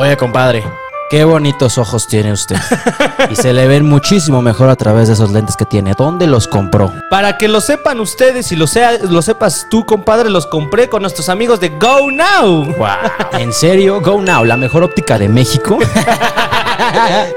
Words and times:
Oye, 0.00 0.16
compadre, 0.16 0.64
qué 1.10 1.24
bonitos 1.24 1.76
ojos 1.76 2.08
tiene 2.08 2.32
usted. 2.32 2.56
y 3.30 3.36
se 3.36 3.52
le 3.52 3.68
ven 3.68 3.84
muchísimo 3.84 4.40
mejor 4.40 4.70
a 4.70 4.76
través 4.76 5.08
de 5.08 5.12
esos 5.12 5.30
lentes 5.30 5.56
que 5.56 5.66
tiene. 5.66 5.92
¿Dónde 5.92 6.26
los 6.26 6.48
compró? 6.48 6.90
Para 7.10 7.36
que 7.36 7.48
lo 7.48 7.60
sepan 7.60 8.00
ustedes 8.00 8.50
y 8.50 8.56
lo, 8.56 8.66
sea, 8.66 8.92
lo 8.96 9.20
sepas 9.20 9.66
tú, 9.70 9.84
compadre, 9.84 10.30
los 10.30 10.46
compré 10.46 10.88
con 10.88 11.02
nuestros 11.02 11.28
amigos 11.28 11.60
de 11.60 11.68
Go 11.68 12.10
Now. 12.10 12.64
Wow. 12.78 12.88
¿En 13.38 13.52
serio? 13.52 14.00
Go 14.00 14.22
Now, 14.22 14.42
la 14.42 14.56
mejor 14.56 14.84
óptica 14.84 15.18
de 15.18 15.28
México. 15.28 15.78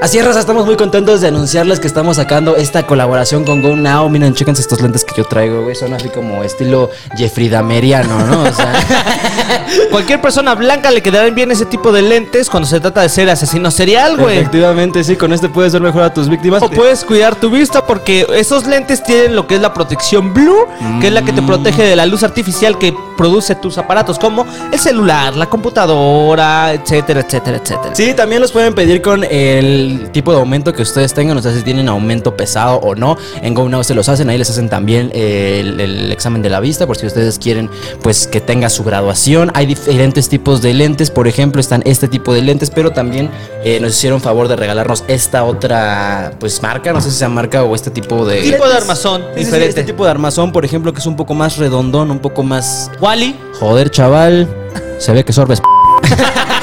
Así 0.00 0.18
es, 0.18 0.24
Raza, 0.24 0.40
estamos 0.40 0.66
muy 0.66 0.76
contentos 0.76 1.20
de 1.20 1.28
anunciarles 1.28 1.80
que 1.80 1.86
estamos 1.86 2.16
sacando 2.16 2.56
esta 2.56 2.86
colaboración 2.86 3.44
con 3.44 3.62
Go 3.62 3.76
Now. 3.76 4.08
Miren, 4.08 4.34
chéquense 4.34 4.62
estos 4.62 4.80
lentes 4.80 5.04
que 5.04 5.14
yo 5.16 5.24
traigo, 5.24 5.62
güey. 5.62 5.74
Son 5.74 5.92
así 5.92 6.08
como 6.08 6.42
estilo 6.42 6.90
Jeffrey 7.16 7.48
Dameriano, 7.48 8.18
¿no? 8.26 8.42
O 8.42 8.52
sea, 8.52 8.72
Cualquier 9.90 10.20
persona 10.20 10.54
blanca 10.54 10.90
le 10.90 11.02
quedarán 11.02 11.34
bien 11.34 11.50
ese 11.50 11.66
tipo 11.66 11.92
de 11.92 12.02
lentes 12.02 12.48
cuando 12.50 12.68
se 12.68 12.80
trata 12.80 13.02
de 13.02 13.08
ser 13.08 13.28
asesino 13.30 13.70
serial, 13.70 14.16
güey. 14.16 14.38
efectivamente, 14.38 15.04
sí, 15.04 15.16
con 15.16 15.32
este 15.32 15.48
puedes 15.48 15.72
ver 15.72 15.82
mejor 15.82 16.02
a 16.02 16.12
tus 16.12 16.28
víctimas. 16.28 16.62
O 16.62 16.70
puedes 16.70 17.04
cuidar 17.04 17.34
tu 17.36 17.50
vista 17.50 17.86
porque 17.86 18.26
esos 18.34 18.66
lentes 18.66 19.02
tienen 19.02 19.36
lo 19.36 19.46
que 19.46 19.56
es 19.56 19.60
la 19.60 19.72
protección 19.74 20.32
blue, 20.34 20.66
que 21.00 21.08
es 21.08 21.12
la 21.12 21.22
que 21.22 21.32
te 21.32 21.42
protege 21.42 21.82
de 21.82 21.96
la 21.96 22.06
luz 22.06 22.22
artificial 22.22 22.78
que 22.78 22.94
produce 23.16 23.54
tus 23.54 23.78
aparatos, 23.78 24.18
como 24.18 24.46
el 24.72 24.78
celular, 24.78 25.34
la 25.36 25.46
computadora, 25.46 26.72
etcétera, 26.72 27.20
etcétera, 27.20 27.58
etcétera. 27.58 27.94
Sí, 27.94 28.14
también 28.14 28.40
los 28.40 28.52
pueden 28.52 28.74
pedir 28.74 29.00
con 29.02 29.24
el 29.34 30.10
tipo 30.12 30.32
de 30.32 30.38
aumento 30.38 30.72
que 30.72 30.82
ustedes 30.82 31.12
tengan, 31.12 31.36
o 31.36 31.42
sea, 31.42 31.52
si 31.52 31.62
tienen 31.62 31.88
aumento 31.88 32.36
pesado 32.36 32.76
o 32.76 32.94
no. 32.94 33.16
En 33.42 33.52
GoNow 33.52 33.82
se 33.82 33.92
los 33.92 34.08
hacen, 34.08 34.30
ahí 34.30 34.38
les 34.38 34.48
hacen 34.48 34.68
también 34.68 35.10
el, 35.12 35.80
el 35.80 36.12
examen 36.12 36.40
de 36.40 36.50
la 36.50 36.60
vista, 36.60 36.86
por 36.86 36.96
si 36.96 37.06
ustedes 37.06 37.40
quieren, 37.40 37.68
pues, 38.00 38.28
que 38.28 38.40
tenga 38.40 38.68
su 38.70 38.84
graduación. 38.84 39.50
Hay 39.54 39.66
diferentes 39.66 40.28
tipos 40.28 40.62
de 40.62 40.72
lentes, 40.72 41.10
por 41.10 41.26
ejemplo, 41.26 41.60
están 41.60 41.82
este 41.84 42.06
tipo 42.06 42.32
de 42.32 42.42
lentes, 42.42 42.70
pero 42.70 42.92
también 42.92 43.28
eh, 43.64 43.80
nos 43.80 43.92
hicieron 43.92 44.20
favor 44.20 44.46
de 44.46 44.54
regalarnos 44.54 45.02
esta 45.08 45.42
otra, 45.42 46.34
pues, 46.38 46.62
marca, 46.62 46.92
no 46.92 47.00
sé 47.00 47.10
si 47.10 47.16
sea 47.16 47.28
marca 47.28 47.64
o 47.64 47.74
este 47.74 47.90
tipo 47.90 48.24
de... 48.24 48.40
Tipo 48.40 48.68
de 48.68 48.74
armazón, 48.74 49.22
sí, 49.34 49.40
diferente. 49.40 49.68
este 49.70 49.84
tipo 49.84 50.04
de 50.04 50.12
armazón, 50.12 50.52
por 50.52 50.64
ejemplo, 50.64 50.92
que 50.92 51.00
es 51.00 51.06
un 51.06 51.16
poco 51.16 51.34
más 51.34 51.56
redondón, 51.56 52.12
un 52.12 52.20
poco 52.20 52.44
más... 52.44 52.88
Wally. 53.00 53.34
Joder, 53.58 53.90
chaval, 53.90 54.48
se 54.98 55.12
ve 55.12 55.24
que 55.24 55.32
sorbes... 55.32 55.60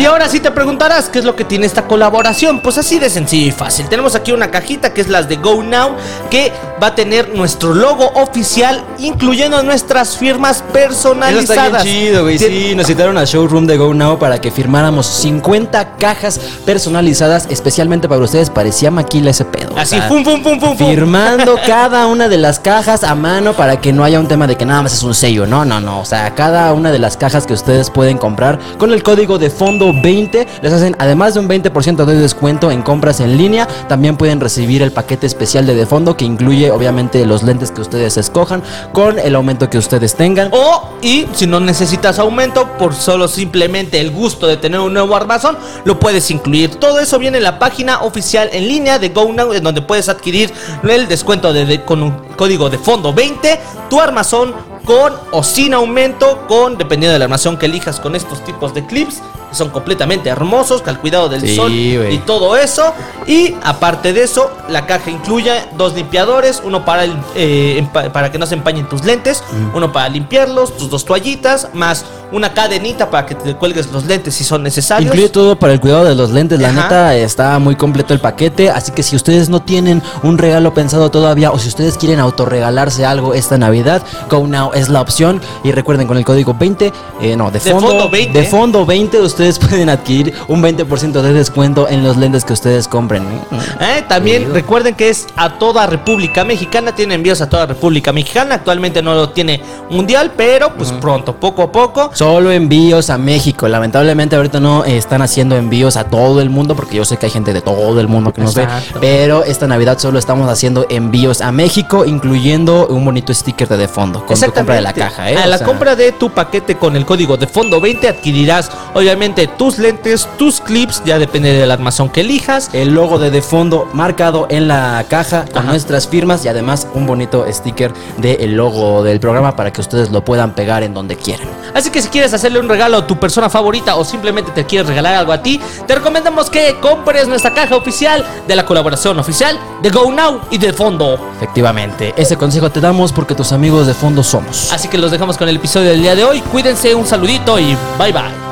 Y 0.00 0.04
ahora 0.04 0.28
sí 0.28 0.40
te 0.40 0.50
preguntarás 0.50 1.08
qué 1.08 1.18
es 1.20 1.24
lo 1.24 1.36
que 1.36 1.44
tiene 1.44 1.66
esta 1.66 1.86
colaboración. 1.86 2.60
Pues 2.60 2.78
así 2.78 2.98
de 2.98 3.08
sencillo 3.10 3.46
y 3.48 3.50
fácil. 3.52 3.88
Tenemos 3.88 4.14
aquí 4.14 4.32
una 4.32 4.50
cajita 4.50 4.92
que 4.92 5.00
es 5.00 5.08
las 5.08 5.28
de 5.28 5.36
Go 5.36 5.62
Now, 5.62 5.96
que 6.30 6.52
va 6.82 6.88
a 6.88 6.94
tener 6.94 7.34
nuestro 7.34 7.74
logo 7.74 8.10
oficial, 8.14 8.82
incluyendo 8.98 9.62
nuestras 9.62 10.16
firmas 10.16 10.56
Eso 10.58 10.72
personalizadas. 10.72 11.48
está 11.66 11.82
bien 11.82 11.84
chido, 12.06 12.22
güey. 12.24 12.38
Tien- 12.38 12.46
Sí, 12.56 12.74
nos 12.74 12.86
citaron 12.86 13.16
al 13.18 13.26
showroom 13.26 13.66
de 13.66 13.76
Go 13.76 13.92
Now 13.94 14.18
para 14.18 14.40
que 14.40 14.50
firmáramos 14.50 15.06
50 15.06 15.96
cajas 15.96 16.38
personalizadas 16.64 17.46
especialmente 17.50 18.08
para 18.08 18.20
ustedes. 18.20 18.50
Parecía 18.50 18.90
maquila 18.90 19.30
ese 19.30 19.44
pedo. 19.44 19.76
Así, 19.76 19.98
pum, 20.08 20.22
pum, 20.24 20.42
pum, 20.42 20.58
pum. 20.58 20.76
Firmando 20.76 21.56
cada 21.66 22.06
una 22.06 22.28
de 22.28 22.36
las 22.38 22.58
cajas 22.60 23.04
a 23.04 23.14
mano 23.14 23.54
para 23.54 23.80
que 23.80 23.92
no 23.92 24.04
haya 24.04 24.20
un 24.20 24.28
tema 24.28 24.46
de 24.46 24.56
que 24.56 24.64
nada 24.64 24.82
más 24.82 24.94
es 24.94 25.02
un 25.02 25.14
sello. 25.14 25.46
No, 25.46 25.64
no, 25.64 25.80
no. 25.80 26.00
O 26.00 26.04
sea, 26.04 26.34
cada 26.34 26.72
una 26.72 26.90
de 26.92 26.98
las 26.98 27.16
cajas 27.16 27.46
que 27.46 27.52
ustedes 27.54 27.90
pueden 27.90 28.18
comprar 28.18 28.58
con 28.78 28.92
el 28.92 29.02
código 29.02 29.38
de 29.38 29.50
fondo 29.50 29.75
20 29.78 30.46
les 30.62 30.72
hacen 30.72 30.96
además 30.98 31.34
de 31.34 31.40
un 31.40 31.48
20% 31.48 32.04
de 32.04 32.14
descuento 32.16 32.70
en 32.70 32.82
compras 32.82 33.20
en 33.20 33.36
línea. 33.36 33.66
También 33.88 34.16
pueden 34.16 34.40
recibir 34.40 34.82
el 34.82 34.92
paquete 34.92 35.26
especial 35.26 35.66
de 35.66 35.74
de 35.74 35.86
fondo 35.86 36.16
que 36.16 36.24
incluye 36.24 36.70
obviamente 36.70 37.24
los 37.26 37.42
lentes 37.42 37.70
que 37.70 37.80
ustedes 37.82 38.16
escojan 38.16 38.62
con 38.92 39.18
el 39.18 39.34
aumento 39.34 39.68
que 39.70 39.78
ustedes 39.78 40.14
tengan. 40.14 40.48
O, 40.52 40.90
y 41.02 41.26
si 41.32 41.46
no 41.46 41.60
necesitas 41.60 42.18
aumento, 42.18 42.66
por 42.78 42.94
solo 42.94 43.28
simplemente 43.28 44.00
el 44.00 44.10
gusto 44.10 44.46
de 44.46 44.56
tener 44.56 44.80
un 44.80 44.92
nuevo 44.94 45.14
armazón, 45.14 45.56
lo 45.84 46.00
puedes 46.00 46.30
incluir. 46.30 46.76
Todo 46.76 46.98
eso 47.00 47.18
viene 47.18 47.38
en 47.38 47.44
la 47.44 47.58
página 47.58 48.00
oficial 48.02 48.48
en 48.52 48.66
línea 48.68 48.98
de 48.98 49.10
GoNow, 49.10 49.52
en 49.52 49.62
donde 49.62 49.82
puedes 49.82 50.08
adquirir 50.08 50.52
el 50.88 51.06
descuento 51.08 51.52
de, 51.52 51.66
de- 51.66 51.84
con 51.84 52.02
un 52.02 52.12
código 52.36 52.70
de 52.70 52.78
fondo 52.78 53.12
20, 53.12 53.60
tu 53.90 54.00
armazón 54.00 54.54
con 54.84 55.12
o 55.32 55.42
sin 55.42 55.74
aumento, 55.74 56.44
con 56.48 56.78
dependiendo 56.78 57.12
del 57.14 57.22
armazón 57.22 57.56
que 57.58 57.66
elijas 57.66 57.98
con 58.00 58.14
estos 58.14 58.44
tipos 58.44 58.72
de 58.72 58.86
clips. 58.86 59.20
Son 59.56 59.70
completamente 59.70 60.28
hermosos, 60.28 60.82
al 60.86 61.00
cuidado 61.00 61.28
del 61.28 61.40
Sí, 61.40 61.56
sol 61.56 61.72
y 61.72 62.20
todo 62.26 62.56
eso. 62.56 62.92
Y 63.26 63.54
aparte 63.64 64.12
de 64.12 64.22
eso, 64.22 64.50
la 64.68 64.86
caja 64.86 65.10
incluye 65.10 65.52
dos 65.76 65.94
limpiadores, 65.94 66.62
uno 66.64 66.84
para, 66.84 67.04
el, 67.04 67.16
eh, 67.34 67.86
para 68.12 68.30
que 68.30 68.38
no 68.38 68.46
se 68.46 68.54
empañen 68.54 68.88
tus 68.88 69.04
lentes, 69.04 69.42
uno 69.74 69.92
para 69.92 70.08
limpiarlos, 70.08 70.76
tus 70.76 70.90
dos 70.90 71.04
toallitas, 71.04 71.68
más 71.72 72.04
una 72.32 72.52
cadenita 72.52 73.08
para 73.08 73.24
que 73.24 73.36
te 73.36 73.54
cuelgues 73.54 73.92
los 73.92 74.04
lentes 74.04 74.34
si 74.34 74.42
son 74.42 74.62
necesarios. 74.64 75.06
Incluye 75.14 75.28
todo 75.28 75.56
para 75.56 75.72
el 75.72 75.80
cuidado 75.80 76.04
de 76.04 76.16
los 76.16 76.30
lentes. 76.30 76.58
La 76.60 76.70
Ajá. 76.70 76.82
neta 76.82 77.14
está 77.14 77.56
muy 77.60 77.76
completo 77.76 78.12
el 78.14 78.20
paquete. 78.20 78.68
Así 78.68 78.90
que 78.90 79.04
si 79.04 79.14
ustedes 79.14 79.48
no 79.48 79.62
tienen 79.62 80.02
un 80.24 80.36
regalo 80.36 80.74
pensado 80.74 81.08
todavía 81.08 81.52
o 81.52 81.58
si 81.60 81.68
ustedes 81.68 81.96
quieren 81.96 82.18
autorregalarse 82.18 83.06
algo 83.06 83.32
esta 83.32 83.58
Navidad, 83.58 84.02
Go 84.28 84.44
Now 84.48 84.72
es 84.74 84.88
la 84.88 85.00
opción. 85.02 85.40
Y 85.62 85.70
recuerden 85.70 86.08
con 86.08 86.16
el 86.16 86.24
código 86.24 86.52
20, 86.54 86.92
eh, 87.20 87.36
no, 87.36 87.52
de 87.52 87.60
De 87.60 87.70
fondo, 87.70 87.86
fondo 87.90 88.10
20. 88.10 88.40
de 88.40 88.46
fondo 88.46 88.84
20, 88.84 89.20
ustedes 89.20 89.45
pueden 89.54 89.88
adquirir 89.88 90.34
un 90.48 90.62
20% 90.62 91.22
de 91.22 91.32
descuento 91.32 91.88
en 91.88 92.02
los 92.02 92.16
lentes 92.16 92.44
que 92.44 92.52
ustedes 92.52 92.88
compren. 92.88 93.22
¿eh? 93.22 93.40
Eh, 93.80 94.04
También 94.08 94.52
recuerden 94.52 94.94
que 94.94 95.08
es 95.08 95.26
a 95.36 95.58
toda 95.58 95.86
República 95.86 96.44
Mexicana, 96.44 96.94
tiene 96.94 97.14
envíos 97.14 97.40
a 97.40 97.48
toda 97.48 97.66
República 97.66 98.12
Mexicana. 98.12 98.56
Actualmente 98.56 99.02
no 99.02 99.14
lo 99.14 99.30
tiene 99.30 99.60
mundial, 99.90 100.32
pero 100.36 100.74
pues 100.74 100.92
pronto, 100.92 101.36
poco 101.36 101.62
a 101.62 101.72
poco. 101.72 102.10
Solo 102.14 102.50
envíos 102.50 103.10
a 103.10 103.18
México. 103.18 103.68
Lamentablemente 103.68 104.36
ahorita 104.36 104.60
no 104.60 104.84
están 104.84 105.22
haciendo 105.22 105.56
envíos 105.56 105.96
a 105.96 106.04
todo 106.04 106.40
el 106.40 106.50
mundo 106.50 106.74
porque 106.74 106.96
yo 106.96 107.04
sé 107.04 107.16
que 107.16 107.26
hay 107.26 107.32
gente 107.32 107.52
de 107.52 107.60
todo 107.62 108.00
el 108.00 108.08
mundo 108.08 108.32
que 108.32 108.40
nos 108.42 108.54
ve. 108.54 108.66
Pero 109.00 109.44
esta 109.44 109.66
Navidad 109.66 109.98
solo 109.98 110.18
estamos 110.18 110.48
haciendo 110.48 110.86
envíos 110.88 111.40
a 111.40 111.52
México, 111.52 112.04
incluyendo 112.04 112.86
un 112.88 113.04
bonito 113.04 113.32
sticker 113.32 113.68
de, 113.68 113.76
de 113.76 113.88
fondo 113.88 114.24
con 114.24 114.38
tu 114.38 114.52
compra 114.52 114.74
de 114.76 114.80
la 114.80 114.92
caja. 114.92 115.30
¿eh? 115.30 115.36
A 115.36 115.44
O 115.44 115.48
la 115.48 115.58
sea, 115.58 115.66
compra 115.66 115.94
de 115.96 116.12
tu 116.12 116.30
paquete 116.30 116.76
con 116.76 116.96
el 116.96 117.04
código 117.04 117.36
de 117.36 117.46
fondo 117.46 117.80
20 117.80 118.08
adquirirás 118.08 118.70
obviamente 118.94 119.25
tus 119.34 119.78
lentes, 119.78 120.28
tus 120.38 120.60
clips, 120.60 121.02
ya 121.04 121.18
depende 121.18 121.52
del 121.52 121.70
armazón 121.70 122.08
que 122.08 122.20
elijas. 122.20 122.70
El 122.72 122.94
logo 122.94 123.18
de 123.18 123.30
de 123.30 123.42
fondo 123.42 123.88
marcado 123.92 124.46
en 124.50 124.68
la 124.68 125.04
caja 125.08 125.44
con 125.46 125.58
Ajá. 125.58 125.70
nuestras 125.70 126.06
firmas 126.06 126.44
y 126.44 126.48
además 126.48 126.86
un 126.94 127.06
bonito 127.06 127.44
sticker 127.50 127.92
del 128.18 128.54
logo 128.54 129.02
del 129.02 129.20
programa 129.20 129.56
para 129.56 129.72
que 129.72 129.80
ustedes 129.80 130.10
lo 130.10 130.24
puedan 130.24 130.54
pegar 130.54 130.82
en 130.82 130.94
donde 130.94 131.16
quieran. 131.16 131.48
Así 131.74 131.90
que 131.90 132.00
si 132.00 132.08
quieres 132.08 132.32
hacerle 132.32 132.60
un 132.60 132.68
regalo 132.68 132.98
a 132.98 133.06
tu 133.06 133.18
persona 133.18 133.50
favorita 133.50 133.96
o 133.96 134.04
simplemente 134.04 134.52
te 134.52 134.64
quieres 134.64 134.86
regalar 134.86 135.14
algo 135.14 135.32
a 135.32 135.42
ti, 135.42 135.60
te 135.86 135.94
recomendamos 135.94 136.48
que 136.48 136.76
compres 136.80 137.28
nuestra 137.28 137.52
caja 137.52 137.76
oficial 137.76 138.24
de 138.46 138.56
la 138.56 138.64
colaboración 138.64 139.18
oficial 139.18 139.58
de 139.82 139.90
Go 139.90 140.10
Now 140.12 140.40
y 140.50 140.58
de 140.58 140.72
fondo. 140.72 141.18
Efectivamente, 141.36 142.14
ese 142.16 142.36
consejo 142.36 142.70
te 142.70 142.80
damos 142.80 143.12
porque 143.12 143.34
tus 143.34 143.52
amigos 143.52 143.86
de 143.86 143.94
fondo 143.94 144.22
somos. 144.22 144.72
Así 144.72 144.88
que 144.88 144.98
los 144.98 145.10
dejamos 145.10 145.36
con 145.36 145.48
el 145.48 145.56
episodio 145.56 145.90
del 145.90 146.00
día 146.00 146.14
de 146.14 146.24
hoy. 146.24 146.40
Cuídense, 146.40 146.94
un 146.94 147.06
saludito 147.06 147.58
y 147.58 147.76
bye 147.98 148.12
bye. 148.12 148.45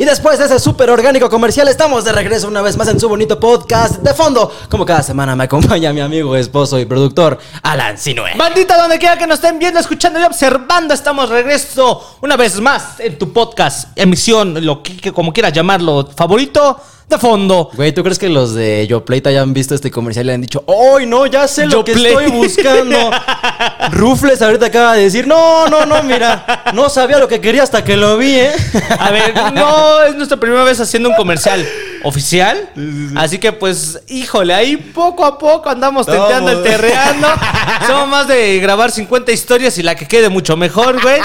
Y 0.00 0.04
después 0.04 0.38
de 0.38 0.44
ese 0.44 0.60
súper 0.60 0.90
orgánico 0.90 1.28
comercial, 1.28 1.66
estamos 1.66 2.04
de 2.04 2.12
regreso 2.12 2.46
una 2.46 2.62
vez 2.62 2.76
más 2.76 2.86
en 2.86 3.00
su 3.00 3.08
bonito 3.08 3.40
podcast 3.40 3.96
de 3.96 4.14
fondo. 4.14 4.48
Como 4.68 4.86
cada 4.86 5.02
semana 5.02 5.34
me 5.34 5.42
acompaña 5.42 5.92
mi 5.92 6.00
amigo, 6.00 6.36
esposo 6.36 6.78
y 6.78 6.84
productor, 6.84 7.36
Alan 7.64 7.98
Sinue. 7.98 8.36
Bandita, 8.36 8.80
donde 8.80 9.00
quiera 9.00 9.18
que 9.18 9.26
nos 9.26 9.40
estén 9.40 9.58
viendo, 9.58 9.80
escuchando 9.80 10.20
y 10.20 10.22
observando, 10.22 10.94
estamos 10.94 11.28
regreso 11.28 12.16
una 12.20 12.36
vez 12.36 12.60
más 12.60 13.00
en 13.00 13.18
tu 13.18 13.32
podcast, 13.32 13.88
emisión, 13.96 14.64
lo 14.64 14.84
que 14.84 15.12
como 15.12 15.32
quieras 15.32 15.52
llamarlo, 15.52 16.08
favorito, 16.14 16.80
de 17.08 17.18
fondo. 17.18 17.70
Güey, 17.74 17.92
¿tú 17.92 18.02
crees 18.02 18.18
que 18.18 18.28
los 18.28 18.54
de 18.54 18.86
YoPlay 18.86 19.20
te 19.20 19.30
hayan 19.30 19.54
visto 19.54 19.74
este 19.74 19.90
comercial 19.90 20.26
y 20.26 20.28
le 20.28 20.34
han 20.34 20.40
dicho, 20.42 20.64
¡Ay, 20.96 21.06
no, 21.06 21.26
ya 21.26 21.48
sé 21.48 21.66
lo 21.66 21.84
que 21.84 21.92
YoPlay". 21.94 22.12
estoy 22.12 22.30
buscando! 22.30 23.10
Rufles 23.92 24.42
ahorita 24.42 24.66
acaba 24.66 24.94
de 24.94 25.02
decir, 25.04 25.26
no, 25.26 25.66
no, 25.68 25.86
no, 25.86 26.02
mira, 26.02 26.64
no 26.74 26.88
sabía 26.90 27.18
lo 27.18 27.26
que 27.28 27.40
quería 27.40 27.62
hasta 27.62 27.82
que 27.82 27.96
lo 27.96 28.18
vi, 28.18 28.34
¿eh? 28.34 28.52
A 28.98 29.10
ver, 29.10 29.34
no, 29.54 30.02
es 30.02 30.14
nuestra 30.16 30.36
primera 30.38 30.64
vez 30.64 30.78
haciendo 30.80 31.08
un 31.08 31.16
comercial 31.16 31.66
oficial. 32.04 32.68
Así 33.16 33.38
que 33.38 33.52
pues, 33.52 34.00
híjole, 34.08 34.52
ahí 34.54 34.76
poco 34.76 35.24
a 35.24 35.38
poco 35.38 35.70
andamos 35.70 36.06
tenteando 36.06 36.50
el 36.50 36.62
terreando. 36.62 37.26
Somos 37.86 38.08
más 38.08 38.28
de 38.28 38.58
grabar 38.60 38.90
50 38.90 39.32
historias 39.32 39.78
y 39.78 39.82
la 39.82 39.94
que 39.94 40.06
quede 40.06 40.28
mucho 40.28 40.56
mejor, 40.56 41.00
güey. 41.00 41.20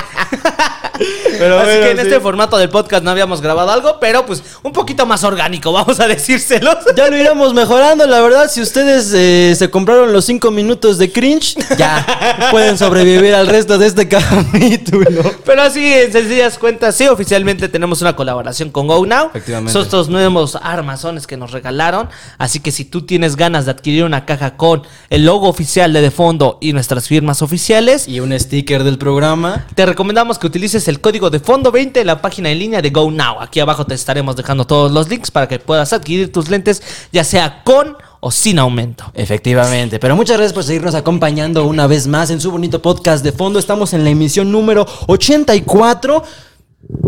Pero 1.38 1.58
Así 1.60 1.66
bueno, 1.66 1.82
que 1.82 1.92
en 1.92 1.98
sí. 1.98 2.04
este 2.04 2.20
formato 2.20 2.58
del 2.58 2.70
podcast 2.70 3.04
no 3.04 3.12
habíamos 3.12 3.42
grabado 3.42 3.72
algo, 3.72 3.98
pero 4.00 4.26
pues 4.26 4.44
un 4.62 4.72
poquito 4.72 5.06
más 5.06 5.24
orgánico, 5.24 5.73
vamos 5.74 6.00
a 6.00 6.08
decírselos. 6.08 6.78
Ya 6.96 7.08
lo 7.10 7.18
iremos 7.18 7.54
mejorando, 7.54 8.06
la 8.06 8.22
verdad. 8.22 8.50
Si 8.50 8.62
ustedes 8.62 9.12
eh, 9.16 9.56
se 9.58 9.70
compraron 9.70 10.14
los 10.14 10.26
5 10.26 10.52
minutos 10.52 10.98
de 11.00 11.12
cringe, 11.12 11.56
ya 11.78 12.06
pueden 12.52 12.78
sobrevivir 12.78 13.34
al 13.34 13.48
resto 13.48 13.78
de 13.78 13.88
este 13.88 14.08
capítulo. 14.58 15.24
Pero 15.46 15.62
así, 15.64 15.84
en 15.94 16.12
sencillas 16.12 16.58
cuentas, 16.58 16.96
sí, 16.96 17.08
oficialmente 17.08 17.68
tenemos 17.68 18.02
una 18.02 18.16
colaboración 18.16 18.70
con 18.70 18.88
Go 18.88 19.06
Now. 19.06 19.28
Efectivamente. 19.30 19.74
Son 19.74 19.82
estos 19.82 20.10
nuevos 20.10 20.56
armazones 20.62 21.26
que 21.28 21.36
nos 21.38 21.52
regalaron. 21.52 22.10
Así 22.38 22.60
que 22.60 22.72
si 22.72 22.86
tú 22.86 23.02
tienes 23.02 23.36
ganas 23.36 23.66
de 23.66 23.72
adquirir 23.72 24.04
una 24.04 24.26
caja 24.26 24.56
con 24.56 24.84
el 25.10 25.26
logo 25.26 25.48
oficial 25.50 25.92
de 25.94 26.02
De 26.02 26.12
Fondo 26.12 26.58
y 26.62 26.74
nuestras 26.74 27.08
firmas 27.08 27.42
oficiales, 27.42 28.08
Y 28.08 28.20
un 28.20 28.38
sticker 28.40 28.84
del 28.84 28.98
programa. 28.98 29.66
te 29.76 29.86
recomendamos 29.86 30.38
que 30.38 30.48
utilices 30.48 30.88
el 30.88 31.02
código 31.02 31.30
de 31.30 31.40
Fondo 31.40 31.72
20 31.72 32.02
en 32.02 32.08
la 32.08 32.22
página 32.22 32.52
en 32.52 32.60
línea 32.60 32.82
de 32.82 32.92
Go 32.92 33.10
Now. 33.10 33.40
Aquí 33.42 33.60
abajo 33.60 33.86
te 33.86 33.96
estaremos 33.96 34.36
dejando 34.36 34.66
todos 34.66 34.92
los 34.92 35.10
links 35.10 35.32
para 35.32 35.48
que 35.48 35.60
puedas 35.64 35.94
adquirir 35.94 36.32
tus 36.32 36.50
lentes, 36.50 36.84
ya 37.12 37.24
sea 37.24 37.64
con 37.64 37.98
o 38.20 38.32
sin 38.32 38.60
aumento. 38.60 39.12
Efectivamente, 39.14 40.00
pero 40.00 40.16
muchas 40.16 40.38
gracias 40.38 40.54
por 40.54 40.64
seguirnos 40.64 40.96
acompañando 40.96 41.66
una 41.66 41.88
vez 41.88 42.08
más 42.08 42.30
en 42.30 42.40
su 42.40 42.52
bonito 42.52 42.82
podcast 42.82 43.24
de 43.24 43.32
fondo. 43.32 43.60
Estamos 43.60 43.94
en 43.94 44.04
la 44.04 44.12
emisión 44.12 44.52
número 44.52 44.86
84. 45.08 46.24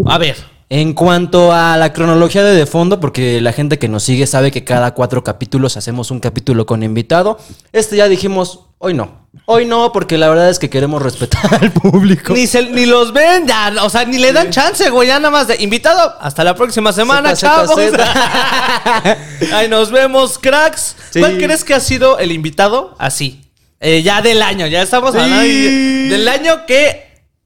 A 0.08 0.18
ver, 0.18 0.55
En 0.68 0.94
cuanto 0.94 1.52
a 1.52 1.78
la 1.78 1.94
cronología 1.94 2.44
de 2.44 2.56
De 2.56 2.66
Fondo, 2.66 3.00
porque 3.00 3.40
la 3.40 3.54
gente 3.54 3.78
que 3.78 3.88
nos 3.88 4.02
sigue 4.02 4.26
sabe 4.26 4.50
que 4.52 4.64
cada 4.64 4.96
cuatro 4.96 5.24
capítulos 5.24 5.78
hacemos 5.78 6.10
un 6.10 6.20
capítulo 6.20 6.66
con 6.66 6.82
invitado. 6.82 7.38
Este 7.72 7.96
ya 7.98 8.08
dijimos, 8.08 8.62
hoy 8.80 8.96
no. 8.96 9.26
Hoy 9.46 9.66
no, 9.68 9.92
porque 9.92 10.18
la 10.18 10.28
verdad 10.28 10.50
es 10.50 10.58
que 10.58 10.70
queremos 10.72 11.04
respetar 11.04 11.54
al 11.62 11.72
público. 11.72 12.34
ni, 12.34 12.48
se- 12.48 12.70
ni 12.72 12.88
los 12.88 13.14
ven, 13.14 13.46
ya, 13.46 13.74
o 13.84 13.90
sea, 13.92 14.06
ni 14.06 14.18
le 14.18 14.34
dan 14.34 14.50
chance, 14.50 14.90
güey. 14.90 15.08
Ya 15.10 15.20
nada 15.20 15.30
más 15.30 15.48
de 15.48 15.62
invitado. 15.62 16.16
Hasta 16.20 16.44
la 16.44 16.56
próxima 16.56 16.92
semana, 16.94 17.36
Zeta, 17.36 17.66
chavos. 17.68 17.76
zeta, 17.76 19.18
Ahí 19.54 19.70
nos 19.70 19.92
vemos, 19.92 20.40
cracks. 20.40 20.96
Sí. 21.12 21.20
¿Cuál 21.20 21.38
crees 21.38 21.64
que 21.64 21.76
ha 21.76 21.80
sido 21.80 22.18
el 22.18 22.32
invitado 22.32 22.96
así? 22.98 23.42
Eh, 23.80 24.02
ya 24.02 24.22
del 24.24 24.42
año, 24.42 24.66
ya 24.66 24.82
estamos 24.82 25.12
Sí. 25.12 25.20
hablando 25.20 25.44
del 25.44 26.28
año 26.28 26.66
que 26.66 27.05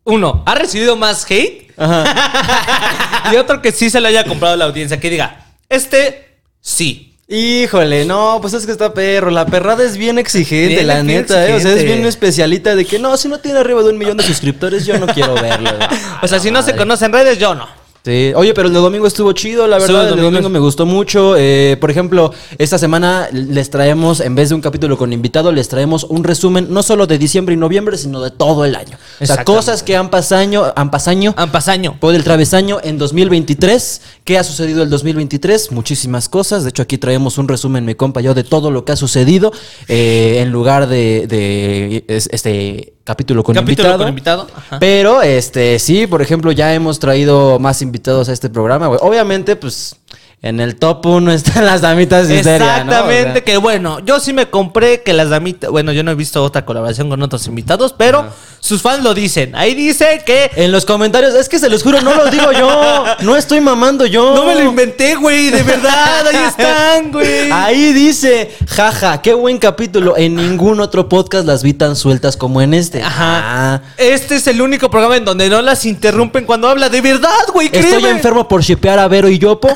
uno 0.09 0.44
ha 0.45 0.56
recibido 0.56 0.95
más 0.95 1.25
hate 1.29 1.71
y 3.31 3.35
otro 3.38 3.61
que 3.61 3.71
sí 3.71 3.89
se 3.89 4.01
le 4.01 4.09
haya 4.09 4.23
comprado 4.25 4.56
la 4.56 4.65
audiencia. 4.65 5.00
Que 5.00 5.09
diga, 5.09 5.45
este 5.69 6.27
sí. 6.61 7.06
Híjole, 7.31 8.06
no, 8.06 8.39
pues 8.41 8.53
es 8.56 8.65
que 8.65 8.71
está 8.71 8.91
perro. 8.94 9.29
La 9.29 9.45
perrada 9.45 9.83
es 9.83 9.97
bien 9.97 10.17
exigente, 10.17 10.75
Bien, 10.77 10.88
la 10.88 10.95
bien 10.95 11.07
neta, 11.19 11.47
¿eh? 11.47 11.53
O 11.53 11.59
sea, 11.59 11.73
es 11.73 11.83
bien 11.83 12.03
especialita 12.06 12.75
de 12.75 12.85
que 12.85 12.97
no, 12.97 13.15
si 13.17 13.27
no 13.27 13.39
tiene 13.39 13.59
arriba 13.59 13.83
de 13.83 13.89
un 13.89 14.00
millón 14.00 14.17
de 14.17 14.23
suscriptores, 14.23 14.83
yo 14.85 14.97
no 14.97 15.06
quiero 15.06 15.35
verlo. 15.35 15.71
güey. 15.75 15.88
O 16.23 16.27
sea, 16.27 16.39
si 16.39 16.50
no 16.50 16.61
se 16.63 16.71
Madre. 16.71 16.77
conoce 16.79 17.06
en 17.06 17.13
redes, 17.13 17.38
yo 17.38 17.53
no. 17.53 17.67
Sí. 18.06 18.31
Oye, 18.36 18.54
pero 18.54 18.68
el 18.69 18.74
de 18.74 18.80
domingo 18.80 19.06
estuvo 19.07 19.31
chido, 19.34 19.68
la 19.68 19.78
verdad. 19.78 20.10
el 20.10 20.16
de 20.16 20.22
domingo. 20.22 20.50
me 20.50 20.60
gustó 20.60 20.86
mucho. 20.86 21.36
Eh, 21.38 21.78
por 21.81 21.92
ejemplo, 21.92 22.31
esta 22.57 22.78
semana 22.78 23.28
les 23.34 23.69
traemos, 23.69 24.19
en 24.22 24.36
vez 24.36 24.50
de 24.50 24.56
un 24.56 24.62
capítulo 24.62 24.98
con 24.98 25.12
invitado, 25.12 25.51
les 25.51 25.68
traemos 25.68 26.06
un 26.06 26.24
resumen 26.24 26.68
no 26.69 26.81
solo 26.81 27.07
de 27.07 27.18
diciembre 27.18 27.56
y 27.56 27.57
noviembre, 27.57 27.98
sino 27.98 28.22
de 28.22 28.31
todo 28.31 28.63
el 28.66 28.75
año. 28.75 28.98
O 29.19 29.25
sea, 29.25 29.44
cosas 29.44 29.84
que 29.84 29.96
han 29.98 30.10
pasado, 30.10 30.74
han 30.75 30.90
pasado 30.92 31.34
Ampasaño. 31.38 31.98
por 32.00 32.16
el 32.16 32.24
travesaño 32.24 32.80
en 32.84 32.98
2023. 32.98 34.02
¿Qué 34.24 34.38
ha 34.38 34.44
sucedido 34.44 34.84
el 34.84 34.90
2023? 34.90 35.72
Muchísimas 35.72 36.30
cosas. 36.30 36.63
De 36.63 36.69
hecho, 36.69 36.84
aquí 36.84 36.98
traemos 36.98 37.38
un 37.38 37.48
resumen, 37.48 37.84
mi 37.86 37.95
compa, 37.95 38.22
yo, 38.22 38.34
de 38.34 38.44
todo 38.44 38.72
lo 38.72 38.86
que 38.86 38.92
ha 38.94 38.95
sucedido 38.95 39.52
eh, 39.88 40.38
en 40.42 40.52
lugar 40.52 40.88
de, 40.88 41.25
de 41.28 42.06
es- 42.07 42.30
este 42.31 42.94
capítulo 43.09 43.44
con 43.44 43.56
Capítulo 43.56 43.89
invitado. 43.89 43.97
con 43.97 44.07
invitado. 44.09 44.47
Pero, 44.79 45.23
este, 45.23 45.79
sí, 45.79 46.06
por 46.06 46.21
ejemplo, 46.21 46.51
ya 46.51 46.75
hemos 46.75 47.00
traído 47.00 47.57
más 47.57 47.81
invitados 47.81 48.29
a 48.29 48.33
este 48.33 48.50
programa, 48.51 48.85
güey. 48.85 49.00
Obviamente, 49.01 49.56
pues, 49.56 49.95
en 50.41 50.59
el 50.62 50.77
top 50.77 51.06
uno 51.07 51.31
están 51.33 51.65
las 51.65 51.81
damitas 51.81 52.27
de. 52.27 52.39
Exactamente, 52.39 53.30
O 53.30 53.33
sea, 53.33 53.44
que 53.44 53.57
bueno, 53.57 54.00
yo 54.00 54.19
sí 54.19 54.31
me 54.33 54.50
compré 54.50 55.01
que 55.03 55.13
las 55.13 55.30
damitas, 55.30 55.69
bueno, 55.69 55.91
yo 55.91 56.03
no 56.03 56.12
he 56.12 56.15
visto 56.15 56.44
otra 56.44 56.65
colaboración 56.65 57.09
con 57.09 57.21
otros 57.21 57.45
invitados, 57.47 57.94
pero 57.97 58.25
sus 58.62 58.81
fans 58.81 59.03
lo 59.03 59.13
dicen. 59.13 59.56
Ahí 59.56 59.74
dice 59.74 60.21
que 60.25 60.51
En 60.56 60.71
los 60.71 60.86
comentarios, 60.86 61.33
es 61.36 61.47
que 61.50 61.59
se 61.59 61.69
los 61.69 61.83
juro, 61.83 62.01
no 62.01 62.13
lo 62.13 62.30
digo 62.30 62.51
yo. 62.51 63.06
No 63.21 63.36
estoy 63.36 63.59
mamando 63.59 64.06
yo. 64.06 64.33
no 64.33 64.45
me 64.45 64.56
lo 64.56 64.63
inventé, 64.63 65.15
güey, 65.15 65.50
de 65.50 65.63
verdad, 65.63 66.25
ahí 66.27 66.44
están, 66.47 67.12
güey. 67.12 67.51
Ahí 67.51 67.92
dice, 67.94 68.51
jaja, 68.68 69.21
qué 69.21 69.33
buen 69.33 69.57
capítulo. 69.57 70.15
En 70.18 70.35
ningún 70.35 70.80
otro 70.80 71.09
podcast 71.09 71.45
las 71.45 71.63
vi 71.63 71.74
tan 71.74 71.95
sueltas 71.95 72.38
como 72.38 72.62
en 72.62 72.74
este. 72.74 73.03
Ajá. 73.03 73.42
Ah, 73.75 73.81
Este 73.97 74.35
es 74.35 74.47
el 74.47 74.62
único 74.62 74.89
programa 74.89 75.18
en 75.18 75.25
donde 75.25 75.50
no 75.50 75.62
las 75.62 75.85
interrumpen 75.85 76.45
cuando 76.45 76.69
habla. 76.69 76.89
De 76.89 77.01
verdad, 77.01 77.30
güey, 77.53 77.68
estoy 77.68 77.81
créeme. 77.81 78.09
enfermo 78.09 78.47
por 78.47 78.62
shipear 78.62 79.00
a 79.00 79.07
Vero 79.07 79.27
y 79.30 79.38
Yopo. 79.39 79.69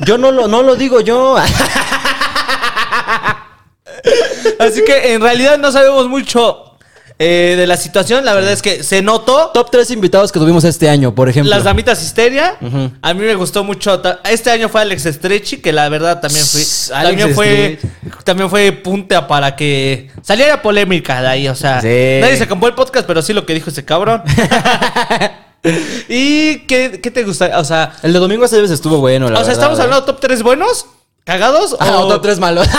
Yo 0.00 0.18
no 0.18 0.30
lo, 0.32 0.48
no 0.48 0.62
lo 0.62 0.76
digo 0.76 1.00
yo. 1.00 1.36
Así 4.58 4.84
que 4.84 5.14
en 5.14 5.20
realidad 5.20 5.58
no 5.58 5.70
sabemos 5.72 6.08
mucho 6.08 6.76
eh, 7.18 7.54
de 7.56 7.66
la 7.66 7.76
situación. 7.76 8.24
La 8.24 8.34
verdad 8.34 8.52
es 8.52 8.62
que 8.62 8.82
se 8.82 9.02
notó. 9.02 9.50
Top 9.52 9.70
3 9.70 9.90
invitados 9.92 10.30
que 10.32 10.38
tuvimos 10.38 10.64
este 10.64 10.88
año, 10.88 11.14
por 11.14 11.28
ejemplo. 11.28 11.50
Las 11.54 11.64
damitas 11.64 12.02
histeria. 12.02 12.56
Ujú. 12.60 12.90
A 13.02 13.14
mí 13.14 13.20
me 13.24 13.34
gustó 13.34 13.64
mucho. 13.64 14.00
ta- 14.00 14.20
Este 14.24 14.50
año 14.50 14.68
fue 14.68 14.80
Alex 14.82 15.02
Stretchy, 15.04 15.58
que 15.58 15.72
la 15.72 15.88
verdad 15.88 16.20
también 16.20 16.44
fue. 16.44 16.60
Alex 16.94 17.08
también 17.08 17.34
fue. 17.34 17.78
Stretchy. 17.78 18.24
También 18.24 18.50
fue 18.50 18.72
punta 18.72 19.26
para 19.26 19.56
que 19.56 20.10
saliera 20.22 20.60
polémica 20.62 21.20
de 21.22 21.28
ahí. 21.28 21.48
O 21.48 21.54
sea, 21.54 21.80
Sí. 21.80 22.18
nadie 22.20 22.36
se 22.36 22.46
compró 22.48 22.68
el 22.68 22.74
podcast, 22.74 23.06
pero 23.06 23.22
sí 23.22 23.32
lo 23.32 23.46
que 23.46 23.54
dijo 23.54 23.70
ese 23.70 23.84
cabrón. 23.84 24.22
¿Y 26.08 26.60
qué, 26.66 27.00
qué 27.02 27.10
te 27.10 27.24
gusta? 27.24 27.58
O 27.58 27.64
sea, 27.64 27.92
El 28.02 28.12
de 28.12 28.18
domingo 28.18 28.44
esa 28.44 28.56
vez 28.58 28.70
estuvo 28.70 28.98
bueno, 28.98 29.28
la 29.28 29.40
o 29.40 29.44
sea, 29.44 29.48
verdad, 29.48 29.52
¿estamos 29.52 29.78
¿eh? 29.78 29.82
hablando 29.82 30.04
top 30.04 30.20
3 30.20 30.42
buenos? 30.42 30.86
¿Cagados? 31.24 31.76
Ah, 31.80 31.98
o 31.98 32.06
o 32.06 32.08
top 32.08 32.22
3 32.22 32.38
malos. 32.38 32.66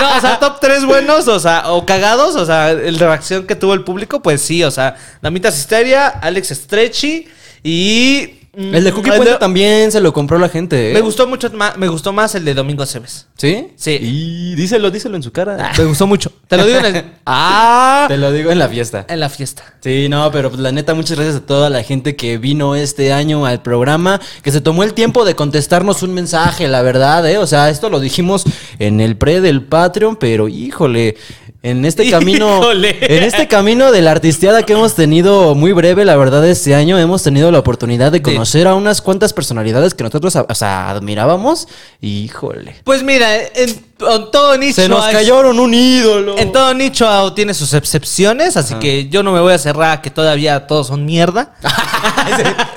No, 0.00 0.16
o 0.16 0.20
sea, 0.20 0.38
top 0.38 0.60
3 0.60 0.86
buenos, 0.86 1.28
o 1.28 1.38
sea, 1.38 1.72
o 1.72 1.84
cagados, 1.84 2.34
o 2.34 2.46
sea, 2.46 2.70
el 2.70 2.98
reacción 2.98 3.46
que 3.46 3.54
tuvo 3.54 3.74
el 3.74 3.84
público, 3.84 4.22
pues 4.22 4.40
sí, 4.40 4.64
o 4.64 4.70
sea, 4.70 4.96
Damitas 5.20 5.58
Histeria, 5.58 6.08
Alex 6.08 6.48
Stretchy 6.48 7.28
y. 7.62 8.39
mm, 8.56 8.74
El 8.74 8.84
de 8.84 8.92
Cookie 8.92 9.10
Puente 9.10 9.30
de- 9.32 9.38
también 9.38 9.90
se 9.92 10.00
lo 10.00 10.12
compró 10.12 10.38
la 10.38 10.48
gente. 10.48 10.90
¿eh? 10.90 10.94
Me 10.94 11.00
gustó 11.00 11.26
mucho 11.26 11.50
más, 11.52 11.76
me 11.76 11.88
gustó 11.88 12.12
más 12.12 12.34
el 12.34 12.44
de 12.44 12.54
Domingo 12.54 12.84
Cebes. 12.86 13.26
¿Sí? 13.36 13.68
Sí. 13.76 13.98
Y 14.00 14.54
díselo, 14.54 14.90
díselo 14.90 15.16
en 15.16 15.22
su 15.22 15.32
cara. 15.32 15.72
Me 15.78 15.84
gustó 15.84 16.06
mucho. 16.06 16.32
Te 16.48 16.56
lo 16.56 16.66
digo 16.66 16.78
en 16.80 16.96
el- 16.96 17.04
Ah, 17.26 18.06
Te 18.08 18.16
lo 18.16 18.32
digo 18.32 18.50
en 18.50 18.58
la 18.58 18.68
fiesta. 18.68 19.06
en 19.08 19.20
la 19.20 19.28
fiesta. 19.28 19.62
Sí, 19.80 20.08
no, 20.08 20.30
pero 20.32 20.50
pues 20.50 20.60
la 20.60 20.72
neta, 20.72 20.94
muchas 20.94 21.16
gracias 21.16 21.36
a 21.36 21.46
toda 21.46 21.70
la 21.70 21.82
gente 21.82 22.16
que 22.16 22.38
vino 22.38 22.74
este 22.74 23.12
año 23.12 23.46
al 23.46 23.62
programa, 23.62 24.20
que 24.42 24.50
se 24.52 24.60
tomó 24.60 24.82
el 24.82 24.94
tiempo 24.94 25.24
de 25.24 25.34
contestarnos 25.36 26.02
un 26.02 26.12
mensaje, 26.14 26.66
la 26.68 26.82
verdad, 26.82 27.28
¿eh? 27.30 27.38
O 27.38 27.46
sea, 27.46 27.70
esto 27.70 27.88
lo 27.88 28.00
dijimos 28.00 28.44
en 28.78 29.00
el 29.00 29.16
pre 29.16 29.40
del 29.40 29.62
Patreon, 29.62 30.16
pero 30.16 30.48
híjole, 30.48 31.16
en 31.62 31.84
este 31.84 32.10
camino, 32.10 32.58
Híjole. 32.60 32.96
en 33.00 33.22
este 33.22 33.46
camino 33.46 33.92
de 33.92 34.02
la 34.02 34.12
artisteada 34.12 34.62
que 34.64 34.72
hemos 34.72 34.94
tenido 34.94 35.54
muy 35.54 35.72
breve, 35.72 36.04
la 36.04 36.16
verdad, 36.16 36.46
este 36.48 36.74
año 36.74 36.98
hemos 36.98 37.22
tenido 37.22 37.50
la 37.50 37.58
oportunidad 37.58 38.12
de 38.12 38.22
conocer 38.22 38.66
a 38.66 38.74
unas 38.74 39.02
cuantas 39.02 39.32
personalidades 39.32 39.94
que 39.94 40.04
nosotros, 40.04 40.36
o 40.36 40.54
sea, 40.54 40.90
admirábamos, 40.90 41.68
híjole. 42.00 42.76
Pues 42.84 43.02
mira, 43.02 43.36
en, 43.36 43.89
en 44.00 44.30
todo 44.30 44.56
nicho. 44.56 44.74
Se 44.82 44.88
nos 44.88 45.04
hay- 45.04 45.12
cayeron 45.14 45.58
un 45.58 45.74
ídolo. 45.74 46.38
En 46.38 46.52
todo 46.52 46.72
nicho 46.74 47.32
tiene 47.34 47.54
sus 47.54 47.74
excepciones, 47.74 48.56
así 48.56 48.74
que 48.74 49.08
yo 49.08 49.22
no 49.22 49.32
me 49.32 49.40
voy 49.40 49.52
a 49.52 49.58
cerrar 49.58 49.90
a 49.98 50.02
que 50.02 50.10
todavía 50.10 50.66
todos 50.66 50.88
son 50.88 51.04
mierda. 51.04 51.52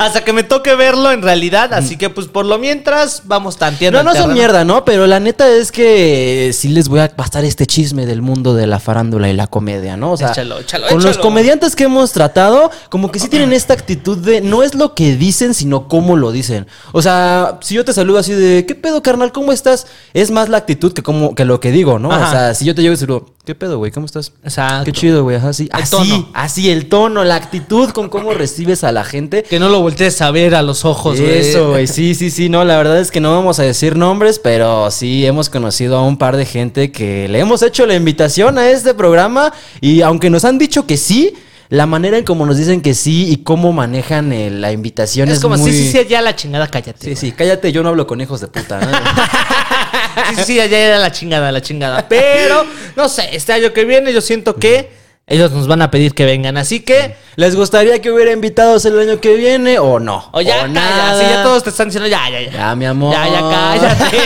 Hasta 0.00 0.24
que 0.24 0.32
me 0.32 0.42
toque 0.42 0.74
verlo 0.74 1.12
en 1.12 1.22
realidad, 1.22 1.72
así 1.74 1.96
que 1.96 2.10
pues 2.10 2.26
por 2.26 2.44
lo 2.44 2.58
mientras 2.58 3.22
vamos 3.24 3.56
tanteando. 3.56 4.02
No, 4.02 4.12
no 4.12 4.18
son 4.18 4.32
mierda, 4.32 4.64
¿no? 4.64 4.84
Pero 4.84 5.06
la 5.06 5.20
neta 5.20 5.48
es 5.48 5.70
que 5.70 6.50
sí 6.52 6.68
les 6.68 6.88
voy 6.88 6.98
a 7.00 7.08
pasar 7.08 7.44
este 7.44 7.64
chisme 7.64 8.04
del 8.04 8.20
mundo 8.20 8.54
de 8.54 8.66
la 8.66 8.80
farándula 8.80 9.28
y 9.28 9.32
la 9.32 9.46
comedia, 9.46 9.96
¿no? 9.96 10.12
O 10.12 10.16
sea, 10.16 10.32
Échalo, 10.32 10.58
échalo, 10.58 10.88
con 10.88 11.02
los 11.04 11.18
comediantes 11.18 11.76
que 11.76 11.84
hemos 11.84 12.10
tratado, 12.10 12.70
como 12.88 13.12
que 13.12 13.20
sí 13.20 13.28
tienen 13.28 13.52
esta 13.52 13.74
actitud 13.74 14.18
de 14.18 14.40
no 14.40 14.64
es 14.64 14.74
lo 14.74 14.94
que 14.94 15.14
dicen, 15.14 15.54
sino 15.54 15.86
cómo 15.86 16.16
lo 16.16 16.32
dicen. 16.32 16.66
O 16.90 17.00
sea, 17.00 17.58
si 17.62 17.76
yo 17.76 17.84
te 17.84 17.92
saludo 17.92 18.18
así 18.18 18.32
de, 18.32 18.66
¿qué 18.66 18.74
pedo, 18.74 19.02
carnal? 19.02 19.30
¿Cómo 19.30 19.52
estás? 19.52 19.86
Es 20.14 20.32
más 20.32 20.48
la 20.54 20.58
actitud 20.58 20.92
que 20.92 21.02
como 21.02 21.34
que 21.34 21.44
lo 21.44 21.58
que 21.60 21.70
digo, 21.72 21.98
¿no? 21.98 22.10
Ajá. 22.12 22.28
O 22.28 22.30
sea, 22.30 22.54
si 22.54 22.64
yo 22.64 22.74
te 22.74 22.82
llego 22.82 22.94
y 22.94 22.96
saludo, 22.96 23.26
¿qué 23.44 23.54
pedo, 23.54 23.78
güey? 23.78 23.90
¿Cómo 23.90 24.06
estás? 24.06 24.32
Exacto. 24.44 24.84
Qué 24.84 24.92
chido, 24.92 25.24
güey. 25.24 25.36
Ajá, 25.36 25.52
sí. 25.52 25.68
El 25.72 25.82
Así, 25.82 25.90
tono. 25.90 26.28
así, 26.32 26.70
el 26.70 26.88
tono, 26.88 27.24
la 27.24 27.34
actitud 27.34 27.90
con 27.90 28.08
cómo 28.08 28.32
recibes 28.32 28.84
a 28.84 28.92
la 28.92 29.04
gente. 29.04 29.42
Que 29.42 29.58
no 29.58 29.68
lo 29.68 29.80
voltees 29.80 30.22
a 30.22 30.30
ver 30.30 30.54
a 30.54 30.62
los 30.62 30.84
ojos, 30.84 31.20
güey. 31.20 31.38
Eso, 31.38 31.68
güey, 31.70 31.86
sí, 31.86 32.14
sí, 32.14 32.30
sí, 32.30 32.48
no, 32.48 32.64
la 32.64 32.76
verdad 32.76 32.98
es 33.00 33.10
que 33.10 33.20
no 33.20 33.32
vamos 33.32 33.58
a 33.58 33.64
decir 33.64 33.96
nombres, 33.96 34.38
pero 34.38 34.90
sí 34.90 35.26
hemos 35.26 35.50
conocido 35.50 35.96
a 35.96 36.02
un 36.06 36.16
par 36.16 36.36
de 36.36 36.46
gente 36.46 36.92
que 36.92 37.28
le 37.28 37.40
hemos 37.40 37.62
hecho 37.62 37.84
la 37.86 37.94
invitación 37.94 38.56
a 38.58 38.70
este 38.70 38.94
programa 38.94 39.52
y 39.80 40.00
aunque 40.02 40.30
nos 40.30 40.44
han 40.44 40.58
dicho 40.58 40.86
que 40.86 40.96
sí, 40.96 41.34
la 41.74 41.86
manera 41.86 42.16
en 42.16 42.24
cómo 42.24 42.46
nos 42.46 42.56
dicen 42.56 42.80
que 42.80 42.94
sí 42.94 43.28
y 43.32 43.38
cómo 43.38 43.72
manejan 43.72 44.32
eh, 44.32 44.48
la 44.48 44.70
invitación 44.70 45.28
es, 45.28 45.34
Es 45.36 45.40
como, 45.40 45.56
muy... 45.56 45.72
sí, 45.72 45.90
sí, 45.90 45.98
sí, 45.98 46.06
ya 46.08 46.22
la 46.22 46.36
chingada, 46.36 46.68
cállate. 46.68 47.04
Sí, 47.04 47.16
sí, 47.16 47.32
cállate, 47.32 47.72
yo 47.72 47.82
no 47.82 47.88
hablo 47.88 48.06
con 48.06 48.20
hijos 48.20 48.40
de 48.40 48.46
puta. 48.46 48.80
¿no? 48.80 48.86
Sí, 50.36 50.44
sí, 50.44 50.54
ya 50.54 50.64
era 50.66 50.98
la 50.98 51.10
chingada, 51.10 51.50
la 51.50 51.60
chingada. 51.60 52.08
Pero, 52.08 52.64
no 52.94 53.08
sé, 53.08 53.34
este 53.34 53.52
año 53.52 53.72
que 53.72 53.84
viene 53.84 54.12
yo 54.12 54.20
siento 54.20 54.54
que 54.54 54.88
ellos 55.26 55.52
nos 55.52 55.66
van 55.66 55.80
a 55.82 55.90
pedir 55.90 56.12
que 56.14 56.24
vengan. 56.26 56.56
Así 56.58 56.80
que, 56.80 57.16
¿Les 57.36 57.56
gustaría 57.56 58.00
que 58.00 58.12
hubiera 58.12 58.30
invitados 58.30 58.84
el 58.84 58.96
año 58.96 59.18
que 59.20 59.34
viene 59.34 59.78
o 59.80 59.98
no? 59.98 60.28
o 60.32 60.40
ya, 60.40 60.64
O 60.64 60.68
nada. 60.68 61.18
si 61.18 61.24
ya 61.28 61.42
todos 61.42 61.64
te 61.64 61.70
están 61.70 61.88
diciendo, 61.88 62.08
ya, 62.08 62.30
ya, 62.30 62.42
ya. 62.42 62.52
Ya, 62.52 62.74
mi 62.76 62.84
amor. 62.84 63.12
Ya, 63.12 63.26
ya, 63.28 63.40
cállate. 63.40 64.16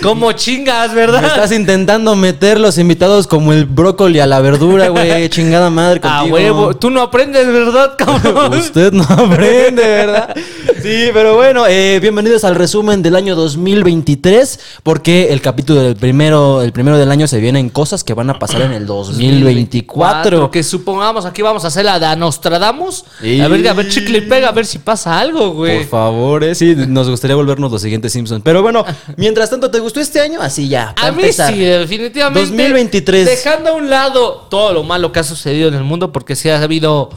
como 0.02 0.32
chingas, 0.32 0.88
Me 0.90 0.94
¿verdad? 0.96 1.24
estás 1.24 1.52
intentando 1.52 2.16
meter 2.16 2.58
los 2.58 2.78
invitados 2.78 3.26
como 3.28 3.52
el 3.52 3.66
brócoli 3.66 4.18
a 4.18 4.26
la 4.26 4.40
verdura, 4.40 4.88
güey. 4.88 5.28
Chingada 5.30 5.70
madre 5.70 6.00
A 6.02 6.18
contigo. 6.18 6.34
huevo. 6.34 6.74
Tú 6.76 6.90
no 6.90 7.02
aprendes, 7.02 7.46
¿verdad, 7.46 7.94
cabrón? 7.98 8.54
Usted 8.54 8.92
no 8.92 9.04
aprende, 9.04 9.82
¿verdad? 9.82 10.34
Sí, 10.82 11.10
pero 11.12 11.36
bueno, 11.36 11.66
eh, 11.68 11.98
bienvenidos 12.00 12.42
al 12.44 12.54
resumen 12.56 13.02
del 13.02 13.14
año 13.14 13.36
2023, 13.36 14.58
porque 14.82 15.32
el 15.32 15.40
capítulo 15.40 15.82
del 15.82 15.96
primero, 15.96 16.62
el 16.62 16.72
primero 16.72 16.98
del 16.98 17.10
año 17.12 17.26
se 17.28 17.38
vienen 17.38 17.68
cosas 17.68 18.02
que 18.02 18.14
van 18.14 18.30
a 18.30 18.38
pasar 18.38 18.62
en 18.62 18.72
el 18.72 18.86
2024. 18.86 19.65
2024. 19.66 20.50
Que 20.50 20.62
supongamos 20.62 21.24
aquí 21.24 21.42
vamos 21.42 21.64
a 21.64 21.68
hacer 21.68 21.84
la 21.84 21.98
de 21.98 22.16
Nostradamus. 22.16 23.04
Y- 23.22 23.40
A 23.40 23.48
ver, 23.48 23.66
a 23.68 23.72
ver, 23.74 23.88
chicle 23.88 24.18
y 24.18 24.20
pega, 24.22 24.48
a 24.48 24.52
ver 24.52 24.66
si 24.66 24.78
pasa 24.78 25.18
algo, 25.18 25.52
güey. 25.52 25.78
Por 25.80 25.88
favor, 25.88 26.44
eh, 26.44 26.54
sí, 26.54 26.74
nos 26.76 27.08
gustaría 27.08 27.36
volvernos 27.36 27.70
los 27.70 27.82
siguientes 27.82 28.12
Simpsons. 28.12 28.42
Pero 28.44 28.62
bueno, 28.62 28.84
mientras 29.16 29.50
tanto, 29.50 29.70
¿te 29.70 29.78
gustó 29.78 30.00
este 30.00 30.20
año? 30.20 30.40
Así 30.40 30.68
ya. 30.68 30.94
A 30.96 31.10
mí 31.10 31.22
empezar. 31.22 31.52
sí, 31.52 31.60
definitivamente. 31.60 32.40
2023. 32.50 33.26
Dejando 33.26 33.70
a 33.70 33.72
un 33.74 33.90
lado 33.90 34.46
todo 34.50 34.72
lo 34.72 34.82
malo 34.82 35.12
que 35.12 35.20
ha 35.20 35.24
sucedido 35.24 35.68
en 35.68 35.74
el 35.74 35.84
mundo, 35.84 36.12
porque 36.12 36.36
sí 36.36 36.48
ha 36.48 36.62
habido 36.62 37.10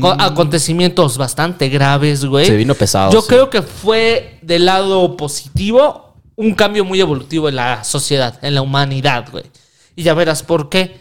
co- 0.00 0.16
acontecimientos 0.18 1.18
bastante 1.18 1.68
graves, 1.68 2.24
güey. 2.24 2.44
Mm. 2.46 2.48
Se 2.48 2.56
vino 2.56 2.74
pesado, 2.74 3.12
Yo 3.12 3.20
sí. 3.22 3.28
creo 3.28 3.50
que 3.50 3.62
fue 3.62 4.38
del 4.42 4.66
lado 4.66 5.16
positivo 5.16 6.14
un 6.36 6.54
cambio 6.54 6.84
muy 6.84 7.00
evolutivo 7.00 7.48
en 7.48 7.56
la 7.56 7.84
sociedad, 7.84 8.38
en 8.42 8.54
la 8.54 8.62
humanidad, 8.62 9.26
güey. 9.30 9.44
Y 9.94 10.02
ya 10.04 10.14
verás 10.14 10.42
por 10.42 10.68
qué. 10.70 10.96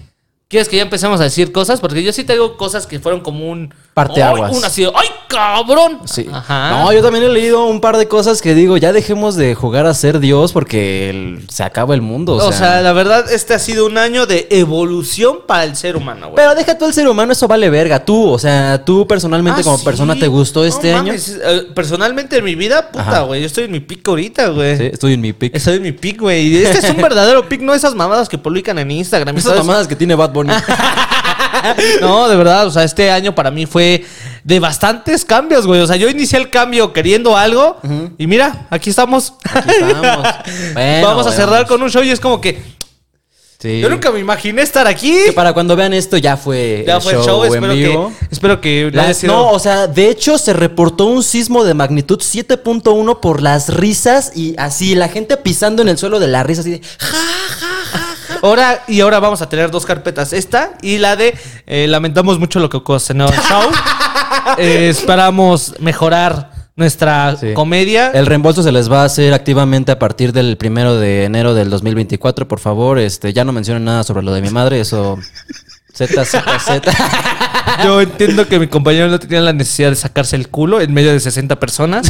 ¿Quieres 0.50 0.68
que 0.68 0.78
ya 0.78 0.82
empecemos 0.82 1.22
a 1.22 1.26
decir 1.26 1.52
cosas? 1.52 1.80
Porque 1.80 2.02
yo 2.02 2.12
sí 2.12 2.24
tengo 2.24 2.58
cosas 2.58 2.88
que 2.88 3.00
fueron 3.00 3.22
como 3.22 3.52
un... 3.52 3.72
Parteaguas. 4.08 4.52
¡Ay! 4.52 4.58
Un 4.58 4.66
así, 4.66 4.86
¡ay, 4.86 5.08
cabrón! 5.28 6.00
Sí. 6.06 6.28
Ajá. 6.32 6.70
No, 6.72 6.92
yo 6.94 7.02
también 7.02 7.26
he 7.26 7.30
leído 7.30 7.66
un 7.66 7.82
par 7.82 7.98
de 7.98 8.08
cosas 8.08 8.42
que 8.42 8.56
digo, 8.56 8.78
ya 8.78 8.92
dejemos 8.94 9.36
de 9.36 9.56
jugar 9.56 9.86
a 9.86 9.94
ser 9.94 10.20
Dios 10.20 10.52
porque 10.54 11.10
el- 11.10 11.46
se 11.50 11.64
acaba 11.64 11.94
el 11.94 12.02
mundo. 12.02 12.34
O, 12.36 12.48
O 12.48 12.52
sea, 12.52 12.82
la 12.82 12.94
verdad, 12.94 13.32
este 13.32 13.54
ha 13.54 13.60
sido 13.60 13.86
un 13.86 13.98
año 13.98 14.26
de 14.26 14.48
evolución 14.52 15.40
para 15.48 15.64
el 15.66 15.76
ser 15.76 15.96
humano, 15.98 16.28
güey. 16.28 16.36
pero 16.36 16.56
deja 16.56 16.78
tú 16.78 16.86
el 16.86 16.94
ser 16.94 17.08
humano, 17.08 17.34
eso 17.34 17.48
vale 17.48 17.70
verga. 17.70 18.04
Tú, 18.04 18.30
o 18.32 18.40
sea, 18.40 18.84
tú 18.84 19.06
personalmente 19.08 19.62
Ah, 19.62 19.64
como 19.64 19.78
sí. 19.78 19.86
persona, 19.86 20.16
¿te 20.16 20.28
gustó 20.28 20.64
este 20.66 20.94
año? 20.94 21.08
mames, 21.08 21.38
eh, 21.44 21.68
Personalmente 21.76 22.38
en 22.38 22.44
mi 22.46 22.56
vida, 22.56 22.90
puta, 22.92 23.22
güey. 23.22 23.42
Yo 23.42 23.48
estoy 23.48 23.66
en 23.66 23.72
mi 23.72 23.80
pico 23.80 24.12
ahorita, 24.12 24.48
güey. 24.50 24.78
Sí, 24.78 24.86
estoy 24.94 25.14
en 25.14 25.22
mi 25.22 25.34
pick. 25.34 25.56
Estoy 25.56 25.76
en 25.78 25.84
mi 25.84 25.92
pic, 25.92 26.20
güey. 26.22 26.48
Y 26.48 26.58
Este 26.64 26.80
es 26.80 26.90
un 26.90 26.98
verdadero 27.02 27.48
pic, 27.48 27.62
no 27.62 27.74
esas 27.74 27.94
mamadas 27.96 28.28
que 28.30 28.38
publican 28.38 28.78
en 28.80 28.92
Instagram. 28.92 29.38
Esas 29.38 29.58
mamadas 29.58 29.88
que 29.88 29.96
tiene 29.96 30.16
Bad 30.16 30.32
Bunny. 30.32 30.54
No, 32.02 32.28
de 32.30 32.36
verdad, 32.36 32.68
o 32.68 32.72
sea, 32.72 32.84
este 32.84 33.12
año 33.12 33.34
para 33.36 33.52
mí 33.52 33.66
fue 33.66 34.06
de 34.44 34.60
bastantes 34.60 35.26
cambios, 35.26 35.66
güey. 35.68 35.82
O 35.82 35.88
sea, 35.88 35.96
yo 35.96 36.10
inicié 36.10 36.40
el 36.40 36.50
cambio 36.50 36.94
queriendo 36.94 37.36
algo 37.38 37.78
y 38.18 38.28
mira, 38.28 38.68
aquí 38.70 38.90
estamos. 38.90 39.34
Aquí 39.44 39.70
estamos. 39.70 40.28
Bueno, 40.74 41.08
Vamos 41.08 41.28
a 41.28 41.32
cerrar 41.32 41.68
con 41.68 41.82
un 41.82 41.90
show 41.90 42.04
y 42.04 42.10
es 42.12 42.20
como 42.20 42.40
que 42.42 42.80
Sí. 43.62 43.82
yo 43.82 43.90
nunca 43.90 44.10
me 44.10 44.20
imaginé 44.22 44.62
estar 44.62 44.88
aquí. 44.88 45.12
Que 45.26 45.34
para 45.34 45.52
cuando 45.52 45.76
vean 45.76 45.92
esto 45.92 46.16
ya 46.16 46.38
fue 46.38 46.86
Ya 46.88 47.02
fue 47.02 47.12
el 47.12 47.20
show, 47.24 47.44
espero 47.44 47.74
vivo. 47.74 48.14
que, 48.18 48.26
espero 48.32 48.62
que 48.62 49.14
sido- 49.14 49.34
no, 49.34 49.52
o 49.52 49.60
sea, 49.60 49.86
de 49.88 50.08
hecho 50.10 50.38
se 50.38 50.54
reportó 50.54 51.08
un 51.08 51.24
sismo 51.24 51.66
de 51.66 51.74
magnitud 51.74 52.20
7.1 52.22 53.20
por 53.20 53.42
las 53.42 53.68
risas 53.74 54.32
y 54.34 54.56
así 54.58 54.96
la 54.96 55.10
gente 55.10 55.36
pisando 55.36 55.82
en 55.82 55.90
el 55.90 55.98
suelo 55.98 56.20
de 56.22 56.28
la 56.30 56.42
risa 56.44 56.62
así 56.62 56.72
de 56.72 56.82
Ahora, 58.42 58.84
y 58.88 59.02
ahora 59.02 59.20
vamos 59.20 59.42
a 59.42 59.50
tener 59.50 59.72
dos 59.72 59.86
carpetas. 59.86 60.34
Esta 60.34 60.72
y 60.82 60.98
la 60.98 61.16
de 61.16 61.38
eh, 61.68 61.88
lamentamos 61.88 62.40
mucho 62.40 62.60
lo 62.60 62.70
que 62.70 62.78
ocasionó 62.78 63.28
el 63.28 63.36
show. 63.40 63.72
Eh, 64.58 64.90
esperamos 64.90 65.76
mejorar 65.80 66.52
nuestra 66.76 67.36
Sí. 67.38 67.54
comedia. 67.54 68.12
El 68.14 68.26
reembolso 68.26 68.64
se 68.64 68.72
les 68.72 68.90
va 68.92 69.02
a 69.02 69.06
hacer 69.06 69.34
activamente 69.34 69.92
a 69.92 70.00
partir 70.00 70.32
del 70.32 70.56
primero 70.58 70.98
de 70.98 71.26
enero 71.26 71.54
del 71.54 71.70
2024, 71.70 72.48
por 72.48 72.60
favor. 72.60 73.00
Este, 73.00 73.34
ya 73.34 73.44
no 73.44 73.52
mencionen 73.52 73.84
nada 73.84 74.04
sobre 74.04 74.24
lo 74.24 74.34
de 74.34 74.42
mi 74.42 74.50
madre, 74.50 74.80
eso. 74.80 75.18
Z, 75.94 76.24
Z, 76.24 76.60
Z. 76.60 76.92
Yo 77.84 78.00
entiendo 78.02 78.48
que 78.48 78.58
mi 78.60 78.68
compañero 78.68 79.10
no 79.10 79.20
tenía 79.20 79.42
la 79.42 79.52
necesidad 79.54 79.90
de 79.90 79.96
sacarse 79.98 80.36
el 80.38 80.48
culo 80.48 80.80
en 80.80 80.94
medio 80.94 81.12
de 81.12 81.20
60 81.20 81.60
personas. 81.60 82.10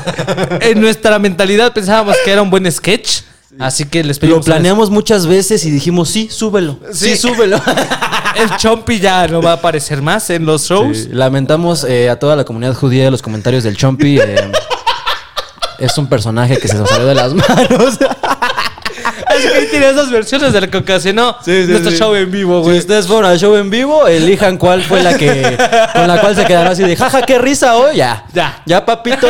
en 0.60 0.80
nuestra 0.80 1.18
mentalidad 1.18 1.72
pensábamos 1.72 2.16
que 2.24 2.30
era 2.30 2.42
un 2.42 2.50
buen 2.50 2.70
sketch. 2.70 3.22
Así 3.58 3.84
que 3.86 4.04
les 4.04 4.16
Lo 4.16 4.20
pedimos. 4.20 4.44
planeamos 4.46 4.90
muchas 4.90 5.26
veces 5.26 5.64
y 5.64 5.70
dijimos, 5.70 6.08
sí, 6.10 6.28
súbelo. 6.30 6.78
Sí, 6.92 7.10
Sí. 7.10 7.16
súbelo. 7.16 7.60
El 8.36 8.50
Chompi 8.58 9.00
ya 9.00 9.26
no 9.28 9.40
va 9.40 9.52
a 9.52 9.54
aparecer 9.54 10.02
más 10.02 10.28
en 10.30 10.44
los 10.44 10.64
shows. 10.68 10.98
Sí, 10.98 11.08
lamentamos 11.10 11.84
eh, 11.84 12.10
a 12.10 12.18
toda 12.18 12.36
la 12.36 12.44
comunidad 12.44 12.74
judía 12.74 13.04
de 13.04 13.10
los 13.10 13.22
comentarios 13.22 13.64
del 13.64 13.76
Chompi. 13.76 14.18
eh, 14.20 14.52
es 15.78 15.96
un 15.98 16.06
personaje 16.08 16.58
que 16.58 16.68
se 16.68 16.74
nos 16.74 16.88
salió 16.88 17.06
de 17.06 17.14
las 17.14 17.32
manos. 17.34 17.98
Así 19.36 19.48
que 19.48 19.54
ahí 19.54 19.66
tiene 19.70 19.88
esas 19.90 20.10
versiones 20.10 20.52
de 20.52 20.60
lo 20.60 20.70
que 20.70 20.78
ocasionó 20.78 21.36
nuestro 21.46 21.90
show 21.92 22.14
en 22.14 22.30
vivo, 22.30 22.60
Si 22.60 22.64
güey. 22.68 22.78
ustedes 22.78 23.06
fueron 23.06 23.26
al 23.30 23.38
show 23.38 23.54
en 23.56 23.70
vivo, 23.70 24.06
elijan 24.06 24.56
cuál 24.56 24.82
fue 24.82 25.02
la 25.02 25.16
que 25.16 25.56
con 25.94 26.08
la 26.08 26.20
cual 26.20 26.34
se 26.36 26.44
quedaron 26.44 26.72
así 26.72 26.82
de 26.82 26.96
jaja, 26.96 27.22
qué 27.22 27.38
risa 27.38 27.76
hoy. 27.76 27.96
Ya. 27.96 28.24
Ya. 28.32 28.62
Ya, 28.66 28.84
papito. 28.86 29.26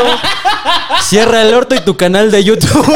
Cierra 1.03 1.43
el 1.43 1.55
orto 1.55 1.75
y 1.75 1.81
tu 1.81 1.97
canal 1.97 2.31
de 2.31 2.43
YouTube. 2.45 2.87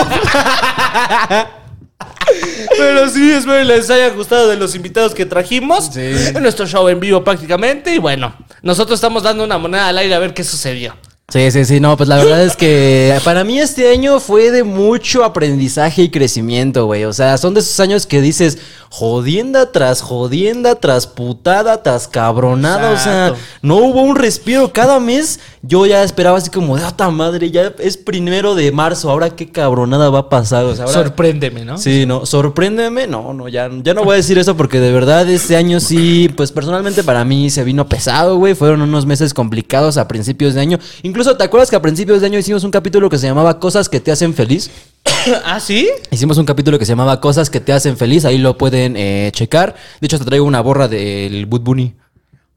Pero 2.76 3.08
sí, 3.08 3.30
espero 3.32 3.58
que 3.58 3.64
les 3.64 3.90
haya 3.90 4.08
gustado 4.10 4.48
de 4.48 4.56
los 4.56 4.74
invitados 4.74 5.14
que 5.14 5.26
trajimos. 5.26 5.90
Sí. 5.92 6.00
En 6.34 6.42
nuestro 6.42 6.66
show 6.66 6.88
en 6.88 7.00
vivo 7.00 7.22
prácticamente. 7.24 7.94
Y 7.94 7.98
bueno, 7.98 8.34
nosotros 8.62 8.96
estamos 8.98 9.22
dando 9.22 9.44
una 9.44 9.58
moneda 9.58 9.88
al 9.88 9.98
aire 9.98 10.14
a 10.14 10.18
ver 10.18 10.32
qué 10.34 10.44
sucedió. 10.44 10.96
Sí, 11.30 11.50
sí, 11.50 11.64
sí, 11.64 11.80
no, 11.80 11.96
pues 11.96 12.08
la 12.08 12.16
verdad 12.16 12.42
es 12.42 12.56
que 12.56 13.16
para 13.24 13.44
mí 13.44 13.58
este 13.58 13.88
año 13.90 14.20
fue 14.20 14.50
de 14.50 14.64
mucho 14.64 15.24
aprendizaje 15.24 16.02
y 16.02 16.08
crecimiento, 16.10 16.86
güey. 16.86 17.04
O 17.04 17.12
sea, 17.12 17.38
son 17.38 17.54
de 17.54 17.60
esos 17.60 17.78
años 17.80 18.06
que 18.06 18.20
dices 18.20 18.58
jodienda 18.92 19.70
tras 19.70 20.02
jodienda, 20.02 20.74
tras 20.74 21.06
putada, 21.06 21.82
tras 21.82 22.08
cabronada. 22.08 22.90
O 22.90 22.96
sea, 22.98 23.34
no 23.62 23.76
hubo 23.76 24.02
un 24.02 24.16
respiro. 24.16 24.72
Cada 24.72 24.98
mes 24.98 25.38
yo 25.62 25.86
ya 25.86 26.02
esperaba 26.02 26.38
así 26.38 26.50
como 26.50 26.76
de 26.76 26.84
¡ata 26.84 27.08
madre! 27.10 27.50
Ya 27.52 27.72
es 27.78 27.96
primero 27.96 28.54
de 28.56 28.72
marzo, 28.72 29.08
ahora 29.10 29.30
qué 29.30 29.50
cabronada 29.50 30.10
va 30.10 30.20
a 30.20 30.28
pasar. 30.28 30.64
O 30.64 30.74
sea, 30.74 30.86
ahora- 30.86 31.04
Sorpréndeme, 31.04 31.64
¿no? 31.64 31.78
Sí, 31.78 32.04
no, 32.06 32.26
sorpréndeme. 32.26 33.06
No, 33.06 33.32
no, 33.32 33.48
ya, 33.48 33.70
ya 33.84 33.94
no 33.94 34.02
voy 34.04 34.14
a 34.14 34.16
decir 34.16 34.38
eso 34.38 34.56
porque 34.56 34.80
de 34.80 34.90
verdad 34.92 35.28
este 35.30 35.56
año 35.56 35.78
sí, 35.78 36.28
pues 36.36 36.50
personalmente 36.50 37.04
para 37.04 37.24
mí 37.24 37.50
se 37.50 37.62
vino 37.62 37.88
pesado, 37.88 38.36
güey. 38.38 38.54
Fueron 38.54 38.82
unos 38.82 39.06
meses 39.06 39.32
complicados 39.34 39.96
a 39.98 40.08
principios 40.08 40.54
de 40.54 40.62
año. 40.62 40.78
Incluso, 41.04 41.19
¿te 41.20 41.44
acuerdas 41.44 41.68
que 41.68 41.76
a 41.76 41.82
principios 41.82 42.20
de 42.20 42.26
año 42.26 42.38
hicimos 42.38 42.64
un 42.64 42.70
capítulo 42.70 43.10
que 43.10 43.18
se 43.18 43.26
llamaba 43.26 43.58
Cosas 43.60 43.88
que 43.88 44.00
te 44.00 44.10
hacen 44.10 44.32
feliz? 44.32 44.70
¿Ah, 45.44 45.60
sí? 45.60 45.88
Hicimos 46.10 46.38
un 46.38 46.46
capítulo 46.46 46.78
que 46.78 46.86
se 46.86 46.92
llamaba 46.92 47.20
Cosas 47.20 47.50
que 47.50 47.60
te 47.60 47.72
hacen 47.72 47.96
feliz. 47.98 48.24
Ahí 48.24 48.38
lo 48.38 48.56
pueden 48.56 48.96
eh, 48.96 49.30
checar. 49.34 49.74
De 50.00 50.06
hecho, 50.06 50.18
te 50.18 50.24
traigo 50.24 50.46
una 50.46 50.62
borra 50.62 50.88
del 50.88 51.44
Boot 51.44 51.62
Bunny. 51.62 51.94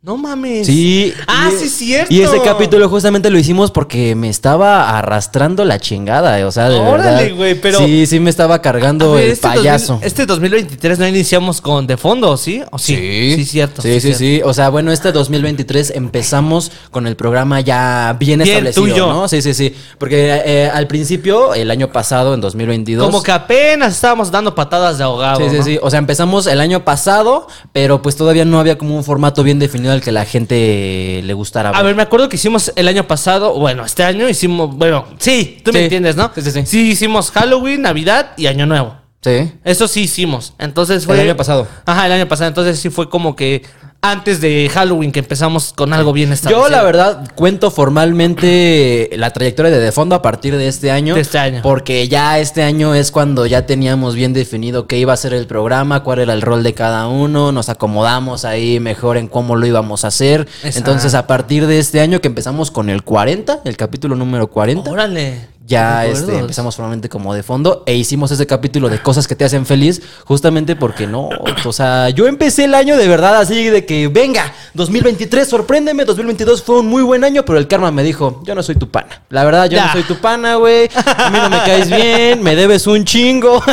No 0.06 0.18
mames. 0.18 0.68
Sí. 0.68 1.14
Ah, 1.28 1.50
y- 1.50 1.58
sí, 1.58 1.70
cierto. 1.70 2.14
Y 2.14 2.22
ese 2.22 2.42
capítulo 2.42 2.90
justamente 2.90 3.30
lo 3.30 3.40
hicimos 3.40 3.72
porque 3.72 4.16
me 4.16 4.28
estaba 4.28 4.98
arrastrando 5.00 5.64
la 5.64 5.80
chingada, 5.80 6.38
eh, 6.42 6.44
o 6.44 6.52
sea, 6.52 6.68
de 6.68 6.78
Órale, 6.78 7.32
güey, 7.32 7.56
pero- 7.56 7.80
Sí, 7.80 8.06
sí 8.06 8.20
me 8.20 8.30
estaba 8.30 8.62
cargando 8.62 9.14
ver, 9.14 9.24
el 9.28 9.32
este 9.32 9.48
payaso. 9.48 9.94
2000 9.94 10.06
este 10.08 10.26
2023 10.26 11.00
no 11.00 11.08
iniciamos 11.08 11.62
con 11.62 11.88
de 11.88 11.96
fondo, 11.96 12.36
¿sí? 12.36 12.62
¿O 12.72 12.78
sí? 12.80 13.34
Sí, 13.38 13.46
cierto. 13.46 13.82
Sí, 13.82 13.94
sí, 13.94 14.00
cierto. 14.14 14.20
sí. 14.20 14.42
O 14.44 14.54
sea, 14.54 14.68
bueno, 14.68 14.92
este 14.92 15.14
2023 15.14 15.94
empezamos 15.96 16.70
con 16.92 17.08
el 17.08 17.16
programa 17.16 17.62
ya 17.62 18.14
bien, 18.20 18.40
Bien 18.40 18.50
establecido, 18.50 18.84
tuyo. 18.86 19.08
¿no? 19.08 19.30
Sí, 19.30 19.42
sí, 19.42 19.54
sí. 19.54 19.74
Porque 19.98 20.42
eh, 20.46 20.70
al 20.74 20.86
principio, 20.88 21.54
el 21.54 21.72
año 21.72 21.94
pasado, 21.94 22.34
en 22.34 22.42
2022... 22.42 23.06
Como 23.06 23.24
que 23.24 23.32
apenas 23.32 23.94
estábamos 23.94 24.30
dando 24.32 24.54
patadas 24.54 24.98
de 24.98 25.06
ahogado. 25.06 25.38
Sí, 25.40 25.46
sí, 25.50 25.58
¿no? 25.60 25.64
sí. 25.64 25.80
O 25.82 25.90
sea, 25.90 26.00
empezamos 26.00 26.46
el 26.48 26.60
año 26.60 26.84
pasado, 26.84 27.48
pero 27.72 28.02
pues 28.02 28.18
todavía 28.18 28.44
no 28.44 28.60
había 28.60 28.78
como 28.78 28.98
un 28.98 29.06
formato 29.06 29.44
bien 29.44 29.60
definido 29.60 29.93
al 29.94 30.02
que 30.02 30.12
la 30.12 30.26
gente 30.26 31.22
le 31.24 31.34
gustara. 31.34 31.70
A 31.70 31.82
ver, 31.84 31.96
me 31.96 32.02
acuerdo 32.02 32.30
que 32.30 32.36
hicimos 32.36 32.72
el 32.76 32.88
año 32.88 33.08
pasado, 33.08 33.58
bueno, 33.58 33.86
este 33.86 34.04
año 34.04 34.28
hicimos, 34.28 34.76
bueno, 34.76 35.06
sí, 35.18 35.60
tú 35.64 35.72
me 35.72 35.84
entiendes, 35.84 36.16
¿no? 36.16 36.32
Sí, 36.36 36.42
sí, 36.42 36.52
sí. 36.52 36.66
Sí, 36.66 36.92
hicimos 36.92 37.32
Halloween, 37.32 37.82
Navidad 37.82 38.32
y 38.38 38.48
Año 38.48 38.66
Nuevo. 38.66 38.96
Sí. 39.22 39.54
Eso 39.64 39.88
sí 39.88 40.02
hicimos. 40.02 40.54
Entonces 40.60 41.06
fue. 41.06 41.16
El 41.16 41.22
año 41.30 41.38
pasado. 41.38 41.66
Ajá, 41.86 42.06
el 42.08 42.12
año 42.12 42.28
pasado. 42.28 42.50
Entonces 42.50 42.78
sí 42.78 42.90
fue 42.90 43.10
como 43.10 43.38
que 43.38 43.64
antes 44.04 44.42
de 44.42 44.70
Halloween 44.72 45.14
que 45.14 45.20
empezamos 45.20 45.72
con 45.72 45.94
algo 45.94 46.12
bien 46.12 46.34
establecido. 46.34 46.68
Yo, 46.68 46.70
la 46.70 46.84
verdad, 46.84 47.32
cuento 47.36 47.72
formalmente 47.72 49.10
la 49.14 49.32
trayectoria 49.32 49.72
de 49.72 49.80
De 49.80 49.94
Fondo 49.94 50.14
a 50.14 50.22
partir 50.22 50.58
de 50.58 50.68
este 50.68 50.92
año. 50.92 51.16
De 51.16 51.22
este 51.22 51.40
año. 51.40 51.62
Porque 51.64 52.10
ya 52.10 52.38
este 52.38 52.64
año 52.64 52.96
es 52.96 53.12
cuando 53.12 53.46
ya 53.46 53.66
teníamos 53.66 54.16
bien 54.16 54.34
definido 54.34 54.88
qué 54.88 54.98
iba 54.98 55.14
a 55.14 55.18
ser 55.18 55.34
el 55.34 55.48
programa, 55.48 56.04
cuál 56.04 56.20
era 56.20 56.34
el 56.34 56.42
rol 56.42 56.64
de 56.64 56.74
cada 56.74 57.08
uno, 57.08 57.54
nos 57.54 57.70
acomodamos 57.70 58.44
ahí 58.44 58.82
mejor 58.82 59.16
en 59.16 59.30
cómo 59.30 59.56
lo 59.56 59.66
íbamos 59.66 60.04
a 60.04 60.10
hacer. 60.10 60.42
Exacto. 60.42 60.78
Entonces, 60.80 61.14
a 61.14 61.26
partir 61.26 61.66
de 61.66 61.80
este 61.80 62.02
año 62.02 62.20
que 62.20 62.28
empezamos 62.28 62.72
con 62.72 62.90
el 62.90 63.04
40, 63.04 63.62
el 63.64 63.78
capítulo 63.78 64.18
número 64.18 64.48
40. 64.48 64.92
Órale. 64.92 65.53
Ya 65.66 66.02
¿Te 66.04 66.12
este, 66.12 66.38
empezamos 66.40 66.76
formalmente 66.76 67.08
como 67.08 67.34
de 67.34 67.42
fondo 67.42 67.84
e 67.86 67.96
hicimos 67.96 68.30
ese 68.32 68.46
capítulo 68.46 68.90
de 68.90 69.02
cosas 69.02 69.30
que 69.30 69.36
te 69.36 69.46
hacen 69.46 69.66
feliz, 69.66 70.02
justamente 70.26 70.76
porque 70.76 71.08
no, 71.08 71.30
o 71.64 71.72
sea, 71.72 72.10
yo 72.10 72.28
empecé 72.28 72.66
el 72.66 72.76
año 72.76 72.98
de 72.98 73.08
verdad 73.08 73.38
así 73.38 73.64
de 73.70 73.86
que, 73.86 74.10
venga, 74.10 74.54
2023, 74.74 75.48
sorpréndeme, 75.48 76.04
2022 76.04 76.64
fue 76.64 76.82
un 76.82 76.88
muy 76.88 77.02
buen 77.02 77.24
año, 77.24 77.46
pero 77.46 77.58
el 77.58 77.70
karma 77.70 77.92
me 77.92 78.04
dijo, 78.04 78.42
yo 78.46 78.56
no 78.56 78.62
soy 78.62 78.76
tu 78.76 78.90
pana. 78.92 79.22
La 79.30 79.46
verdad, 79.46 79.70
yo 79.70 79.78
Ya. 79.78 79.86
no 79.86 79.92
soy 79.94 80.04
tu 80.04 80.18
pana, 80.18 80.56
güey, 80.56 80.90
a 80.94 81.30
mí 81.30 81.38
no 81.42 81.50
me 81.50 81.58
caes 81.60 81.90
bien, 81.90 82.44
me 82.44 82.58
debes 82.58 82.86
un 82.86 83.06
chingo. 83.06 83.64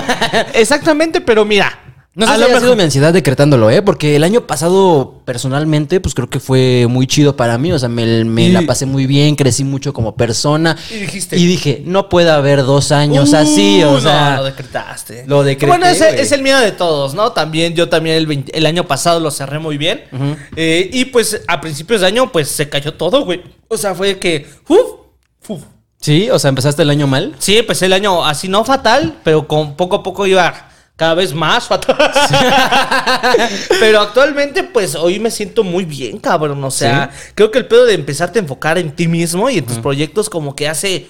Exactamente, 0.54 1.20
pero 1.20 1.44
mira, 1.44 1.79
No 2.12 2.26
sé 2.26 2.32
A 2.32 2.34
si 2.34 2.40
lo 2.40 2.46
mejor- 2.48 2.60
sido 2.62 2.76
mi 2.76 2.82
ansiedad 2.82 3.12
decretándolo, 3.12 3.70
¿eh? 3.70 3.82
Porque 3.82 4.16
el 4.16 4.24
año 4.24 4.44
pasado, 4.44 5.22
personalmente, 5.24 6.00
pues 6.00 6.12
creo 6.12 6.28
que 6.28 6.40
fue 6.40 6.86
muy 6.90 7.06
chido 7.06 7.36
para 7.36 7.56
mí. 7.56 7.70
O 7.70 7.78
sea, 7.78 7.88
me, 7.88 8.24
me 8.24 8.46
Y- 8.48 8.52
la 8.52 8.62
pasé 8.62 8.84
muy 8.84 9.06
bien, 9.06 9.36
crecí 9.36 9.62
mucho 9.62 9.92
como 9.92 10.16
persona. 10.16 10.76
Y 10.90 10.94
dijiste- 10.94 11.36
Y 11.38 11.46
dije, 11.46 11.82
no 11.86 12.08
puede 12.08 12.28
haber 12.30 12.64
dos 12.64 12.90
años 12.90 13.30
Uh, 13.32 13.36
así, 13.36 13.82
o 13.84 13.92
no, 13.92 14.00
sea... 14.00 14.38
lo 14.38 14.44
decretaste. 14.44 15.24
lo 15.28 15.44
decreté, 15.44 15.66
Bueno, 15.68 15.86
ese 15.86 16.20
es 16.20 16.32
el 16.32 16.42
miedo 16.42 16.58
de 16.58 16.72
todos, 16.72 17.14
¿no? 17.14 17.30
También 17.30 17.74
yo 17.74 17.88
también 17.88 18.16
el, 18.16 18.26
20 18.26 18.58
el 18.58 18.66
año 18.66 18.88
pasado 18.88 19.20
lo 19.20 19.30
cerré 19.30 19.60
muy 19.60 19.78
bien. 19.78 20.02
Eh, 20.56 20.90
y 20.92 21.04
pues 21.06 21.40
a 21.46 21.60
principios 21.60 22.00
de 22.00 22.08
año 22.08 22.32
pues 22.32 22.48
se 22.48 22.68
cayó 22.68 22.92
todo, 22.94 23.24
güey. 23.24 23.40
O 23.68 23.76
sea, 23.78 23.94
fue 23.94 24.18
que... 24.18 24.48
uf, 24.66 24.80
uf. 25.48 25.62
Sí, 26.00 26.28
o 26.30 26.38
sea, 26.40 26.48
empezaste 26.48 26.82
el 26.82 26.90
año 26.90 27.06
mal. 27.06 27.36
Sí, 27.38 27.58
empecé 27.58 27.86
el 27.86 27.92
año 27.92 28.24
así 28.24 28.48
no 28.48 28.64
fatal, 28.64 29.18
pero 29.22 29.46
con 29.46 29.76
poco 29.76 29.96
a 29.96 30.02
poco 30.02 30.26
iba 30.26 30.69
cada 31.00 31.14
vez 31.14 31.33
más 31.33 31.66
fatal. 31.66 31.97
pero 33.80 34.00
actualmente, 34.00 34.64
pues 34.64 34.95
hoy 34.95 35.19
me 35.19 35.30
siento 35.30 35.64
muy 35.64 35.87
bien, 35.87 36.19
cabrón. 36.19 36.62
O 36.62 36.71
sea, 36.71 37.11
creo 37.35 37.50
que 37.50 37.57
el 37.57 37.64
pedo 37.64 37.87
de 37.87 37.95
empezarte 37.95 38.38
a 38.38 38.42
enfocar 38.42 38.76
en 38.76 38.95
ti 38.95 39.09
mismo 39.09 39.49
y 39.49 39.57
en 39.57 39.64
tus 39.64 39.78
proyectos 39.78 40.28
como 40.28 40.54
que 40.54 40.69
hace 40.69 41.09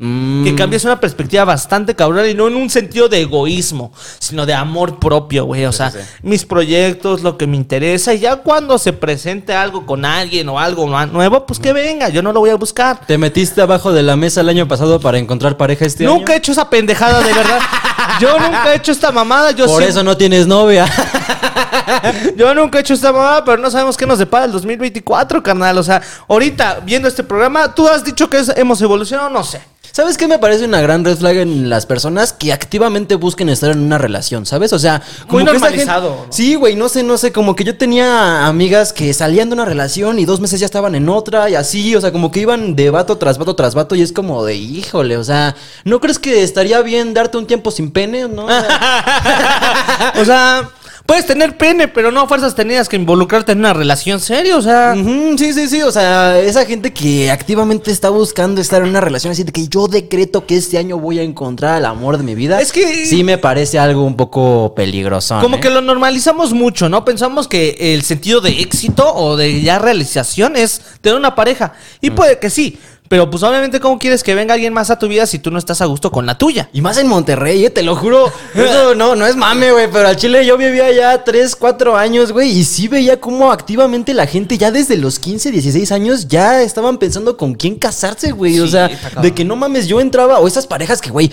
Mm, 0.00 0.44
que 0.44 0.54
cambies 0.54 0.84
una 0.84 1.00
perspectiva 1.00 1.44
bastante 1.44 1.96
cabrón 1.96 2.24
y 2.28 2.32
no 2.32 2.46
en 2.46 2.54
un 2.54 2.70
sentido 2.70 3.08
de 3.08 3.22
egoísmo, 3.22 3.92
sino 4.20 4.46
de 4.46 4.54
amor 4.54 5.00
propio, 5.00 5.44
güey. 5.44 5.64
O 5.64 5.72
sea, 5.72 5.90
sí. 5.90 5.98
mis 6.22 6.44
proyectos, 6.44 7.22
lo 7.22 7.36
que 7.36 7.48
me 7.48 7.56
interesa, 7.56 8.14
y 8.14 8.20
ya 8.20 8.36
cuando 8.36 8.78
se 8.78 8.92
presente 8.92 9.54
algo 9.54 9.86
con 9.86 10.04
alguien 10.04 10.48
o 10.50 10.60
algo 10.60 10.86
nuevo, 10.86 11.46
pues 11.46 11.58
que 11.58 11.72
venga, 11.72 12.10
yo 12.10 12.22
no 12.22 12.32
lo 12.32 12.38
voy 12.38 12.50
a 12.50 12.54
buscar. 12.54 13.04
¿Te 13.06 13.18
metiste 13.18 13.60
abajo 13.60 13.92
de 13.92 14.04
la 14.04 14.14
mesa 14.14 14.42
el 14.42 14.48
año 14.48 14.68
pasado 14.68 15.00
para 15.00 15.18
encontrar 15.18 15.56
pareja 15.56 15.84
este 15.84 16.04
nunca 16.04 16.30
he 16.30 16.34
año? 16.34 16.38
hecho 16.38 16.52
esa 16.52 16.70
pendejada, 16.70 17.20
de 17.20 17.34
verdad. 17.34 17.58
Yo 18.20 18.38
nunca 18.38 18.72
he 18.72 18.76
hecho 18.76 18.92
esta 18.92 19.10
mamada. 19.12 19.50
Yo, 19.52 19.64
Por 19.66 19.68
siempre- 19.82 19.88
eso 19.88 20.02
no 20.02 20.16
tienes 20.16 20.46
novia. 20.46 20.86
yo 22.36 22.54
nunca 22.54 22.78
he 22.78 22.80
hecho 22.80 22.94
esta 22.94 23.12
mamada, 23.12 23.44
pero 23.44 23.58
no 23.58 23.70
sabemos 23.70 23.96
qué 23.96 24.06
nos 24.06 24.18
depara 24.18 24.44
el 24.46 24.52
2024, 24.52 25.42
carnal. 25.42 25.78
O 25.78 25.82
sea, 25.82 26.02
ahorita 26.28 26.80
viendo 26.84 27.08
este 27.08 27.22
programa, 27.24 27.74
tú 27.74 27.88
has 27.88 28.04
dicho 28.04 28.28
que 28.28 28.38
es- 28.38 28.52
hemos 28.56 28.80
evolucionado, 28.82 29.30
no 29.30 29.42
sé. 29.44 29.60
¿Sabes 29.90 30.16
qué 30.16 30.28
me 30.28 30.38
parece 30.38 30.64
una 30.64 30.80
gran 30.80 31.02
red 31.04 31.16
flag 31.16 31.38
en 31.38 31.68
las 31.70 31.84
personas 31.86 32.32
que 32.32 32.52
activamente 32.52 33.16
busquen 33.16 33.48
estar 33.48 33.70
en 33.70 33.80
una 33.80 33.98
relación, 33.98 34.46
¿sabes? 34.46 34.72
O 34.72 34.78
sea, 34.78 35.02
Muy 35.28 35.42
que 35.44 35.50
esa 35.50 35.58
normalizado, 35.58 36.08
gente- 36.10 36.26
¿no? 36.28 36.32
Sí, 36.32 36.54
güey, 36.54 36.76
no 36.76 36.88
sé, 36.88 37.02
no 37.02 37.18
sé, 37.18 37.32
como 37.32 37.56
que 37.56 37.64
yo 37.64 37.76
tenía 37.76 38.46
amigas 38.46 38.92
que 38.92 39.12
salían 39.12 39.48
de 39.48 39.54
una 39.54 39.64
relación 39.64 40.18
y 40.20 40.24
dos 40.24 40.40
meses 40.40 40.60
ya 40.60 40.66
estaban 40.66 40.94
en 40.94 41.08
otra 41.08 41.50
y 41.50 41.56
así, 41.56 41.96
o 41.96 42.00
sea, 42.00 42.12
como 42.12 42.30
que 42.30 42.38
iban 42.40 42.76
de 42.76 42.90
vato 42.90 43.16
tras 43.16 43.38
vato 43.38 43.56
tras 43.56 43.74
vato 43.74 43.96
y 43.96 44.02
es 44.02 44.12
como 44.12 44.44
de, 44.44 44.54
híjole, 44.56 45.16
o 45.16 45.24
sea, 45.24 45.56
¿no 45.84 46.00
crees 46.00 46.20
que 46.20 46.44
estaría 46.44 46.80
bien 46.82 47.12
darte 47.12 47.38
un 47.38 47.46
tiempo 47.46 47.72
sin 47.72 47.90
pene, 48.02 48.28
no? 48.28 48.44
O 48.44 48.48
sea, 48.48 50.12
O 50.20 50.24
sea, 50.24 50.70
puedes 51.06 51.26
tener 51.26 51.56
pene, 51.56 51.88
pero 51.88 52.10
no 52.12 52.20
a 52.20 52.28
fuerzas 52.28 52.54
tenías 52.54 52.88
que 52.88 52.96
involucrarte 52.96 53.52
en 53.52 53.58
una 53.60 53.72
relación 53.72 54.20
seria, 54.20 54.56
o 54.56 54.62
sea. 54.62 54.94
Sí, 54.94 55.52
sí, 55.52 55.68
sí, 55.68 55.82
o 55.82 55.90
sea, 55.90 56.38
esa 56.38 56.64
gente 56.66 56.92
que 56.92 57.30
activamente 57.30 57.90
está 57.90 58.10
buscando 58.10 58.60
estar 58.60 58.82
en 58.82 58.88
una 58.90 59.00
relación 59.00 59.32
así 59.32 59.42
de 59.42 59.52
que 59.52 59.68
yo 59.68 59.88
decreto 59.88 60.46
que 60.46 60.56
este 60.56 60.78
año 60.78 60.98
voy 60.98 61.18
a 61.18 61.22
encontrar 61.22 61.78
el 61.78 61.86
amor 61.86 62.18
de 62.18 62.24
mi 62.24 62.34
vida. 62.34 62.60
Es 62.60 62.72
que- 62.72 63.06
sí 63.06 63.24
me 63.24 63.38
parece 63.38 63.78
algo 63.78 64.02
un 64.04 64.16
poco 64.16 64.74
peligroso. 64.74 65.38
Como 65.40 65.56
¿eh? 65.56 65.60
que 65.60 65.70
lo 65.70 65.80
normalizamos 65.80 66.52
mucho, 66.52 66.88
¿no? 66.88 67.04
Pensamos 67.04 67.48
que 67.48 67.94
el 67.94 68.02
sentido 68.02 68.40
de 68.40 68.60
éxito 68.60 69.14
o 69.14 69.36
de 69.36 69.60
ya 69.62 69.78
realización 69.78 70.56
es 70.56 70.80
tener 71.00 71.18
una 71.18 71.34
pareja. 71.34 71.72
Y 72.00 72.10
puede 72.10 72.38
que 72.38 72.50
sí. 72.50 72.78
Pero 73.08 73.30
pues 73.30 73.42
obviamente, 73.42 73.80
¿cómo 73.80 73.98
quieres 73.98 74.22
que 74.22 74.34
venga 74.34 74.54
alguien 74.54 74.72
más 74.72 74.90
a 74.90 74.98
tu 74.98 75.08
vida 75.08 75.26
si 75.26 75.38
tú 75.38 75.50
no 75.50 75.58
estás 75.58 75.80
a 75.80 75.86
gusto 75.86 76.10
con 76.10 76.26
la 76.26 76.36
tuya? 76.36 76.68
Y 76.72 76.82
más 76.82 76.98
en 76.98 77.06
Monterrey, 77.06 77.64
eh, 77.64 77.70
te 77.70 77.82
lo 77.82 77.96
juro. 77.96 78.30
Eso 78.54 78.94
no, 78.94 79.16
no 79.16 79.26
es 79.26 79.34
mame, 79.34 79.72
güey. 79.72 79.90
Pero 79.90 80.08
al 80.08 80.16
Chile 80.16 80.44
yo 80.44 80.58
vivía 80.58 80.92
ya 80.92 81.24
3, 81.24 81.56
4 81.56 81.96
años, 81.96 82.32
güey. 82.32 82.50
Y 82.50 82.64
sí 82.64 82.86
veía 82.86 83.18
cómo 83.18 83.50
activamente 83.50 84.12
la 84.12 84.26
gente 84.26 84.58
ya 84.58 84.70
desde 84.70 84.96
los 84.96 85.18
15, 85.18 85.50
16 85.50 85.90
años 85.92 86.28
ya 86.28 86.62
estaban 86.62 86.98
pensando 86.98 87.36
con 87.36 87.54
quién 87.54 87.76
casarse, 87.76 88.32
güey. 88.32 88.60
o 88.60 88.68
sea, 88.68 88.90
de 89.22 89.32
que 89.32 89.44
no 89.44 89.56
mames, 89.56 89.88
yo 89.88 90.00
entraba. 90.00 90.40
O 90.40 90.46
esas 90.46 90.66
parejas 90.66 91.00
que, 91.00 91.10
güey, 91.10 91.32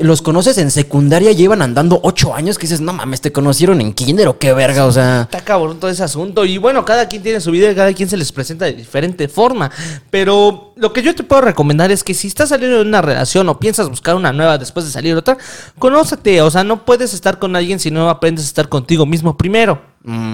los 0.00 0.22
conoces 0.22 0.56
en 0.58 0.70
secundaria, 0.70 1.32
llevan 1.32 1.62
andando 1.62 1.98
8 2.04 2.34
años. 2.34 2.58
Que 2.58 2.62
dices, 2.62 2.80
no 2.80 2.92
mames, 2.92 3.20
te 3.20 3.32
conocieron 3.32 3.80
en 3.80 3.92
kinder 3.92 4.28
o 4.28 4.38
qué 4.38 4.52
verga. 4.52 4.86
O 4.86 4.92
sea. 4.92 5.22
Está 5.22 5.40
cabrón 5.40 5.80
todo 5.80 5.90
ese 5.90 6.04
asunto. 6.04 6.44
Y 6.44 6.58
bueno, 6.58 6.84
cada 6.84 7.08
quien 7.08 7.22
tiene 7.22 7.40
su 7.40 7.50
vida 7.50 7.70
y 7.70 7.74
cada 7.74 7.92
quien 7.92 8.08
se 8.08 8.16
les 8.16 8.30
presenta 8.30 8.66
de 8.66 8.74
diferente 8.74 9.26
forma. 9.26 9.70
Pero 10.10 10.67
lo 10.78 10.92
que 10.92 11.02
yo 11.02 11.14
te 11.14 11.22
puedo 11.22 11.42
recomendar 11.42 11.90
es 11.90 12.04
que 12.04 12.14
si 12.14 12.28
estás 12.28 12.50
saliendo 12.50 12.76
de 12.78 12.82
una 12.82 13.02
relación 13.02 13.48
o 13.48 13.58
piensas 13.58 13.88
buscar 13.88 14.14
una 14.14 14.32
nueva 14.32 14.58
después 14.58 14.86
de 14.86 14.92
salir 14.92 15.14
otra, 15.16 15.36
conócete. 15.78 16.40
O 16.42 16.50
sea, 16.50 16.64
no 16.64 16.84
puedes 16.84 17.14
estar 17.14 17.38
con 17.38 17.56
alguien 17.56 17.78
si 17.78 17.90
no 17.90 18.08
aprendes 18.08 18.44
a 18.44 18.48
estar 18.48 18.68
contigo 18.68 19.06
mismo 19.06 19.36
primero. 19.36 19.80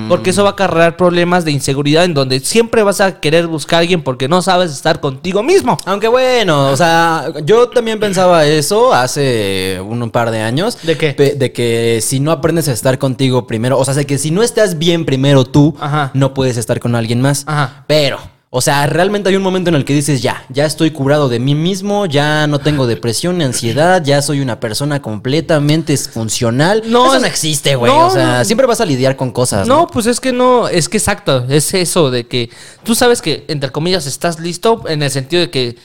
Porque 0.09 0.31
eso 0.31 0.45
va 0.45 0.51
a 0.51 0.53
acarrear 0.53 0.97
problemas 0.97 1.45
de 1.45 1.51
inseguridad 1.51 2.05
en 2.05 2.14
donde 2.14 2.38
siempre 2.38 2.85
vas 2.85 3.01
a 3.01 3.18
querer 3.18 3.49
buscar 3.49 3.79
a 3.79 3.81
alguien 3.81 4.03
porque 4.03 4.29
no 4.29 4.40
sabes 4.40 4.71
estar 4.71 5.01
contigo 5.01 5.42
mismo. 5.42 5.79
Aunque 5.85 6.07
bueno, 6.07 6.68
o 6.68 6.77
sea, 6.77 7.33
yo 7.45 7.68
también 7.71 7.99
pensaba 7.99 8.47
eso 8.47 8.95
hace 8.95 9.81
un, 9.85 10.01
un 10.01 10.11
par 10.11 10.31
de 10.31 10.42
años. 10.42 10.79
¿De 10.83 10.97
qué? 10.97 11.12
De 11.12 11.53
que 11.53 11.99
si 12.03 12.21
no 12.21 12.31
aprendes 12.31 12.68
a 12.68 12.73
estar 12.73 12.99
contigo 12.99 13.49
primero, 13.49 13.77
o 13.77 13.85
sea, 13.85 13.95
de 13.95 14.07
que 14.07 14.18
si 14.18 14.31
no 14.31 14.45
estás 14.45 14.79
bien 14.79 15.05
primero 15.05 15.45
tú, 15.45 15.75
Ajá. 15.81 16.12
no 16.14 16.35
puedes 16.35 16.57
estar 16.57 16.79
con 16.79 16.95
alguien 16.95 17.21
más. 17.21 17.42
Ajá. 17.47 17.85
Pero, 17.88 18.18
o 18.57 18.61
sea, 18.61 18.87
realmente 18.87 19.29
hay 19.31 19.35
un 19.35 19.43
momento 19.43 19.69
en 19.71 19.75
el 19.75 19.85
que 19.85 19.93
dices, 19.95 20.23
ya, 20.23 20.45
ya 20.49 20.64
estoy 20.64 20.93
curado 20.93 21.29
de 21.29 21.40
mí 21.40 21.57
mismo, 21.57 22.07
ya 22.07 22.47
no 22.47 22.61
tengo 22.61 22.87
depresión 22.95 23.38
ni 23.38 23.43
ansiedad, 23.45 24.01
ya 24.05 24.23
soy 24.23 24.38
una 24.40 24.61
persona 24.61 25.03
completamente 25.03 25.97
funcional. 25.97 26.83
No, 26.87 27.07
eso 27.07 27.17
es- 27.17 27.21
no 27.23 27.27
existe, 27.27 27.75
güey. 27.75 27.90
no, 27.93 28.07
o 28.07 28.11
sea, 28.11 28.38
no. 28.38 28.45
siempre 28.45 28.67
vas 28.69 28.81
a 28.81 28.85
lidiar 28.87 29.17
con 29.17 29.33
cosas. 29.33 29.67
No, 29.67 29.79
No, 29.81 29.87
pues 29.88 30.07
es 30.07 30.21
que 30.21 30.33
no, 30.33 30.69
es 30.69 30.88
que 30.88 30.99
exacto, 30.99 31.45
es 31.49 31.75
eso 31.75 32.12
de 32.12 32.29
que 32.29 32.49
tú 32.85 32.95
sabes 32.95 33.21
que, 33.21 33.45
entre 33.49 33.71
comillas, 33.73 34.07
estás 34.07 34.38
listo 34.38 34.83
en 34.87 35.03
el 35.03 35.11
sentido 35.11 35.40
de 35.40 35.51
que 35.51 35.77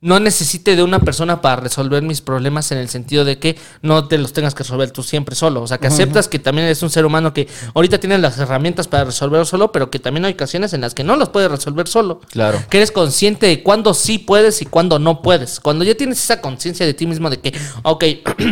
no 0.00 0.20
necesite 0.20 0.76
de 0.76 0.82
una 0.84 1.00
persona 1.00 1.40
para 1.40 1.56
resolver 1.56 2.02
mis 2.02 2.20
problemas 2.20 2.70
en 2.70 2.78
el 2.78 2.88
sentido 2.88 3.24
de 3.24 3.38
que 3.38 3.58
no 3.82 4.06
te 4.06 4.16
los 4.16 4.32
tengas 4.32 4.54
que 4.54 4.62
resolver 4.62 4.92
tú 4.92 5.02
siempre 5.02 5.34
solo. 5.34 5.62
O 5.62 5.66
sea, 5.66 5.78
que 5.78 5.88
aceptas 5.88 6.28
que 6.28 6.38
también 6.38 6.66
eres 6.66 6.82
un 6.82 6.90
ser 6.90 7.04
humano 7.04 7.34
que 7.34 7.48
ahorita 7.74 7.98
tienes 7.98 8.20
las 8.20 8.38
herramientas 8.38 8.86
para 8.86 9.04
resolverlo 9.04 9.44
solo, 9.44 9.72
pero 9.72 9.90
que 9.90 9.98
también 9.98 10.24
hay 10.24 10.34
ocasiones 10.34 10.72
en 10.72 10.82
las 10.82 10.94
que 10.94 11.02
no 11.02 11.16
los 11.16 11.30
puedes 11.30 11.50
resolver 11.50 11.88
solo. 11.88 12.20
Claro. 12.30 12.62
Que 12.70 12.76
eres 12.76 12.92
consciente 12.92 13.46
de 13.46 13.62
cuándo 13.62 13.92
sí 13.92 14.18
puedes 14.18 14.62
y 14.62 14.66
cuándo 14.66 15.00
no 15.00 15.20
puedes. 15.20 15.58
Cuando 15.58 15.84
ya 15.84 15.96
tienes 15.96 16.22
esa 16.22 16.40
conciencia 16.40 16.86
de 16.86 16.94
ti 16.94 17.06
mismo 17.06 17.28
de 17.28 17.40
que, 17.40 17.58
ok, 17.82 18.04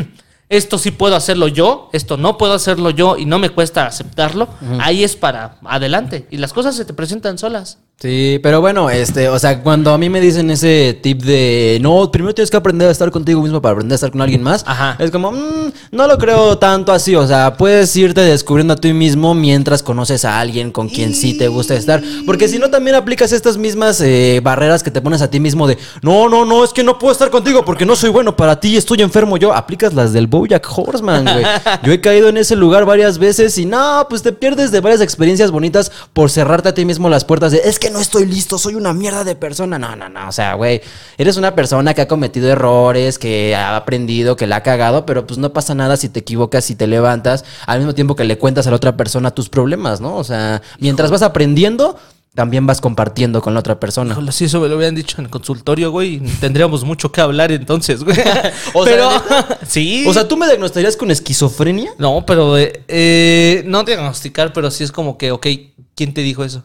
esto 0.48 0.78
sí 0.78 0.90
puedo 0.90 1.14
hacerlo 1.14 1.46
yo, 1.46 1.90
esto 1.92 2.16
no 2.16 2.38
puedo 2.38 2.54
hacerlo 2.54 2.90
yo 2.90 3.16
y 3.16 3.24
no 3.24 3.38
me 3.38 3.50
cuesta 3.50 3.87
aceptarlo, 3.87 4.48
ahí 4.80 5.04
es 5.04 5.14
para 5.14 5.59
adelante. 5.64 6.26
Y 6.28 6.38
las 6.38 6.52
cosas 6.52 6.74
se 6.74 6.85
te 6.85 6.92
presentan 6.92 7.38
solas. 7.38 7.78
Sí, 7.98 8.38
pero 8.42 8.61
bueno, 8.61 8.90
este, 8.90 9.30
o 9.30 9.38
sea, 9.38 9.62
cuando 9.62 9.90
a 9.90 9.96
mí 9.96 10.11
me 10.11 10.20
dicen 10.20 10.50
ese 10.50 10.98
tip 11.02 11.22
de 11.22 11.78
no, 11.80 12.12
primero 12.12 12.35
tienes 12.35 12.50
que 12.50 12.59
aprender 12.59 12.88
a 12.88 12.90
estar 12.90 13.11
contigo 13.11 13.40
mismo 13.40 13.62
para 13.62 13.72
aprender 13.72 13.94
a 13.94 13.96
estar 13.96 14.11
con 14.11 14.20
alguien 14.20 14.42
más, 14.42 14.62
Ajá. 14.66 14.96
es 14.98 15.11
como, 15.11 15.32
"Mm, 15.32 15.72
no 15.92 16.06
lo 16.06 16.18
creo 16.18 16.59
tanto 16.59 16.92
así, 16.92 17.16
o 17.16 17.26
sea, 17.26 17.56
puedes 17.56 17.96
irte 17.96 18.20
descubriendo 18.20 18.74
a 18.74 18.76
ti 18.76 18.92
mismo 18.92 19.35
mientras 19.35 19.82
conoces 19.82 20.26
a 20.26 20.38
alguien 20.38 20.72
con 20.72 20.90
quien 20.90 21.14
sí 21.14 21.38
te 21.38 21.48
gusta 21.48 21.74
estar, 21.74 22.02
porque 22.26 22.48
si 22.48 22.59
no 22.59 22.68
también 22.68 22.96
aplicas 22.96 23.32
estas 23.32 23.56
mismas 23.56 23.98
eh, 24.02 24.42
barreras 24.44 24.82
que 24.82 24.90
te 24.90 25.00
pones 25.00 25.22
a 25.22 25.30
ti 25.30 25.40
mismo 25.40 25.66
de, 25.66 25.78
no, 26.02 26.28
no, 26.28 26.44
no, 26.44 26.64
es 26.64 26.74
que 26.74 26.85
no 26.85 26.98
puedo 26.98 27.12
estar 27.12 27.30
contigo 27.30 27.64
porque 27.64 27.87
no 27.87 27.96
soy 27.96 28.11
bueno 28.11 28.37
para 28.37 28.61
ti, 28.61 28.76
estoy 28.76 29.00
enfermo 29.00 29.38
yo, 29.38 29.54
aplicas 29.54 29.94
las 29.94 30.12
del 30.12 30.26
Bojack 30.26 30.68
Horseman, 30.70 31.24
güey. 31.24 31.46
Yo 31.82 31.92
he 31.92 32.00
caído 32.02 32.28
en 32.28 32.37
ese 32.37 32.56
lugar 32.56 32.85
varias 32.85 33.16
veces 33.16 33.56
y 33.56 33.64
no, 33.64 34.04
pues 34.11 34.22
te 34.22 34.32
pierdes 34.32 34.70
de 34.70 34.80
varias 34.80 35.00
experiencias 35.00 35.50
bonitas 35.50 35.90
por 36.12 36.30
cerrarte 36.30 36.68
a 36.68 36.74
ti 36.74 36.85
mismo 36.85 37.09
las 37.09 37.24
puertas 37.24 37.52
de, 37.52 37.62
es 37.64 37.78
que 37.78 37.86
no 37.90 38.01
estoy 38.01 38.27
listo, 38.27 38.59
soy 38.59 38.75
una 38.75 38.92
mierda 38.92 39.25
de 39.25 39.35
persona. 39.35 39.79
No, 39.79 39.96
no, 39.96 40.09
no, 40.09 40.29
o 40.29 40.33
sea, 40.33 40.55
güey, 40.55 40.81
eres 41.18 41.37
una 41.37 41.55
persona 41.55 41.94
que 41.94 42.03
ha 42.03 42.09
cometido 42.09 42.49
errores, 42.49 43.18
que 43.18 43.55
ha 43.55 43.77
aprendido, 43.77 44.37
que 44.37 44.46
la 44.46 44.57
ha 44.57 44.62
cagado, 44.62 45.07
pero 45.07 45.27
pues 45.27 45.38
no 45.38 45.53
pasa 45.53 45.75
nada 45.75 45.96
si 45.96 46.09
te 46.09 46.20
equivocas 46.20 46.70
y 46.70 46.75
te 46.75 46.87
levantas, 46.87 47.44
al 47.66 47.79
mismo 47.79 47.94
tiempo 47.94 48.16
que 48.16 48.25
le 48.25 48.38
cuentas 48.38 48.66
a 48.66 48.70
la 48.70 48.77
otra 48.77 48.96
persona 48.96 49.31
tus 49.31 49.49
problemas, 49.49 50.01
¿no? 50.01 50.16
O 50.16 50.25
sea, 50.25 50.62
mientras 50.79 51.11
vas 51.11 51.22
aprendiendo, 51.22 51.99
también 52.37 52.66
vas 52.66 52.83
compartiendo 52.83 53.40
con 53.40 53.55
la 53.55 53.61
otra 53.61 53.81
persona. 53.81 54.12
Híjole, 54.12 54.31
si 54.31 54.44
eso 54.44 54.61
me 54.61 54.68
lo 54.68 54.77
hubieran 54.77 54.94
dicho 54.94 55.16
en 55.18 55.25
el 55.25 55.31
consultorio, 55.31 55.90
güey, 55.90 56.20
tendríamos 56.38 56.85
mucho 56.85 57.11
que 57.11 57.22
hablar 57.22 57.51
entonces, 57.51 58.05
güey. 58.05 58.16
O 58.75 58.85
sea, 58.85 58.92
pero, 58.92 59.11
¿neta? 59.11 59.59
sí. 59.66 60.05
O 60.07 60.12
sea, 60.12 60.29
¿tú 60.29 60.37
me 60.37 60.46
diagnosticarías 60.46 60.96
con 60.96 61.11
esquizofrenia? 61.11 61.92
no, 61.99 62.25
pero 62.27 62.59
eh, 62.59 62.85
eh, 62.88 63.62
no 63.66 63.85
diagnosticar, 63.85 64.53
pero 64.53 64.70
sí 64.70 64.85
es 64.85 64.92
como 64.92 65.16
que, 65.16 65.33
ok, 65.33 65.46
¿quién 65.94 66.12
te 66.12 66.20
dijo 66.20 66.44
eso? 66.44 66.62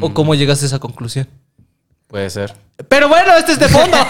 ¿O 0.00 0.12
cómo 0.12 0.34
llegaste 0.34 0.64
a 0.64 0.68
esa 0.68 0.78
conclusión? 0.78 1.28
Puede 2.08 2.30
ser. 2.30 2.54
Pero 2.88 3.08
bueno, 3.08 3.36
este 3.36 3.52
es 3.52 3.58
de 3.58 3.68
fondo. 3.68 3.96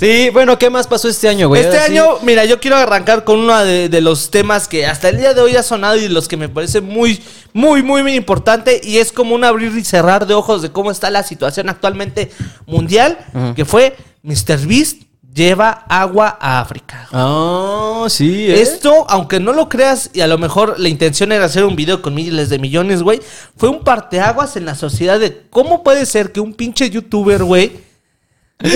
Sí, 0.00 0.30
bueno, 0.32 0.58
¿qué 0.58 0.70
más 0.70 0.86
pasó 0.86 1.08
este 1.08 1.28
año, 1.28 1.48
güey? 1.48 1.62
Este 1.62 1.78
año, 1.78 2.18
mira, 2.22 2.44
yo 2.44 2.60
quiero 2.60 2.76
arrancar 2.76 3.24
con 3.24 3.40
uno 3.40 3.58
de, 3.64 3.88
de 3.88 4.00
los 4.00 4.30
temas 4.30 4.68
que 4.68 4.86
hasta 4.86 5.08
el 5.08 5.18
día 5.18 5.34
de 5.34 5.40
hoy 5.40 5.56
ha 5.56 5.62
sonado 5.62 5.96
y 5.96 6.02
de 6.02 6.08
los 6.08 6.28
que 6.28 6.36
me 6.36 6.48
parece 6.48 6.80
muy, 6.80 7.20
muy, 7.52 7.82
muy, 7.82 8.02
muy 8.02 8.14
importante. 8.14 8.80
Y 8.82 8.98
es 8.98 9.12
como 9.12 9.34
un 9.34 9.44
abrir 9.44 9.76
y 9.76 9.84
cerrar 9.84 10.26
de 10.26 10.34
ojos 10.34 10.62
de 10.62 10.70
cómo 10.70 10.90
está 10.90 11.10
la 11.10 11.24
situación 11.24 11.68
actualmente 11.68 12.30
mundial. 12.66 13.18
Que 13.56 13.64
fue 13.64 13.96
Mr. 14.22 14.66
Beast 14.66 15.02
lleva 15.38 15.84
agua 15.88 16.36
a 16.40 16.60
África. 16.60 17.08
Ah, 17.12 18.04
sí, 18.08 18.46
¿eh? 18.50 18.60
Esto, 18.60 19.06
aunque 19.08 19.38
no 19.40 19.52
lo 19.52 19.68
creas, 19.68 20.10
y 20.12 20.20
a 20.20 20.26
lo 20.26 20.36
mejor 20.36 20.78
la 20.78 20.88
intención 20.88 21.30
era 21.32 21.44
hacer 21.44 21.64
un 21.64 21.76
video 21.76 22.02
con 22.02 22.14
miles 22.14 22.48
de 22.50 22.58
millones, 22.58 23.02
güey, 23.02 23.20
fue 23.56 23.68
un 23.68 23.80
parteaguas 23.84 24.56
en 24.56 24.64
la 24.66 24.74
sociedad 24.74 25.20
de 25.20 25.44
cómo 25.48 25.82
puede 25.84 26.04
ser 26.06 26.32
que 26.32 26.40
un 26.40 26.52
pinche 26.54 26.90
youtuber, 26.90 27.44
güey, 27.44 27.78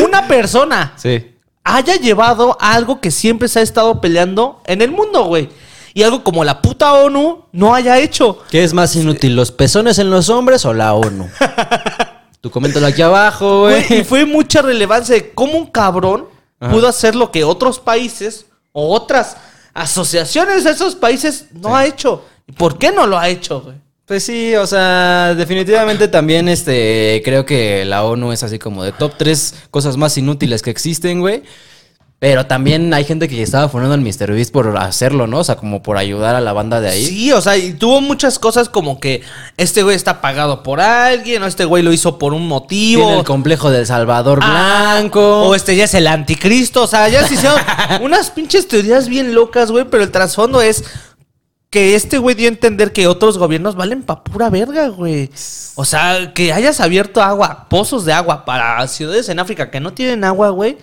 una 0.07 0.29
persona 0.29 0.93
Sí. 0.97 1.35
haya 1.65 1.97
llevado 1.97 2.57
algo 2.61 3.01
que 3.01 3.11
siempre 3.11 3.49
se 3.49 3.59
ha 3.59 3.63
estado 3.63 4.01
peleando 4.01 4.63
en 4.67 4.81
el 4.81 4.93
mundo, 4.93 5.25
güey. 5.25 5.49
Y 5.95 6.05
algo 6.05 6.23
como 6.25 6.43
la 6.45 6.63
puta 6.63 6.93
ONU 6.95 7.47
no 7.53 7.75
haya 7.75 7.99
hecho. 7.99 8.39
¿Qué 8.51 8.65
es 8.65 8.73
más 8.73 8.97
inútil, 8.97 9.37
los 9.37 9.51
pezones 9.51 9.99
en 9.99 10.09
los 10.11 10.31
hombres 10.31 10.65
o 10.65 10.73
la 10.73 10.95
ONU? 10.95 11.29
Tú 12.41 12.51
coméntalo 12.51 12.87
aquí 12.87 13.03
abajo, 13.03 13.63
Güey, 13.63 14.01
y 14.01 14.05
fue 14.05 14.25
mucha 14.25 14.63
relevancia 14.63 15.15
de 15.15 15.33
cómo 15.33 15.53
un 15.59 15.67
cabrón 15.67 16.32
Ajá. 16.63 16.73
pudo 16.73 16.87
hacer 16.87 17.17
lo 17.17 17.33
que 17.33 17.43
otros 17.43 17.81
países 17.81 18.47
o 18.71 18.95
otras 18.95 19.37
asociaciones 19.75 20.65
de 20.65 20.71
esos 20.71 20.95
países 20.95 21.47
no 21.53 21.77
ha 21.77 21.87
hecho. 21.87 22.25
¿Y 22.47 22.53
por 22.53 22.79
qué 22.79 22.93
no 22.93 23.07
lo 23.07 23.19
ha 23.19 23.29
hecho, 23.29 23.61
güey? 23.63 23.77
Pues 24.07 24.25
sí, 24.25 24.55
o 24.57 24.67
sea, 24.67 25.35
definitivamente 25.35 26.07
también 26.07 26.49
este 26.49 27.21
creo 27.25 27.45
que 27.45 27.85
la 27.85 28.05
ONU 28.05 28.33
es 28.33 28.43
así 28.43 28.59
como 28.59 28.85
de 28.85 28.93
top 28.93 29.15
3 29.17 29.55
cosas 29.71 29.97
más 29.97 30.17
inútiles 30.19 30.63
que 30.63 30.71
existen, 30.71 31.21
güey. 31.21 31.43
Pero 32.23 32.47
también 32.47 32.95
hay 32.95 33.05
gente 33.05 33.29
que 33.29 33.43
estaba 33.43 33.69
fundando 33.69 33.95
al 33.95 34.01
MrBeast 34.01 34.53
por 34.53 34.79
hacerlo, 34.79 35.27
¿no? 35.27 35.41
O 35.41 35.45
sea, 35.45 35.57
como 35.57 35.83
por 35.83 35.97
ayudar 35.97 36.37
a 36.37 36.41
la 36.41 36.53
banda 36.53 36.81
de 36.81 36.89
ahí. 36.89 37.05
Sí, 37.05 37.33
o 37.33 37.41
sea, 37.41 37.57
y 37.57 37.73
tuvo 37.73 38.01
muchas 38.01 38.39
cosas 38.39 38.69
como 38.69 39.01
que 39.01 39.23
este 39.57 39.83
güey 39.83 39.97
está 39.97 40.21
pagado 40.21 40.63
por 40.63 40.81
alguien, 40.81 41.43
o 41.43 41.47
este 41.47 41.65
güey 41.65 41.83
lo 41.83 41.93
hizo 41.93 42.21
por 42.21 42.33
un 42.33 42.47
motivo. 42.47 43.03
Tiene 43.03 43.19
el 43.19 43.25
complejo 43.25 43.73
del 43.73 43.89
Salvador 43.89 44.39
Ah, 44.41 44.99
Blanco. 45.01 45.49
O 45.49 45.57
este 45.57 45.75
ya 45.75 45.83
es 45.83 45.95
el 45.95 46.07
anticristo. 46.07 46.85
O 46.85 46.87
sea, 46.87 47.09
ya 47.09 47.27
se 47.27 47.35
hicieron 47.35 47.59
unas 48.03 48.31
pinches 48.31 48.69
teorías 48.69 49.09
bien 49.09 49.35
locas, 49.35 49.73
güey. 49.73 49.85
Pero 49.91 50.05
el 50.05 50.13
trasfondo 50.13 50.63
es 50.63 50.85
que 51.73 51.95
este 51.95 52.19
güey 52.19 52.35
dio 52.35 52.49
a 52.49 52.53
entender 52.53 52.93
que 52.93 53.07
otros 53.07 53.39
gobiernos 53.39 53.77
valen 53.77 54.03
pa' 54.03 54.23
pura 54.23 54.51
verga, 54.51 54.89
güey. 54.89 55.31
O 55.75 55.87
sea, 55.87 56.35
que 56.35 56.53
hayas 56.53 56.81
abierto 56.81 57.23
agua, 57.23 57.67
pozos 57.71 58.05
de 58.05 58.13
agua 58.13 58.45
para 58.45 58.87
ciudades 58.89 59.31
en 59.31 59.39
África 59.39 59.71
que 59.71 59.81
no 59.81 59.95
tienen 59.95 60.23
agua, 60.23 60.51
güey. 60.51 60.77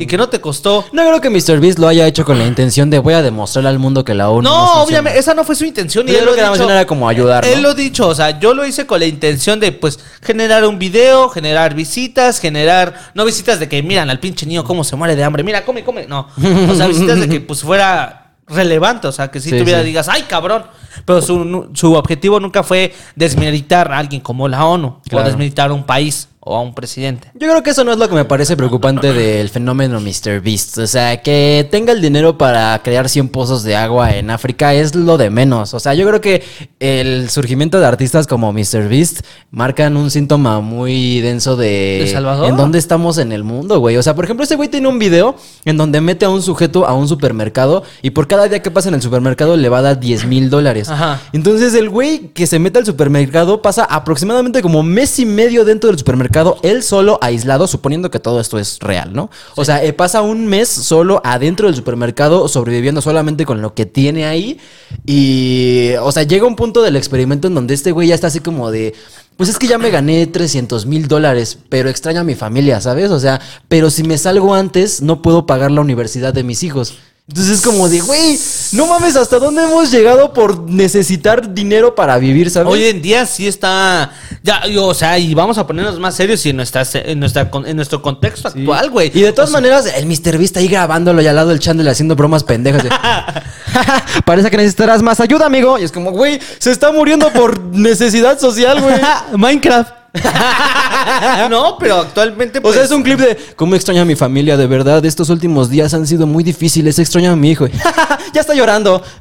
Y 0.00 0.06
que 0.06 0.16
no 0.16 0.28
te 0.28 0.40
costó. 0.40 0.84
No 0.92 1.02
creo 1.06 1.20
que 1.20 1.30
MrBeast 1.30 1.78
lo 1.78 1.86
haya 1.86 2.08
hecho 2.08 2.24
con 2.24 2.40
la 2.40 2.44
intención 2.44 2.90
de 2.90 2.98
voy 2.98 3.14
a 3.14 3.22
demostrarle 3.22 3.68
al 3.70 3.78
mundo 3.78 4.04
que 4.04 4.14
la 4.14 4.30
ONU 4.30 4.42
No, 4.42 4.82
obviamente, 4.82 5.16
esa 5.16 5.32
no 5.32 5.44
fue 5.44 5.54
su 5.54 5.64
intención. 5.64 6.08
Yo 6.08 6.12
Y 6.12 6.16
él 6.16 6.22
creo 6.22 6.34
lo 6.34 6.42
que 6.52 6.58
dicho- 6.58 6.68
era 6.70 6.86
como 6.88 7.08
ayudar, 7.08 7.46
¿no? 7.46 7.52
Él 7.52 7.62
lo 7.62 7.68
ha 7.68 7.74
dicho, 7.74 8.08
o 8.08 8.14
sea, 8.16 8.40
yo 8.40 8.52
lo 8.52 8.66
hice 8.66 8.84
con 8.84 8.98
la 8.98 9.06
intención 9.06 9.60
de, 9.60 9.70
pues, 9.70 10.00
generar 10.22 10.64
un 10.64 10.76
video, 10.76 11.28
generar 11.28 11.72
visitas, 11.76 12.40
generar. 12.40 13.12
No 13.14 13.24
visitas 13.24 13.60
de 13.60 13.68
que 13.68 13.80
miran 13.84 14.10
al 14.10 14.18
pinche 14.18 14.44
niño 14.44 14.64
cómo 14.64 14.82
se 14.82 14.96
muere 14.96 15.14
de 15.14 15.22
hambre. 15.22 15.44
Mira, 15.44 15.64
come, 15.64 15.84
come. 15.84 16.08
No. 16.08 16.26
O 16.68 16.74
sea, 16.74 16.88
visitas 16.88 17.20
de 17.20 17.28
que, 17.28 17.40
pues, 17.40 17.60
fuera 17.62 18.18
relevante. 18.46 19.06
O 19.08 19.12
sea, 19.12 19.30
que 19.30 19.40
si 19.40 19.50
Sí, 19.50 19.58
tuviera, 19.58 19.80
sí. 19.80 19.86
digas, 19.86 20.08
ay, 20.08 20.22
cabrón. 20.22 20.64
Pero 21.04 21.22
su, 21.22 21.70
su 21.74 21.94
objetivo 21.94 22.38
nunca 22.40 22.62
fue 22.62 22.94
desmilitar 23.16 23.92
a 23.92 23.98
alguien 23.98 24.20
como 24.20 24.48
la 24.48 24.64
ONU 24.66 25.00
Claro. 25.08 25.24
o 25.24 25.28
desmilitar 25.28 25.70
a 25.70 25.72
un 25.74 25.84
país 25.84 26.28
o 26.44 26.56
a 26.56 26.60
un 26.60 26.74
presidente. 26.74 27.28
Yo 27.34 27.48
creo 27.48 27.62
que 27.62 27.70
eso 27.70 27.84
no 27.84 27.92
es 27.92 27.98
lo 27.98 28.08
que 28.08 28.16
me 28.16 28.24
parece 28.24 28.56
preocupante 28.56 29.12
del 29.12 29.48
fenómeno 29.48 30.00
MrBeast. 30.00 30.78
O 30.78 30.86
sea, 30.86 31.22
que 31.22 31.68
tenga 31.70 31.92
el 31.92 32.02
dinero 32.02 32.36
para 32.36 32.80
crear 32.82 33.08
100 33.08 33.28
pozos 33.28 33.62
de 33.62 33.76
agua 33.76 34.16
en 34.16 34.28
África 34.28 34.74
es 34.74 34.94
lo 34.94 35.18
de 35.18 35.30
menos. 35.30 35.72
O 35.72 35.78
sea, 35.78 35.94
yo 35.94 36.06
creo 36.06 36.20
que 36.20 36.42
el 36.80 37.30
surgimiento 37.30 37.78
de 37.78 37.86
artistas 37.86 38.26
como 38.26 38.52
MrBeast 38.52 39.20
marcan 39.52 39.96
un 39.96 40.10
síntoma 40.10 40.60
muy 40.60 41.20
denso 41.20 41.56
de... 41.56 42.00
¿De 42.04 42.10
Salvador? 42.12 42.48
En 42.48 42.56
dónde 42.56 42.78
estamos 42.78 43.18
en 43.18 43.30
el 43.30 43.44
mundo, 43.44 43.78
güey. 43.78 43.96
O 43.96 44.02
sea, 44.02 44.16
por 44.16 44.24
ejemplo, 44.24 44.44
ese 44.44 44.56
güey 44.56 44.68
tiene 44.68 44.88
un 44.88 44.98
video 44.98 45.36
en 45.64 45.76
donde 45.76 46.00
mete 46.00 46.24
a 46.24 46.28
un 46.28 46.42
sujeto 46.42 46.86
a 46.86 46.94
un 46.94 47.06
supermercado 47.06 47.84
y 48.02 48.10
por 48.10 48.26
cada 48.26 48.48
día 48.48 48.62
que 48.62 48.70
pasa 48.70 48.88
en 48.88 48.96
el 48.96 49.02
supermercado 49.02 49.56
le 49.56 49.68
va 49.68 49.78
a 49.78 49.82
dar 49.82 50.00
10 50.00 50.26
mil 50.26 50.50
dólares. 50.50 50.88
Ajá. 50.88 51.20
Entonces 51.32 51.74
el 51.74 51.88
güey 51.88 52.30
que 52.34 52.48
se 52.48 52.58
mete 52.58 52.78
al 52.78 52.86
supermercado 52.86 53.62
pasa 53.62 53.84
aproximadamente 53.84 54.60
como 54.60 54.82
mes 54.82 55.18
y 55.18 55.26
medio 55.26 55.64
dentro 55.64 55.88
del 55.88 55.98
supermercado, 55.98 56.31
él 56.62 56.82
solo, 56.82 57.18
aislado, 57.20 57.66
suponiendo 57.66 58.10
que 58.10 58.18
todo 58.18 58.40
esto 58.40 58.58
es 58.58 58.78
real, 58.80 59.12
¿no? 59.12 59.30
O 59.56 59.64
sea, 59.64 59.82
eh, 59.84 59.92
pasa 59.92 60.22
un 60.22 60.46
mes 60.46 60.68
solo 60.68 61.20
adentro 61.24 61.66
del 61.66 61.76
supermercado, 61.76 62.48
sobreviviendo 62.48 63.00
solamente 63.00 63.44
con 63.44 63.62
lo 63.62 63.74
que 63.74 63.86
tiene 63.86 64.26
ahí. 64.26 64.58
Y, 65.06 65.90
o 66.00 66.12
sea, 66.12 66.22
llega 66.22 66.46
un 66.46 66.56
punto 66.56 66.82
del 66.82 66.96
experimento 66.96 67.48
en 67.48 67.54
donde 67.54 67.74
este 67.74 67.92
güey 67.92 68.08
ya 68.08 68.14
está 68.14 68.28
así 68.28 68.40
como 68.40 68.70
de... 68.70 68.94
Pues 69.36 69.48
es 69.48 69.58
que 69.58 69.66
ya 69.66 69.78
me 69.78 69.90
gané 69.90 70.26
300 70.26 70.84
mil 70.86 71.08
dólares, 71.08 71.58
pero 71.68 71.88
extraño 71.88 72.20
a 72.20 72.24
mi 72.24 72.34
familia, 72.34 72.80
¿sabes? 72.80 73.10
O 73.10 73.18
sea, 73.18 73.40
pero 73.68 73.90
si 73.90 74.02
me 74.04 74.18
salgo 74.18 74.54
antes, 74.54 75.00
no 75.00 75.22
puedo 75.22 75.46
pagar 75.46 75.70
la 75.70 75.80
universidad 75.80 76.34
de 76.34 76.44
mis 76.44 76.62
hijos. 76.62 76.98
Entonces 77.28 77.58
es 77.58 77.64
como 77.64 77.88
de, 77.88 78.00
güey, 78.00 78.36
no 78.72 78.86
mames, 78.88 79.14
¿hasta 79.16 79.38
dónde 79.38 79.62
hemos 79.62 79.92
llegado 79.92 80.32
por 80.32 80.68
necesitar 80.68 81.54
dinero 81.54 81.94
para 81.94 82.18
vivir, 82.18 82.50
¿sabes? 82.50 82.70
Hoy 82.70 82.84
en 82.84 83.00
día 83.00 83.24
sí 83.26 83.46
está. 83.46 84.10
Ya, 84.42 84.60
o 84.80 84.92
sea, 84.92 85.18
y 85.18 85.32
vamos 85.32 85.56
a 85.56 85.66
ponernos 85.66 85.98
más 86.00 86.16
serios 86.16 86.44
y 86.44 86.50
en, 86.50 86.56
nuestra, 86.56 86.82
en, 86.92 87.20
nuestra, 87.20 87.48
en 87.64 87.76
nuestro 87.76 88.02
contexto 88.02 88.50
Sí. 88.50 88.58
actual, 88.58 88.90
güey. 88.90 89.12
Y 89.14 89.22
de 89.22 89.32
todas 89.32 89.50
O 89.50 89.52
sea, 89.52 89.60
maneras, 89.60 89.86
el 89.86 90.04
Mr. 90.06 90.36
Beast 90.36 90.56
ahí 90.56 90.66
grabándolo 90.66 91.22
y 91.22 91.26
al 91.28 91.36
lado 91.36 91.50
del 91.50 91.60
Chandler 91.60 91.88
haciendo 91.88 92.16
bromas 92.16 92.42
pendejas. 92.42 92.82
de, 92.82 92.90
Parece 94.26 94.50
que 94.50 94.56
necesitarás 94.56 95.00
más 95.00 95.20
ayuda, 95.20 95.46
amigo. 95.46 95.78
Y 95.78 95.84
es 95.84 95.92
como, 95.92 96.10
güey, 96.10 96.40
se 96.58 96.72
está 96.72 96.90
muriendo 96.92 97.32
por 97.32 97.58
necesidad 97.60 98.38
social, 98.40 98.80
güey. 98.80 98.96
Minecraft. 99.36 100.01
no, 101.50 101.76
pero 101.78 101.96
actualmente. 102.00 102.58
O 102.58 102.62
Pues, 102.62 102.74
sea, 102.74 102.84
es 102.84 102.90
un 102.90 103.02
clip 103.02 103.18
de 103.18 103.36
cómo 103.56 103.74
extraño 103.74 104.02
a 104.02 104.04
mi 104.04 104.14
familia, 104.16 104.56
de 104.56 104.66
verdad. 104.66 105.04
Estos 105.04 105.30
últimos 105.30 105.70
días 105.70 105.94
han 105.94 106.06
sido 106.06 106.26
muy 106.26 106.44
difíciles. 106.44 106.98
Extraño 106.98 107.32
a 107.32 107.36
mi 107.36 107.50
hijo. 107.50 107.66
ya 108.34 108.40
está 108.40 108.54
llorando. 108.54 109.02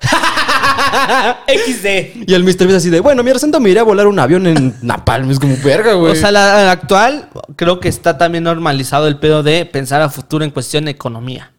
XD. 1.48 2.28
Y 2.28 2.34
el 2.34 2.44
Mr. 2.44 2.66
Beast 2.68 2.78
así 2.78 2.90
de, 2.90 3.00
bueno, 3.00 3.24
mi 3.24 3.32
santo 3.40 3.60
me 3.60 3.70
iré 3.70 3.80
a 3.80 3.84
volar 3.84 4.08
un 4.08 4.20
avión 4.20 4.48
en 4.48 4.76
Napalm. 4.82 5.32
Es 5.32 5.40
como, 5.40 5.56
verga, 5.64 5.94
güey. 5.94 6.14
O 6.14 6.16
sea, 6.16 6.32
la, 6.32 6.64
la 6.64 6.72
actual 6.72 7.30
creo 7.56 7.80
que 7.80 7.90
está 7.90 8.18
también 8.18 8.44
normalizado 8.44 9.08
el 9.08 9.18
pedo 9.18 9.44
de 9.44 9.66
pensar 9.66 10.02
a 10.02 10.10
futuro 10.10 10.44
en 10.44 10.52
cuestión 10.52 10.86
de 10.86 10.92
economía. 10.92 11.52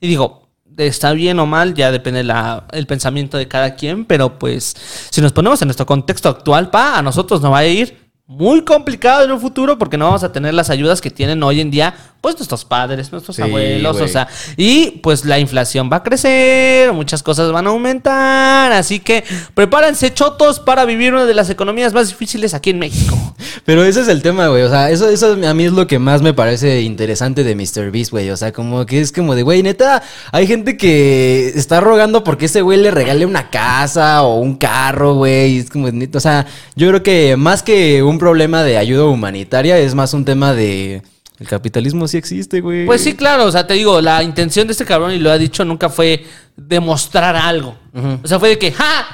Y 0.00 0.08
digo, 0.08 0.48
está 0.76 1.12
bien 1.12 1.38
o 1.38 1.46
mal, 1.46 1.74
ya 1.74 1.92
depende 1.92 2.24
la, 2.24 2.64
el 2.72 2.88
pensamiento 2.88 3.38
de 3.38 3.46
cada 3.46 3.76
quien, 3.76 4.04
pero 4.04 4.36
pues 4.36 4.74
si 5.10 5.20
nos 5.20 5.30
ponemos 5.30 5.62
en 5.62 5.68
nuestro 5.68 5.86
contexto 5.86 6.28
actual, 6.28 6.70
pa, 6.70 6.98
a 6.98 7.02
nosotros 7.02 7.40
nos 7.40 7.52
va 7.52 7.58
a 7.58 7.66
ir 7.66 8.03
muy 8.26 8.62
complicado 8.64 9.24
en 9.24 9.32
un 9.32 9.40
futuro 9.40 9.78
porque 9.78 9.98
no 9.98 10.06
vamos 10.06 10.24
a 10.24 10.32
tener 10.32 10.54
las 10.54 10.70
ayudas 10.70 11.00
que 11.00 11.10
tienen 11.10 11.42
hoy 11.42 11.60
en 11.60 11.70
día, 11.70 11.94
pues 12.24 12.38
nuestros 12.38 12.64
padres, 12.64 13.12
nuestros 13.12 13.36
Sí, 13.36 13.42
abuelos, 13.42 14.00
o 14.00 14.08
sea, 14.08 14.28
y 14.56 14.92
pues 15.02 15.26
la 15.26 15.38
inflación 15.38 15.90
va 15.92 15.98
a 15.98 16.02
crecer, 16.02 16.90
muchas 16.94 17.22
cosas 17.22 17.52
van 17.52 17.66
a 17.66 17.68
aumentar, 17.68 18.72
así 18.72 18.98
que 18.98 19.24
prepárense 19.52 20.14
chotos 20.14 20.58
para 20.58 20.86
vivir 20.86 21.12
una 21.12 21.26
de 21.26 21.34
las 21.34 21.50
economías 21.50 21.92
más 21.92 22.08
difíciles 22.08 22.54
aquí 22.54 22.70
en 22.70 22.78
México. 22.78 23.14
Pero 23.66 23.84
ese 23.84 24.00
es 24.00 24.08
el 24.08 24.22
tema, 24.22 24.48
güey. 24.48 24.62
O 24.62 24.70
sea, 24.70 24.90
eso, 24.90 25.10
eso 25.10 25.36
a 25.46 25.52
mí 25.52 25.66
es 25.66 25.72
lo 25.72 25.86
que 25.86 25.98
más 25.98 26.22
me 26.22 26.32
parece 26.32 26.80
interesante 26.80 27.44
de 27.44 27.54
Mr. 27.54 27.90
Beast, 27.90 28.10
güey. 28.10 28.30
O 28.30 28.38
sea, 28.38 28.52
como 28.52 28.86
que 28.86 29.02
es 29.02 29.12
como 29.12 29.34
de, 29.34 29.42
güey, 29.42 29.62
neta, 29.62 30.02
hay 30.32 30.46
gente 30.46 30.78
que 30.78 31.48
está 31.48 31.80
rogando 31.80 32.24
porque 32.24 32.46
ese 32.46 32.62
güey 32.62 32.80
le 32.80 32.90
regale 32.90 33.26
una 33.26 33.50
casa 33.50 34.22
o 34.22 34.38
un 34.38 34.56
carro, 34.56 35.16
güey. 35.16 35.58
Es 35.58 35.68
como, 35.68 35.90
neta, 35.90 36.16
o 36.16 36.22
sea, 36.22 36.46
yo 36.74 36.88
creo 36.88 37.02
que 37.02 37.36
más 37.36 37.62
que 37.62 38.02
un 38.02 38.18
problema 38.18 38.62
de 38.62 38.78
ayuda 38.78 39.04
humanitaria, 39.04 39.76
es 39.78 39.94
más 39.94 40.14
un 40.14 40.24
tema 40.24 40.54
de. 40.54 41.02
El 41.38 41.48
capitalismo 41.48 42.06
sí 42.06 42.16
existe, 42.16 42.60
güey. 42.60 42.86
Pues 42.86 43.02
sí, 43.02 43.14
claro, 43.14 43.46
o 43.46 43.50
sea, 43.50 43.66
te 43.66 43.74
digo, 43.74 44.00
la 44.00 44.22
intención 44.22 44.66
de 44.68 44.72
este 44.72 44.84
cabrón, 44.84 45.12
y 45.12 45.18
lo 45.18 45.30
ha 45.32 45.38
dicho, 45.38 45.64
nunca 45.64 45.88
fue 45.88 46.24
demostrar 46.56 47.34
algo. 47.34 47.76
O 48.22 48.28
sea, 48.28 48.38
fue 48.38 48.50
de 48.50 48.58
que, 48.58 48.72
¡ja! 48.72 49.06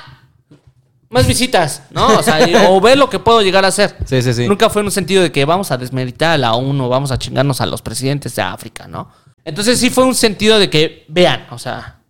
Más 1.09 1.26
visitas, 1.26 1.83
¿no? 1.90 2.18
O 2.18 2.22
sea, 2.22 2.38
o 2.68 2.80
ver 2.80 2.96
lo 2.96 3.11
que 3.11 3.18
puedo 3.18 3.42
llegar 3.42 3.64
a 3.64 3.68
hacer. 3.68 3.96
Sí, 4.04 4.22
sí, 4.22 4.33
sí. 4.33 4.46
Nunca 4.46 4.70
fue 4.70 4.80
en 4.80 4.87
un 4.87 4.92
sentido 4.92 5.22
de 5.22 5.33
que 5.33 5.44
vamos 5.44 5.70
a 5.72 5.76
desmeritar 5.76 6.30
a 6.33 6.38
la 6.38 6.52
ONU, 6.52 6.88
vamos 6.88 7.11
a 7.11 7.18
chingarnos 7.18 7.61
a 7.61 7.66
los 7.66 7.83
presidentes 7.83 8.37
de 8.37 8.42
África, 8.42 8.87
¿no? 8.87 9.11
Entonces 9.44 9.80
sí 9.80 9.90
fue 9.90 10.04
un 10.04 10.14
sentido 10.14 10.59
de 10.59 10.70
que, 10.70 11.06
vean, 11.09 11.46
o 11.50 11.59
sea, 11.59 12.00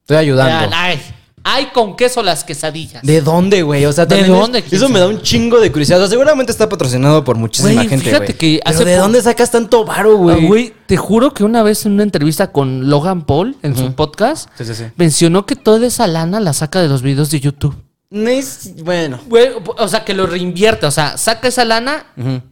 Estoy 0.00 0.16
ayudando. 0.18 0.68
vean, 0.68 0.70
ay, 0.74 1.00
hay 1.44 1.66
con 1.66 1.96
queso 1.96 2.22
las 2.22 2.44
quesadillas. 2.44 3.02
¿De 3.02 3.20
dónde, 3.20 3.62
güey? 3.62 3.84
O 3.86 3.92
sea, 3.92 4.06
¿De 4.06 4.20
es- 4.20 4.28
dónde, 4.28 4.64
Eso 4.70 4.88
me 4.88 4.98
da 5.00 5.08
un 5.08 5.20
chingo 5.22 5.60
de 5.60 5.70
curiosidad. 5.72 5.98
O 5.98 6.02
sea, 6.02 6.10
seguramente 6.10 6.52
está 6.52 6.68
patrocinado 6.68 7.24
por 7.24 7.36
muchísima 7.36 7.72
Güey, 7.74 7.88
gente, 7.88 8.04
fíjate 8.04 8.26
güey. 8.26 8.38
que 8.38 8.60
Pero 8.64 8.76
hace 8.76 8.84
¿de 8.84 8.96
po- 8.96 9.02
dónde 9.02 9.22
sacas 9.22 9.50
tanto 9.50 9.84
varo, 9.84 10.12
Ah, 10.12 10.18
güey? 10.18 10.46
Güey, 10.46 10.74
te 10.86 10.96
juro 10.96 11.32
que 11.34 11.44
una 11.44 11.62
vez 11.62 11.84
en 11.86 11.92
una 11.92 12.02
entrevista 12.04 12.52
con 12.52 12.88
Logan 12.88 13.24
Paul 13.26 13.56
en 13.62 13.76
su 13.76 13.92
podcast, 13.94 14.48
Sí, 14.56 14.64
sí, 14.64 14.74
sí. 14.74 14.84
mencionó 14.96 15.46
que 15.46 15.56
toda 15.56 15.86
esa 15.86 16.06
lana 16.06 16.38
la 16.40 16.52
saca 16.52 16.80
de 16.80 16.88
los 16.88 17.02
videos 17.02 17.30
de 17.30 17.40
YouTube. 17.40 17.74
No 18.10 18.28
es- 18.28 18.74
Bueno. 18.84 19.18
Güey, 19.26 19.48
o 19.78 19.88
sea, 19.88 20.04
que 20.04 20.12
lo 20.14 20.26
reinvierte. 20.26 20.84
O 20.86 20.90
sea, 20.90 21.16
saca 21.16 21.48
esa 21.48 21.64
lana 21.64 22.06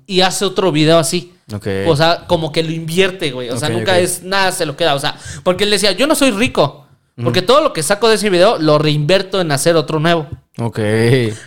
y 0.06 0.22
hace 0.22 0.44
otro 0.46 0.72
video 0.72 0.98
así. 0.98 1.34
Ok. 1.52 1.66
O 1.88 1.96
sea, 1.96 2.24
como 2.26 2.50
que 2.52 2.62
lo 2.62 2.70
invierte, 2.70 3.30
güey. 3.32 3.50
O 3.50 3.58
sea, 3.58 3.68
nunca 3.68 3.98
es 3.98 4.22
nada, 4.22 4.52
se 4.52 4.64
lo 4.64 4.76
queda. 4.76 4.94
O 4.94 4.98
sea, 5.00 5.16
porque 5.42 5.64
él 5.64 5.70
decía, 5.70 5.92
yo 5.92 6.06
no 6.06 6.14
soy 6.14 6.30
rico. 6.30 6.86
Porque 7.16 7.42
todo 7.42 7.60
lo 7.60 7.72
que 7.72 7.82
saco 7.82 8.08
de 8.08 8.14
ese 8.14 8.30
video 8.30 8.58
lo 8.58 8.78
reinverto 8.78 9.40
en 9.40 9.52
hacer 9.52 9.76
otro 9.76 10.00
nuevo. 10.00 10.28
Ok. 10.58 10.78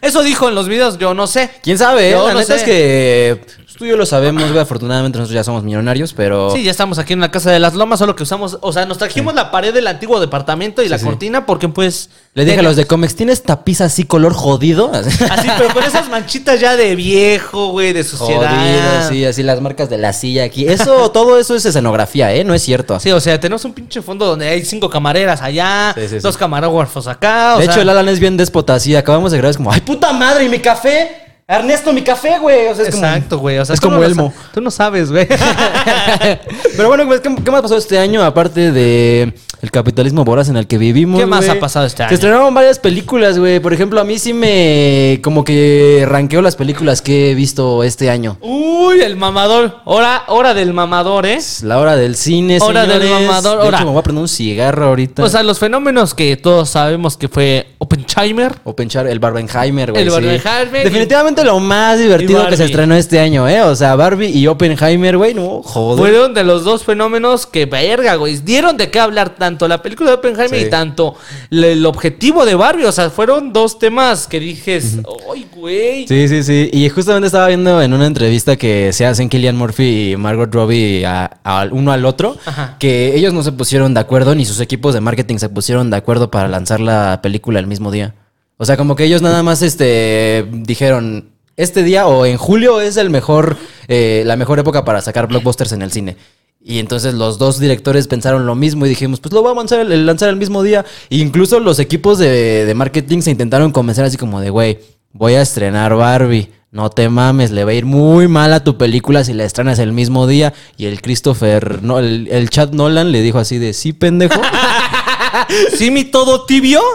Eso 0.01 0.23
dijo 0.23 0.49
en 0.49 0.55
los 0.55 0.67
videos, 0.67 0.97
yo 0.97 1.13
no 1.13 1.27
sé. 1.27 1.49
¿Quién 1.61 1.77
sabe? 1.77 2.09
eh? 2.09 2.11
Yo 2.11 2.27
La 2.27 2.33
no 2.33 2.39
neta 2.39 2.53
sé. 2.53 2.59
es 2.59 2.63
que 2.63 3.41
pues, 3.45 3.75
tú 3.77 3.85
y 3.85 3.89
yo 3.89 3.97
lo 3.97 4.05
sabemos, 4.05 4.43
güey. 4.47 4.59
Afortunadamente 4.59 5.17
nosotros 5.19 5.35
ya 5.35 5.43
somos 5.43 5.63
millonarios, 5.63 6.13
pero... 6.13 6.51
Sí, 6.51 6.63
ya 6.63 6.71
estamos 6.71 6.97
aquí 6.99 7.13
en 7.13 7.19
la 7.19 7.29
casa 7.29 7.51
de 7.51 7.59
las 7.59 7.73
lomas, 7.75 7.99
solo 7.99 8.15
que 8.15 8.23
usamos, 8.23 8.57
o 8.61 8.71
sea, 8.71 8.85
nos 8.85 8.97
trajimos 8.97 9.35
la 9.35 9.51
pared 9.51 9.73
del 9.73 9.87
antiguo 9.87 10.19
departamento 10.19 10.81
y 10.81 10.89
la 10.89 10.97
sí. 10.97 11.05
cortina 11.05 11.45
porque 11.45 11.67
pues... 11.69 12.09
Le 12.33 12.45
dije 12.45 12.59
a 12.61 12.63
los 12.63 12.75
de 12.75 12.85
Comex, 12.87 13.15
¿tienes 13.15 13.43
tapiz 13.43 13.81
así 13.81 14.05
color 14.05 14.33
jodido? 14.33 14.91
Así, 15.29 15.47
pero 15.57 15.71
con 15.71 15.83
esas 15.83 16.09
manchitas 16.09 16.59
ya 16.59 16.75
de 16.75 16.95
viejo, 16.95 17.67
güey, 17.67 17.93
de 17.93 18.03
suciedad. 18.03 18.49
Jodido, 18.49 19.09
sí, 19.09 19.25
así 19.25 19.43
las 19.43 19.61
marcas 19.61 19.87
de 19.91 19.99
la 19.99 20.13
silla 20.13 20.43
aquí. 20.45 20.65
Eso, 20.67 21.11
todo 21.13 21.37
eso 21.37 21.53
es 21.55 21.63
escenografía, 21.65 22.33
¿eh? 22.33 22.43
No 22.43 22.55
es 22.55 22.63
cierto. 22.63 22.99
Sí, 22.99 23.11
o 23.11 23.19
sea, 23.19 23.39
tenemos 23.39 23.65
un 23.65 23.73
pinche 23.73 24.01
fondo 24.01 24.25
donde 24.25 24.47
hay 24.47 24.65
cinco 24.65 24.89
camareras 24.89 25.43
allá, 25.43 25.93
Sí, 25.93 26.01
sí, 26.07 26.07
sí. 26.15 26.19
dos 26.19 26.35
camarógrafos 26.35 27.05
acá. 27.05 27.53
o 27.55 27.59
de 27.59 27.65
sea, 27.65 27.73
hecho, 27.73 27.81
el 27.81 27.89
Alan 27.89 28.09
es 28.09 28.19
bien 28.19 28.35
déspota, 28.35 28.73
así. 28.73 28.92
Acabamos 28.95 29.31
de 29.31 29.37
grabar, 29.37 29.51
es 29.51 29.57
como, 29.57 29.71
¡ay, 29.71 29.81
puta 29.81 30.13
madre! 30.13 30.45
¿Y 30.45 30.49
mi 30.49 30.59
café? 30.59 31.22
Ernesto, 31.47 31.91
mi 31.93 32.01
café, 32.01 32.39
güey. 32.39 32.67
O 32.67 32.75
sea, 32.75 32.85
es 32.85 32.91
como- 32.95 33.05
Exacto, 33.05 33.37
güey. 33.39 33.57
O 33.59 33.65
sea, 33.65 33.73
es 33.75 33.81
como 33.81 33.97
no 33.97 34.03
Elmo. 34.03 34.33
Tú 34.53 34.61
no 34.61 34.71
sabes, 34.71 35.11
güey. 35.11 35.27
Pero 36.77 36.87
bueno, 36.87 37.05
pues, 37.05 37.21
¿qué, 37.21 37.33
qué 37.43 37.51
más 37.51 37.61
pasó 37.61 37.77
este 37.77 37.97
año? 37.99 38.23
Aparte 38.23 38.71
de 38.71 39.33
el 39.61 39.71
capitalismo 39.71 40.23
voraz 40.25 40.49
en 40.49 40.57
el 40.57 40.67
que 40.67 40.77
vivimos. 40.77 41.19
¿Qué 41.19 41.25
más 41.25 41.47
ha 41.49 41.59
pasado 41.59 41.85
este 41.85 41.97
Se 41.97 42.03
año? 42.03 42.13
estrenaron 42.13 42.53
varias 42.53 42.79
películas, 42.79 43.37
güey. 43.39 43.59
Por 43.59 43.73
ejemplo, 43.73 43.99
a 43.99 44.03
mí 44.03 44.17
sí 44.19 44.33
me. 44.33 45.19
Como 45.23 45.43
que 45.43 46.05
ranqueo 46.07 46.41
las 46.41 46.55
películas 46.55 47.01
que 47.01 47.31
he 47.31 47.35
visto 47.35 47.83
este 47.83 48.09
año. 48.09 48.37
Uy, 48.41 49.01
el 49.01 49.15
mamador. 49.15 49.79
Hora, 49.85 50.23
hora 50.27 50.53
del 50.53 50.73
mamador, 50.73 51.25
¿eh? 51.25 51.39
La 51.63 51.79
hora 51.79 51.95
del 51.95 52.15
cine, 52.15 52.57
Hora 52.61 52.85
del 52.85 53.09
mamador, 53.09 53.61
De 53.61 53.67
hora. 53.67 53.77
hecho, 53.77 53.85
me 53.85 53.91
voy 53.91 53.99
a 53.99 54.03
prender 54.03 54.21
un 54.21 54.27
cigarro 54.29 54.85
ahorita. 54.87 55.23
O 55.23 55.29
sea, 55.29 55.43
los 55.43 55.59
fenómenos 55.59 56.13
que 56.13 56.35
todos 56.37 56.69
sabemos 56.69 57.17
que 57.17 57.27
fue 57.27 57.67
Oppenheimer. 57.79 58.53
Oppenheimer, 58.63 59.11
el 59.11 59.19
Barbenheimer, 59.19 59.91
güey. 59.91 60.03
El 60.03 60.09
sí. 60.09 60.15
Barbenheimer 60.15 60.87
y- 60.87 60.89
Definitivamente 61.33 61.43
lo 61.43 61.59
más 61.59 61.99
divertido 61.99 62.47
que 62.47 62.57
se 62.57 62.65
estrenó 62.65 62.95
este 62.95 63.19
año, 63.19 63.47
¿eh? 63.47 63.61
O 63.61 63.75
sea, 63.75 63.95
Barbie 63.95 64.29
y 64.29 64.47
Oppenheimer, 64.47 65.17
güey, 65.17 65.33
no, 65.33 65.61
joder. 65.63 65.99
Fueron 65.99 66.33
de 66.33 66.43
los 66.43 66.63
dos 66.63 66.83
fenómenos 66.83 67.45
que, 67.47 67.65
verga, 67.65 68.15
güey, 68.15 68.37
dieron 68.37 68.77
de 68.77 68.89
qué 68.89 68.99
hablar 68.99 69.35
tanto 69.35 69.67
la 69.67 69.81
película 69.81 70.11
de 70.11 70.15
Oppenheimer 70.17 70.59
Sí. 70.59 70.65
y 70.67 70.69
tanto 70.69 71.15
el 71.51 71.85
objetivo 71.85 72.45
de 72.45 72.55
Barbie. 72.55 72.85
O 72.85 72.91
sea, 72.91 73.09
fueron 73.09 73.51
dos 73.53 73.79
temas 73.79 74.27
que 74.27 74.39
dijes, 74.39 74.97
¡ay, 75.33 75.47
güey! 75.55 76.07
Sí, 76.07 76.27
sí, 76.27 76.43
sí. 76.43 76.69
Y 76.71 76.87
justamente 76.89 77.27
estaba 77.27 77.47
viendo 77.47 77.81
en 77.81 77.93
una 77.93 78.05
entrevista 78.07 78.55
que 78.55 78.91
se 78.93 79.05
hacen 79.05 79.29
Killian 79.29 79.55
Murphy 79.55 80.11
y 80.11 80.17
Margot 80.17 80.53
Robbie 80.53 81.05
a, 81.05 81.37
a 81.43 81.67
uno 81.71 81.91
al 81.91 82.05
otro, 82.05 82.37
Ajá. 82.45 82.77
que 82.79 83.15
ellos 83.15 83.33
no 83.33 83.43
se 83.43 83.51
pusieron 83.51 83.93
de 83.93 83.99
acuerdo, 83.99 84.35
ni 84.35 84.45
sus 84.45 84.59
equipos 84.59 84.93
de 84.93 85.01
marketing 85.01 85.37
se 85.37 85.49
pusieron 85.49 85.89
de 85.89 85.97
acuerdo 85.97 86.29
para 86.31 86.47
lanzar 86.47 86.79
la 86.79 87.19
película 87.21 87.59
el 87.59 87.67
mismo 87.67 87.91
día. 87.91 88.13
O 88.57 88.65
sea, 88.65 88.77
como 88.77 88.95
que 88.95 89.05
ellos 89.05 89.21
nada 89.21 89.43
más 89.43 89.61
este 89.61 90.47
dijeron, 90.51 91.29
este 91.57 91.83
día 91.83 92.07
o 92.07 92.25
en 92.25 92.37
julio 92.37 92.81
es 92.81 92.97
el 92.97 93.09
mejor, 93.09 93.57
eh, 93.87 94.23
la 94.25 94.35
mejor 94.35 94.59
época 94.59 94.85
para 94.85 95.01
sacar 95.01 95.27
blockbusters 95.27 95.71
en 95.71 95.81
el 95.81 95.91
cine. 95.91 96.17
Y 96.65 96.79
entonces 96.79 97.13
los 97.13 97.37
dos 97.39 97.59
directores 97.59 98.07
pensaron 98.07 98.45
lo 98.45 98.55
mismo 98.55 98.85
y 98.85 98.89
dijimos, 98.89 99.19
pues 99.19 99.33
lo 99.33 99.43
vamos 99.43 99.71
a 99.71 99.77
lanzar 99.77 99.91
el, 99.91 100.05
lanzar 100.05 100.29
el 100.29 100.37
mismo 100.37 100.63
día. 100.63 100.85
E 101.09 101.17
incluso 101.17 101.59
los 101.59 101.79
equipos 101.79 102.19
de, 102.19 102.65
de 102.65 102.73
marketing 102.73 103.19
se 103.19 103.31
intentaron 103.31 103.71
convencer 103.71 104.05
así 104.05 104.15
como 104.17 104.39
de, 104.39 104.49
güey, 104.49 104.79
voy 105.11 105.33
a 105.33 105.41
estrenar 105.41 105.95
Barbie. 105.95 106.49
No 106.71 106.89
te 106.89 107.07
mames, 107.07 107.51
le 107.51 107.65
va 107.65 107.71
a 107.71 107.75
ir 107.75 107.85
muy 107.85 108.27
mal 108.27 108.51
a 108.51 108.63
tu 108.63 108.77
película 108.79 109.23
si 109.23 109.33
la 109.33 109.43
estrenas 109.43 109.77
el 109.77 109.91
mismo 109.91 110.25
día. 110.25 110.53
Y 110.77 110.85
el 110.85 111.01
Christopher, 111.01 111.83
no, 111.83 111.99
el, 111.99 112.27
el 112.31 112.49
Chad 112.49 112.71
Nolan 112.71 113.11
le 113.11 113.21
dijo 113.21 113.37
así 113.37 113.59
de, 113.59 113.73
sí, 113.73 113.93
pendejo. 113.93 114.41
¿Sí, 115.77 115.91
mi 115.91 116.03
todo 116.05 116.45
tibio? 116.45 116.81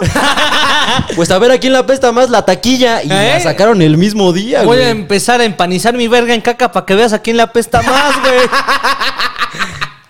Pues 1.15 1.31
a 1.31 1.39
ver 1.39 1.51
a 1.51 1.57
quién 1.59 1.73
la 1.73 1.79
apesta 1.79 2.11
más 2.11 2.29
la 2.29 2.45
taquilla. 2.45 3.03
Y 3.03 3.07
la 3.07 3.37
¿Eh? 3.37 3.41
sacaron 3.41 3.81
el 3.81 3.97
mismo 3.97 4.33
día, 4.33 4.59
Voy 4.63 4.77
güey. 4.77 4.87
a 4.87 4.89
empezar 4.89 5.39
a 5.39 5.45
empanizar 5.45 5.93
mi 5.95 6.07
verga 6.07 6.33
en 6.33 6.41
caca 6.41 6.71
para 6.71 6.85
que 6.85 6.95
veas 6.95 7.13
a 7.13 7.21
quién 7.21 7.37
le 7.37 7.43
apesta 7.43 7.81
más, 7.81 8.19
güey. 8.21 8.39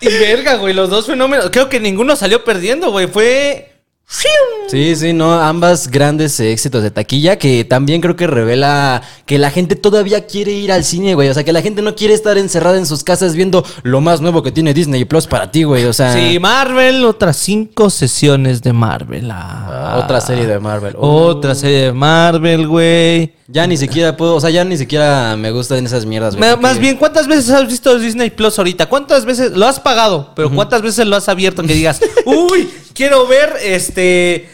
y 0.00 0.18
verga, 0.18 0.54
güey, 0.56 0.74
los 0.74 0.88
dos 0.90 1.06
fenómenos. 1.06 1.50
Creo 1.50 1.68
que 1.68 1.80
ninguno 1.80 2.16
salió 2.16 2.44
perdiendo, 2.44 2.90
güey. 2.90 3.06
Fue. 3.06 3.72
Sí, 4.70 4.94
sí, 4.94 5.12
no, 5.12 5.32
ambas 5.32 5.88
grandes 5.88 6.38
éxitos 6.38 6.82
de 6.82 6.90
taquilla 6.90 7.38
que 7.38 7.64
también 7.64 8.00
creo 8.00 8.14
que 8.14 8.26
revela 8.26 9.02
que 9.26 9.38
la 9.38 9.50
gente 9.50 9.74
todavía 9.74 10.26
quiere 10.26 10.52
ir 10.52 10.70
al 10.70 10.84
cine, 10.84 11.14
güey. 11.14 11.28
O 11.28 11.34
sea, 11.34 11.42
que 11.42 11.52
la 11.52 11.62
gente 11.62 11.82
no 11.82 11.94
quiere 11.96 12.14
estar 12.14 12.38
encerrada 12.38 12.76
en 12.78 12.86
sus 12.86 13.02
casas 13.02 13.34
viendo 13.34 13.64
lo 13.82 14.00
más 14.00 14.20
nuevo 14.20 14.42
que 14.42 14.52
tiene 14.52 14.74
Disney 14.74 15.04
Plus 15.04 15.26
para 15.26 15.50
ti, 15.50 15.64
güey. 15.64 15.84
O 15.86 15.92
sea, 15.92 16.12
Sí, 16.12 16.38
Marvel, 16.38 17.04
otras 17.04 17.36
cinco 17.36 17.90
sesiones 17.90 18.62
de 18.62 18.72
Marvel. 18.72 19.28
Ah. 19.32 20.00
otra 20.04 20.20
serie 20.20 20.46
de 20.46 20.58
Marvel. 20.58 20.94
Otra 20.98 21.54
serie 21.54 21.86
de 21.86 21.92
Marvel, 21.92 22.68
güey. 22.68 23.34
Ya 23.48 23.66
ni 23.66 23.76
siquiera 23.76 24.16
puedo, 24.16 24.36
o 24.36 24.40
sea, 24.40 24.50
ya 24.50 24.64
ni 24.64 24.76
siquiera 24.76 25.36
me 25.36 25.50
gustan 25.50 25.84
esas 25.84 26.06
mierdas, 26.06 26.36
güey. 26.36 26.56
Más 26.58 26.78
bien, 26.78 26.96
¿cuántas 26.96 27.26
veces 27.26 27.50
has 27.50 27.66
visto 27.66 27.98
Disney 27.98 28.30
Plus 28.30 28.56
ahorita? 28.56 28.86
¿Cuántas 28.88 29.24
veces 29.24 29.52
lo 29.52 29.66
has 29.66 29.80
pagado? 29.80 30.32
Pero 30.36 30.50
¿cuántas 30.52 30.82
veces 30.82 31.04
lo 31.06 31.16
has 31.16 31.28
abierto 31.28 31.62
que 31.64 31.74
digas, 31.74 32.00
uy, 32.24 32.70
quiero 33.00 33.26
ver 33.26 33.54
este. 33.62 34.46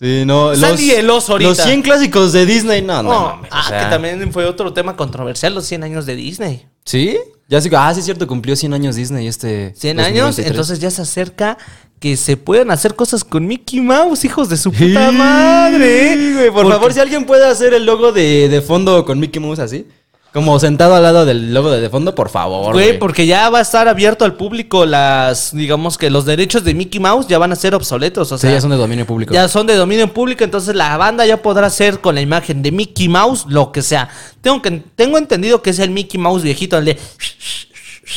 Sí, 0.00 0.22
no, 0.24 0.56
Sandy 0.56 0.92
el 0.92 1.10
oso 1.10 1.32
ahorita. 1.32 1.50
Los 1.50 1.58
100 1.58 1.82
clásicos 1.82 2.32
de 2.32 2.46
Disney, 2.46 2.80
no, 2.80 3.02
no, 3.02 3.10
Oh, 3.10 3.20
mames, 3.36 3.50
o 3.52 3.54
ah, 3.54 3.64
sea. 3.68 3.84
que 3.84 3.90
también 3.90 4.32
fue 4.32 4.46
otro 4.46 4.72
tema 4.72 4.96
controversial, 4.96 5.54
los 5.54 5.66
100 5.66 5.84
años 5.84 6.06
de 6.06 6.16
Disney. 6.16 6.66
¿Sí? 6.86 7.18
Ya 7.48 7.60
sí, 7.60 7.68
ah, 7.76 7.92
sí 7.92 7.98
es 8.00 8.06
cierto, 8.06 8.26
cumplió 8.26 8.56
100 8.56 8.72
años 8.72 8.96
Disney 8.96 9.26
este 9.26 9.74
100 9.76 10.00
años, 10.00 10.36
2023. 10.36 10.50
entonces 10.50 10.78
ya 10.78 10.90
se 10.90 11.02
acerca 11.02 11.58
que 11.98 12.16
se 12.16 12.38
puedan 12.38 12.70
hacer 12.70 12.94
cosas 12.94 13.24
con 13.24 13.46
Mickey 13.46 13.82
Mouse, 13.82 14.24
hijos 14.24 14.48
de 14.48 14.56
su 14.56 14.72
puta 14.72 15.12
madre. 15.12 16.14
Sí, 16.16 16.32
güey, 16.32 16.46
por 16.46 16.62
Porque- 16.62 16.72
favor, 16.72 16.92
si 16.94 17.00
alguien 17.00 17.26
puede 17.26 17.46
hacer 17.46 17.74
el 17.74 17.84
logo 17.84 18.12
de, 18.12 18.48
de 18.48 18.62
fondo 18.62 19.04
con 19.04 19.18
Mickey 19.20 19.42
Mouse 19.42 19.58
así, 19.58 19.86
como 20.32 20.58
sentado 20.60 20.94
al 20.94 21.02
lado 21.02 21.24
del 21.26 21.52
logo 21.52 21.70
de, 21.70 21.80
de 21.80 21.88
fondo, 21.90 22.14
por 22.14 22.28
favor. 22.28 22.72
Güey, 22.72 22.98
porque 22.98 23.26
ya 23.26 23.50
va 23.50 23.58
a 23.58 23.62
estar 23.62 23.88
abierto 23.88 24.24
al 24.24 24.34
público 24.34 24.86
las, 24.86 25.54
digamos 25.54 25.98
que 25.98 26.08
los 26.10 26.24
derechos 26.24 26.62
de 26.64 26.72
Mickey 26.74 27.00
Mouse 27.00 27.26
ya 27.26 27.38
van 27.38 27.52
a 27.52 27.56
ser 27.56 27.74
obsoletos, 27.74 28.30
o 28.30 28.38
Sí, 28.38 28.42
sea, 28.42 28.52
ya 28.52 28.60
son 28.60 28.70
de 28.70 28.76
dominio 28.76 29.06
público. 29.06 29.34
ya 29.34 29.48
son 29.48 29.66
de 29.66 29.74
dominio 29.74 30.12
público, 30.12 30.44
entonces 30.44 30.74
la 30.76 30.96
banda 30.96 31.26
ya 31.26 31.42
podrá 31.42 31.66
hacer 31.66 32.00
con 32.00 32.14
la 32.14 32.20
imagen 32.20 32.62
de 32.62 32.70
Mickey 32.72 33.08
Mouse 33.08 33.44
lo 33.48 33.72
que 33.72 33.82
sea. 33.82 34.08
Tengo 34.40 34.62
que 34.62 34.70
tengo 34.94 35.18
entendido 35.18 35.62
que 35.62 35.70
es 35.70 35.78
el 35.80 35.90
Mickey 35.90 36.20
Mouse 36.20 36.42
viejito, 36.42 36.78
el 36.78 36.84
de 36.84 36.98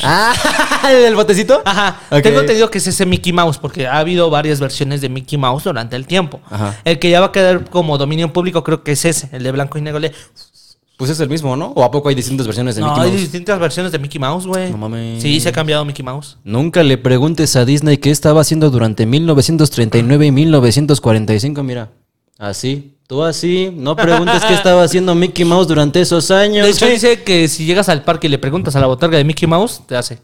Ah, 0.02 0.34
¿el 0.89 1.04
del 1.04 1.15
botecito? 1.15 1.62
Ajá. 1.65 1.99
Tengo 2.23 2.39
entendido 2.41 2.71
que 2.71 2.80
es 2.80 2.88
ese 2.88 3.06
Mickey 3.06 3.32
Mouse, 3.32 3.60
porque 3.60 3.86
ha 3.88 3.99
habido 3.99 4.30
varias 4.32 4.60
versiones 4.60 5.02
de 5.02 5.10
Mickey 5.10 5.38
Mouse 5.38 5.65
durante 5.65 5.95
el 5.95 6.08
tiempo. 6.08 6.39
Ajá. 6.49 6.80
El 6.84 6.97
que 6.97 7.12
ya 7.12 7.19
va 7.19 7.28
a 7.28 7.32
quedar 7.32 7.69
como 7.69 7.97
dominio 7.99 8.34
público, 8.34 8.63
creo 8.63 8.84
que 8.84 8.93
es 8.93 9.06
ese, 9.06 9.30
el 9.32 9.43
de 9.43 9.52
blanco 9.52 9.78
y 9.78 9.82
negro. 9.82 9.99
Le- 9.99 10.12
Pues 10.97 11.10
es 11.10 11.19
el 11.19 11.27
mismo, 11.29 11.56
¿no? 11.56 11.73
¿O 11.75 11.84
a 11.84 11.89
poco 11.91 12.10
hay 12.10 12.15
distintas 12.15 12.45
versiones 12.45 12.75
de 12.75 12.82
No, 12.82 12.89
Mickey 12.89 13.03
hay 13.03 13.10
Mouse? 13.10 13.21
distintas 13.21 13.60
versiones 13.60 13.91
de 13.91 13.99
Mickey 13.99 14.19
Mouse, 14.19 14.45
güey. 14.45 14.71
No 14.71 14.77
mames. 14.77 15.21
Sí, 15.21 15.39
se 15.39 15.49
ha 15.49 15.51
cambiado 15.51 15.84
Mickey 15.86 16.06
Mouse. 16.06 16.38
Nunca 16.43 16.84
le 16.84 16.97
preguntes 16.97 17.56
a 17.56 17.65
Disney 17.65 17.97
qué 17.97 18.12
estaba 18.12 18.41
haciendo 18.41 18.69
durante 18.69 19.06
1939 19.06 20.27
y 20.27 20.32
1945, 20.32 21.63
mira. 21.63 21.89
Así. 22.38 22.97
Tú 23.08 23.23
así. 23.23 23.71
No 23.75 23.95
preguntes 23.95 24.43
qué 24.45 24.53
estaba 24.53 24.84
haciendo 24.84 25.13
Mickey 25.15 25.45
Mouse 25.45 25.67
durante 25.67 25.99
esos 26.01 26.32
años. 26.32 26.65
De 26.65 26.71
hecho, 26.71 26.88
dice 26.88 27.23
que 27.23 27.47
si 27.47 27.65
llegas 27.65 27.89
al 27.89 28.03
parque 28.03 28.27
y 28.27 28.29
le 28.29 28.38
preguntas 28.38 28.75
a 28.75 28.79
la 28.79 28.88
botarga 28.88 29.17
de 29.17 29.23
Mickey 29.23 29.47
Mouse, 29.47 29.82
te 29.88 29.95
hace. 29.95 30.19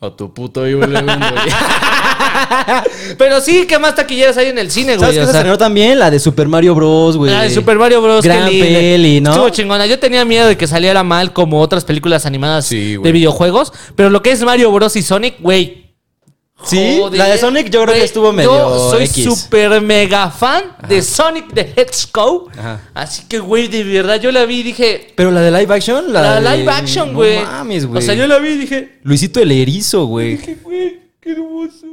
A 0.00 0.10
tu 0.10 0.32
puto 0.32 0.62
vendo, 0.62 0.88
güey. 0.90 1.02
Pero 3.18 3.40
sí, 3.40 3.66
¿qué 3.66 3.78
más 3.78 3.94
taquilleras 3.96 4.36
hay 4.36 4.48
en 4.48 4.58
el 4.58 4.70
cine, 4.70 4.96
güey? 4.96 5.00
¿Sabes 5.00 5.16
qué 5.16 5.22
O 5.22 5.26
se 5.26 5.32
sea, 5.32 5.40
estrenó 5.40 5.58
también? 5.58 5.98
La 5.98 6.10
de 6.10 6.20
Super 6.20 6.46
Mario 6.46 6.74
Bros, 6.74 7.16
güey. 7.16 7.32
La 7.32 7.42
de 7.42 7.50
Super 7.50 7.78
Mario 7.78 8.00
Bros. 8.00 8.24
Gran 8.24 8.48
peli, 8.48 9.20
¿no? 9.20 9.30
Estuvo 9.30 9.48
chingona. 9.48 9.86
Yo 9.86 9.98
tenía 9.98 10.24
miedo 10.24 10.46
de 10.46 10.56
que 10.56 10.66
saliera 10.68 11.02
mal 11.02 11.32
como 11.32 11.60
otras 11.60 11.84
películas 11.84 12.26
animadas 12.26 12.66
Sí, 12.66 12.96
de 12.96 13.12
videojuegos. 13.12 13.72
Pero 13.96 14.10
lo 14.10 14.22
que 14.22 14.30
es 14.30 14.42
Mario 14.42 14.70
Bros. 14.70 14.94
y 14.96 15.02
Sonic, 15.02 15.36
güey. 15.40 15.87
Sí, 16.64 16.98
Joder, 17.00 17.18
la 17.18 17.26
de 17.28 17.38
Sonic 17.38 17.70
yo 17.70 17.82
creo 17.84 17.94
que 17.94 18.02
estuvo 18.04 18.32
medio 18.32 18.50
Yo 18.52 18.90
soy 18.90 19.04
X. 19.04 19.24
súper 19.24 19.80
mega 19.80 20.28
fan 20.30 20.64
de 20.88 21.00
Sonic 21.02 21.54
the 21.54 21.72
Hedgehog. 21.76 22.50
Ajá. 22.58 22.80
Así 22.94 23.22
que, 23.28 23.38
güey, 23.38 23.68
de 23.68 23.84
verdad, 23.84 24.20
yo 24.20 24.32
la 24.32 24.44
vi 24.44 24.60
y 24.60 24.62
dije... 24.64 25.12
Pero 25.14 25.30
la 25.30 25.40
de 25.40 25.52
live 25.52 25.72
action, 25.72 26.12
la, 26.12 26.40
La, 26.40 26.50
de- 26.52 26.58
live 26.58 26.70
action, 26.72 27.08
no 27.12 27.18
güey. 27.18 27.40
mames, 27.42 27.86
güey. 27.86 28.02
O 28.02 28.04
sea, 28.04 28.14
yo 28.14 28.26
la 28.26 28.38
vi 28.40 28.48
y 28.50 28.56
dije... 28.58 28.98
Luisito 29.04 29.40
el 29.40 29.52
erizo, 29.52 30.06
güey. 30.06 30.36
Dije, 30.36 30.56
güey, 30.62 30.98
qué 31.20 31.30
hermoso. 31.30 31.86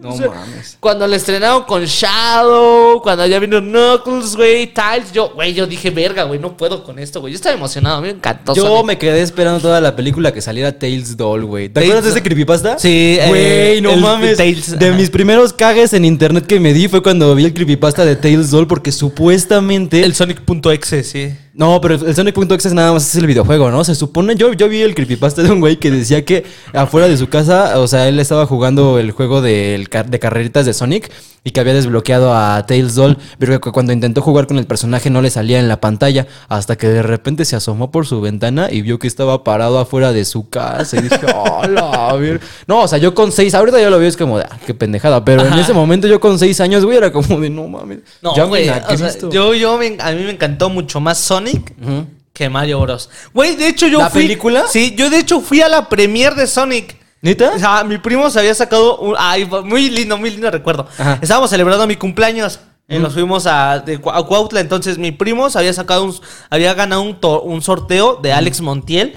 No 0.00 0.10
O 0.10 0.16
sea, 0.16 0.28
mames. 0.28 0.78
Cuando 0.80 1.06
la 1.06 1.16
estrenaron 1.16 1.64
con 1.64 1.84
Shadow, 1.84 3.02
cuando 3.02 3.26
ya 3.26 3.38
vino 3.38 3.60
Knuckles, 3.60 4.34
güey, 4.34 4.72
Tiles, 4.72 5.12
yo, 5.12 5.30
güey, 5.34 5.52
yo 5.52 5.66
dije, 5.66 5.90
verga, 5.90 6.22
güey, 6.24 6.40
no 6.40 6.56
puedo 6.56 6.82
con 6.84 6.98
esto, 6.98 7.20
güey. 7.20 7.32
Yo 7.32 7.36
estaba 7.36 7.54
emocionado, 7.54 7.96
a 7.96 8.00
mí 8.00 8.06
me 8.08 8.14
encantó. 8.14 8.54
Yo 8.54 8.62
Sonic. 8.66 8.86
me 8.86 8.98
quedé 8.98 9.20
esperando 9.20 9.60
toda 9.60 9.80
la 9.80 9.94
película 9.96 10.32
que 10.32 10.40
saliera 10.40 10.78
Tails 10.78 11.16
Doll, 11.18 11.44
güey. 11.44 11.68
¿Te 11.68 11.80
acuerdas 11.80 12.04
de 12.04 12.10
ese 12.10 12.22
creepypasta? 12.22 12.78
Sí, 12.78 13.18
eh, 13.20 13.26
Güey, 13.28 13.80
no 13.82 13.90
el 13.92 14.00
mames. 14.00 14.36
Tails, 14.38 14.78
de 14.78 14.88
ajá. 14.88 14.96
mis 14.96 15.10
primeros 15.10 15.52
cagues 15.52 15.92
en 15.92 16.04
internet 16.06 16.46
que 16.46 16.58
me 16.60 16.72
di 16.72 16.88
fue 16.88 17.02
cuando 17.02 17.34
vi 17.34 17.44
el 17.44 17.52
creepypasta 17.54 18.04
de 18.04 18.16
Tails 18.16 18.50
Doll 18.50 18.66
porque 18.66 18.92
supuestamente... 18.92 20.02
El 20.02 20.14
Sonic.exe, 20.14 21.02
sí. 21.04 21.32
No, 21.52 21.80
pero 21.80 21.94
el 21.96 22.14
Sonic.exe 22.14 22.72
nada 22.74 22.92
más 22.92 23.08
es 23.08 23.14
el 23.16 23.26
videojuego, 23.26 23.70
¿no? 23.72 23.82
Se 23.82 23.94
supone, 23.96 24.36
yo, 24.36 24.52
yo 24.52 24.68
vi 24.68 24.82
el 24.82 24.94
creepypasta 24.94 25.42
de 25.42 25.50
un 25.50 25.58
güey 25.60 25.78
que 25.78 25.90
decía 25.90 26.24
que 26.24 26.44
afuera 26.72 27.08
de 27.08 27.16
su 27.16 27.28
casa, 27.28 27.78
o 27.80 27.88
sea, 27.88 28.06
él 28.08 28.20
estaba 28.20 28.46
jugando 28.46 28.98
el 29.00 29.10
juego 29.10 29.42
car- 29.90 30.08
de 30.08 30.18
carreritas 30.20 30.64
de 30.64 30.72
Sonic 30.72 31.10
y 31.42 31.52
que 31.52 31.60
había 31.60 31.72
desbloqueado 31.72 32.34
a 32.34 32.66
Tails 32.66 32.94
Doll, 32.94 33.16
pero 33.38 33.58
que 33.60 33.70
cuando 33.72 33.92
intentó 33.92 34.20
jugar 34.20 34.46
con 34.46 34.58
el 34.58 34.66
personaje 34.66 35.08
no 35.08 35.22
le 35.22 35.30
salía 35.30 35.58
en 35.58 35.68
la 35.68 35.80
pantalla, 35.80 36.26
hasta 36.48 36.76
que 36.76 36.86
de 36.88 37.02
repente 37.02 37.44
se 37.46 37.56
asomó 37.56 37.90
por 37.90 38.06
su 38.06 38.20
ventana 38.20 38.68
y 38.70 38.82
vio 38.82 38.98
que 38.98 39.06
estaba 39.06 39.42
parado 39.42 39.78
afuera 39.78 40.12
de 40.12 40.24
su 40.26 40.50
casa 40.50 40.98
y 40.98 41.02
dije, 41.02 41.20
hola, 41.34 42.14
No, 42.66 42.80
o 42.82 42.88
sea, 42.88 42.98
yo 42.98 43.14
con 43.14 43.32
seis, 43.32 43.54
ahorita 43.54 43.80
ya 43.80 43.88
lo 43.90 43.98
veo, 43.98 44.08
es 44.08 44.16
como 44.18 44.36
de, 44.38 44.44
ah, 44.44 44.58
qué 44.66 44.74
pendejada, 44.74 45.24
pero 45.24 45.46
en 45.46 45.54
ese 45.58 45.72
momento 45.72 46.06
yo 46.06 46.20
con 46.20 46.38
seis 46.38 46.60
años, 46.60 46.84
güey, 46.84 46.98
era 46.98 47.10
como 47.10 47.40
de, 47.40 47.48
no 47.48 47.66
mames. 47.68 48.00
No, 48.20 48.36
ya 48.36 48.44
güey, 48.44 48.68
o 48.68 48.72
sea, 48.74 48.84
Cristo". 48.86 49.30
yo, 49.30 49.54
yo, 49.54 49.78
me- 49.78 49.96
a 49.98 50.12
mí 50.12 50.22
me 50.24 50.30
encantó 50.32 50.68
mucho 50.68 51.00
más 51.00 51.18
Sonic 51.18 51.72
que 52.34 52.48
Mario 52.48 52.80
Bros. 52.80 53.08
Güey, 53.34 53.56
de 53.56 53.68
hecho 53.68 53.86
yo 53.88 53.98
¿La 53.98 54.10
fui... 54.10 54.22
película? 54.22 54.64
Sí, 54.68 54.94
yo 54.96 55.10
de 55.10 55.18
hecho 55.18 55.40
fui 55.40 55.60
a 55.62 55.68
la 55.68 55.88
premiere 55.88 56.34
de 56.36 56.46
Sonic. 56.46 56.99
¿Neta? 57.22 57.52
O 57.54 57.58
sea, 57.58 57.84
mi 57.84 57.98
primo 57.98 58.30
se 58.30 58.38
había 58.38 58.54
sacado 58.54 58.98
un... 58.98 59.14
Ay, 59.18 59.48
muy 59.64 59.90
lindo, 59.90 60.16
muy 60.16 60.30
lindo 60.30 60.50
recuerdo. 60.50 60.86
Ajá. 60.98 61.18
Estábamos 61.20 61.50
celebrando 61.50 61.86
mi 61.86 61.96
cumpleaños. 61.96 62.60
eh, 62.88 62.98
Nos 62.98 63.12
fuimos 63.12 63.46
a, 63.46 63.78
de 63.80 64.00
Cua- 64.00 64.12
a 64.16 64.22
Cuautla. 64.22 64.60
Entonces 64.60 64.96
mi 64.98 65.12
primo 65.12 65.50
se 65.50 65.58
había 65.58 65.72
sacado 65.74 66.04
un... 66.04 66.14
Había 66.48 66.72
ganado 66.74 67.02
un, 67.02 67.20
to- 67.20 67.42
un 67.42 67.60
sorteo 67.62 68.16
de 68.22 68.32
Alex 68.32 68.60
Montiel 68.62 69.14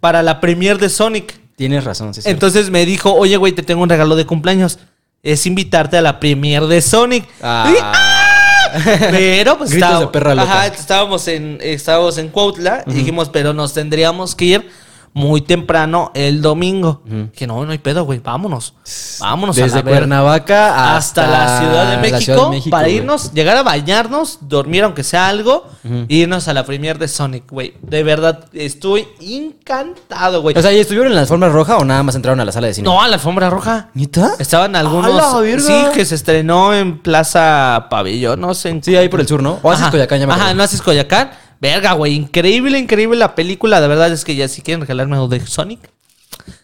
para 0.00 0.22
la 0.22 0.40
premiere 0.40 0.78
de 0.78 0.88
Sonic. 0.90 1.40
Tienes 1.56 1.84
razón, 1.84 2.12
sí. 2.12 2.20
Entonces 2.26 2.68
me 2.68 2.84
dijo, 2.84 3.14
oye, 3.14 3.38
güey, 3.38 3.52
te 3.52 3.62
tengo 3.62 3.82
un 3.82 3.88
regalo 3.88 4.16
de 4.16 4.26
cumpleaños. 4.26 4.78
Es 5.22 5.46
invitarte 5.46 5.96
a 5.96 6.02
la 6.02 6.20
premiere 6.20 6.66
de 6.66 6.82
Sonic. 6.82 7.26
Ah. 7.42 7.64
Y 7.68 7.72
dije, 7.72 9.06
Pero 9.10 9.56
pues 9.58 9.70
Gritos 9.72 9.88
estaba- 9.88 10.00
de 10.04 10.06
perra 10.08 10.34
loca. 10.34 10.52
Ajá, 10.52 10.66
estábamos 10.66 11.26
en 11.28 11.58
estábamos 11.62 12.18
en 12.18 12.28
Cuautla 12.28 12.84
y 12.86 12.92
dijimos, 12.92 13.30
pero 13.30 13.52
nos 13.54 13.72
tendríamos 13.72 14.34
que 14.34 14.44
ir 14.44 14.70
muy 15.16 15.40
temprano 15.40 16.10
el 16.14 16.42
domingo. 16.42 17.00
Que 17.34 17.46
no, 17.46 17.64
no 17.64 17.72
hay 17.72 17.78
pedo, 17.78 18.04
güey, 18.04 18.18
vámonos. 18.18 18.74
Vámonos 19.18 19.56
a 19.56 19.62
Desde 19.62 19.76
la 19.78 19.82
ver- 19.82 19.94
Cuernavaca 19.94 20.94
hasta, 20.94 21.22
hasta, 21.22 21.26
la 21.26 21.58
Ciudad 21.58 21.90
de 21.92 21.96
México, 21.96 22.20
Ciudad 22.20 22.44
de 22.44 22.50
México, 22.50 22.70
para 22.70 22.82
güey. 22.84 22.96
irnos, 22.96 23.32
llegar 23.32 23.56
a 23.56 23.62
bañarnos, 23.62 24.38
dormir 24.42 24.84
aunque 24.84 25.02
sea 25.02 25.28
algo, 25.28 25.64
e 25.84 26.04
irnos 26.14 26.48
a 26.48 26.52
la 26.52 26.66
premier 26.66 26.98
de 26.98 27.08
Sonic, 27.08 27.50
güey. 27.50 27.72
De 27.80 28.02
verdad, 28.02 28.44
estoy 28.52 29.08
encantado, 29.20 30.42
güey. 30.42 30.56
O 30.56 30.60
sea, 30.60 30.70
¿y 30.72 30.78
estuvieron 30.80 31.08
en 31.08 31.14
la 31.14 31.22
alfombra 31.22 31.48
roja 31.48 31.78
o 31.78 31.84
nada 31.86 32.02
más 32.02 32.14
entraron 32.14 32.38
a 32.40 32.44
la 32.44 32.52
sala 32.52 32.66
de 32.66 32.74
cine? 32.74 32.84
no, 32.84 33.00
a 33.02 33.08
la 33.08 33.14
alfombra 33.14 33.48
roja. 33.48 33.88
¿Neta? 33.94 34.32
Estaban 34.38 34.76
algunos. 34.76 35.06
¡A 35.34 35.40
la! 35.40 35.58
Sí, 35.60 35.84
que 35.94 36.04
se 36.04 36.14
estrenó 36.14 36.74
en 36.74 36.98
Plaza 36.98 37.86
Pabellón, 37.88 38.40
no 38.40 38.52
sé. 38.54 38.68
en- 38.68 38.82
Sí, 38.82 38.94
ahí 38.96 39.08
por 39.08 39.20
el 39.20 39.26
sur, 39.28 39.42
¿no? 39.42 39.58
O 39.62 39.70
haces. 39.70 39.86
Coyacán, 39.88 40.20
ya 40.20 40.26
me 40.26 40.34
Ajá, 40.34 40.52
no 40.54 40.62
haces 40.62 40.82
Coyacán. 40.82 41.30
Verga, 41.60 41.92
güey. 41.92 42.14
Increíble, 42.14 42.78
increíble 42.78 43.16
la 43.16 43.34
película. 43.34 43.80
De 43.80 43.88
verdad 43.88 44.12
es 44.12 44.24
que 44.24 44.36
ya 44.36 44.48
si 44.48 44.62
quieren 44.62 44.80
regalarme 44.80 45.16
algo 45.16 45.28
de 45.28 45.44
Sonic. 45.46 45.90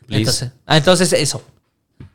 Entonces, 0.09 0.51
ah, 0.67 0.77
entonces 0.77 1.13
eso. 1.13 1.43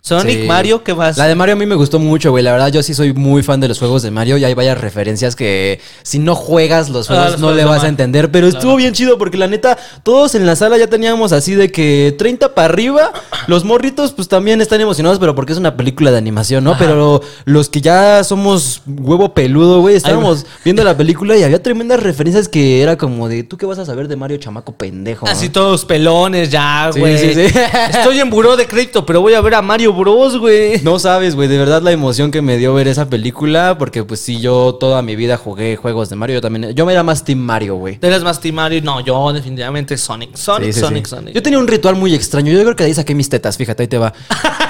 Sonic, 0.08 0.42
Sí. 0.42 0.48
Mario, 0.48 0.84
¿qué 0.84 0.94
más? 0.94 1.18
La 1.18 1.26
de 1.28 1.36
Mario 1.36 1.54
a 1.54 1.58
mí 1.58 1.66
me 1.66 1.76
gustó 1.76 2.00
mucho, 2.00 2.32
güey. 2.32 2.44
La 2.44 2.52
verdad, 2.52 2.70
yo 2.72 2.82
sí 2.84 2.94
soy 2.94 3.14
muy 3.14 3.44
fan 3.44 3.60
de 3.60 3.68
los 3.68 3.80
juegos 3.80 4.04
de 4.04 4.12
Mario 4.12 4.38
y 4.38 4.46
hay 4.46 4.54
varias 4.54 4.80
referencias 4.80 5.36
que 5.36 5.80
si 6.04 6.20
no 6.20 6.36
juegas 6.36 6.90
los 6.90 7.10
Ah, 7.10 7.14
juegos 7.14 7.32
los 7.34 7.40
no 7.42 7.48
juegos 7.48 7.64
le 7.64 7.66
vas 7.70 7.84
a 7.84 7.88
entender. 7.88 8.32
Pero 8.32 8.48
estuvo 8.48 8.76
bien 8.76 8.94
chido 8.94 9.18
porque 9.18 9.38
la 9.38 9.48
neta, 9.48 9.78
todos 10.04 10.36
en 10.36 10.46
la 10.46 10.56
sala 10.56 10.78
ya 10.78 10.88
teníamos 10.88 11.32
así 11.32 11.56
de 11.56 11.72
que 11.72 12.16
30 12.18 12.54
para 12.56 12.66
arriba. 12.74 13.12
Los 13.48 13.64
morritos, 13.66 14.14
pues 14.14 14.28
también 14.28 14.62
están 14.62 14.82
emocionados, 14.82 15.20
pero 15.20 15.36
porque 15.36 15.54
es 15.54 15.58
una 15.60 15.76
película 15.78 16.12
de 16.12 16.18
animación, 16.18 16.64
¿no? 16.64 16.78
Pero 16.78 17.22
los 17.46 17.70
que 17.70 17.82
ya 17.82 18.24
somos 18.24 18.82
huevo 18.88 19.34
peludo, 19.34 19.82
güey, 19.82 19.96
estábamos 19.96 20.46
viendo 20.64 20.84
la 20.84 20.96
película 20.98 21.36
y 21.38 21.44
había 21.44 21.62
tremendas 21.62 22.02
referencias 22.02 22.48
que 22.48 22.82
era 22.82 22.98
como 22.98 23.28
de, 23.30 23.44
¿tú 23.44 23.58
qué 23.58 23.66
vas 23.66 23.80
a 23.80 23.86
saber 23.86 24.08
de 24.08 24.16
Mario 24.16 24.38
chamaco 24.38 24.74
pendejo? 24.74 25.26
no?" 25.26 25.32
Así 25.32 25.50
todos 25.50 25.86
pelones 25.86 26.50
ya, 26.52 26.90
güey. 26.96 27.18
sí, 27.18 27.34
sí. 27.34 27.60
Estoy 27.92 28.20
en 28.20 28.30
buró 28.30 28.56
de 28.56 28.66
crédito, 28.68 29.06
pero 29.06 29.22
voy 29.22 29.34
a 29.34 29.42
ver 29.42 29.56
a 29.56 29.62
Mario 29.62 29.94
Bros, 29.98 30.38
güey. 30.38 30.82
No 30.84 31.00
sabes, 31.00 31.36
güey, 31.36 31.48
de 31.48 31.58
verdad 31.58 31.82
la 31.82 31.92
emoción 31.92 32.32
que 32.32 32.42
me 32.42 32.58
dio 32.58 32.74
ver 32.74 32.88
esa 32.88 33.10
película, 33.10 33.78
porque 33.78 34.04
pues 34.04 34.20
sí, 34.20 34.40
yo 34.40 34.76
toda 34.80 35.02
mi 35.02 35.16
vida 35.16 35.38
jugué 35.38 35.76
juegos 35.76 36.10
de 36.10 36.16
Mario, 36.16 36.36
yo 36.36 36.42
también, 36.42 36.74
yo 36.74 36.86
me 36.86 36.94
era 36.94 37.04
más 37.04 37.24
Team 37.24 37.40
Mario, 37.40 37.76
güey. 37.76 37.98
¿Eres 38.02 38.24
más 38.24 38.40
Team 38.40 38.56
Mario? 38.56 38.82
No, 38.84 39.02
yo 39.02 39.34
definitivamente 39.34 39.98
Sonic. 39.98 40.36
Sonic, 40.36 40.68
Sí, 40.68 40.74
sí, 40.74 40.80
Sonic, 40.80 41.06
sí. 41.06 41.10
Sonic. 41.10 41.34
Yo 41.34 41.44
tenía 41.44 41.60
un 41.60 41.68
ritual 41.68 41.96
muy 41.96 42.14
extraño, 42.14 42.52
yo 42.52 42.62
creo 42.62 42.76
que 42.76 42.84
de 42.84 42.90
ahí 42.90 42.94
saqué 42.94 43.16
mis 43.16 43.30
tetas, 43.30 43.58
fíjate, 43.58 43.84
ahí 43.84 43.88
te 43.88 43.98
va. 43.98 44.14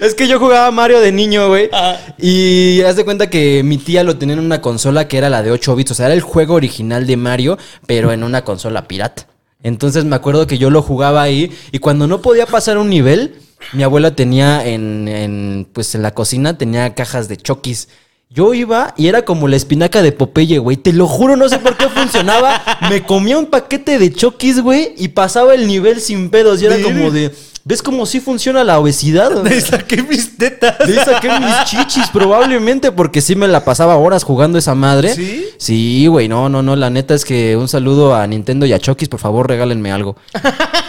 es 0.00 0.14
que 0.14 0.26
yo 0.28 0.38
jugaba 0.38 0.70
Mario 0.70 1.00
de 1.00 1.12
niño, 1.12 1.48
güey. 1.48 1.68
Ah. 1.72 1.96
Y 2.18 2.82
haz 2.82 2.96
de 2.96 3.04
cuenta 3.04 3.30
que 3.30 3.62
mi 3.64 3.78
tía 3.78 4.02
lo 4.02 4.16
tenía 4.16 4.34
en 4.34 4.40
una 4.40 4.60
consola 4.60 5.08
que 5.08 5.18
era 5.18 5.30
la 5.30 5.42
de 5.42 5.50
8 5.50 5.76
bits, 5.76 5.92
o 5.92 5.94
sea, 5.94 6.06
era 6.06 6.14
el 6.14 6.20
juego 6.20 6.54
original 6.54 7.06
de 7.06 7.16
Mario, 7.16 7.58
pero 7.86 8.12
en 8.12 8.24
una 8.24 8.42
consola 8.44 8.88
pirata. 8.88 9.26
Entonces 9.64 10.04
me 10.04 10.14
acuerdo 10.14 10.46
que 10.46 10.58
yo 10.58 10.70
lo 10.70 10.82
jugaba 10.82 11.22
ahí 11.22 11.50
y 11.72 11.80
cuando 11.80 12.06
no 12.06 12.20
podía 12.22 12.46
pasar 12.46 12.78
un 12.78 12.90
nivel, 12.90 13.34
mi 13.72 13.82
abuela 13.82 14.14
tenía 14.14 14.64
en, 14.64 15.08
en, 15.08 15.66
pues 15.72 15.94
en 15.94 16.02
la 16.02 16.12
cocina 16.12 16.56
tenía 16.56 16.94
cajas 16.94 17.28
de 17.28 17.38
chokis. 17.38 17.88
Yo 18.28 18.52
iba 18.52 18.94
y 18.96 19.08
era 19.08 19.24
como 19.24 19.48
la 19.48 19.56
espinaca 19.56 20.02
de 20.02 20.12
Popeye, 20.12 20.58
güey. 20.58 20.76
Te 20.76 20.92
lo 20.92 21.06
juro, 21.06 21.36
no 21.36 21.48
sé 21.48 21.58
por 21.58 21.76
qué 21.76 21.88
funcionaba. 21.88 22.62
Me 22.90 23.04
comía 23.04 23.38
un 23.38 23.46
paquete 23.46 23.98
de 23.98 24.12
chokis, 24.12 24.60
güey, 24.60 24.92
y 24.98 25.08
pasaba 25.08 25.54
el 25.54 25.66
nivel 25.66 26.00
sin 26.00 26.30
pedos. 26.30 26.60
Y 26.60 26.66
era 26.66 26.82
como 26.82 27.10
de, 27.10 27.32
¿ves 27.64 27.82
cómo 27.82 28.06
sí 28.06 28.20
funciona 28.20 28.62
la 28.62 28.78
obesidad? 28.78 29.30
Me 29.42 29.60
saqué 29.60 30.02
mis 30.02 30.36
tetas. 30.36 30.80
Ahí 30.80 30.94
saqué 31.04 31.28
mis 31.40 31.64
chichis 31.64 32.08
probablemente 32.12 32.92
porque 32.92 33.20
sí 33.20 33.34
me 33.34 33.48
la 33.48 33.64
pasaba 33.64 33.96
horas 33.96 34.24
jugando 34.24 34.58
esa 34.58 34.74
madre. 34.74 35.14
¿Sí? 35.14 35.46
Sí, 35.58 36.06
güey, 36.06 36.28
no, 36.28 36.48
no, 36.48 36.62
no, 36.62 36.76
la 36.76 36.90
neta 36.90 37.14
es 37.14 37.24
que 37.24 37.56
un 37.56 37.68
saludo 37.68 38.14
a 38.14 38.26
Nintendo 38.26 38.66
y 38.66 38.72
a 38.72 38.78
Chokis, 38.78 39.08
por 39.08 39.20
favor, 39.20 39.48
regálenme 39.48 39.92
algo. 39.92 40.16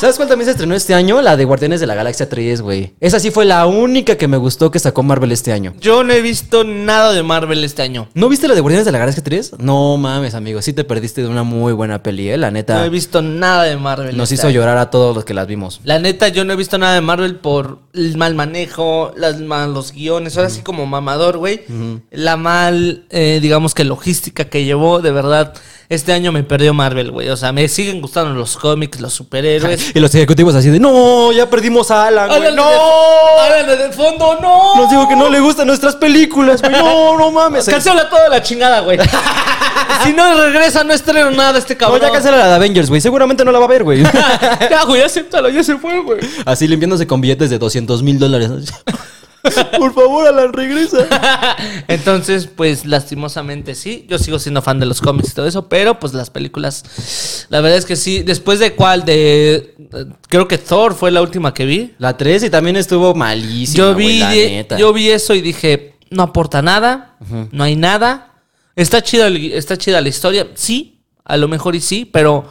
¿Sabes 0.00 0.16
cuál 0.16 0.28
también 0.30 0.46
se 0.46 0.52
estrenó 0.52 0.74
este 0.74 0.94
año? 0.94 1.20
La 1.20 1.36
de 1.36 1.44
Guardianes 1.44 1.78
de 1.78 1.86
la 1.86 1.94
Galaxia 1.94 2.26
3, 2.26 2.62
güey. 2.62 2.94
Esa 3.00 3.20
sí 3.20 3.30
fue 3.30 3.44
la 3.44 3.66
única 3.66 4.16
que 4.16 4.28
me 4.28 4.38
gustó 4.38 4.70
que 4.70 4.78
sacó 4.78 5.02
Marvel 5.02 5.30
este 5.30 5.52
año. 5.52 5.74
Yo 5.78 6.04
no 6.04 6.14
he 6.14 6.22
visto 6.22 6.64
nada 6.64 7.12
de 7.12 7.22
Marvel 7.22 7.62
este 7.64 7.82
año. 7.82 8.08
¿No 8.14 8.30
viste 8.30 8.48
la 8.48 8.54
de 8.54 8.62
Guardianes 8.62 8.86
de 8.86 8.92
la 8.92 8.98
Galaxia 8.98 9.22
3? 9.22 9.56
No 9.58 9.98
mames, 9.98 10.34
amigo, 10.34 10.62
sí 10.62 10.72
te 10.72 10.84
perdiste 10.84 11.20
de 11.20 11.28
una 11.28 11.42
muy 11.42 11.74
buena 11.74 12.02
peli, 12.02 12.30
eh, 12.30 12.38
la 12.38 12.46
No 12.46 12.54
neta. 12.54 12.86
he 12.86 12.88
visto 12.88 13.20
nada 13.20 13.64
de 13.64 13.76
Marvel. 13.76 14.16
Nos 14.16 14.32
este 14.32 14.36
hizo 14.36 14.46
año. 14.46 14.54
llorar 14.54 14.78
a 14.78 14.88
todos 14.88 15.14
los 15.14 15.26
que 15.26 15.34
las 15.34 15.46
vimos. 15.46 15.82
La 15.84 15.98
neta, 15.98 16.28
yo 16.28 16.46
no 16.46 16.54
he 16.54 16.56
visto 16.56 16.78
nada 16.78 16.94
de 16.94 17.02
Marvel 17.02 17.36
por 17.36 17.80
el 17.92 18.16
mal 18.16 18.34
manejo, 18.34 19.12
las 19.18 19.38
malos 19.40 19.92
guiones, 19.92 20.34
ahora 20.38 20.48
sí 20.48 20.62
como 20.62 20.86
mamador, 20.86 21.36
güey. 21.36 21.60
La 22.10 22.38
mal, 22.38 23.04
eh, 23.10 23.38
digamos 23.42 23.74
que 23.74 23.84
logística 23.84 24.46
que 24.46 24.64
llevó, 24.64 25.00
de 25.02 25.12
verdad. 25.12 25.52
Este 25.90 26.12
año 26.12 26.30
me 26.30 26.44
perdió 26.44 26.72
Marvel, 26.72 27.10
güey. 27.10 27.28
O 27.30 27.36
sea, 27.36 27.50
me 27.52 27.68
siguen 27.68 28.00
gustando 28.00 28.32
los 28.32 28.56
cómics, 28.56 29.00
los 29.00 29.12
superhéroes. 29.12 29.90
Y 29.94 29.98
los 29.98 30.14
ejecutivos 30.14 30.54
así 30.54 30.70
de, 30.70 30.78
no, 30.78 31.32
ya 31.32 31.50
perdimos 31.50 31.90
a 31.90 32.06
Alan, 32.06 32.28
güey. 32.28 32.38
¡Háblale 32.38 32.56
No. 32.56 32.70
de- 32.70 32.76
háblale 33.56 33.76
de 33.76 33.92
fondo, 33.92 34.38
no! 34.40 34.76
Nos 34.76 34.88
dijo 34.88 35.08
que 35.08 35.16
no 35.16 35.28
le 35.28 35.40
gustan 35.40 35.66
nuestras 35.66 35.96
películas, 35.96 36.62
güey. 36.62 36.72
No, 36.72 37.18
no 37.18 37.32
mames. 37.32 37.64
Cancela 37.68 38.08
toda 38.08 38.28
la 38.28 38.40
chingada, 38.40 38.80
güey. 38.80 38.98
si 40.04 40.12
no 40.12 40.40
regresa, 40.44 40.84
no 40.84 40.92
estreno 40.92 41.32
nada 41.32 41.58
este 41.58 41.74
No, 41.74 41.78
cabrón. 41.80 42.00
ya 42.02 42.10
cancela 42.12 42.36
la 42.36 42.46
de 42.46 42.54
Avengers, 42.54 42.88
güey. 42.88 43.00
Seguramente 43.00 43.44
no 43.44 43.50
la 43.50 43.58
va 43.58 43.64
a 43.64 43.68
ver, 43.68 43.82
güey. 43.82 44.02
ya, 44.04 44.84
güey, 44.86 45.02
acéptalo, 45.02 45.48
ya 45.48 45.64
se 45.64 45.76
fue, 45.76 46.00
güey. 46.02 46.20
Así 46.44 46.68
limpiándose 46.68 47.04
con 47.08 47.20
billetes 47.20 47.50
de 47.50 47.58
200 47.58 48.00
mil 48.04 48.16
dólares. 48.18 48.48
Por 49.78 49.94
favor, 49.94 50.26
Alan, 50.26 50.52
regresa. 50.52 51.06
Entonces, 51.88 52.46
pues 52.46 52.84
lastimosamente 52.86 53.74
sí, 53.74 54.06
yo 54.08 54.18
sigo 54.18 54.38
siendo 54.38 54.60
fan 54.62 54.78
de 54.80 54.86
los 54.86 55.00
cómics 55.00 55.30
y 55.30 55.34
todo 55.34 55.46
eso, 55.46 55.68
pero 55.68 55.98
pues 55.98 56.12
las 56.14 56.30
películas, 56.30 57.46
la 57.48 57.60
verdad 57.60 57.78
es 57.78 57.86
que 57.86 57.96
sí, 57.96 58.22
después 58.22 58.58
de 58.58 58.74
cuál, 58.74 59.04
de, 59.04 59.74
creo 60.28 60.46
que 60.46 60.58
Thor 60.58 60.94
fue 60.94 61.10
la 61.10 61.22
última 61.22 61.54
que 61.54 61.64
vi. 61.64 61.94
La 61.98 62.16
3 62.16 62.44
y 62.44 62.50
también 62.50 62.76
estuvo 62.76 63.14
malísima, 63.14 63.76
Yo 63.78 63.94
güey, 63.94 64.06
vi, 64.06 64.18
la 64.20 64.30
de- 64.30 64.50
neta. 64.50 64.78
yo 64.78 64.92
vi 64.92 65.08
eso 65.10 65.34
y 65.34 65.40
dije, 65.40 65.94
no 66.10 66.22
aporta 66.24 66.60
nada, 66.62 67.16
no 67.52 67.64
hay 67.64 67.76
nada, 67.76 68.34
está 68.76 69.02
chida, 69.02 69.28
está 69.28 69.76
chida 69.78 70.00
la 70.00 70.08
historia, 70.08 70.48
sí, 70.54 71.00
a 71.24 71.36
lo 71.36 71.48
mejor 71.48 71.74
y 71.76 71.80
sí, 71.80 72.04
pero 72.04 72.44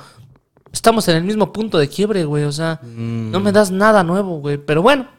estamos 0.72 1.08
en 1.08 1.18
el 1.18 1.24
mismo 1.24 1.52
punto 1.54 1.78
de 1.78 1.88
quiebre, 1.88 2.26
güey, 2.26 2.46
o 2.46 2.52
sea, 2.52 2.80
no 2.84 3.40
me 3.40 3.52
das 3.52 3.70
nada 3.70 4.04
nuevo, 4.04 4.40
güey, 4.40 4.58
pero 4.58 4.82
bueno. 4.82 5.19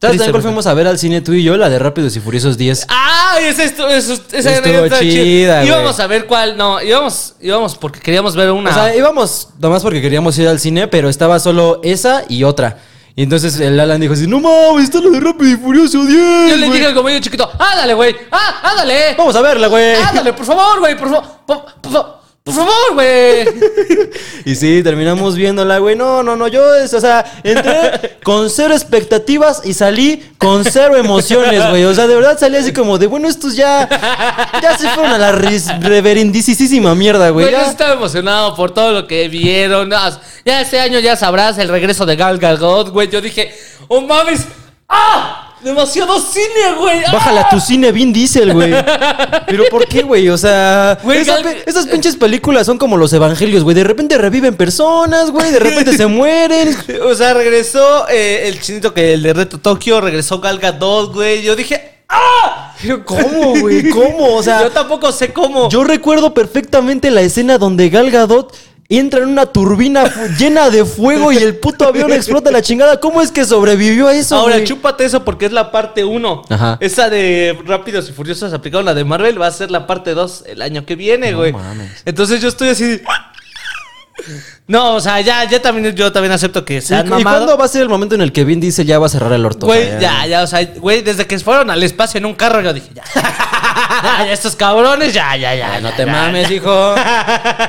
¿Sabes 0.00 0.16
también 0.16 0.30
cuál 0.32 0.42
fuimos 0.42 0.66
a 0.66 0.72
ver 0.72 0.86
al 0.86 0.98
cine 0.98 1.20
tú 1.20 1.32
y 1.34 1.42
yo? 1.42 1.58
La 1.58 1.68
de 1.68 1.78
Rápidos 1.78 2.16
y 2.16 2.20
Furiosos 2.20 2.56
10. 2.56 2.86
¡Ay! 2.88 3.44
Esa, 3.44 3.64
esto, 3.64 3.86
eso, 3.88 4.14
esa 4.32 4.52
Estuvo 4.52 4.88
chida, 4.98 5.56
güey. 5.56 5.68
Íbamos 5.68 6.00
a 6.00 6.06
ver 6.06 6.26
cuál. 6.26 6.56
No, 6.56 6.80
íbamos, 6.80 7.34
íbamos 7.40 7.76
porque 7.76 8.00
queríamos 8.00 8.34
ver 8.34 8.50
una. 8.50 8.70
O 8.70 8.72
sea, 8.74 8.96
íbamos 8.96 9.48
nomás 9.58 9.82
porque 9.82 10.00
queríamos 10.00 10.38
ir 10.38 10.48
al 10.48 10.58
cine, 10.58 10.88
pero 10.88 11.10
estaba 11.10 11.38
solo 11.38 11.80
esa 11.84 12.24
y 12.30 12.44
otra. 12.44 12.78
Y 13.14 13.24
entonces 13.24 13.60
el 13.60 13.78
Alan 13.78 14.00
dijo 14.00 14.14
así, 14.14 14.26
no 14.26 14.40
mames, 14.40 14.84
está 14.84 15.00
la 15.00 15.10
de 15.10 15.20
Rápido 15.20 15.50
y 15.50 15.56
Furioso 15.56 16.02
10. 16.02 16.18
yo 16.50 16.56
le 16.56 16.66
güey". 16.66 16.70
dije 16.78 16.86
al 16.86 16.94
comedio 16.94 17.20
chiquito, 17.20 17.50
¡ándale, 17.58 17.92
güey! 17.92 18.16
¡Ah, 18.30 18.70
ándale! 18.70 19.14
Vamos 19.18 19.36
a 19.36 19.42
verla, 19.42 19.66
güey. 19.66 19.96
¡Ándale, 19.96 20.32
por 20.32 20.46
favor, 20.46 20.78
güey! 20.78 20.96
Por 20.96 21.10
favor, 21.10 21.24
por, 21.44 21.64
por 21.82 22.19
por 22.44 22.54
favor, 22.54 22.94
güey. 22.94 23.46
Y 24.46 24.54
sí, 24.54 24.82
terminamos 24.82 25.36
viéndola, 25.36 25.78
güey. 25.78 25.94
No, 25.94 26.22
no, 26.22 26.34
no, 26.34 26.48
yo, 26.48 26.74
es, 26.74 26.94
o 26.94 27.00
sea, 27.00 27.24
entré 27.44 28.16
con 28.22 28.48
cero 28.48 28.72
expectativas 28.74 29.60
y 29.64 29.74
salí 29.74 30.32
con 30.38 30.64
cero 30.64 30.96
emociones, 30.96 31.68
güey. 31.68 31.84
O 31.84 31.94
sea, 31.94 32.06
de 32.06 32.14
verdad 32.14 32.38
salí 32.38 32.56
así 32.56 32.72
como 32.72 32.96
de, 32.96 33.06
bueno, 33.06 33.28
estos 33.28 33.54
ya, 33.54 33.86
ya 34.62 34.78
se 34.78 34.88
fueron 34.88 35.12
a 35.12 35.18
la 35.18 35.32
reverendísima 35.32 36.94
mierda, 36.94 37.28
güey. 37.30 37.50
Yo 37.50 37.60
estaba 37.60 37.92
emocionado 37.92 38.56
por 38.56 38.72
todo 38.72 38.92
lo 38.92 39.06
que 39.06 39.28
vieron. 39.28 39.90
Ya 40.44 40.62
este 40.62 40.80
año 40.80 40.98
ya 41.00 41.16
sabrás 41.16 41.58
el 41.58 41.68
regreso 41.68 42.06
de 42.06 42.16
Gal 42.16 42.38
Gadot, 42.38 42.88
güey. 42.88 43.10
Yo 43.10 43.20
dije, 43.20 43.54
¡oh 43.88 44.00
mames! 44.00 44.46
¡Ah! 44.88 45.49
Demasiado 45.62 46.18
cine, 46.20 46.74
güey. 46.78 47.00
¡Ah! 47.06 47.12
Bájala 47.12 47.40
a 47.42 47.48
tu 47.50 47.60
cine 47.60 47.92
Vin 47.92 48.12
Diesel, 48.12 48.52
güey. 48.54 48.72
Pero 49.46 49.64
¿por 49.70 49.86
qué, 49.86 50.02
güey? 50.02 50.28
O 50.30 50.38
sea, 50.38 50.98
Güey, 51.02 51.18
esa 51.20 51.34
Gal- 51.36 51.42
pe- 51.42 51.62
esas 51.66 51.86
pinches 51.86 52.16
películas 52.16 52.64
son 52.66 52.78
como 52.78 52.96
los 52.96 53.12
evangelios, 53.12 53.62
güey. 53.62 53.74
De 53.74 53.84
repente 53.84 54.16
reviven 54.16 54.56
personas, 54.56 55.30
güey. 55.30 55.50
De 55.52 55.58
repente 55.58 55.96
se 55.96 56.06
mueren. 56.06 56.76
O 57.04 57.14
sea, 57.14 57.34
regresó 57.34 58.06
eh, 58.08 58.44
el 58.48 58.60
chinito 58.60 58.94
que 58.94 59.12
el 59.14 59.22
de 59.22 59.32
Reto 59.32 59.58
Tokio, 59.58 60.00
regresó 60.00 60.40
Gal 60.40 60.58
Gadot, 60.58 61.12
güey. 61.12 61.42
Yo 61.42 61.54
dije, 61.56 61.98
¡ah! 62.08 62.72
Pero 62.80 63.04
¿cómo, 63.04 63.58
güey? 63.60 63.90
¿Cómo? 63.90 64.36
O 64.36 64.42
sea, 64.42 64.62
yo 64.62 64.70
tampoco 64.70 65.12
sé 65.12 65.32
cómo. 65.32 65.68
yo 65.68 65.84
recuerdo 65.84 66.32
perfectamente 66.32 67.10
la 67.10 67.20
escena 67.20 67.58
donde 67.58 67.90
Gal 67.90 68.10
Gadot 68.10 68.56
entra 68.98 69.20
en 69.22 69.28
una 69.28 69.46
turbina 69.46 70.04
llena 70.38 70.68
de 70.68 70.84
fuego 70.84 71.30
y 71.32 71.36
el 71.36 71.56
puto 71.56 71.86
avión 71.86 72.12
explota 72.12 72.50
la 72.50 72.60
chingada. 72.60 72.98
¿Cómo 72.98 73.22
es 73.22 73.30
que 73.30 73.44
sobrevivió 73.44 74.08
a 74.08 74.14
eso, 74.14 74.34
Ahora, 74.36 74.56
güey? 74.56 74.66
chúpate 74.66 75.04
eso 75.04 75.24
porque 75.24 75.46
es 75.46 75.52
la 75.52 75.70
parte 75.70 76.04
1. 76.04 76.42
Ajá. 76.48 76.76
Esa 76.80 77.08
de 77.08 77.56
Rápidos 77.64 78.08
y 78.08 78.12
Furiosos 78.12 78.52
aplicaron 78.52 78.84
la 78.84 78.94
de 78.94 79.04
Marvel, 79.04 79.40
va 79.40 79.46
a 79.46 79.50
ser 79.52 79.70
la 79.70 79.86
parte 79.86 80.12
2 80.14 80.44
el 80.48 80.60
año 80.62 80.84
que 80.84 80.96
viene, 80.96 81.30
No 81.32 81.38
güey. 81.38 81.52
mames. 81.52 82.02
Entonces 82.04 82.40
yo 82.42 82.48
estoy 82.48 82.68
así. 82.68 82.84
de- 82.84 83.02
No, 84.66 84.94
o 84.94 85.00
sea, 85.00 85.20
ya, 85.20 85.44
ya 85.48 85.60
también, 85.60 85.94
yo 85.96 86.12
también 86.12 86.32
acepto 86.32 86.64
que 86.64 86.80
se 86.80 86.94
¿Y, 86.94 86.98
han 86.98 87.06
y 87.06 87.10
mamado. 87.10 87.36
cuándo 87.38 87.56
va 87.58 87.64
a 87.64 87.68
ser 87.68 87.82
el 87.82 87.88
momento 87.88 88.14
en 88.14 88.20
el 88.20 88.32
que 88.32 88.44
Vin 88.44 88.60
Diesel 88.60 88.86
ya 88.86 88.98
va 88.98 89.06
a 89.06 89.08
cerrar 89.08 89.32
el 89.32 89.44
orto? 89.44 89.66
O 89.66 89.68
Güey, 89.68 89.88
sea, 89.88 90.00
ya, 90.00 90.26
ya, 90.26 90.42
o 90.42 90.46
sea, 90.46 90.64
güey, 90.76 91.02
desde 91.02 91.26
que 91.26 91.38
fueron 91.38 91.70
al 91.70 91.82
espacio 91.82 92.18
en 92.18 92.26
un 92.26 92.34
carro, 92.34 92.60
yo 92.60 92.72
dije, 92.72 92.88
ya. 92.94 93.02
Estos 94.30 94.56
cabrones, 94.56 95.12
ya, 95.12 95.36
ya, 95.36 95.54
ya. 95.54 95.74
Ay, 95.74 95.82
no 95.82 95.90
ya, 95.90 95.96
te 95.96 96.06
ya, 96.06 96.12
mames, 96.12 96.50
hijo. 96.50 96.94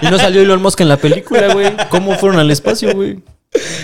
Y 0.01 0.05
no 0.07 0.17
salió 0.17 0.41
Elon 0.41 0.61
Musk 0.61 0.81
en 0.81 0.89
la 0.89 0.97
película, 0.97 1.53
güey. 1.53 1.73
¿Cómo 1.89 2.15
fueron 2.17 2.39
al 2.39 2.51
espacio, 2.51 2.93
güey? 2.93 3.19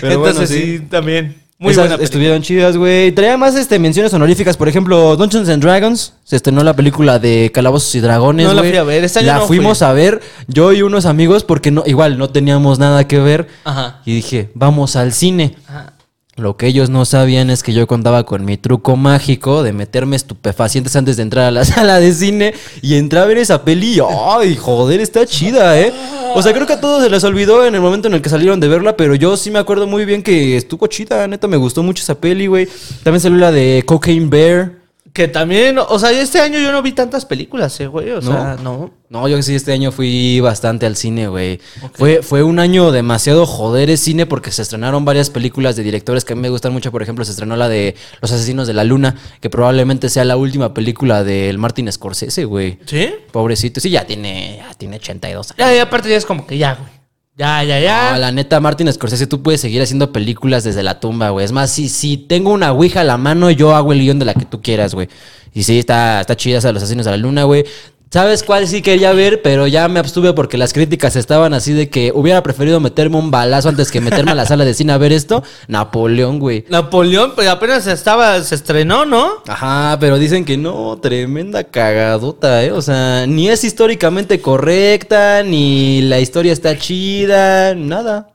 Pero 0.00 0.14
Entonces 0.14 0.48
bueno, 0.50 0.64
sí. 0.80 0.80
también. 0.90 1.42
Muy 1.60 1.72
Esas 1.72 1.82
buena 1.82 1.96
película. 1.96 2.04
estuvieron 2.04 2.42
chidas, 2.42 2.76
güey. 2.76 3.10
Traía 3.10 3.36
más 3.36 3.56
este, 3.56 3.80
menciones 3.80 4.14
honoríficas. 4.14 4.56
Por 4.56 4.68
ejemplo, 4.68 5.16
Dungeons 5.16 5.48
and 5.48 5.60
Dragons. 5.60 6.12
Se 6.22 6.36
estrenó 6.36 6.62
la 6.62 6.74
película 6.76 7.18
de 7.18 7.50
Calabozos 7.52 7.92
y 7.96 8.00
Dragones, 8.00 8.46
No 8.46 8.54
la 8.54 8.62
fui 8.62 8.76
a 8.76 8.84
ver, 8.84 9.02
este 9.02 9.18
año 9.18 9.26
La 9.28 9.38
no 9.38 9.46
fuimos 9.48 9.78
fui. 9.78 9.86
a 9.88 9.92
ver, 9.92 10.20
yo 10.46 10.72
y 10.72 10.82
unos 10.82 11.04
amigos, 11.04 11.42
porque 11.42 11.72
no, 11.72 11.82
igual 11.84 12.16
no 12.16 12.30
teníamos 12.30 12.78
nada 12.78 13.08
que 13.08 13.18
ver. 13.18 13.48
Ajá. 13.64 14.00
Y 14.04 14.14
dije, 14.14 14.50
vamos 14.54 14.94
al 14.94 15.12
cine. 15.12 15.56
Ajá. 15.66 15.94
Lo 16.38 16.56
que 16.56 16.68
ellos 16.68 16.88
no 16.88 17.04
sabían 17.04 17.50
es 17.50 17.64
que 17.64 17.72
yo 17.72 17.88
contaba 17.88 18.24
con 18.24 18.44
mi 18.44 18.56
truco 18.56 18.94
mágico 18.94 19.64
de 19.64 19.72
meterme 19.72 20.14
estupefacientes 20.14 20.94
antes 20.94 21.16
de 21.16 21.24
entrar 21.24 21.46
a 21.46 21.50
la 21.50 21.64
sala 21.64 21.98
de 21.98 22.12
cine 22.12 22.54
y 22.80 22.94
entrar 22.94 23.24
a 23.24 23.26
ver 23.26 23.38
esa 23.38 23.64
peli. 23.64 23.98
¡Ay, 24.08 24.54
joder, 24.54 25.00
está 25.00 25.26
chida, 25.26 25.80
eh! 25.80 25.92
O 26.36 26.42
sea, 26.42 26.52
creo 26.52 26.66
que 26.66 26.74
a 26.74 26.80
todos 26.80 27.02
se 27.02 27.10
les 27.10 27.24
olvidó 27.24 27.66
en 27.66 27.74
el 27.74 27.80
momento 27.80 28.06
en 28.06 28.14
el 28.14 28.22
que 28.22 28.28
salieron 28.28 28.60
de 28.60 28.68
verla, 28.68 28.96
pero 28.96 29.16
yo 29.16 29.36
sí 29.36 29.50
me 29.50 29.58
acuerdo 29.58 29.88
muy 29.88 30.04
bien 30.04 30.22
que 30.22 30.56
estuvo 30.56 30.86
chida, 30.86 31.26
neta, 31.26 31.48
me 31.48 31.56
gustó 31.56 31.82
mucho 31.82 32.04
esa 32.04 32.14
peli, 32.14 32.46
güey. 32.46 32.68
También 33.02 33.20
salió 33.20 33.38
la 33.38 33.50
de 33.50 33.82
Cocaine 33.84 34.30
Bear. 34.30 34.77
Que 35.18 35.26
también, 35.26 35.80
o 35.80 35.98
sea, 35.98 36.12
este 36.12 36.38
año 36.38 36.60
yo 36.60 36.70
no 36.70 36.80
vi 36.80 36.92
tantas 36.92 37.26
películas, 37.26 37.80
eh, 37.80 37.88
güey. 37.88 38.12
O 38.12 38.22
sea, 38.22 38.56
no. 38.62 38.92
No, 39.08 39.26
yo 39.26 39.42
sí 39.42 39.52
este 39.52 39.72
año 39.72 39.90
fui 39.90 40.38
bastante 40.38 40.86
al 40.86 40.94
cine, 40.94 41.26
güey. 41.26 41.58
Fue, 41.94 42.22
fue 42.22 42.44
un 42.44 42.60
año 42.60 42.92
demasiado 42.92 43.44
joder 43.44 43.90
es 43.90 43.98
cine 43.98 44.26
porque 44.26 44.52
se 44.52 44.62
estrenaron 44.62 45.04
varias 45.04 45.28
películas 45.28 45.74
de 45.74 45.82
directores 45.82 46.24
que 46.24 46.34
a 46.34 46.36
mí 46.36 46.42
me 46.42 46.50
gustan 46.50 46.72
mucho. 46.72 46.92
Por 46.92 47.02
ejemplo, 47.02 47.24
se 47.24 47.32
estrenó 47.32 47.56
la 47.56 47.68
de 47.68 47.96
Los 48.20 48.30
Asesinos 48.30 48.68
de 48.68 48.74
la 48.74 48.84
Luna, 48.84 49.16
que 49.40 49.50
probablemente 49.50 50.08
sea 50.08 50.24
la 50.24 50.36
última 50.36 50.72
película 50.72 51.24
del 51.24 51.58
Martin 51.58 51.90
Scorsese, 51.90 52.44
güey. 52.44 52.78
¿Sí? 52.86 53.10
Pobrecito. 53.32 53.80
Sí, 53.80 53.90
ya 53.90 54.06
tiene, 54.06 54.58
ya 54.58 54.72
tiene 54.74 54.98
82 54.98 55.50
años. 55.50 55.58
Ya, 55.58 55.74
ya, 55.74 55.82
aparte 55.82 56.10
ya 56.10 56.16
es 56.16 56.26
como 56.26 56.46
que 56.46 56.58
ya, 56.58 56.74
güey. 56.74 56.97
Ya, 57.38 57.62
ya, 57.62 57.78
ya. 57.78 58.10
No, 58.12 58.18
la 58.18 58.32
neta, 58.32 58.58
Martin 58.58 58.92
Scorsese, 58.92 59.28
tú 59.28 59.44
puedes 59.44 59.60
seguir 59.60 59.80
haciendo 59.80 60.10
películas 60.12 60.64
desde 60.64 60.82
la 60.82 60.98
tumba, 60.98 61.30
güey. 61.30 61.44
Es 61.44 61.52
más, 61.52 61.70
si, 61.70 61.88
si 61.88 62.16
tengo 62.16 62.50
una 62.52 62.72
ouija 62.72 63.02
a 63.02 63.04
la 63.04 63.16
mano, 63.16 63.48
yo 63.52 63.76
hago 63.76 63.92
el 63.92 64.00
guion 64.00 64.18
de 64.18 64.24
la 64.24 64.34
que 64.34 64.44
tú 64.44 64.60
quieras, 64.60 64.92
güey. 64.92 65.08
Y 65.54 65.62
sí, 65.62 65.78
está, 65.78 66.20
está 66.20 66.36
chida 66.36 66.58
esa 66.58 66.72
los 66.72 66.82
asesinos 66.82 67.04
de 67.04 67.12
la 67.12 67.16
luna, 67.16 67.44
güey. 67.44 67.64
¿Sabes 68.10 68.42
cuál 68.42 68.66
sí 68.66 68.80
quería 68.80 69.12
ver? 69.12 69.42
Pero 69.42 69.66
ya 69.66 69.86
me 69.88 70.00
abstuve 70.00 70.32
porque 70.32 70.56
las 70.56 70.72
críticas 70.72 71.14
estaban 71.14 71.52
así 71.52 71.74
de 71.74 71.90
que 71.90 72.10
hubiera 72.14 72.42
preferido 72.42 72.80
meterme 72.80 73.18
un 73.18 73.30
balazo 73.30 73.68
antes 73.68 73.90
que 73.90 74.00
meterme 74.00 74.30
a 74.30 74.34
la 74.34 74.46
sala 74.46 74.64
de 74.64 74.72
cine 74.72 74.92
a 74.92 74.98
ver 74.98 75.12
esto. 75.12 75.42
Napoleón, 75.66 76.38
güey. 76.38 76.64
Napoleón, 76.70 77.32
pues 77.34 77.48
apenas 77.48 77.86
estaba, 77.86 78.40
se 78.42 78.54
estrenó, 78.54 79.04
¿no? 79.04 79.42
Ajá, 79.46 79.98
pero 80.00 80.18
dicen 80.18 80.46
que 80.46 80.56
no, 80.56 80.98
tremenda 81.02 81.64
cagadota, 81.64 82.64
¿eh? 82.64 82.72
O 82.72 82.80
sea, 82.80 83.26
ni 83.26 83.50
es 83.50 83.62
históricamente 83.64 84.40
correcta, 84.40 85.42
ni 85.42 86.00
la 86.00 86.18
historia 86.18 86.54
está 86.54 86.78
chida, 86.78 87.74
nada. 87.74 88.30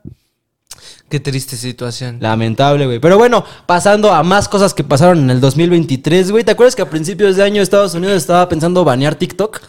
Qué 1.13 1.19
triste 1.19 1.57
situación. 1.57 2.17
Lamentable, 2.19 2.87
güey. 2.87 2.97
Pero 2.97 3.19
bueno, 3.19 3.45
pasando 3.67 4.11
a 4.11 4.23
más 4.23 4.49
cosas 4.49 4.73
que 4.73 4.83
pasaron 4.83 5.19
en 5.19 5.29
el 5.29 5.39
2023, 5.39 6.31
güey. 6.31 6.43
¿Te 6.43 6.49
acuerdas 6.49 6.75
que 6.75 6.81
a 6.81 6.89
principios 6.89 7.35
de 7.35 7.43
año 7.43 7.61
Estados 7.61 7.93
Unidos 7.93 8.17
estaba 8.17 8.49
pensando 8.49 8.83
banear 8.83 9.13
TikTok? 9.13 9.61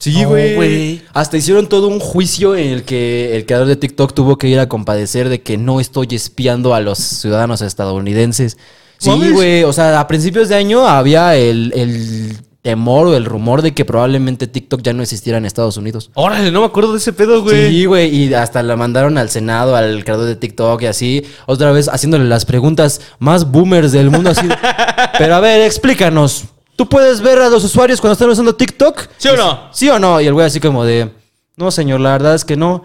Sí, 0.00 0.24
güey. 0.24 1.00
Hasta 1.12 1.36
hicieron 1.36 1.68
todo 1.68 1.86
un 1.86 2.00
juicio 2.00 2.56
en 2.56 2.70
el 2.70 2.82
que 2.82 3.36
el 3.36 3.46
creador 3.46 3.68
de 3.68 3.76
TikTok 3.76 4.14
tuvo 4.14 4.36
que 4.36 4.48
ir 4.48 4.58
a 4.58 4.68
compadecer 4.68 5.28
de 5.28 5.42
que 5.42 5.58
no 5.58 5.78
estoy 5.78 6.08
espiando 6.10 6.74
a 6.74 6.80
los 6.80 6.98
ciudadanos 6.98 7.62
estadounidenses. 7.62 8.56
Sí, 8.98 9.30
güey. 9.30 9.62
O 9.62 9.72
sea, 9.72 10.00
a 10.00 10.08
principios 10.08 10.48
de 10.48 10.56
año 10.56 10.88
había 10.88 11.36
el, 11.36 11.72
el 11.76 12.36
temor 12.66 13.06
o 13.06 13.16
el 13.16 13.26
rumor 13.26 13.62
de 13.62 13.74
que 13.74 13.84
probablemente 13.84 14.48
TikTok 14.48 14.82
ya 14.82 14.92
no 14.92 15.00
existiera 15.00 15.38
en 15.38 15.44
Estados 15.44 15.76
Unidos. 15.76 16.10
Órale, 16.14 16.50
no 16.50 16.62
me 16.62 16.66
acuerdo 16.66 16.90
de 16.90 16.98
ese 16.98 17.12
pedo, 17.12 17.44
güey. 17.44 17.70
Sí, 17.70 17.84
güey, 17.84 18.12
y 18.12 18.34
hasta 18.34 18.60
la 18.64 18.74
mandaron 18.74 19.18
al 19.18 19.30
Senado, 19.30 19.76
al 19.76 20.02
creador 20.02 20.26
de 20.26 20.34
TikTok 20.34 20.82
y 20.82 20.86
así, 20.86 21.24
otra 21.46 21.70
vez 21.70 21.88
haciéndole 21.88 22.24
las 22.24 22.44
preguntas 22.44 23.00
más 23.20 23.52
boomers 23.52 23.92
del 23.92 24.10
mundo 24.10 24.30
así. 24.30 24.48
Pero 25.18 25.36
a 25.36 25.38
ver, 25.38 25.60
explícanos. 25.60 26.46
¿Tú 26.74 26.88
puedes 26.88 27.20
ver 27.20 27.38
a 27.38 27.48
los 27.48 27.62
usuarios 27.62 28.00
cuando 28.00 28.14
están 28.14 28.30
usando 28.30 28.56
TikTok? 28.56 29.10
¿Sí 29.16 29.28
o 29.28 29.36
no? 29.36 29.68
¿Sí 29.70 29.88
o 29.88 30.00
no? 30.00 30.20
Y 30.20 30.26
el 30.26 30.32
güey 30.32 30.46
así 30.46 30.58
como 30.58 30.84
de, 30.84 31.12
no, 31.54 31.70
señor, 31.70 32.00
la 32.00 32.10
verdad 32.10 32.34
es 32.34 32.44
que 32.44 32.56
no. 32.56 32.84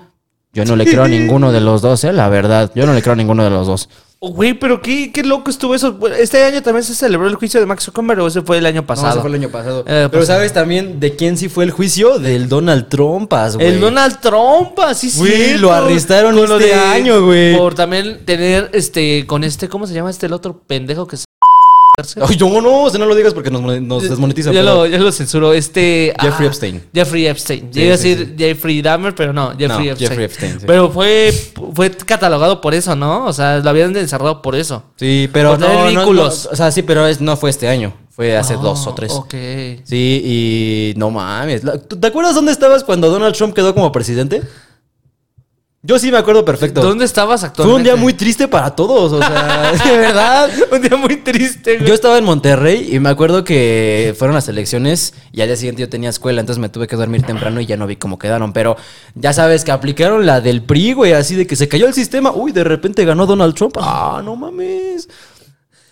Yo 0.54 0.64
no 0.64 0.76
le 0.76 0.86
creo 0.86 1.06
a 1.06 1.08
ninguno 1.08 1.52
de 1.52 1.60
los 1.60 1.82
dos, 1.82 2.04
eh, 2.04 2.14
la 2.14 2.30
verdad. 2.30 2.72
Yo 2.76 2.86
no 2.86 2.94
le 2.94 3.02
creo 3.02 3.14
a 3.14 3.16
ninguno 3.16 3.44
de 3.44 3.50
los 3.50 3.66
dos. 3.66 3.90
Oh, 4.24 4.30
Güey, 4.32 4.54
pero 4.54 4.84
qué, 4.84 5.12
qué 5.12 5.24
loco 5.24 5.50
estuvo 5.50 5.74
eso. 5.74 5.98
Este 6.16 6.44
año 6.44 6.62
también 6.62 6.84
se 6.84 6.94
celebró 6.94 7.28
el 7.28 7.34
juicio 7.36 7.60
de 7.60 7.66
Max 7.66 7.86
Zuckerberg 7.86 8.20
o 8.22 8.28
ese 8.28 8.44
fue 8.44 8.60
el 8.60 8.68
año 8.68 8.86
pasado. 8.86 9.08
No, 9.08 9.14
ese 9.14 9.22
fue 9.22 9.30
el 9.30 9.36
año 9.36 9.50
pasado. 9.50 9.80
Eh, 9.82 9.84
Pero 9.88 10.10
pasado. 10.12 10.26
¿sabes 10.26 10.54
también 10.54 11.00
de 11.00 11.16
quién 11.16 11.40
sí 11.40 11.50
fue 11.50 11.64
el 11.64 11.72
juicio? 11.72 12.20
Del 12.20 12.48
Donald 12.48 12.88
Trumpas, 12.88 13.56
güey. 13.56 13.68
El 13.68 13.80
Donald 13.82 14.20
Trump, 14.20 14.80
así 14.82 15.12
Güey, 15.18 15.32
cierto. 15.32 15.62
lo 15.64 15.74
arrestaron 15.74 16.36
Con 16.38 16.50
lo 16.50 16.60
este 16.60 16.76
año, 16.76 17.26
güey. 17.26 17.58
Por 17.58 17.74
también 17.74 18.24
tener, 18.24 18.70
este, 18.74 19.26
con 19.26 19.44
este, 19.44 19.68
¿cómo 19.70 19.88
se 19.88 19.96
llama 19.96 20.12
este 20.12 20.28
el 20.28 20.34
otro 20.34 20.62
pendejo 20.68 21.08
que 21.08 21.18
se... 21.18 21.26
Ay, 21.98 22.38
no, 22.40 22.62
no, 22.62 22.90
no 22.90 23.06
lo 23.06 23.16
digas 23.16 23.34
porque 23.34 23.52
nos, 23.52 23.62
nos 23.82 24.04
desmonetizan. 24.04 24.54
Ya 24.54 24.64
lo, 24.64 24.86
ya 24.86 24.98
lo 24.98 25.12
censuró. 25.12 25.52
Este. 25.54 26.14
Jeffrey 26.20 26.46
ah, 26.48 26.50
Epstein. 26.50 26.84
Jeffrey 26.94 27.28
Epstein. 27.28 27.70
Sí, 27.74 27.82
Iba 27.82 27.94
a 27.94 27.98
sí, 27.98 28.10
decir 28.16 28.36
Jeffrey 28.38 28.82
Dahmer, 28.82 29.14
pero 29.14 29.34
no, 29.34 29.50
Jeffrey 29.52 29.68
No, 29.88 29.92
Epstein. 29.92 29.98
Jeffrey 30.10 30.26
Epstein, 30.26 30.60
sí. 30.62 30.66
Pero 30.66 30.90
fue, 30.90 31.34
fue 31.76 31.92
catalogado 31.92 32.62
por 32.62 32.74
eso, 32.74 32.96
¿no? 32.96 33.26
O 33.26 33.34
sea, 33.34 33.58
lo 33.60 33.70
habían 33.70 33.96
encerrado 33.96 34.42
por 34.42 34.56
eso. 34.56 34.84
Sí, 34.96 35.30
pero 35.34 35.52
Por 35.52 35.60
no, 35.60 35.88
vínculos. 35.88 36.46
no, 36.46 36.52
o 36.52 36.56
sea, 36.56 36.72
sí, 36.72 36.82
pero 36.82 37.06
es, 37.08 37.20
no 37.20 37.36
fue 37.36 37.50
este 37.50 37.68
año. 37.68 37.94
Fue 38.10 38.38
hace 38.38 38.56
dos 38.56 38.88
o 38.88 38.94
tres. 38.94 39.12
Ah, 39.14 39.20
Ok. 39.20 39.34
Sí, 39.84 40.22
y 40.94 40.94
no 40.98 41.12
mames. 41.12 41.64
La- 41.64 41.78
¿tú- 41.78 42.00
¿Te 42.00 42.08
acuerdas 42.08 42.36
dónde 42.36 42.52
estabas 42.54 42.84
cuando 42.84 43.10
Donald 43.10 43.36
Trump 43.36 43.54
quedó 43.54 43.74
como 43.74 43.92
presidente? 43.92 44.42
Yo 45.84 45.98
sí 45.98 46.12
me 46.12 46.18
acuerdo 46.20 46.46
perfecto. 46.46 46.80
¿Dónde 46.80 47.06
estabas 47.06 47.42
Fue 47.42 47.50
actualmente? 47.50 47.78
un 47.78 47.84
día 47.84 47.96
muy 47.96 48.14
triste 48.14 48.48
para 48.48 48.76
todos, 48.76 49.14
o 49.14 49.18
sea, 49.18 49.72
de 49.86 49.98
verdad. 49.98 50.50
un 50.72 50.80
día 50.80 50.96
muy 50.96 51.18
triste, 51.18 51.78
güey. 51.78 51.88
Yo 51.88 51.96
estaba 51.96 52.20
en 52.20 52.24
Monterrey 52.24 52.90
y 52.92 53.00
me 53.00 53.10
acuerdo 53.10 53.44
que 53.44 54.14
fueron 54.16 54.36
las 54.36 54.48
elecciones 54.48 55.16
y 55.32 55.42
al 55.42 55.48
día 55.48 55.56
siguiente 55.58 55.82
yo 55.82 55.90
tenía 55.90 56.12
escuela, 56.12 56.40
entonces 56.40 56.62
me 56.62 56.70
tuve 56.70 56.88
que 56.88 56.96
dormir 56.96 57.24
temprano 57.24 57.60
y 57.62 57.66
ya 57.66 57.78
no 57.78 57.88
vi 57.88 57.96
cómo 57.96 58.20
quedaron. 58.20 58.54
Pero 58.54 58.78
ya 59.16 59.34
sabes 59.34 59.64
que 59.64 59.72
aplicaron 59.72 60.28
la 60.28 60.40
del 60.40 60.62
PRI, 60.62 60.94
güey, 60.94 61.14
así 61.14 61.36
de 61.36 61.48
que 61.48 61.56
se 61.56 61.68
cayó 61.68 61.88
el 61.88 61.96
sistema. 61.96 62.32
Uy, 62.32 62.52
de 62.52 62.64
repente 62.64 63.04
ganó 63.04 63.26
Donald 63.26 63.56
Trump. 63.56 63.76
Ah, 63.80 64.22
no 64.24 64.36
mames. 64.36 65.10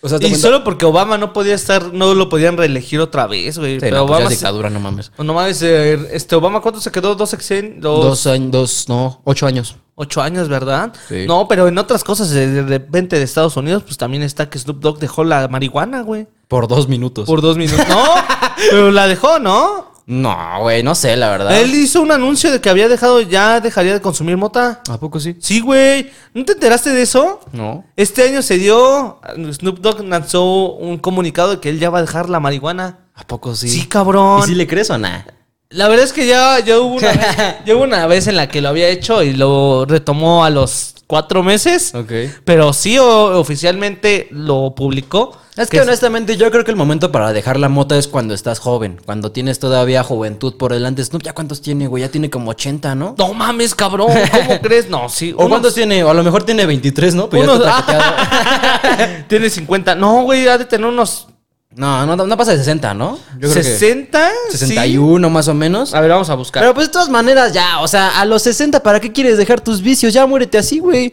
O 0.02 0.08
sea, 0.08 0.18
te 0.18 0.26
Y 0.26 0.30
cuenta- 0.30 0.48
solo 0.48 0.64
porque 0.64 0.86
Obama 0.86 1.18
no 1.18 1.32
podía 1.34 1.54
estar, 1.54 1.92
no 1.92 2.14
lo 2.14 2.28
podían 2.30 2.56
reelegir 2.56 3.00
otra 3.00 3.26
vez, 3.26 3.58
güey. 3.58 3.74
Sí, 3.74 3.80
Pero 3.80 3.96
no, 3.98 4.06
pues 4.06 4.16
Obama. 4.16 4.30
dictadura, 4.30 4.70
no 4.70 4.80
mames. 4.80 5.12
no 5.18 5.34
mames, 5.34 5.60
eh, 5.62 6.08
este 6.12 6.34
Obama, 6.36 6.60
¿cuánto 6.60 6.80
se 6.80 6.90
quedó? 6.90 7.14
¿Dos 7.14 7.28
sexen? 7.30 7.80
Dos, 7.80 8.04
Dos 8.04 8.26
años, 8.26 8.50
dos, 8.50 8.88
no, 8.88 9.20
ocho 9.24 9.46
años. 9.46 9.76
Ocho 9.96 10.22
años, 10.22 10.48
¿verdad? 10.48 10.94
Sí. 11.08 11.26
No, 11.26 11.46
pero 11.46 11.68
en 11.68 11.76
otras 11.76 12.02
cosas, 12.04 12.30
de 12.30 12.46
de 12.48 12.62
repente 12.62 13.16
de 13.18 13.22
Estados 13.24 13.56
Unidos, 13.58 13.82
pues 13.82 13.98
también 13.98 14.22
está 14.22 14.48
que 14.48 14.58
Snoop 14.58 14.80
Dogg 14.80 14.98
dejó 14.98 15.24
la 15.24 15.46
marihuana, 15.48 16.00
güey. 16.00 16.26
Por 16.48 16.66
dos 16.68 16.88
minutos. 16.88 17.26
Por 17.26 17.42
dos 17.42 17.58
minutos. 17.58 17.86
No, 17.86 18.02
pero 18.70 18.90
la 18.92 19.06
dejó, 19.06 19.38
¿no? 19.38 19.92
No, 20.06 20.36
güey, 20.60 20.82
no 20.82 20.94
sé, 20.94 21.16
la 21.16 21.30
verdad. 21.30 21.60
Él 21.60 21.72
hizo 21.74 22.00
un 22.00 22.10
anuncio 22.10 22.50
de 22.50 22.60
que 22.60 22.68
había 22.70 22.88
dejado, 22.88 23.20
ya 23.20 23.60
dejaría 23.60 23.92
de 23.92 24.00
consumir 24.00 24.36
mota. 24.36 24.82
¿A 24.88 24.98
poco 24.98 25.20
sí? 25.20 25.36
Sí, 25.40 25.60
güey. 25.60 26.10
¿No 26.34 26.44
te 26.44 26.52
enteraste 26.52 26.90
de 26.90 27.02
eso? 27.02 27.40
No. 27.52 27.84
Este 27.96 28.22
año 28.28 28.42
se 28.42 28.58
dio, 28.58 29.20
Snoop 29.52 29.78
Dogg 29.80 30.04
lanzó 30.04 30.72
un 30.72 30.98
comunicado 30.98 31.50
de 31.52 31.60
que 31.60 31.68
él 31.70 31.78
ya 31.78 31.90
va 31.90 31.98
a 31.98 32.02
dejar 32.02 32.28
la 32.28 32.40
marihuana. 32.40 32.98
¿A 33.14 33.26
poco 33.26 33.54
sí? 33.54 33.68
Sí, 33.68 33.86
cabrón. 33.86 34.40
¿Y 34.44 34.46
si 34.46 34.54
le 34.54 34.66
crees 34.66 34.90
o 34.90 34.98
nada? 34.98 35.26
La 35.68 35.86
verdad 35.86 36.04
es 36.04 36.12
que 36.12 36.26
ya, 36.26 36.58
ya, 36.58 36.80
hubo 36.80 36.96
una 36.96 37.12
vez, 37.12 37.26
ya 37.66 37.76
hubo 37.76 37.84
una 37.84 38.06
vez 38.08 38.26
en 38.26 38.34
la 38.36 38.48
que 38.48 38.60
lo 38.60 38.68
había 38.70 38.88
hecho 38.88 39.22
y 39.22 39.34
lo 39.34 39.84
retomó 39.86 40.44
a 40.44 40.50
los 40.50 40.96
cuatro 41.06 41.44
meses. 41.44 41.94
Ok. 41.94 42.10
Pero 42.44 42.72
sí 42.72 42.98
o- 42.98 43.38
oficialmente 43.38 44.26
lo 44.32 44.74
publicó. 44.74 45.36
Es 45.62 45.70
que 45.70 45.80
honestamente 45.80 46.36
yo 46.36 46.50
creo 46.50 46.64
que 46.64 46.70
el 46.70 46.76
momento 46.76 47.12
para 47.12 47.32
dejar 47.32 47.58
la 47.58 47.68
mota 47.68 47.96
es 47.96 48.08
cuando 48.08 48.34
estás 48.34 48.58
joven, 48.58 49.00
cuando 49.04 49.30
tienes 49.32 49.58
todavía 49.58 50.02
juventud 50.02 50.56
por 50.56 50.72
delante. 50.72 51.04
Snoop 51.04 51.22
ya 51.22 51.32
cuántos 51.34 51.60
tiene, 51.62 51.86
güey, 51.86 52.02
ya 52.02 52.08
tiene 52.10 52.30
como 52.30 52.50
80, 52.50 52.94
¿no? 52.94 53.14
No 53.18 53.34
mames, 53.34 53.74
cabrón, 53.74 54.08
¿cómo 54.32 54.60
crees? 54.62 54.88
No, 54.88 55.08
sí. 55.08 55.34
¿O 55.36 55.48
cuántos 55.48 55.74
tiene? 55.74 56.02
O 56.04 56.10
a 56.10 56.14
lo 56.14 56.22
mejor 56.22 56.42
tiene 56.44 56.66
23, 56.66 57.14
¿no? 57.14 57.28
Pero 57.30 57.44
ya 57.44 57.52
unos- 57.52 57.66
está 57.66 57.86
traqueteado. 57.86 59.24
Tiene 59.28 59.50
50. 59.50 59.94
No, 59.94 60.22
güey, 60.24 60.46
ha 60.48 60.58
de 60.58 60.64
tener 60.64 60.86
unos 60.86 61.28
No, 61.76 62.04
no, 62.04 62.16
no 62.16 62.36
pasa 62.36 62.52
de 62.52 62.58
60, 62.58 62.94
¿no? 62.94 63.18
Yo 63.34 63.48
creo 63.50 63.54
que 63.54 63.62
60. 63.62 64.28
sí. 64.50 64.58
61 64.58 65.30
más 65.30 65.46
o 65.48 65.54
menos. 65.54 65.94
A 65.94 66.00
ver, 66.00 66.10
vamos 66.10 66.28
a 66.30 66.34
buscar. 66.34 66.62
Pero 66.62 66.74
pues 66.74 66.88
de 66.88 66.92
todas 66.92 67.08
maneras 67.08 67.52
ya, 67.52 67.80
o 67.80 67.86
sea, 67.88 68.20
a 68.20 68.24
los 68.24 68.42
60, 68.42 68.82
¿para 68.82 68.98
qué 68.98 69.12
quieres 69.12 69.36
dejar 69.38 69.60
tus 69.60 69.80
vicios? 69.80 70.12
Ya 70.12 70.26
muérete 70.26 70.58
así, 70.58 70.78
güey. 70.80 71.12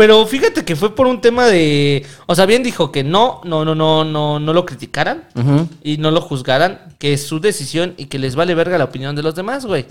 Pero 0.00 0.24
fíjate 0.24 0.64
que 0.64 0.76
fue 0.76 0.94
por 0.94 1.06
un 1.06 1.20
tema 1.20 1.46
de. 1.46 2.06
O 2.24 2.34
sea, 2.34 2.46
bien 2.46 2.62
dijo 2.62 2.90
que 2.90 3.04
no, 3.04 3.42
no, 3.44 3.66
no, 3.66 3.74
no, 3.74 4.02
no, 4.02 4.40
no 4.40 4.52
lo 4.54 4.64
criticaran 4.64 5.24
y 5.82 5.98
no 5.98 6.10
lo 6.10 6.22
juzgaran, 6.22 6.96
que 6.98 7.12
es 7.12 7.26
su 7.26 7.38
decisión 7.38 7.92
y 7.98 8.06
que 8.06 8.18
les 8.18 8.34
vale 8.34 8.54
verga 8.54 8.78
la 8.78 8.84
opinión 8.84 9.14
de 9.14 9.22
los 9.22 9.34
demás, 9.34 9.66
güey. 9.66 9.84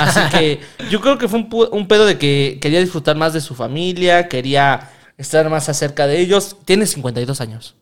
Así 0.00 0.18
que 0.36 0.58
yo 0.90 1.00
creo 1.00 1.16
que 1.16 1.28
fue 1.28 1.38
un, 1.38 1.68
un 1.70 1.86
pedo 1.86 2.06
de 2.06 2.18
que 2.18 2.58
quería 2.60 2.80
disfrutar 2.80 3.14
más 3.14 3.34
de 3.34 3.40
su 3.40 3.54
familia, 3.54 4.26
quería 4.26 4.90
estar 5.16 5.48
más 5.48 5.68
acerca 5.68 6.08
de 6.08 6.18
ellos. 6.18 6.56
Tiene 6.64 6.84
52 6.84 7.40
años. 7.40 7.76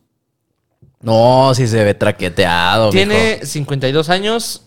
No, 1.00 1.54
sí 1.54 1.66
se 1.66 1.82
ve 1.82 1.94
traqueteado. 1.94 2.90
Tiene 2.90 3.40
52 3.42 4.10
años. 4.10 4.64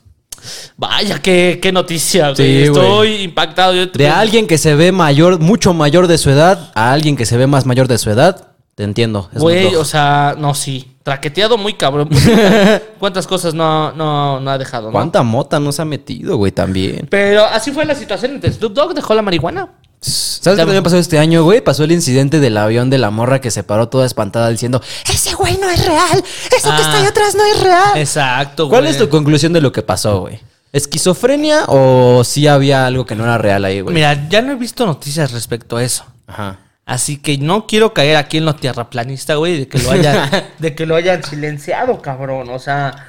Vaya, 0.78 1.22
qué, 1.22 1.60
qué 1.62 1.72
noticia, 1.72 2.32
güey. 2.32 2.36
Sí, 2.36 2.68
güey. 2.68 2.84
Estoy 2.84 3.16
impactado. 3.24 3.74
Yo 3.74 3.86
De 3.88 4.08
alguien 4.08 4.48
que 4.48 4.58
se 4.58 4.76
ve 4.76 4.92
mayor, 4.92 5.40
mucho 5.40 5.74
mayor 5.74 6.08
de 6.08 6.18
su 6.18 6.30
edad, 6.30 6.72
a 6.76 6.92
alguien 6.92 7.16
que 7.16 7.26
se 7.26 7.38
ve 7.38 7.48
más 7.48 7.66
mayor 7.66 7.88
de 7.88 7.98
su 7.98 8.10
edad, 8.10 8.50
te 8.76 8.84
entiendo. 8.84 9.30
Güey, 9.34 9.76
o 9.76 9.86
sea, 9.86 10.36
no, 10.38 10.54
sí. 10.54 10.90
Traqueteado 11.04 11.58
muy 11.58 11.74
cabrón. 11.74 12.10
¿Cuántas 13.00 13.28
cosas 13.28 13.54
no, 13.54 13.92
no, 13.92 14.40
no 14.40 14.52
ha 14.52 14.58
dejado, 14.58 14.88
no? 14.88 14.94
¿Cuánta 14.94 15.22
mota 15.22 15.60
no 15.60 15.72
se 15.72 15.82
ha 15.82 15.86
metido, 15.86 16.38
güey, 16.38 16.52
también? 16.52 17.08
Pero 17.10 17.44
así 17.44 17.72
fue 17.72 17.86
la 17.86 17.94
situación. 17.94 18.36
Entonces, 18.36 18.58
Snoop 18.58 18.74
Dogg 18.74 18.94
dejó 18.94 19.14
la 19.14 19.22
marihuana. 19.22 19.70
¿Sabes 20.06 20.58
qué 20.58 20.64
también 20.66 20.84
pasó 20.84 20.98
este 20.98 21.18
año, 21.20 21.44
güey? 21.44 21.62
Pasó 21.62 21.84
el 21.84 21.92
incidente 21.92 22.40
del 22.40 22.58
avión 22.58 22.90
de 22.90 22.98
la 22.98 23.10
morra 23.10 23.40
que 23.42 23.52
se 23.52 23.64
paró 23.64 23.88
toda 23.90 24.06
espantada 24.06 24.50
diciendo, 24.50 24.82
ese 25.12 25.34
güey 25.36 25.58
no 25.58 25.70
es 25.70 25.86
real, 25.86 26.24
eso 26.56 26.70
que 26.76 26.82
está 26.82 26.98
ahí 26.98 27.06
Ah. 27.06 27.10
atrás 27.10 27.36
no 27.36 27.46
es 27.46 27.62
real. 27.62 27.92
Exacto, 27.98 28.68
¿Cuál 28.70 28.82
güey. 28.84 28.92
es 28.92 28.98
tu 28.98 29.08
conclusión 29.10 29.54
de 29.54 29.62
lo 29.62 29.72
que 29.72 29.82
pasó, 29.82 30.22
güey? 30.22 30.40
¿Esquizofrenia 30.74 31.66
o 31.68 32.24
sí 32.24 32.48
había 32.48 32.86
algo 32.88 33.06
que 33.06 33.16
no 33.16 33.24
era 33.24 33.38
real 33.38 33.64
ahí, 33.64 33.82
güey? 33.82 33.94
Mira, 33.94 34.28
ya 34.28 34.42
no 34.42 34.52
he 34.52 34.56
visto 34.56 34.86
noticias 34.86 35.32
respecto 35.32 35.78
a 35.78 35.84
eso. 35.84 36.04
Ajá. 36.28 36.60
Así 36.86 37.18
que 37.18 37.38
no 37.38 37.66
quiero 37.68 37.94
caer 37.94 38.18
aquí 38.18 38.38
en 38.40 38.46
lo 38.46 38.56
tierraplanista, 38.56 39.36
güey, 39.36 39.60
de 39.60 39.68
que 39.70 39.80
lo 39.80 39.92
hayan, 39.92 40.30
de 40.60 40.76
que 40.76 40.86
lo 40.86 40.96
hayan 40.98 41.24
silenciado, 41.24 42.02
cabrón. 42.02 42.50
O 42.50 42.60
sea, 42.60 43.08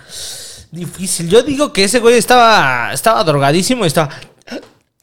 difícil. 0.70 1.28
Yo 1.28 1.42
digo 1.42 1.72
que 1.72 1.84
ese 1.84 1.98
güey 1.98 2.16
estaba, 2.16 2.92
estaba 2.92 3.24
drogadísimo 3.24 3.84
y 3.84 3.88
estaba. 3.88 4.10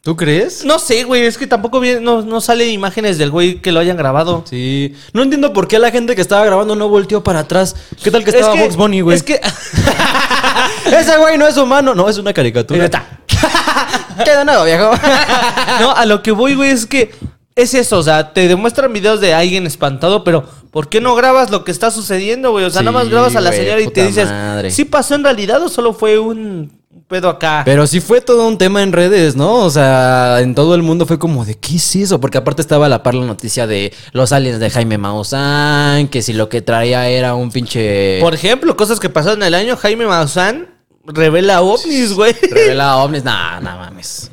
¿Tú 0.04 0.16
crees? 0.16 0.66
No 0.66 0.80
sé, 0.80 1.04
güey, 1.04 1.28
es 1.28 1.38
que 1.38 1.46
tampoco 1.46 1.80
viene, 1.80 2.02
no, 2.02 2.24
no 2.24 2.42
sale 2.42 2.68
imágenes 2.70 3.20
del 3.20 3.30
güey 3.30 3.62
que 3.62 3.72
lo 3.72 3.80
hayan 3.80 3.98
grabado. 3.98 4.44
Sí. 4.50 4.96
No 5.14 5.22
entiendo 5.22 5.54
por 5.54 5.68
qué 5.68 5.78
la 5.78 5.92
gente 5.92 6.16
que 6.16 6.22
estaba 6.22 6.44
grabando 6.44 6.76
no 6.76 6.90
volteó 6.90 7.24
para 7.24 7.42
atrás. 7.42 7.76
¿Qué 8.04 8.10
tal 8.10 8.24
que 8.24 8.32
Es 8.32 8.38
estaba 8.38 8.56
que- 8.56 8.62
Box 8.64 8.76
Bunny, 8.78 9.02
güey? 9.02 9.16
Es 9.16 9.22
que. 9.22 9.40
Ese 10.92 11.18
güey 11.18 11.38
no 11.38 11.48
es 11.48 11.56
humano. 11.58 11.94
No, 11.94 12.10
es 12.10 12.18
una 12.18 12.34
caricatura. 12.34 12.76
Mira, 12.78 12.86
está. 12.86 14.24
¿Qué 14.26 14.32
de 14.36 14.44
nuevo, 14.46 14.64
viejo? 14.66 14.92
No, 15.80 15.92
a 15.96 16.06
lo 16.06 16.22
que 16.24 16.32
voy, 16.32 16.56
güey, 16.56 16.72
es 16.72 16.86
que 16.88 17.12
es 17.56 17.74
eso, 17.74 17.98
o 18.00 18.04
sea, 18.04 18.34
te 18.34 18.48
demuestran 18.48 18.92
videos 18.94 19.20
de 19.20 19.34
alguien 19.34 19.68
espantado, 19.68 20.24
pero 20.24 20.44
¿por 20.72 20.88
qué 20.90 21.02
no 21.02 21.16
grabas 21.16 21.52
lo 21.52 21.64
que 21.64 21.72
está 21.72 21.92
sucediendo, 21.92 22.52
güey? 22.52 22.66
O 22.66 22.70
sea, 22.70 22.80
Sí, 22.80 22.86
nada 22.86 22.98
más 22.98 23.10
grabas 23.10 23.36
a 23.36 23.42
la 23.42 23.50
güey, 23.50 23.62
señora 23.62 23.82
y 23.82 23.88
te 23.88 24.08
dices, 24.08 24.30
madre. 24.30 24.72
¿sí 24.72 24.86
pasó 24.86 25.16
en 25.16 25.24
realidad 25.24 25.62
o 25.62 25.70
solo 25.70 25.94
fue 25.94 26.18
un 26.18 26.80
pedo 27.08 27.28
acá? 27.28 27.64
Pero 27.66 27.86
sí 27.88 28.00
fue 28.00 28.22
todo 28.22 28.48
un 28.48 28.58
tema 28.58 28.82
en 28.82 28.94
redes, 28.94 29.36
¿no? 29.36 29.56
O 29.66 29.70
sea, 29.70 30.40
en 30.40 30.56
todo 30.56 30.76
el 30.76 30.82
mundo 30.82 31.06
fue 31.06 31.20
como 31.20 31.44
de 31.44 31.56
¿qué 31.56 31.76
es 31.76 31.96
eso? 31.98 32.22
Porque 32.22 32.38
aparte 32.38 32.62
estaba 32.62 32.86
a 32.86 32.90
la 32.90 33.04
par 33.04 33.16
la 33.16 33.26
noticia 33.26 33.68
de 33.68 33.94
los 34.14 34.32
aliens 34.32 34.60
de 34.60 34.70
Jaime 34.70 34.98
Maussan, 34.98 36.08
que 36.08 36.22
si 36.22 36.32
lo 36.32 36.48
que 36.48 36.62
traía 36.62 37.10
era 37.10 37.36
un 37.36 37.52
pinche 37.52 38.20
Por 38.22 38.34
ejemplo, 38.34 38.78
cosas 38.78 39.00
que 39.00 39.10
pasaron 39.10 39.42
en 39.42 39.48
el 39.48 39.56
año, 39.56 39.76
Jaime 39.76 40.06
Maussan 40.06 40.68
revela 41.06 41.62
ovnis, 41.62 42.14
güey. 42.14 42.34
revela 42.50 42.98
ovnis. 42.98 43.24
Nah, 43.26 43.60
no 43.60 43.78
mames. 43.78 44.32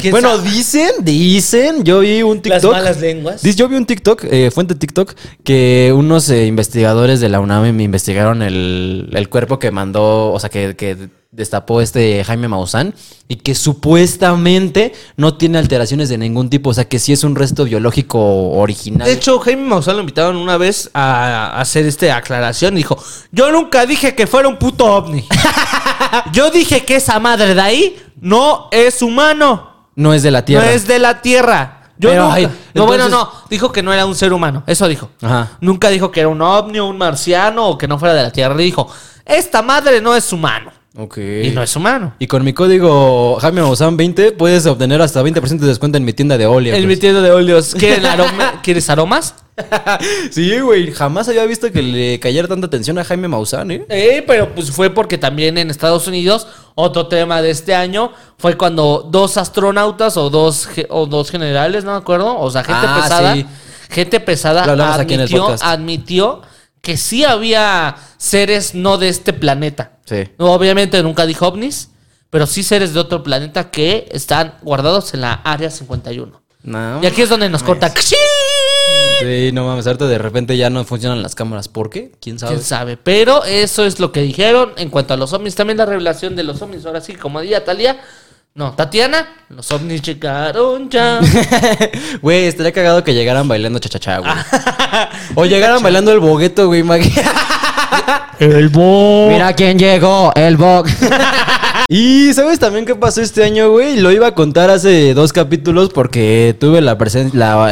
¿Quién 0.00 0.12
Bueno, 0.12 0.36
sabe? 0.36 0.50
dicen, 0.50 0.90
dicen, 1.02 1.84
yo 1.84 2.00
vi 2.00 2.22
un 2.22 2.40
Las 2.44 2.60
TikTok. 2.62 2.72
malas 2.72 3.00
lenguas. 3.00 3.42
Yo 3.42 3.68
vi 3.68 3.76
un 3.76 3.84
TikTok, 3.86 4.24
eh, 4.30 4.50
fuente 4.50 4.74
TikTok, 4.74 5.14
que 5.44 5.92
unos 5.94 6.30
eh, 6.30 6.46
investigadores 6.46 7.20
de 7.20 7.28
la 7.28 7.40
UNAM 7.40 7.74
me 7.76 7.82
investigaron 7.82 8.40
el, 8.42 9.10
el 9.12 9.28
cuerpo 9.28 9.58
que 9.58 9.70
mandó, 9.70 10.32
o 10.32 10.40
sea, 10.40 10.48
que, 10.50 10.74
que 10.76 10.96
destapó 11.30 11.82
este 11.82 12.24
Jaime 12.24 12.48
Maussan 12.48 12.94
y 13.28 13.36
que 13.36 13.54
supuestamente 13.54 14.94
no 15.16 15.34
tiene 15.34 15.58
alteraciones 15.58 16.08
de 16.08 16.16
ningún 16.16 16.48
tipo, 16.48 16.70
o 16.70 16.74
sea, 16.74 16.86
que 16.88 16.98
sí 16.98 17.12
es 17.12 17.22
un 17.22 17.36
resto 17.36 17.64
biológico 17.64 18.18
original. 18.52 19.06
De 19.06 19.12
hecho, 19.12 19.38
Jaime 19.40 19.62
Maussan 19.62 19.96
lo 19.96 20.00
invitaron 20.00 20.36
una 20.36 20.56
vez 20.56 20.90
a, 20.94 21.60
hacer 21.60 21.84
esta 21.84 22.16
aclaración. 22.16 22.74
Dijo, 22.74 22.96
yo 23.30 23.52
nunca 23.52 23.84
dije 23.84 24.14
que 24.14 24.26
fuera 24.26 24.48
un 24.48 24.58
puto 24.58 24.86
ovni. 24.86 25.26
yo 26.32 26.50
dije 26.50 26.84
que 26.86 26.96
esa 26.96 27.20
madre 27.20 27.54
de 27.54 27.60
ahí 27.60 28.02
no 28.20 28.68
es 28.70 29.02
humano. 29.02 29.90
no 29.96 30.14
es 30.14 30.22
de 30.22 30.30
la 30.30 30.46
Tierra. 30.46 30.64
No 30.64 30.70
es 30.70 30.86
de 30.86 30.98
la 30.98 31.20
Tierra. 31.20 31.74
Yo 31.98 32.10
Pero, 32.10 32.22
nunca- 32.24 32.36
ay, 32.36 32.48
no, 32.74 32.86
bueno, 32.86 33.08
no. 33.10 33.30
Dijo 33.50 33.70
que 33.70 33.82
no 33.82 33.92
era 33.92 34.06
un 34.06 34.14
ser 34.14 34.32
humano. 34.32 34.62
Eso 34.66 34.88
dijo. 34.88 35.10
Ajá. 35.20 35.58
Nunca 35.60 35.90
dijo 35.90 36.10
que 36.10 36.20
era 36.20 36.28
un 36.28 36.40
ovni 36.40 36.78
o 36.78 36.86
un 36.86 36.96
marciano 36.96 37.66
o 37.66 37.76
que 37.76 37.86
no 37.86 37.98
fuera 37.98 38.14
de 38.14 38.22
la 38.22 38.30
Tierra. 38.30 38.56
Dijo, 38.56 38.88
esta 39.26 39.60
madre 39.60 40.00
no 40.00 40.16
es 40.16 40.32
humano. 40.32 40.77
Ok. 41.00 41.18
Y 41.44 41.50
no 41.50 41.62
es 41.62 41.76
humano. 41.76 42.14
Y 42.18 42.26
con 42.26 42.42
mi 42.44 42.52
código 42.52 43.38
Jaime 43.40 43.62
Maussan 43.62 43.96
20 43.96 44.32
puedes 44.32 44.66
obtener 44.66 45.00
hasta 45.00 45.22
20% 45.22 45.58
de 45.60 45.66
descuento 45.68 45.96
en 45.96 46.04
mi 46.04 46.12
tienda 46.12 46.36
de 46.36 46.46
Olia. 46.46 46.74
El 46.74 46.82
pues. 46.84 46.96
metiendo 46.96 47.22
de 47.22 47.30
óleos. 47.30 47.72
¿Quieren 47.76 48.04
aroma- 48.04 48.60
¿Quieres 48.64 48.90
aromas? 48.90 49.34
Sí, 50.30 50.58
güey, 50.60 50.92
jamás 50.92 51.28
había 51.28 51.44
visto 51.44 51.70
que 51.72 51.82
le 51.82 52.20
cayera 52.20 52.46
tanta 52.48 52.66
atención 52.66 52.98
a 52.98 53.04
Jaime 53.04 53.28
Maussan, 53.28 53.70
¿eh? 53.70 53.86
Eh, 53.88 54.24
pero 54.26 54.54
pues 54.54 54.70
fue 54.70 54.90
porque 54.90 55.18
también 55.18 55.56
en 55.58 55.70
Estados 55.70 56.06
Unidos, 56.06 56.46
otro 56.74 57.06
tema 57.08 57.42
de 57.42 57.50
este 57.50 57.74
año, 57.74 58.12
fue 58.38 58.56
cuando 58.56 59.08
dos 59.10 59.36
astronautas 59.36 60.16
o 60.16 60.30
dos, 60.30 60.68
o 60.90 61.06
dos 61.06 61.30
generales, 61.30 61.84
no 61.84 61.92
me 61.92 61.98
acuerdo, 61.98 62.38
o 62.38 62.50
sea, 62.50 62.62
gente 62.62 62.86
Ah, 62.86 63.00
pesada, 63.02 63.34
sí. 63.34 63.46
gente 63.90 64.20
pesada 64.20 64.62
aquí 65.00 65.14
en 65.14 65.20
el 65.20 65.26
admitió, 65.26 65.56
admitió 65.60 66.42
que 66.80 66.96
sí 66.96 67.24
había 67.24 67.96
seres 68.16 68.74
no 68.74 68.96
de 68.98 69.08
este 69.08 69.32
planeta. 69.32 69.97
Sí. 70.08 70.28
No, 70.38 70.52
obviamente 70.52 71.02
nunca 71.02 71.26
dijo 71.26 71.46
ovnis, 71.46 71.90
pero 72.30 72.46
sí 72.46 72.62
seres 72.62 72.94
de 72.94 73.00
otro 73.00 73.22
planeta 73.22 73.70
que 73.70 74.08
están 74.10 74.54
guardados 74.62 75.12
en 75.12 75.20
la 75.20 75.34
área 75.34 75.70
51. 75.70 76.40
No. 76.62 77.00
Y 77.02 77.06
aquí 77.06 77.22
es 77.22 77.28
donde 77.28 77.48
nos 77.48 77.62
corta. 77.62 77.92
Sí, 79.20 79.50
no 79.52 79.66
mames, 79.66 79.86
ahorita 79.86 80.06
de 80.06 80.18
repente 80.18 80.56
ya 80.56 80.70
no 80.70 80.84
funcionan 80.84 81.22
las 81.22 81.34
cámaras. 81.34 81.68
¿Por 81.68 81.90
qué? 81.90 82.12
¿Quién 82.20 82.38
sabe? 82.38 82.54
¿Quién 82.54 82.64
sabe? 82.64 82.96
Pero 82.96 83.44
eso 83.44 83.84
es 83.84 84.00
lo 84.00 84.12
que 84.12 84.22
dijeron 84.22 84.72
en 84.76 84.90
cuanto 84.90 85.14
a 85.14 85.16
los 85.16 85.32
ovnis. 85.32 85.54
También 85.54 85.76
la 85.76 85.86
revelación 85.86 86.36
de 86.36 86.44
los 86.44 86.62
ovnis. 86.62 86.86
Ahora 86.86 87.00
sí, 87.00 87.14
como 87.14 87.40
diría 87.40 87.64
Talía. 87.64 88.00
No, 88.54 88.72
Tatiana, 88.72 89.28
los 89.50 89.70
ovnis 89.70 90.02
llegaron 90.02 90.90
ya. 90.90 91.20
Güey, 92.22 92.46
estaría 92.46 92.72
cagado 92.72 93.04
que 93.04 93.14
llegaran 93.14 93.46
bailando 93.46 93.78
chachachá, 93.78 94.18
güey. 94.18 94.32
o 95.36 95.44
llegaran 95.44 95.80
bailando 95.80 96.10
el 96.10 96.18
bogueto, 96.18 96.66
güey. 96.66 96.82
El 98.38 98.68
bo. 98.68 99.28
Mira 99.28 99.52
quién 99.54 99.78
llegó, 99.78 100.32
el 100.36 100.56
bog. 100.56 100.86
y 101.88 102.32
¿sabes 102.34 102.58
también 102.58 102.84
qué 102.84 102.94
pasó 102.94 103.20
este 103.20 103.42
año, 103.42 103.70
güey? 103.70 103.96
Lo 103.96 104.12
iba 104.12 104.28
a 104.28 104.34
contar 104.34 104.70
hace 104.70 105.12
dos 105.14 105.32
capítulos 105.32 105.90
porque 105.92 106.54
tuve 106.58 106.80
la 106.80 106.96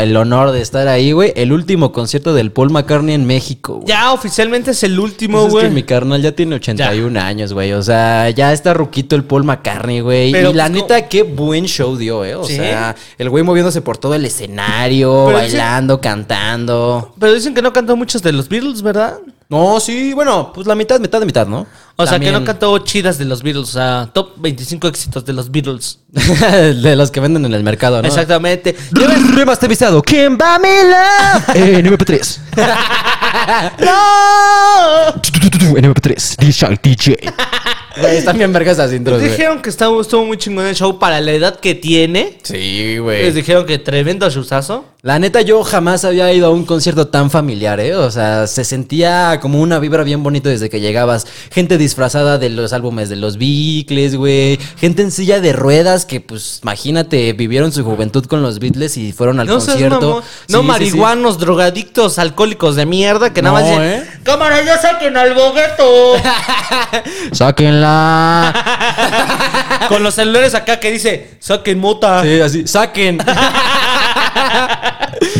el 0.03 0.17
honor 0.17 0.51
de 0.51 0.61
estar 0.61 0.89
ahí, 0.89 1.13
güey. 1.13 1.33
El 1.37 1.53
último 1.53 1.93
concierto 1.93 2.35
del 2.35 2.51
Paul 2.51 2.71
McCartney 2.71 3.15
en 3.15 3.27
México, 3.27 3.75
güey. 3.75 3.87
Ya 3.87 4.13
oficialmente 4.13 4.73
es 4.73 4.83
el 4.83 4.99
último, 4.99 5.43
Pues 5.43 5.49
es 5.49 5.55
que 5.61 5.67
güey. 5.67 5.75
mi 5.75 5.83
carnal 5.85 6.21
ya 6.23 6.33
tiene 6.33 6.57
81 6.57 7.21
años, 7.21 7.53
güey. 7.53 7.73
O 7.73 7.83
sea, 7.83 8.31
ya 8.31 8.53
está 8.53 8.75
ruquito 8.75 9.15
el 9.15 9.23
Paul 9.25 9.45
McCartney, 9.45 10.01
güey. 10.01 10.31
Y 10.31 10.33
la 10.33 10.65
pues, 10.67 10.71
neta, 10.71 11.09
qué 11.09 11.23
buen 11.23 11.67
show 11.67 11.97
dio, 11.97 12.25
eh. 12.25 12.35
O 12.35 12.45
¿Sí? 12.45 12.57
sea, 12.57 12.97
el 13.19 13.31
güey 13.31 13.45
moviéndose 13.45 13.83
por 13.83 13.99
todo 13.99 14.15
el 14.15 14.25
escenario, 14.25 15.27
Pero 15.27 15.39
bailando, 15.39 16.01
cantando. 16.01 17.15
Pero 17.21 17.35
dicen 17.35 17.55
que 17.55 17.63
no 17.63 17.73
cantó 17.73 17.97
muchos 17.97 18.23
de 18.23 18.33
los 18.33 18.49
Beatles, 18.49 18.83
¿verdad? 18.83 19.19
No, 19.49 19.79
sí, 19.79 20.13
bueno, 20.13 20.51
pues 20.53 20.67
la 20.67 20.75
mitad, 20.75 20.99
mitad 20.99 21.21
de 21.21 21.27
mitad, 21.27 21.47
¿no? 21.47 21.67
O 21.99 22.07
sea, 22.07 22.21
que 22.21 22.31
no 22.31 22.45
cantó 22.45 22.77
chidas 22.79 23.17
de 23.17 23.25
los 23.25 23.43
Beatles. 23.43 23.69
O 23.69 23.73
sea, 23.73 24.11
top 24.13 24.33
25 24.37 24.89
éxitos 24.89 25.25
de 25.25 25.33
los 25.33 25.51
Beatles. 25.51 26.01
de 26.13 26.95
los 26.95 27.11
que 27.11 27.21
venden 27.21 27.47
en 27.47 27.55
el 27.55 27.63
mercado, 27.63 28.03
¿no? 28.03 28.09
Exactamente. 28.09 28.77
Remasterizado. 28.93 30.03
¿Quién 30.03 30.37
va 30.37 30.57
a 30.57 30.59
mi 30.59 30.69
love? 30.69 31.57
En 31.57 31.87
MP3. 31.87 32.39
¡No! 33.81 35.77
En 35.77 35.85
MP3. 35.85 36.37
DJ 36.37 36.79
DJ. 36.83 37.17
Güey, 37.99 38.19
están 38.19 38.37
bien 38.37 38.53
vergas 38.53 38.75
esas 38.75 38.93
intros, 38.93 39.19
güey. 39.19 39.31
Dijeron 39.31 39.63
que 39.63 39.71
estuvo, 39.71 40.03
estuvo 40.03 40.25
muy 40.27 40.37
chingón 40.37 40.67
el 40.67 40.75
show 40.75 40.99
para 40.99 41.21
la 41.21 41.33
edad 41.33 41.59
que 41.59 41.75
tiene. 41.75 42.39
Sí, 42.43 42.99
Les 42.99 43.35
dijeron 43.35 43.65
que 43.65 43.79
tremendo 43.79 44.29
showzazo. 44.29 44.85
La 45.01 45.19
neta, 45.19 45.41
yo 45.41 45.63
jamás 45.63 46.05
había 46.05 46.31
ido 46.33 46.49
a 46.49 46.51
un 46.51 46.67
concierto 46.67 47.09
tan 47.09 47.31
familiar, 47.31 47.81
¿eh? 47.81 47.95
O 47.95 48.11
sea, 48.11 48.47
se 48.47 48.65
sentía 48.65 49.39
como 49.41 49.61
una 49.61 49.79
vibra 49.79 50.03
bien 50.03 50.23
bonita 50.23 50.51
desde 50.51 50.69
que 50.69 50.81
llegabas. 50.81 51.27
Gente 51.51 51.79
disfrazada 51.87 52.37
de 52.39 52.51
los 52.51 52.73
álbumes 52.73 53.09
de 53.09 53.17
los 53.17 53.37
Beatles, 53.39 54.17
güey. 54.17 54.59
Gente 54.77 55.03
en 55.03 55.11
silla 55.13 55.41
de 55.41 55.53
ruedas 55.53 56.05
que, 56.05 56.21
pues, 56.21 56.61
imagínate, 56.63 57.33
vivieron 57.33 57.71
su 57.73 57.85
juventud 57.85 58.27
con 58.27 58.43
los 58.43 58.59
Beatles 58.59 58.97
y 58.97 59.13
fueron 59.13 59.39
al 59.41 59.47
No 59.47 59.55
concierto. 59.55 60.23
Sí, 60.23 60.53
No 60.53 60.59
sí, 60.59 60.63
sí. 60.65 60.69
marihuanos, 60.69 61.39
drogadictos, 61.39 62.19
alcohólicos 62.19 62.75
de 62.77 62.87
mierda 62.87 63.33
que 63.33 63.41
nada 63.43 63.61
No, 63.61 63.67
más 63.67 63.71
dicen, 63.71 63.85
¿eh? 64.03 64.07
cámara, 64.25 64.65
ya 64.65 64.77
saquen 64.79 65.17
al 65.17 65.33
bogueto. 65.35 66.15
¡Sáquenla! 67.33 68.53
Con 69.89 70.03
los 70.03 70.15
celulares 70.15 70.55
acá 70.55 70.81
que 70.81 70.91
dice, 70.91 71.37
saquen 71.39 71.79
mota. 71.79 72.23
Sí, 72.23 72.41
así, 72.41 72.67
saquen. 72.67 73.19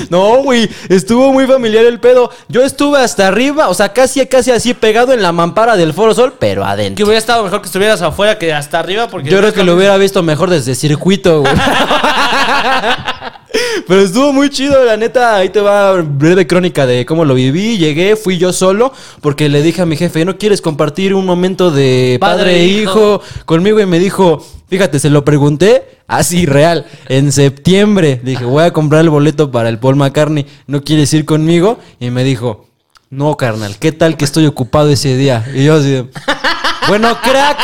No, 0.11 0.43
güey, 0.43 0.69
estuvo 0.89 1.33
muy 1.33 1.47
familiar 1.47 1.85
el 1.85 1.99
pedo. 2.01 2.31
Yo 2.49 2.63
estuve 2.63 2.99
hasta 2.99 3.27
arriba, 3.29 3.69
o 3.69 3.75
sea, 3.75 3.93
casi, 3.93 4.25
casi 4.27 4.51
así 4.51 4.75
pegado 4.75 5.13
en 5.13 5.23
la 5.23 5.33
mampara 5.33 5.77
del 5.77 5.93
Foro 5.93 6.15
Sol, 6.15 6.35
pero 6.39 6.63
Que 6.63 6.69
adentro. 6.69 7.05
hubiera 7.07 7.19
estado 7.19 7.43
mejor 7.45 7.61
que 7.61 7.67
estuvieras 7.67 8.03
afuera 8.03 8.39
que 8.39 8.53
hasta 8.53 8.79
arriba 8.79 9.09
porque... 9.09 9.29
Yo 9.31 9.39
creo 9.39 9.53
que 9.53 9.65
lo 9.65 9.75
hubiera 9.75 9.97
visto 9.97 10.23
mejor 10.23 10.51
desde 10.51 10.75
circuito, 10.75 11.41
güey. 11.41 11.53
Pero 13.87 14.01
estuvo 14.01 14.33
muy 14.33 14.51
chido, 14.51 14.85
la 14.85 14.97
neta. 14.97 15.37
Ahí 15.37 15.49
te 15.49 15.61
va 15.61 15.93
breve 16.03 16.47
crónica 16.47 16.87
de 16.87 17.07
cómo 17.07 17.25
lo 17.25 17.35
viví. 17.35 17.79
Llegué, 17.79 18.17
fui 18.17 18.39
yo 18.39 18.53
solo, 18.53 18.93
porque 19.21 19.49
le 19.49 19.63
dije 19.63 19.83
a 19.83 19.87
mi 19.87 19.97
jefe, 19.97 20.25
¿no 20.25 20.39
quieres 20.39 20.61
compartir 20.61 21.15
un 21.15 21.27
momento 21.27 21.71
de 21.71 22.19
Padre 22.21 22.61
e 22.61 22.65
hijo?" 22.67 23.21
conmigo? 23.45 23.81
Y 23.81 23.87
me 23.87 23.99
dijo, 23.99 24.45
fíjate, 24.69 24.99
se 24.99 25.11
lo 25.11 25.25
pregunté, 25.25 25.99
así 26.07 26.47
real, 26.47 26.87
en 27.09 27.33
septiembre. 27.33 28.21
Dije, 28.23 28.45
voy 28.45 28.65
a 28.65 28.73
comprar 28.73 29.03
el 29.03 29.11
boleto 29.11 29.51
para 29.51 29.69
el 29.69 29.79
Paul 29.79 29.97
McCartney, 29.97 30.47
¿no 30.67 30.83
quieres 30.83 31.13
ir 31.15 31.25
conmigo? 31.25 31.79
Y 32.01 32.11
me 32.11 32.25
dijo, 32.25 32.67
no, 33.11 33.37
carnal, 33.37 33.77
¿qué 33.79 33.93
tal 33.93 34.17
que 34.17 34.25
estoy 34.25 34.47
ocupado 34.47 34.91
ese 34.91 35.17
día? 35.17 35.47
Y 35.55 35.65
yo 35.65 35.75
así, 35.77 36.09
bueno, 36.89 37.17
crack. 37.23 37.59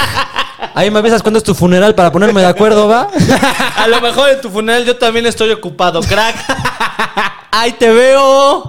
Ahí 0.75 0.91
me 0.91 0.99
avisas 1.01 1.23
cuándo 1.23 1.39
es 1.39 1.45
tu 1.45 1.55
funeral 1.55 1.95
para 1.95 2.13
ponerme 2.13 2.41
de 2.41 2.47
acuerdo, 2.47 2.89
¿va? 2.89 3.09
A 3.77 3.87
lo 3.89 4.01
mejor 4.01 4.31
en 4.31 4.41
tu 4.41 4.51
funeral 4.51 4.85
yo 4.85 4.97
también 4.97 5.27
estoy 5.27 5.51
ocupado, 5.51 6.01
crack. 6.01 6.37
¡Ahí 7.51 7.73
te 7.73 7.91
veo! 7.91 8.65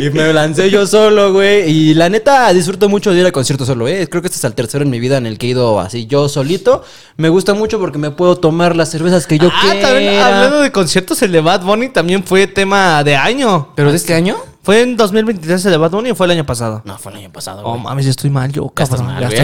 Y 0.00 0.10
me 0.10 0.32
lancé 0.32 0.70
yo 0.70 0.86
solo, 0.86 1.32
güey. 1.32 1.70
Y 1.70 1.94
la 1.94 2.08
neta, 2.08 2.52
disfruto 2.52 2.88
mucho 2.88 3.12
de 3.12 3.20
ir 3.20 3.26
a 3.26 3.32
conciertos 3.32 3.66
solo, 3.66 3.86
¿eh? 3.86 4.08
Creo 4.08 4.20
que 4.20 4.26
este 4.26 4.36
es 4.38 4.44
el 4.44 4.54
tercero 4.54 4.84
en 4.84 4.90
mi 4.90 5.00
vida 5.00 5.16
en 5.16 5.26
el 5.26 5.38
que 5.38 5.46
he 5.46 5.50
ido 5.50 5.80
así 5.80 6.06
yo 6.06 6.28
solito. 6.28 6.84
Me 7.16 7.28
gusta 7.28 7.54
mucho 7.54 7.78
porque 7.78 7.98
me 7.98 8.10
puedo 8.10 8.36
tomar 8.36 8.74
las 8.76 8.90
cervezas 8.90 9.26
que 9.26 9.38
yo 9.38 9.48
ah, 9.52 9.60
quiera. 9.62 9.88
también 9.88 10.20
hablando 10.20 10.60
de 10.60 10.72
conciertos, 10.72 11.22
el 11.22 11.32
de 11.32 11.40
Bad 11.40 11.62
Bunny 11.62 11.88
también 11.90 12.24
fue 12.24 12.46
tema 12.46 13.04
de 13.04 13.16
año. 13.16 13.68
¿Pero 13.76 13.90
de 13.90 13.96
este 13.96 14.14
año? 14.14 14.36
¿Fue 14.64 14.80
en 14.82 14.96
2023 14.96 15.64
el 15.64 15.72
de 15.72 15.76
Bad 15.76 15.90
Bunny 15.90 16.10
o 16.12 16.14
fue 16.14 16.26
el 16.26 16.30
año 16.32 16.46
pasado? 16.46 16.82
No, 16.84 16.96
fue 16.96 17.10
el 17.10 17.18
año 17.18 17.32
pasado, 17.32 17.62
Oh, 17.64 17.76
mames, 17.78 18.04
yo 18.04 18.12
estoy 18.12 18.30
mal, 18.30 18.52
yo, 18.52 18.72
Ya 18.76 18.84
estás 18.84 19.00
cabrón. 19.00 19.14
mal, 19.20 19.22
ya 19.22 19.28
güey. 19.28 19.40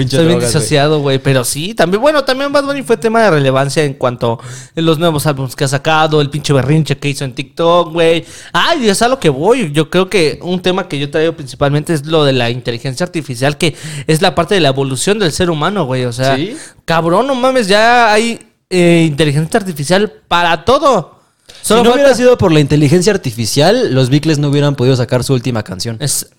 estoy 0.00 0.16
mal. 0.16 0.26
Bien 0.26 0.40
disociado, 0.40 1.00
güey. 1.00 1.18
Pero 1.18 1.44
sí, 1.44 1.74
también, 1.74 2.00
bueno, 2.00 2.24
también 2.24 2.50
Bad 2.50 2.64
Bunny 2.64 2.82
fue 2.82 2.96
tema 2.96 3.20
de 3.22 3.30
relevancia 3.30 3.84
en 3.84 3.92
cuanto 3.92 4.38
a 4.74 4.80
los 4.80 4.98
nuevos 4.98 5.26
álbumes 5.26 5.54
que 5.54 5.64
ha 5.64 5.68
sacado, 5.68 6.22
el 6.22 6.30
pinche 6.30 6.54
berrinche 6.54 6.96
que 6.96 7.10
hizo 7.10 7.26
en 7.26 7.34
TikTok, 7.34 7.92
güey. 7.92 8.24
Ay, 8.54 8.88
es 8.88 9.02
a 9.02 9.08
lo 9.08 9.20
que 9.20 9.28
voy. 9.28 9.70
Yo 9.72 9.90
creo 9.90 10.08
que 10.08 10.38
un 10.42 10.62
tema 10.62 10.88
que 10.88 10.98
yo 10.98 11.10
traigo 11.10 11.34
principalmente 11.34 11.92
es 11.92 12.06
lo 12.06 12.24
de 12.24 12.32
la 12.32 12.48
inteligencia 12.48 13.04
artificial, 13.04 13.58
que 13.58 13.76
es 14.06 14.22
la 14.22 14.34
parte 14.34 14.54
de 14.54 14.62
la 14.62 14.68
evolución 14.70 15.18
del 15.18 15.32
ser 15.32 15.50
humano, 15.50 15.84
güey. 15.84 16.06
O 16.06 16.12
sea, 16.12 16.36
¿Sí? 16.36 16.56
cabrón, 16.86 17.26
no 17.26 17.34
mames, 17.34 17.68
ya 17.68 18.10
hay 18.10 18.38
eh, 18.70 19.04
inteligencia 19.06 19.60
artificial 19.60 20.10
para 20.26 20.64
todo. 20.64 21.17
Si 21.62 21.74
no 21.74 21.92
hubiera 21.92 22.14
sido 22.14 22.38
por 22.38 22.52
la 22.52 22.60
inteligencia 22.60 23.12
artificial, 23.12 23.94
los 23.94 24.10
Beatles 24.10 24.38
no 24.38 24.48
hubieran 24.48 24.74
podido 24.74 24.96
sacar 24.96 25.24
su 25.24 25.34
última 25.34 25.62
canción. 25.62 25.96
Es... 26.00 26.30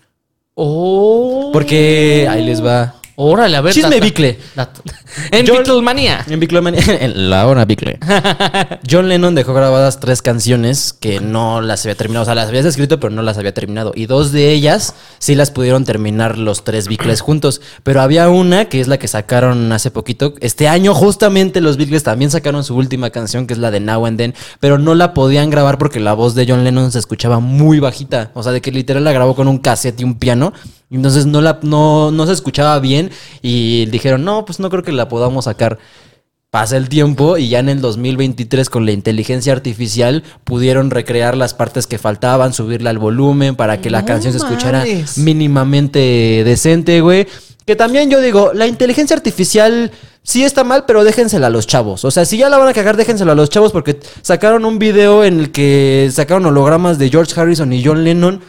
Oh. 0.55 1.51
Porque 1.53 2.27
ahí 2.29 2.43
les 2.43 2.63
va. 2.63 2.98
Órale, 3.21 3.57
a 3.57 3.61
ver. 3.61 3.73
Chisme 3.73 3.89
data- 3.95 4.05
Bicle. 4.05 4.39
data. 4.55 4.81
En 5.31 5.45
Yo- 5.45 5.55
Beatlemania. 5.55 6.23
En 6.29 6.39
Beatlemania- 6.39 6.81
en 7.01 7.29
la 7.29 7.45
hora 7.47 7.65
Bicle. 7.65 7.99
John 8.89 9.09
Lennon 9.09 9.35
dejó 9.35 9.53
grabadas 9.53 9.99
tres 9.99 10.21
canciones 10.21 10.93
que 10.93 11.19
no 11.19 11.59
las 11.59 11.83
había 11.85 11.95
terminado. 11.95 12.23
O 12.23 12.25
sea, 12.25 12.33
las 12.35 12.47
habías 12.47 12.63
escrito, 12.65 12.99
pero 12.99 13.11
no 13.13 13.21
las 13.21 13.37
había 13.37 13.53
terminado. 13.53 13.91
Y 13.93 14.05
dos 14.05 14.31
de 14.31 14.51
ellas 14.53 14.93
sí 15.17 15.35
las 15.35 15.51
pudieron 15.51 15.83
terminar 15.83 16.37
los 16.37 16.63
tres 16.63 16.87
Beatles 16.87 17.19
juntos. 17.19 17.59
Pero 17.83 18.01
había 18.01 18.29
una 18.29 18.65
que 18.65 18.79
es 18.79 18.87
la 18.87 18.97
que 18.97 19.09
sacaron 19.09 19.69
hace 19.73 19.91
poquito. 19.91 20.35
Este 20.39 20.69
año, 20.69 20.93
justamente, 20.93 21.59
los 21.59 21.75
Beatles 21.75 22.03
también 22.03 22.31
sacaron 22.31 22.63
su 22.63 22.75
última 22.77 23.09
canción, 23.09 23.47
que 23.47 23.53
es 23.53 23.59
la 23.59 23.69
de 23.69 23.81
Now 23.81 24.05
and 24.05 24.17
Then. 24.17 24.33
Pero 24.61 24.77
no 24.77 24.95
la 24.95 25.13
podían 25.13 25.49
grabar 25.49 25.77
porque 25.77 25.99
la 25.99 26.13
voz 26.13 26.35
de 26.35 26.45
John 26.47 26.63
Lennon 26.63 26.91
se 26.93 26.99
escuchaba 26.99 27.39
muy 27.41 27.79
bajita. 27.79 28.31
O 28.33 28.43
sea, 28.43 28.53
de 28.53 28.61
que 28.61 28.71
literal 28.71 29.03
la 29.03 29.11
grabó 29.11 29.35
con 29.35 29.49
un 29.49 29.57
cassette 29.57 29.99
y 29.99 30.05
un 30.05 30.17
piano. 30.17 30.53
Entonces 30.91 31.25
no, 31.25 31.41
la, 31.41 31.59
no, 31.61 32.11
no 32.11 32.25
se 32.25 32.33
escuchaba 32.33 32.79
bien. 32.79 33.11
Y 33.41 33.85
dijeron, 33.87 34.23
no, 34.23 34.45
pues 34.45 34.59
no 34.59 34.69
creo 34.69 34.83
que 34.83 34.91
la 34.91 35.07
podamos 35.07 35.45
sacar. 35.45 35.79
Pasa 36.49 36.77
el 36.77 36.89
tiempo 36.89 37.37
y 37.37 37.47
ya 37.49 37.59
en 37.59 37.69
el 37.69 37.79
2023 37.79 38.71
con 38.71 38.83
la 38.83 38.91
inteligencia 38.91 39.53
artificial 39.53 40.23
pudieron 40.43 40.89
recrear 40.89 41.37
las 41.37 41.53
partes 41.53 41.85
que 41.85 41.99
faltaban, 41.99 42.53
subirle 42.53 42.89
al 42.89 42.97
volumen 42.97 43.55
para 43.55 43.81
que 43.81 43.91
la 43.91 44.01
No 44.01 44.07
canción 44.07 44.33
se 44.33 44.39
escuchara 44.39 44.83
mínimamente 45.17 45.99
decente, 46.43 47.01
güey. 47.01 47.27
Que 47.67 47.75
también 47.75 48.09
yo 48.09 48.19
digo, 48.19 48.51
la 48.55 48.65
inteligencia 48.65 49.15
artificial 49.15 49.91
sí 50.23 50.43
está 50.43 50.63
mal, 50.63 50.85
pero 50.87 51.03
déjensela 51.03 51.47
a 51.47 51.49
los 51.51 51.67
chavos. 51.67 52.03
O 52.03 52.09
sea, 52.09 52.25
si 52.25 52.37
ya 52.37 52.49
la 52.49 52.57
van 52.57 52.67
a 52.67 52.73
cagar, 52.73 52.97
déjensela 52.97 53.33
a 53.33 53.35
los 53.35 53.51
chavos 53.51 53.71
porque 53.71 53.99
sacaron 54.23 54.65
un 54.65 54.79
video 54.79 55.23
en 55.23 55.39
el 55.39 55.51
que 55.51 56.09
sacaron 56.11 56.47
hologramas 56.47 56.97
de 56.97 57.09
George 57.09 57.39
Harrison 57.39 57.71
y 57.73 57.85
John 57.85 58.03
Lennon. 58.03 58.41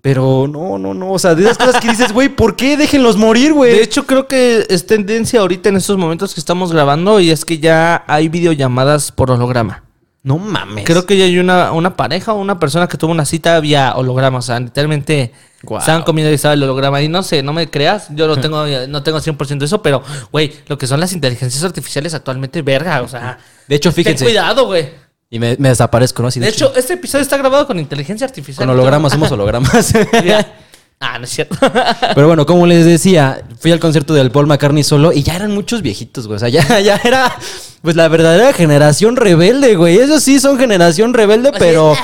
Pero 0.00 0.46
no, 0.48 0.78
no, 0.78 0.94
no. 0.94 1.12
O 1.12 1.18
sea, 1.18 1.34
de 1.34 1.42
esas 1.42 1.58
cosas 1.58 1.80
que 1.80 1.88
dices, 1.88 2.12
güey, 2.12 2.28
¿por 2.28 2.54
qué 2.54 2.76
déjenlos 2.76 3.16
morir, 3.16 3.52
güey? 3.52 3.72
De 3.72 3.82
hecho, 3.82 4.06
creo 4.06 4.28
que 4.28 4.64
es 4.68 4.86
tendencia 4.86 5.40
ahorita 5.40 5.68
en 5.70 5.76
estos 5.76 5.96
momentos 5.98 6.34
que 6.34 6.40
estamos 6.40 6.72
grabando 6.72 7.18
y 7.20 7.30
es 7.30 7.44
que 7.44 7.58
ya 7.58 8.04
hay 8.06 8.28
videollamadas 8.28 9.10
por 9.10 9.30
holograma. 9.30 9.82
no 10.22 10.38
mames. 10.38 10.84
Creo 10.84 11.04
que 11.04 11.16
ya 11.16 11.24
hay 11.24 11.38
una, 11.38 11.72
una 11.72 11.96
pareja 11.96 12.32
o 12.32 12.36
una 12.40 12.58
persona 12.60 12.86
que 12.86 12.96
tuvo 12.96 13.10
una 13.10 13.24
cita 13.24 13.58
vía 13.60 13.94
holograma. 13.96 14.38
O 14.38 14.42
sea, 14.42 14.60
literalmente 14.60 15.32
Guau. 15.62 15.80
estaban 15.80 16.02
comiendo 16.02 16.30
y 16.30 16.34
estaba 16.34 16.54
el 16.54 16.62
holograma. 16.62 17.02
Y 17.02 17.08
no 17.08 17.24
sé, 17.24 17.42
no 17.42 17.52
me 17.52 17.68
creas, 17.68 18.06
yo 18.14 18.28
no 18.28 18.36
tengo, 18.40 18.64
no 18.88 19.02
tengo 19.02 19.18
100% 19.18 19.58
de 19.58 19.64
eso, 19.64 19.82
pero, 19.82 20.02
güey, 20.30 20.52
lo 20.68 20.78
que 20.78 20.86
son 20.86 21.00
las 21.00 21.12
inteligencias 21.12 21.64
artificiales 21.64 22.14
actualmente, 22.14 22.62
verga, 22.62 23.02
o 23.02 23.08
sea... 23.08 23.38
De 23.66 23.74
hecho, 23.74 23.90
Ten 23.90 23.96
fíjense. 24.04 24.24
cuidado, 24.24 24.66
güey. 24.66 25.07
Y 25.30 25.38
me, 25.38 25.56
me 25.58 25.68
desaparezco, 25.68 26.22
¿no? 26.22 26.28
Así 26.28 26.40
De 26.40 26.48
hecho, 26.48 26.72
este 26.74 26.94
episodio 26.94 27.22
está 27.22 27.36
grabado 27.36 27.66
con 27.66 27.78
inteligencia 27.78 28.26
artificial. 28.26 28.66
con 28.66 28.74
hologramas, 28.74 29.12
somos 29.12 29.30
hologramas. 29.30 29.92
Ya. 30.24 30.54
Ah, 31.00 31.16
no 31.18 31.24
es 31.24 31.30
cierto. 31.30 31.56
Pero 32.14 32.26
bueno, 32.26 32.44
como 32.44 32.66
les 32.66 32.84
decía, 32.84 33.42
fui 33.60 33.70
al 33.70 33.78
concierto 33.78 34.14
del 34.14 34.32
Paul 34.32 34.48
McCartney 34.48 34.82
solo 34.82 35.12
y 35.12 35.22
ya 35.22 35.36
eran 35.36 35.52
muchos 35.52 35.80
viejitos, 35.80 36.26
güey. 36.26 36.36
O 36.36 36.38
sea, 36.40 36.48
ya, 36.48 36.80
ya 36.80 37.00
era 37.04 37.36
pues 37.82 37.94
la 37.94 38.08
verdadera 38.08 38.52
generación 38.52 39.14
rebelde, 39.14 39.76
güey. 39.76 39.98
Eso 39.98 40.18
sí, 40.18 40.40
son 40.40 40.58
generación 40.58 41.14
rebelde, 41.14 41.52
pero 41.56 41.96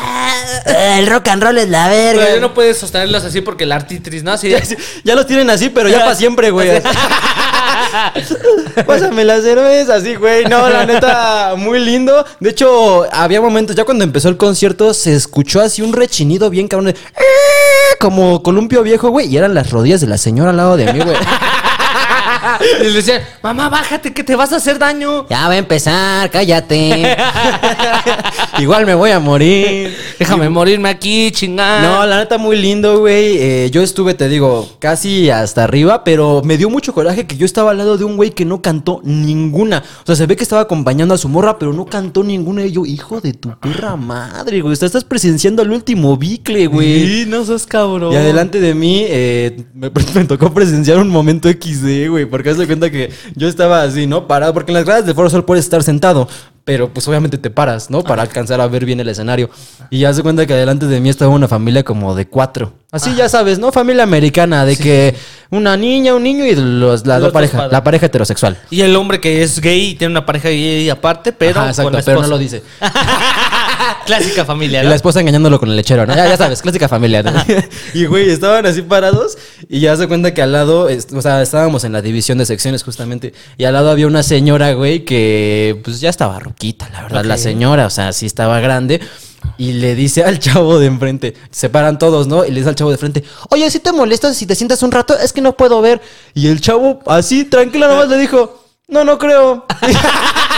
el 0.67 1.07
rock 1.09 1.29
and 1.29 1.43
roll 1.43 1.59
es 1.59 1.69
la 1.69 1.89
verga. 1.89 2.23
Pero 2.23 2.35
ya 2.37 2.41
no 2.41 2.55
puedes 2.55 2.79
sostenerlos 2.79 3.25
así 3.25 3.41
porque 3.41 3.67
la 3.67 3.77
artritris, 3.77 4.23
¿no? 4.23 4.33
Así. 4.33 4.55
Ya 5.03 5.15
los 5.17 5.27
tienen 5.27 5.51
así, 5.51 5.71
pero 5.71 5.89
ya 5.89 6.01
para 6.01 6.15
siempre, 6.15 6.51
güey. 6.51 6.71
Pásame 8.87 9.25
la 9.25 9.41
cerveza, 9.41 9.95
así, 9.97 10.15
güey. 10.17 10.45
No, 10.45 10.69
la 10.69 10.85
neta, 10.87 11.55
muy 11.57 11.79
lindo. 11.79 12.25
De 12.41 12.51
hecho, 12.51 13.07
había 13.13 13.41
momentos, 13.41 13.77
ya 13.77 13.85
cuando 13.85 14.05
empezó 14.05 14.29
el 14.29 14.37
concierto, 14.37 14.93
se 14.95 15.15
escuchó 15.15 15.61
así 15.61 15.83
un 15.83 15.93
rechinido 15.93 16.51
bien 16.51 16.69
cabrón 16.69 16.87
de. 16.87 16.93
"Eh", 16.93 17.97
Como 18.01 18.43
columpio 18.43 18.83
viejo, 18.83 19.11
güey. 19.11 19.29
Y 19.29 19.37
eran 19.37 19.55
las 19.55 19.71
rodillas 19.71 20.01
de 20.01 20.07
la 20.09 20.19
señora 20.19 20.51
al 20.51 20.57
lado 20.57 20.77
de 20.77 20.93
mí, 20.93 21.01
güey. 21.01 21.17
Y 22.81 22.85
le 22.85 22.93
decían, 22.93 23.23
mamá, 23.43 23.69
bájate 23.69 24.13
que 24.13 24.23
te 24.23 24.37
vas 24.37 24.53
a 24.53 24.57
hacer 24.57 24.79
daño. 24.79 25.27
Ya 25.29 25.49
va 25.49 25.55
a 25.55 25.57
empezar, 25.57 26.31
cállate. 26.31 27.17
Igual 28.59 28.87
me 28.87 28.95
voy 28.95 29.11
a 29.11 29.21
morir. 29.21 29.97
Déjame 30.19 30.49
morirme 30.49 30.89
aquí, 30.89 31.31
chingada. 31.33 31.83
No, 31.83 32.07
la 32.07 32.19
neta 32.19 32.39
muy 32.39 32.57
lindo, 32.57 33.01
güey. 33.01 33.37
Eh, 33.39 33.71
yo 33.71 33.83
estuve, 33.83 34.15
te 34.15 34.29
digo, 34.29 34.69
casi 34.79 35.31
hasta 35.31 35.65
arriba, 35.65 36.05
pero 36.05 36.43
me 36.45 36.57
dio 36.57 36.71
mucho 36.71 36.93
coraje 36.93 37.27
que 37.27 37.37
yo 37.37 37.47
estaba 37.47 37.71
al 37.73 37.79
lado 37.79 37.97
de 37.97 38.05
un 38.05 38.17
güey 38.17 38.31
que 38.31 38.45
no 38.45 38.63
cantó 38.63 39.01
ninguna. 39.05 39.83
O 40.03 40.07
sea, 40.07 40.17
se 40.17 40.27
ve 40.27 40.37
que 40.37 40.43
estaba 40.43 40.63
acompañando 40.63 41.15
a 41.15 41.19
su 41.19 41.29
morra, 41.29 41.59
pero 41.59 41.73
no 41.73 41.87
cantó 41.87 42.23
ninguna. 42.23 42.65
Y 42.65 42.73
yo, 42.73 42.87
hijo 42.87 43.21
de 43.21 43.33
tu 43.33 43.51
perra 43.59 43.97
madre, 43.97 44.61
güey. 44.61 44.73
O 44.73 44.77
sea, 44.77 44.87
estás 44.87 45.05
presenciando 45.05 45.63
el 45.63 45.71
último 45.71 46.17
bicle, 46.17 46.67
güey. 46.67 47.07
Sí, 47.07 47.25
no 47.27 47.45
sos 47.45 47.67
cabrón. 47.67 48.13
Y 48.13 48.17
adelante 48.17 48.61
de 48.61 48.75
mí, 48.75 49.05
eh, 49.07 49.65
me, 49.75 49.91
me 50.15 50.25
tocó 50.25 50.53
presenciar 50.53 50.99
un 50.99 51.09
momento 51.09 51.49
XD, 51.49 52.09
güey, 52.09 52.25
porque 52.35 52.51
haz 52.51 52.59
de 52.59 52.67
cuenta 52.67 52.91
que 52.91 53.13
yo 53.37 53.47
estaba 53.47 53.83
así, 53.83 54.09
¿no? 54.09 54.27
Parado, 54.27 54.53
porque 54.53 54.73
en 54.73 54.75
las 54.75 54.85
gradas 54.85 55.07
de 55.07 55.15
Foro 55.15 55.31
Sol 55.31 55.45
puedes 55.45 55.65
estar 55.65 55.85
sentado, 55.85 56.29
pero 56.65 56.93
pues 56.93 57.07
obviamente 57.07 57.39
te 57.39 57.49
paras, 57.49 57.91
¿no? 57.91 58.03
Para 58.03 58.23
alcanzar 58.23 58.61
a 58.61 58.67
ver 58.67 58.85
bien 58.85 58.99
el 58.99 59.09
escenario. 59.09 59.51
Y 59.89 60.01
ya 60.01 60.13
se 60.13 60.21
cuenta 60.25 60.45
que 60.45 60.53
delante 60.53 60.87
de 60.87 60.99
mí 60.99 61.11
estaba 61.11 61.31
una 61.31 61.47
familia 61.47 61.85
como 61.85 62.13
de 62.17 62.27
cuatro. 62.27 62.73
Así 62.91 63.15
ya 63.15 63.29
sabes, 63.29 63.61
¿no? 63.61 63.71
Familia 63.71 64.03
americana, 64.03 64.65
de 64.65 64.77
que 64.77 65.15
una 65.51 65.77
niña, 65.77 66.13
un 66.17 66.25
niño 66.25 66.45
y 66.45 66.57
los, 66.57 67.07
la, 67.07 67.21
Los 67.21 67.27
dos 67.27 67.33
pareja, 67.33 67.57
padres. 67.57 67.73
la 67.73 67.85
pareja 67.85 68.07
heterosexual. 68.07 68.59
Y 68.69 68.81
el 68.81 68.97
hombre 68.97 69.21
que 69.21 69.45
es 69.45 69.61
gay 69.61 69.91
y 69.91 69.95
tiene 69.95 70.11
una 70.11 70.27
pareja 70.27 70.49
gay 70.49 70.91
aparte, 70.91 71.33
pero 71.33 71.61
Ajá, 71.61 71.69
exacto, 71.69 71.93
con 71.93 71.99
la 72.01 72.05
pero 72.05 72.21
no 72.21 72.27
lo 72.27 72.39
dice. 72.39 72.65
Clásica 74.07 74.45
familia, 74.45 74.81
Y 74.81 74.85
¿no? 74.85 74.91
la 74.91 74.97
esposa 74.97 75.21
engañándolo 75.21 75.59
con 75.59 75.71
el 75.71 75.77
lechero, 75.77 76.07
¿no? 76.07 76.15
Ya, 76.15 76.29
ya 76.29 76.37
sabes, 76.37 76.63
clásica 76.63 76.89
familia. 76.89 77.23
¿no? 77.23 77.33
y 77.95 78.07
güey, 78.07 78.31
estaban 78.31 78.67
así 78.67 78.83
parados 78.83 79.37
y 79.69 79.81
ya 79.81 79.97
se 79.97 80.07
cuenta 80.09 80.35
que 80.35 80.43
al 80.43 80.53
lado, 80.53 80.89
o 81.15 81.23
sea, 81.23 81.43
estábamos 81.43 81.85
en 81.85 81.93
la 81.93 82.03
división 82.03 82.39
de 82.39 82.47
secciones 82.47 82.83
justamente 82.83 83.33
y 83.57 83.65
al 83.65 83.75
lado 83.75 83.91
había 83.91 84.07
una 84.07 84.23
señora, 84.23 84.73
güey, 84.73 85.05
que 85.05 85.81
pues 85.85 86.01
ya 86.01 86.11
estaba 86.11 86.39
ruquita, 86.39 86.89
la 86.93 87.03
verdad, 87.03 87.25
la 87.25 87.39
señora, 87.39 87.87
o 87.87 87.91
sea, 87.91 88.13
sí 88.13 88.27
estaba 88.27 88.61
grande. 88.61 89.01
Y 89.59 89.75
le 89.75 89.95
dice 89.95 90.25
al 90.25 90.39
chavo 90.39 90.79
de 90.79 90.87
enfrente, 90.87 91.35
se 91.51 91.69
paran 91.69 91.99
todos, 91.99 92.27
¿no? 92.27 92.45
Y 92.45 92.49
le 92.49 92.57
dice 92.57 92.71
al 92.71 92.75
chavo 92.75 92.91
de 92.91 92.97
frente, 92.97 93.25
oye, 93.51 93.71
si 93.71 93.79
te 93.79 93.93
molestas 93.93 94.37
si 94.37 94.47
te 94.47 94.55
sientas 94.55 94.83
un 94.83 94.91
rato, 94.91 95.17
es 95.19 95.33
que 95.33 95.41
no 95.41 95.57
puedo 95.57 95.81
ver. 95.81 96.01
Y 96.33 96.49
el 96.49 96.61
chavo, 96.61 97.01
así, 97.07 97.45
tranquilo, 97.45 97.87
nomás 97.87 98.09
le 98.09 98.19
dijo, 98.19 98.65
no, 98.89 99.05
no 99.05 99.19
creo. 99.19 99.67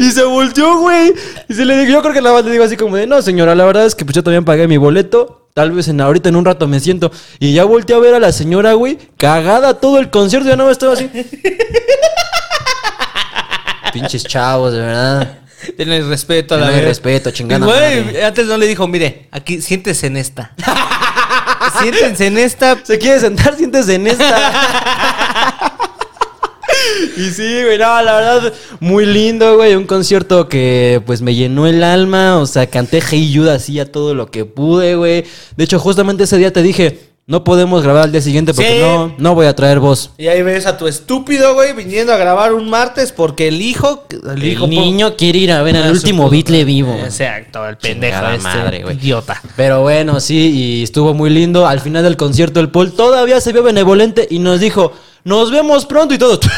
Y 0.00 0.10
se 0.10 0.22
volteó, 0.24 0.78
güey. 0.78 1.12
Y 1.48 1.54
se 1.54 1.64
le 1.64 1.76
dijo, 1.78 1.92
yo 1.92 2.02
creo 2.02 2.14
que 2.14 2.20
nada 2.20 2.34
más 2.36 2.44
le 2.44 2.52
digo 2.52 2.64
así 2.64 2.76
como 2.76 2.96
de, 2.96 3.06
no, 3.06 3.22
señora, 3.22 3.54
la 3.54 3.64
verdad 3.64 3.86
es 3.86 3.94
que 3.94 4.04
pues 4.04 4.14
yo 4.14 4.22
también 4.22 4.44
pagué 4.44 4.68
mi 4.68 4.76
boleto. 4.76 5.46
Tal 5.54 5.72
vez 5.72 5.88
en 5.88 6.00
ahorita 6.00 6.28
en 6.28 6.36
un 6.36 6.44
rato 6.44 6.68
me 6.68 6.78
siento. 6.80 7.10
Y 7.40 7.52
ya 7.54 7.64
volteé 7.64 7.96
a 7.96 7.98
ver 7.98 8.14
a 8.14 8.20
la 8.20 8.30
señora, 8.32 8.74
güey, 8.74 8.98
cagada 9.16 9.74
todo 9.74 9.98
el 9.98 10.10
concierto. 10.10 10.48
Ya 10.48 10.56
no 10.56 10.70
estaba 10.70 10.92
así. 10.92 11.10
Pinches 13.92 14.24
chavos, 14.24 14.72
de 14.72 14.80
verdad. 14.80 15.38
Tienes 15.76 16.06
respeto 16.06 16.54
a 16.54 16.58
la 16.58 16.64
no 16.64 16.68
hay 16.70 16.74
verga. 16.76 16.88
respeto, 16.88 17.30
chingada 17.32 17.66
Y, 17.66 17.68
güey, 17.68 18.04
madre. 18.04 18.24
antes 18.24 18.46
no 18.46 18.56
le 18.56 18.66
dijo, 18.66 18.86
mire, 18.86 19.28
aquí 19.32 19.60
siéntese 19.60 20.06
en 20.06 20.16
esta. 20.16 20.52
Siéntense 21.80 22.26
en 22.26 22.38
esta. 22.38 22.78
Se 22.82 22.98
quiere 22.98 23.20
sentar, 23.20 23.54
siéntese 23.56 23.94
en 23.96 24.06
esta. 24.06 24.26
Y 27.16 27.30
sí, 27.30 27.62
güey, 27.64 27.78
no, 27.78 28.02
la 28.02 28.14
verdad, 28.16 28.52
muy 28.80 29.06
lindo, 29.06 29.56
güey. 29.56 29.74
Un 29.74 29.86
concierto 29.86 30.48
que 30.48 31.02
pues 31.06 31.20
me 31.22 31.34
llenó 31.34 31.66
el 31.66 31.82
alma. 31.82 32.38
O 32.38 32.46
sea, 32.46 32.66
canté 32.68 33.00
Hey 33.00 33.32
Jude 33.34 33.52
así 33.52 33.78
a 33.80 33.90
todo 33.90 34.14
lo 34.14 34.30
que 34.30 34.44
pude, 34.44 34.94
güey. 34.94 35.24
De 35.56 35.64
hecho, 35.64 35.78
justamente 35.78 36.24
ese 36.24 36.38
día 36.38 36.52
te 36.52 36.62
dije, 36.62 37.00
no 37.26 37.44
podemos 37.44 37.82
grabar 37.82 38.04
al 38.04 38.12
día 38.12 38.22
siguiente 38.22 38.54
porque 38.54 38.76
Sí. 38.76 38.80
no, 38.80 39.14
no 39.18 39.34
voy 39.34 39.46
a 39.46 39.54
traer 39.54 39.80
voz. 39.80 40.12
Y 40.16 40.28
ahí 40.28 40.40
ves 40.42 40.64
a 40.66 40.78
tu 40.78 40.86
estúpido, 40.86 41.52
güey, 41.54 41.74
viniendo 41.74 42.12
a 42.12 42.16
grabar 42.16 42.54
un 42.54 42.70
martes 42.70 43.12
porque 43.12 43.48
el 43.48 43.60
hijo. 43.60 44.04
El, 44.34 44.42
hijo 44.44 44.64
El 44.64 44.70
niño 44.70 45.14
quiere 45.16 45.38
ir 45.40 45.52
a 45.52 45.62
ver 45.62 45.76
su 45.76 45.90
último 45.90 46.30
Beatle 46.30 46.64
vivo. 46.64 46.96
Exacto, 47.04 47.66
el 47.68 47.76
pendejo 47.76 48.26
este, 48.28 48.42
madre, 48.42 48.82
güey. 48.82 48.96
idiota. 48.96 49.42
Pero 49.56 49.82
bueno, 49.82 50.20
sí, 50.20 50.50
y 50.54 50.82
estuvo 50.84 51.12
muy 51.14 51.30
lindo. 51.30 51.66
Al 51.66 51.80
final 51.80 52.02
del 52.02 52.16
concierto, 52.16 52.60
el 52.60 52.70
Paul 52.70 52.92
todavía 52.92 53.40
se 53.42 53.52
vio 53.52 53.62
benevolente 53.62 54.26
y 54.30 54.38
nos 54.38 54.60
dijo: 54.60 54.92
Nos 55.24 55.50
vemos 55.50 55.84
pronto 55.86 56.14
y 56.14 56.18
todo. 56.18 56.38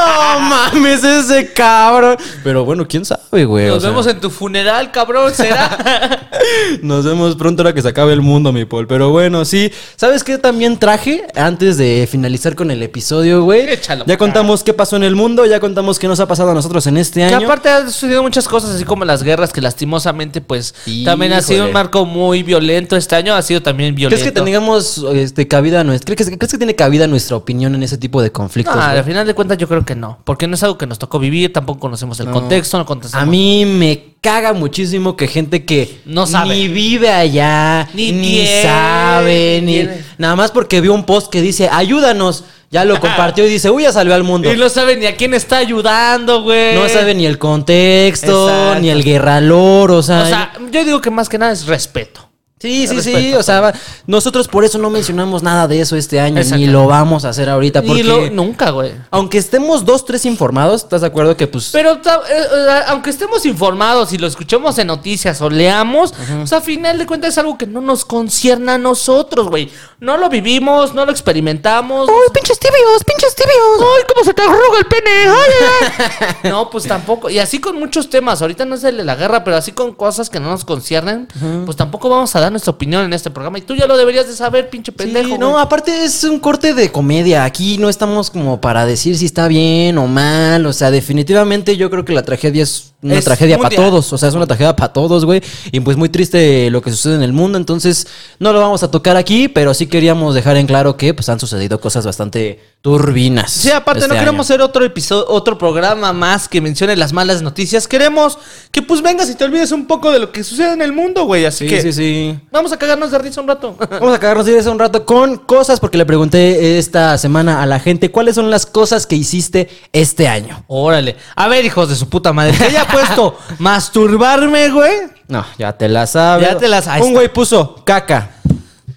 no 0.00 0.40
mames, 0.40 1.04
ese 1.04 1.52
cabrón. 1.52 2.16
Pero 2.42 2.64
bueno, 2.64 2.86
quién 2.86 3.04
sabe, 3.04 3.44
güey. 3.44 3.68
Nos 3.68 3.78
o 3.78 3.80
sea, 3.80 3.90
vemos 3.90 4.06
en 4.06 4.20
tu 4.20 4.30
funeral, 4.30 4.90
cabrón, 4.90 5.32
¿será? 5.34 6.28
Nos 6.82 7.04
vemos 7.04 7.36
pronto 7.36 7.62
ahora 7.62 7.74
que 7.74 7.82
se 7.82 7.88
acabe 7.88 8.12
el 8.12 8.22
mundo, 8.22 8.52
mi 8.52 8.64
Paul. 8.64 8.86
Pero 8.86 9.10
bueno, 9.10 9.44
sí. 9.44 9.70
¿Sabes 9.96 10.24
qué 10.24 10.38
también 10.38 10.78
traje 10.78 11.24
antes 11.34 11.76
de 11.76 12.08
finalizar 12.10 12.54
con 12.54 12.70
el 12.70 12.82
episodio, 12.82 13.42
güey? 13.44 13.68
Échalo, 13.68 14.04
Ya 14.06 14.16
contamos 14.16 14.64
qué 14.64 14.72
pasó 14.72 14.96
en 14.96 15.04
el 15.04 15.14
mundo, 15.16 15.46
ya 15.46 15.60
contamos 15.60 15.98
qué 15.98 16.08
nos 16.08 16.20
ha 16.20 16.26
pasado 16.26 16.50
a 16.50 16.54
nosotros 16.54 16.86
en 16.86 16.96
este 16.96 17.20
que 17.20 17.34
año. 17.34 17.46
aparte 17.46 17.68
han 17.68 17.90
sucedido 17.90 18.22
muchas 18.22 18.48
cosas, 18.48 18.70
así 18.70 18.84
como 18.84 19.04
las 19.04 19.22
guerras, 19.22 19.52
que 19.52 19.60
lastimosamente, 19.60 20.40
pues, 20.40 20.74
también 21.04 21.32
ha 21.32 21.42
sido 21.42 21.66
un 21.66 21.72
marco 21.72 22.06
muy 22.06 22.42
violento. 22.42 22.96
Este 22.96 23.16
año 23.16 23.34
ha 23.34 23.42
sido 23.42 23.62
también 23.62 23.94
violento. 23.94 24.20
¿Crees 24.20 24.32
que 24.32 24.40
tengamos 24.40 25.04
este, 25.14 25.46
cabida 25.46 25.84
nuestra? 25.84 26.14
¿crees 26.14 26.30
que, 26.30 26.38
¿Crees 26.38 26.52
que 26.52 26.58
tiene 26.58 26.74
cabida 26.74 27.06
nuestra 27.06 27.36
opinión 27.36 27.74
en 27.74 27.82
ese 27.82 27.98
tipo 27.98 28.22
de 28.22 28.32
conflictos? 28.32 28.74
No, 28.74 28.82
al 28.82 29.04
final 29.04 29.26
de 29.26 29.34
cuentas 29.34 29.58
yo 29.58 29.68
creo 29.68 29.84
que 29.84 29.89
no, 29.94 30.18
porque 30.24 30.46
no 30.46 30.54
es 30.54 30.62
algo 30.62 30.78
que 30.78 30.86
nos 30.86 30.98
tocó 30.98 31.18
vivir, 31.18 31.52
tampoco 31.52 31.80
conocemos 31.80 32.18
el 32.20 32.26
No. 32.26 32.32
contexto, 32.32 32.78
no 32.78 32.86
conocemos... 32.86 33.14
A 33.14 33.26
mí 33.26 33.64
me 33.66 34.14
caga 34.20 34.52
muchísimo 34.52 35.16
que 35.16 35.26
gente 35.28 35.64
que 35.64 36.00
No 36.04 36.26
sabe. 36.26 36.54
ni 36.54 36.68
vive 36.68 37.10
allá, 37.10 37.88
Ni 37.94 38.12
ni, 38.12 38.22
tiene, 38.28 38.62
sabe, 38.62 39.60
ni 39.62 39.66
ni 39.66 39.72
tiene. 39.78 40.04
nada 40.18 40.36
más 40.36 40.50
porque 40.50 40.80
vio 40.80 40.92
un 40.94 41.04
post 41.04 41.30
que 41.30 41.40
dice 41.40 41.68
ayúdanos, 41.72 42.44
ya 42.70 42.84
lo 42.84 43.00
compartió 43.00 43.46
y 43.46 43.50
dice 43.50 43.70
uy 43.70 43.82
ya 43.84 43.92
salió 43.92 44.14
al 44.14 44.22
mundo. 44.24 44.52
Y 44.52 44.56
no 44.56 44.68
sabe 44.68 44.96
ni 44.96 45.06
a 45.06 45.16
quién 45.16 45.34
está 45.34 45.56
ayudando, 45.58 46.42
güey. 46.42 46.74
No 46.74 46.88
sabe 46.88 47.14
ni 47.14 47.26
el 47.26 47.38
contexto, 47.38 48.48
Exacto. 48.48 48.80
ni 48.80 48.90
el 48.90 49.02
guerralor, 49.02 49.90
o 49.90 50.02
sea, 50.02 50.22
O 50.22 50.26
sea, 50.26 50.52
yo 50.70 50.84
digo 50.84 51.00
que 51.00 51.10
más 51.10 51.28
que 51.28 51.38
nada 51.38 51.52
es 51.52 51.66
respeto. 51.66 52.29
Sí, 52.60 52.86
sí, 52.86 53.00
sí, 53.00 53.32
o 53.34 53.42
sea, 53.42 53.60
va- 53.62 53.72
nosotros 54.06 54.46
por 54.46 54.64
eso 54.66 54.76
no 54.76 54.90
mencionamos 54.90 55.42
nada 55.42 55.66
de 55.66 55.80
eso 55.80 55.96
este 55.96 56.20
año, 56.20 56.42
ni 56.56 56.66
lo 56.66 56.86
vamos 56.86 57.24
a 57.24 57.30
hacer 57.30 57.48
ahorita, 57.48 57.80
porque 57.80 58.02
Ni 58.02 58.08
lo, 58.08 58.30
nunca, 58.30 58.68
güey. 58.68 58.92
aunque 59.10 59.38
estemos 59.38 59.86
dos, 59.86 60.04
tres 60.04 60.26
informados, 60.26 60.82
¿estás 60.82 61.00
de 61.00 61.06
acuerdo 61.06 61.34
que 61.38 61.46
pues... 61.46 61.70
Pero 61.72 61.94
eh, 61.94 62.80
aunque 62.88 63.08
estemos 63.08 63.46
informados 63.46 64.12
y 64.12 64.18
lo 64.18 64.26
escuchemos 64.26 64.78
en 64.78 64.88
noticias 64.88 65.40
o 65.40 65.48
leamos, 65.48 66.12
o 66.42 66.46
sea, 66.46 66.58
a 66.58 66.60
final 66.60 66.98
de 66.98 67.06
cuentas 67.06 67.30
es 67.30 67.38
algo 67.38 67.56
que 67.56 67.66
no 67.66 67.80
nos 67.80 68.04
concierne 68.04 68.72
a 68.72 68.78
nosotros, 68.78 69.48
güey. 69.48 69.70
No 69.98 70.18
lo 70.18 70.28
vivimos, 70.28 70.92
no 70.94 71.06
lo 71.06 71.12
experimentamos. 71.12 72.10
pinches 72.34 72.58
tibios, 72.58 73.04
pinches 73.04 73.34
tibios! 73.34 73.56
¡Ay, 73.80 74.04
cómo 74.12 74.22
se 74.24 74.34
te 74.34 74.42
arruga 74.42 74.78
el 74.78 74.84
pene! 74.86 75.10
¡Ay, 75.24 75.52
ay, 75.60 76.06
ay! 76.42 76.50
No, 76.50 76.68
pues 76.68 76.84
tampoco. 76.84 77.30
Y 77.30 77.38
así 77.38 77.58
con 77.58 77.78
muchos 77.78 78.10
temas. 78.10 78.42
Ahorita 78.42 78.64
no 78.66 78.74
es 78.74 78.84
el 78.84 78.98
de 78.98 79.04
la 79.04 79.14
guerra, 79.14 79.44
pero 79.44 79.56
así 79.56 79.72
con 79.72 79.94
cosas 79.94 80.28
que 80.30 80.40
no 80.40 80.50
nos 80.50 80.64
conciernen, 80.66 81.26
pues 81.64 81.76
tampoco 81.76 82.08
vamos 82.10 82.34
a 82.36 82.40
dar 82.40 82.49
nuestra 82.50 82.72
opinión 82.72 83.04
en 83.04 83.12
este 83.12 83.30
programa. 83.30 83.58
Y 83.58 83.62
tú 83.62 83.74
ya 83.74 83.86
lo 83.86 83.96
deberías 83.96 84.26
de 84.26 84.34
saber, 84.34 84.68
pinche 84.70 84.92
pendejo. 84.92 85.28
Sí, 85.28 85.38
no, 85.38 85.50
güey. 85.50 85.62
aparte 85.62 86.04
es 86.04 86.24
un 86.24 86.38
corte 86.38 86.74
de 86.74 86.90
comedia. 86.92 87.44
Aquí 87.44 87.78
no 87.78 87.88
estamos 87.88 88.30
como 88.30 88.60
para 88.60 88.86
decir 88.86 89.16
si 89.16 89.26
está 89.26 89.48
bien 89.48 89.98
o 89.98 90.06
mal. 90.06 90.66
O 90.66 90.72
sea, 90.72 90.90
definitivamente 90.90 91.76
yo 91.76 91.90
creo 91.90 92.04
que 92.04 92.12
la 92.12 92.22
tragedia 92.22 92.62
es 92.62 92.92
una 93.02 93.14
Es 93.14 93.24
tragedia 93.24 93.58
para 93.58 93.74
todos. 93.74 94.12
O 94.12 94.18
sea, 94.18 94.28
es 94.28 94.34
una 94.34 94.46
tragedia 94.46 94.74
para 94.76 94.92
todos, 94.92 95.24
güey. 95.24 95.42
Y 95.72 95.80
pues 95.80 95.96
muy 95.96 96.08
triste 96.08 96.70
lo 96.70 96.82
que 96.82 96.90
sucede 96.90 97.14
en 97.14 97.22
el 97.22 97.32
mundo. 97.32 97.56
Entonces, 97.58 98.06
no 98.38 98.52
lo 98.52 98.60
vamos 98.60 98.82
a 98.82 98.90
tocar 98.90 99.16
aquí, 99.16 99.48
pero 99.48 99.72
sí 99.74 99.86
queríamos 99.86 100.34
dejar 100.34 100.56
en 100.56 100.66
claro 100.66 100.96
que 100.96 101.14
pues 101.14 101.28
han 101.28 101.40
sucedido 101.40 101.80
cosas 101.80 102.04
bastante 102.04 102.60
turbinas. 102.82 103.50
Sí, 103.52 103.70
aparte 103.70 104.00
este 104.00 104.14
no 104.14 104.18
queremos 104.18 104.46
hacer 104.46 104.60
otro 104.62 104.84
episodio, 104.84 105.26
otro 105.28 105.58
programa 105.58 106.12
más 106.12 106.48
que 106.48 106.60
mencione 106.60 106.96
las 106.96 107.12
malas 107.12 107.42
noticias. 107.42 107.86
Queremos 107.86 108.38
que 108.70 108.82
pues 108.82 109.02
vengas 109.02 109.28
y 109.30 109.34
te 109.34 109.44
olvides 109.44 109.70
un 109.72 109.86
poco 109.86 110.10
de 110.10 110.18
lo 110.18 110.32
que 110.32 110.42
sucede 110.44 110.72
en 110.72 110.82
el 110.82 110.92
mundo, 110.92 111.24
güey. 111.24 111.44
Así 111.44 111.68
Sí, 111.68 111.74
que 111.74 111.82
sí, 111.82 111.92
sí. 111.92 112.38
vamos 112.50 112.72
a 112.72 112.78
cagarnos 112.78 113.10
de 113.10 113.18
risa 113.18 113.40
un 113.40 113.48
rato. 113.48 113.76
Vamos 113.90 114.14
a 114.14 114.18
cagarnos 114.18 114.46
de 114.46 114.56
risa 114.56 114.70
un 114.70 114.78
rato 114.78 115.04
con 115.04 115.36
cosas, 115.36 115.78
porque 115.78 115.98
le 115.98 116.06
pregunté 116.06 116.78
esta 116.78 117.16
semana 117.18 117.62
a 117.62 117.66
la 117.66 117.80
gente 117.80 118.10
cuáles 118.10 118.34
son 118.34 118.50
las 118.50 118.64
cosas 118.66 119.06
que 119.06 119.14
hiciste 119.16 119.68
este 119.92 120.26
año. 120.28 120.64
Órale. 120.68 121.16
A 121.36 121.48
ver, 121.48 121.64
hijos 121.64 121.88
de 121.88 121.96
su 121.96 122.08
puta 122.08 122.32
madre. 122.32 122.56
Que 122.56 122.89
puesto 122.92 123.38
masturbarme, 123.58 124.68
güey. 124.70 124.92
No, 125.28 125.44
ya 125.58 125.72
te 125.72 125.88
la 125.88 126.06
sabes. 126.06 126.48
Ya 126.48 126.56
te 126.58 126.68
las- 126.68 126.88
ahí 126.88 127.02
Un 127.02 127.12
güey 127.14 127.28
puso 127.32 127.82
caca. 127.84 128.30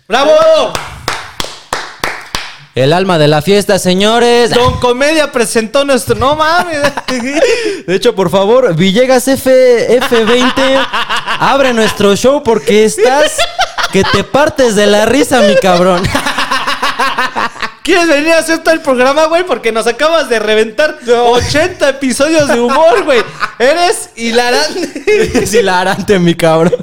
¡Bravo! 0.08 0.32
El 2.76 2.92
alma 2.92 3.20
de 3.20 3.28
la 3.28 3.44
fiesta, 3.44 3.78
señores. 3.78 4.50
Don 4.50 4.80
Comedia 4.80 5.32
presentó 5.32 5.86
nuestro. 5.86 6.16
No 6.16 6.36
mames. 6.36 6.82
De 7.88 7.96
hecho, 7.96 8.16
por 8.16 8.32
favor, 8.32 8.76
Villegas 8.76 9.28
F, 9.28 10.00
F20, 10.00 10.88
abre 11.40 11.72
nuestro 11.74 12.16
show 12.16 12.42
porque 12.42 12.84
estás 12.86 13.38
que 13.92 14.04
te 14.04 14.24
partes 14.24 14.76
de 14.76 14.88
la 14.88 15.06
risa, 15.06 15.42
mi 15.42 15.56
cabrón. 15.58 16.02
¿Quieres 17.84 18.08
venir 18.08 18.32
a 18.32 18.40
hacer 18.40 18.60
todo 18.60 18.74
el 18.74 18.80
programa, 18.82 19.26
güey? 19.26 19.46
Porque 19.46 19.72
nos 19.72 19.86
acabas 19.88 20.30
de 20.30 20.40
reventar 20.40 20.98
80 21.06 21.90
episodios 21.90 22.48
de 22.48 22.60
humor, 22.62 23.04
güey. 23.04 23.20
Eres 23.60 24.10
hilarante. 24.16 25.44
Es 25.44 25.54
hilarante, 25.54 26.18
mi 26.20 26.34
cabrón. 26.34 26.74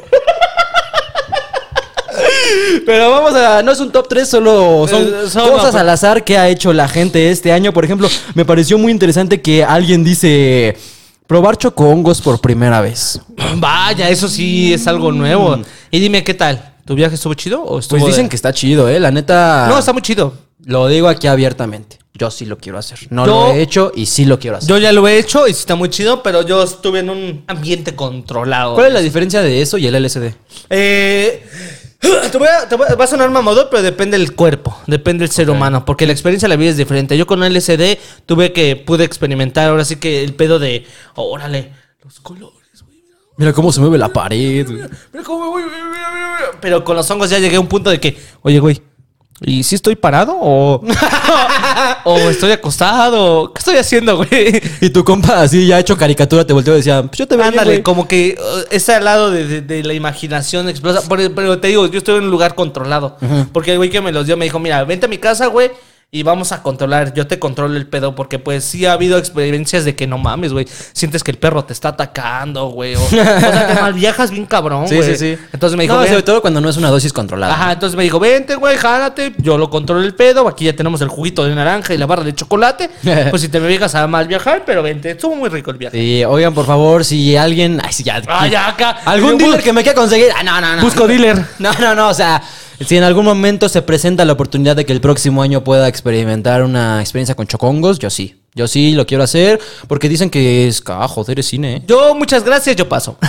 Pero 2.84 3.10
vamos 3.10 3.34
a. 3.34 3.62
No 3.62 3.72
es 3.72 3.80
un 3.80 3.90
top 3.92 4.08
3, 4.08 4.28
solo 4.28 4.86
son 4.88 5.02
Eh, 5.04 5.28
son- 5.30 5.48
cosas 5.50 5.72
no, 5.74 5.80
al 5.80 5.88
azar 5.88 6.24
que 6.24 6.36
ha 6.36 6.48
hecho 6.48 6.72
la 6.72 6.88
gente 6.88 7.30
este 7.30 7.52
año. 7.52 7.72
Por 7.72 7.84
ejemplo, 7.84 8.08
me 8.34 8.44
pareció 8.44 8.76
muy 8.78 8.92
interesante 8.92 9.40
que 9.40 9.64
alguien 9.64 10.04
dice. 10.04 10.76
Probar 11.26 11.56
chocongos 11.56 12.20
por 12.20 12.40
primera 12.40 12.80
vez. 12.80 13.20
Vaya, 13.54 14.08
eso 14.10 14.28
sí 14.28 14.74
es 14.74 14.88
algo 14.88 15.12
nuevo. 15.12 15.60
Y 15.92 16.00
dime, 16.00 16.24
¿qué 16.24 16.34
tal? 16.34 16.74
¿Tu 16.84 16.96
viaje 16.96 17.14
estuvo 17.14 17.34
chido 17.34 17.62
o 17.62 17.78
estuvo 17.78 18.00
Pues 18.00 18.10
dicen 18.12 18.24
de- 18.26 18.30
que 18.30 18.36
está 18.36 18.52
chido, 18.52 18.88
¿eh? 18.88 18.98
La 18.98 19.12
neta. 19.12 19.66
No, 19.68 19.78
está 19.78 19.92
muy 19.92 20.02
chido. 20.02 20.34
Lo 20.64 20.86
digo 20.88 21.08
aquí 21.08 21.26
abiertamente. 21.26 21.98
Yo 22.14 22.30
sí 22.30 22.44
lo 22.44 22.58
quiero 22.58 22.76
hacer. 22.78 22.98
No 23.10 23.24
Yo- 23.24 23.32
lo 23.48 23.52
he 23.54 23.62
hecho 23.62 23.92
y 23.94 24.04
sí 24.06 24.24
lo 24.26 24.38
quiero 24.38 24.56
hacer. 24.58 24.68
Yo 24.68 24.76
ya 24.78 24.92
lo 24.92 25.06
he 25.08 25.18
hecho 25.18 25.46
y 25.48 25.54
sí 25.54 25.60
está 25.60 25.74
muy 25.74 25.88
chido, 25.88 26.22
pero 26.22 26.42
yo 26.42 26.62
estuve 26.62 26.98
en 26.98 27.08
un 27.10 27.44
ambiente 27.46 27.94
controlado. 27.96 28.74
¿Cuál 28.74 28.88
es 28.88 28.92
la 28.92 29.00
diferencia 29.00 29.40
de 29.40 29.62
eso 29.62 29.78
y 29.78 29.86
el 29.86 29.94
LSD? 29.94 30.34
Eh, 30.68 31.42
Te 32.32 32.38
voy 32.38 32.48
a, 32.48 32.66
te 32.66 32.76
voy 32.76 32.86
a- 32.88 32.94
va 32.94 33.04
a 33.04 33.06
sonar 33.06 33.30
mamador, 33.30 33.68
pero 33.70 33.82
depende 33.82 34.16
del 34.18 34.34
cuerpo, 34.34 34.74
depende 34.86 35.22
del 35.22 35.30
ser 35.30 35.50
humano, 35.50 35.84
porque 35.84 36.06
la 36.06 36.12
experiencia 36.12 36.46
de 36.48 36.54
la 36.54 36.56
vida 36.58 36.70
es 36.70 36.78
diferente. 36.78 37.16
Yo 37.18 37.26
con 37.26 37.42
LSD 37.44 37.98
tuve 38.24 38.52
que, 38.54 38.74
pude 38.76 39.04
experimentar 39.04 39.68
ahora 39.68 39.84
sí 39.84 39.96
que 39.96 40.24
el 40.24 40.34
pedo 40.34 40.58
de, 40.58 40.86
órale, 41.14 41.72
los 42.02 42.18
colores, 42.20 42.82
güey. 42.86 43.02
Mira 43.36 43.52
cómo 43.52 43.70
se 43.70 43.80
mueve 43.80 43.98
la 43.98 44.08
pared, 44.08 44.66
güey. 44.66 44.78
Mira 45.12 45.24
cómo 45.24 45.44
me 45.44 45.50
voy, 45.50 45.62
mira, 45.64 45.76
mira, 45.76 46.10
mira, 46.14 46.36
mira. 46.38 46.58
Pero 46.62 46.82
con 46.84 46.96
los 46.96 47.10
hongos 47.10 47.28
ya 47.28 47.38
llegué 47.38 47.56
a 47.56 47.60
un 47.60 47.68
punto 47.68 47.90
de 47.90 48.00
que, 48.00 48.16
oye, 48.40 48.58
güey, 48.60 48.80
¿y 49.42 49.62
si 49.62 49.74
estoy 49.74 49.96
parado 49.96 50.36
o, 50.40 50.82
o 52.04 52.16
estoy 52.30 52.52
acostado? 52.52 53.52
¿Qué 53.52 53.58
estoy 53.58 53.76
haciendo, 53.76 54.16
güey? 54.18 54.60
Y 54.80 54.90
tu 54.90 55.04
compa 55.04 55.40
así 55.42 55.66
ya 55.66 55.78
hecho 55.78 55.96
caricatura 55.96 56.46
te 56.46 56.52
volteó 56.52 56.74
y 56.74 56.78
decía, 56.78 57.02
pues 57.02 57.18
yo 57.18 57.26
te 57.26 57.36
veo 57.36 57.46
Ándale, 57.46 57.70
güey. 57.72 57.82
como 57.82 58.06
que 58.08 58.36
uh, 58.38 58.60
ese 58.70 58.94
al 58.94 59.04
lado 59.04 59.30
de, 59.30 59.46
de- 59.46 59.60
de 59.62 59.82
la 59.82 59.94
imaginación 59.94 60.68
explota. 60.68 61.00
Pero, 61.08 61.34
pero 61.34 61.58
te 61.58 61.68
digo, 61.68 61.86
yo 61.86 61.98
estoy 61.98 62.16
en 62.18 62.24
un 62.24 62.30
lugar 62.30 62.54
controlado. 62.54 63.16
Porque 63.52 63.72
el 63.72 63.78
güey 63.78 63.90
que 63.90 64.00
me 64.00 64.12
los 64.12 64.26
dio 64.26 64.36
me 64.36 64.44
dijo, 64.44 64.58
mira, 64.58 64.84
vente 64.84 65.06
a 65.06 65.08
mi 65.08 65.18
casa, 65.18 65.46
güey. 65.46 65.70
Y 66.12 66.24
vamos 66.24 66.50
a 66.50 66.60
controlar, 66.64 67.14
yo 67.14 67.28
te 67.28 67.38
controlo 67.38 67.76
el 67.76 67.86
pedo, 67.86 68.16
porque 68.16 68.40
pues 68.40 68.64
sí 68.64 68.84
ha 68.84 68.94
habido 68.94 69.16
experiencias 69.16 69.84
de 69.84 69.94
que 69.94 70.08
no 70.08 70.18
mames, 70.18 70.52
güey. 70.52 70.66
Sientes 70.92 71.22
que 71.22 71.30
el 71.30 71.38
perro 71.38 71.64
te 71.64 71.72
está 71.72 71.90
atacando, 71.90 72.66
güey. 72.66 72.96
O, 72.96 73.04
o 73.04 73.08
sea, 73.08 73.68
te 73.68 73.80
mal 73.80 73.92
viajas 73.92 74.32
bien 74.32 74.44
cabrón, 74.44 74.88
Sí, 74.88 74.96
güey. 74.96 75.16
sí, 75.16 75.36
sí. 75.36 75.42
Entonces 75.52 75.76
me 75.76 75.84
dijo, 75.84 75.94
no, 75.94 76.04
sobre 76.04 76.24
todo 76.24 76.40
cuando 76.40 76.60
no 76.60 76.68
es 76.68 76.76
una 76.76 76.88
dosis 76.90 77.12
controlada. 77.12 77.54
Ajá, 77.54 77.70
entonces 77.74 77.96
me 77.96 78.02
dijo, 78.02 78.18
vente, 78.18 78.56
güey, 78.56 78.76
jálate, 78.76 79.34
yo 79.38 79.56
lo 79.56 79.70
controlo 79.70 80.02
el 80.02 80.12
pedo, 80.16 80.48
aquí 80.48 80.64
ya 80.64 80.74
tenemos 80.74 81.00
el 81.00 81.06
juguito 81.06 81.44
de 81.44 81.54
naranja 81.54 81.94
y 81.94 81.98
la 81.98 82.06
barra 82.06 82.24
de 82.24 82.34
chocolate. 82.34 82.90
pues 83.30 83.40
si 83.42 83.48
te 83.48 83.60
me 83.60 83.68
vengas 83.68 83.94
a 83.94 84.04
mal 84.08 84.26
viajar, 84.26 84.64
pero 84.66 84.82
vente, 84.82 85.12
estuvo 85.12 85.36
muy 85.36 85.48
rico 85.48 85.70
el 85.70 85.76
viaje. 85.76 85.96
Sí, 85.96 86.24
oigan, 86.24 86.52
por 86.54 86.66
favor, 86.66 87.04
si 87.04 87.36
alguien. 87.36 87.80
Ay, 87.84 87.92
sí, 87.92 88.02
ya. 88.02 88.20
Ah, 88.26 88.48
ya 88.48 88.66
acá. 88.66 88.96
Algún 89.04 89.38
dealer 89.38 89.62
que 89.62 89.72
me 89.72 89.84
quiera 89.84 89.94
conseguir. 89.94 90.30
Ah, 90.36 90.42
no, 90.42 90.60
no, 90.60 90.74
no. 90.74 90.82
Busco 90.82 91.06
dealer. 91.06 91.40
No, 91.60 91.72
no, 91.74 91.94
no. 91.94 92.08
O 92.08 92.14
sea, 92.14 92.42
si 92.80 92.96
en 92.96 93.04
algún 93.04 93.24
momento 93.24 93.68
se 93.68 93.82
presenta 93.82 94.24
la 94.24 94.32
oportunidad 94.32 94.76
de 94.76 94.86
que 94.86 94.92
el 94.92 95.00
próximo 95.00 95.42
año 95.42 95.64
pueda 95.64 95.88
experimentar 95.88 96.62
una 96.62 97.00
experiencia 97.00 97.34
con 97.34 97.46
chocongos, 97.46 97.98
yo 97.98 98.10
sí. 98.10 98.39
Yo 98.52 98.66
sí 98.66 98.94
lo 98.94 99.06
quiero 99.06 99.22
hacer 99.22 99.60
porque 99.86 100.08
dicen 100.08 100.28
que 100.28 100.66
es. 100.66 100.82
Ah, 100.86 101.06
joder, 101.06 101.38
es 101.38 101.46
cine, 101.46 101.76
¿eh? 101.76 101.82
Yo, 101.86 102.16
muchas 102.16 102.42
gracias, 102.42 102.76
yo 102.76 102.88
paso. 102.88 103.16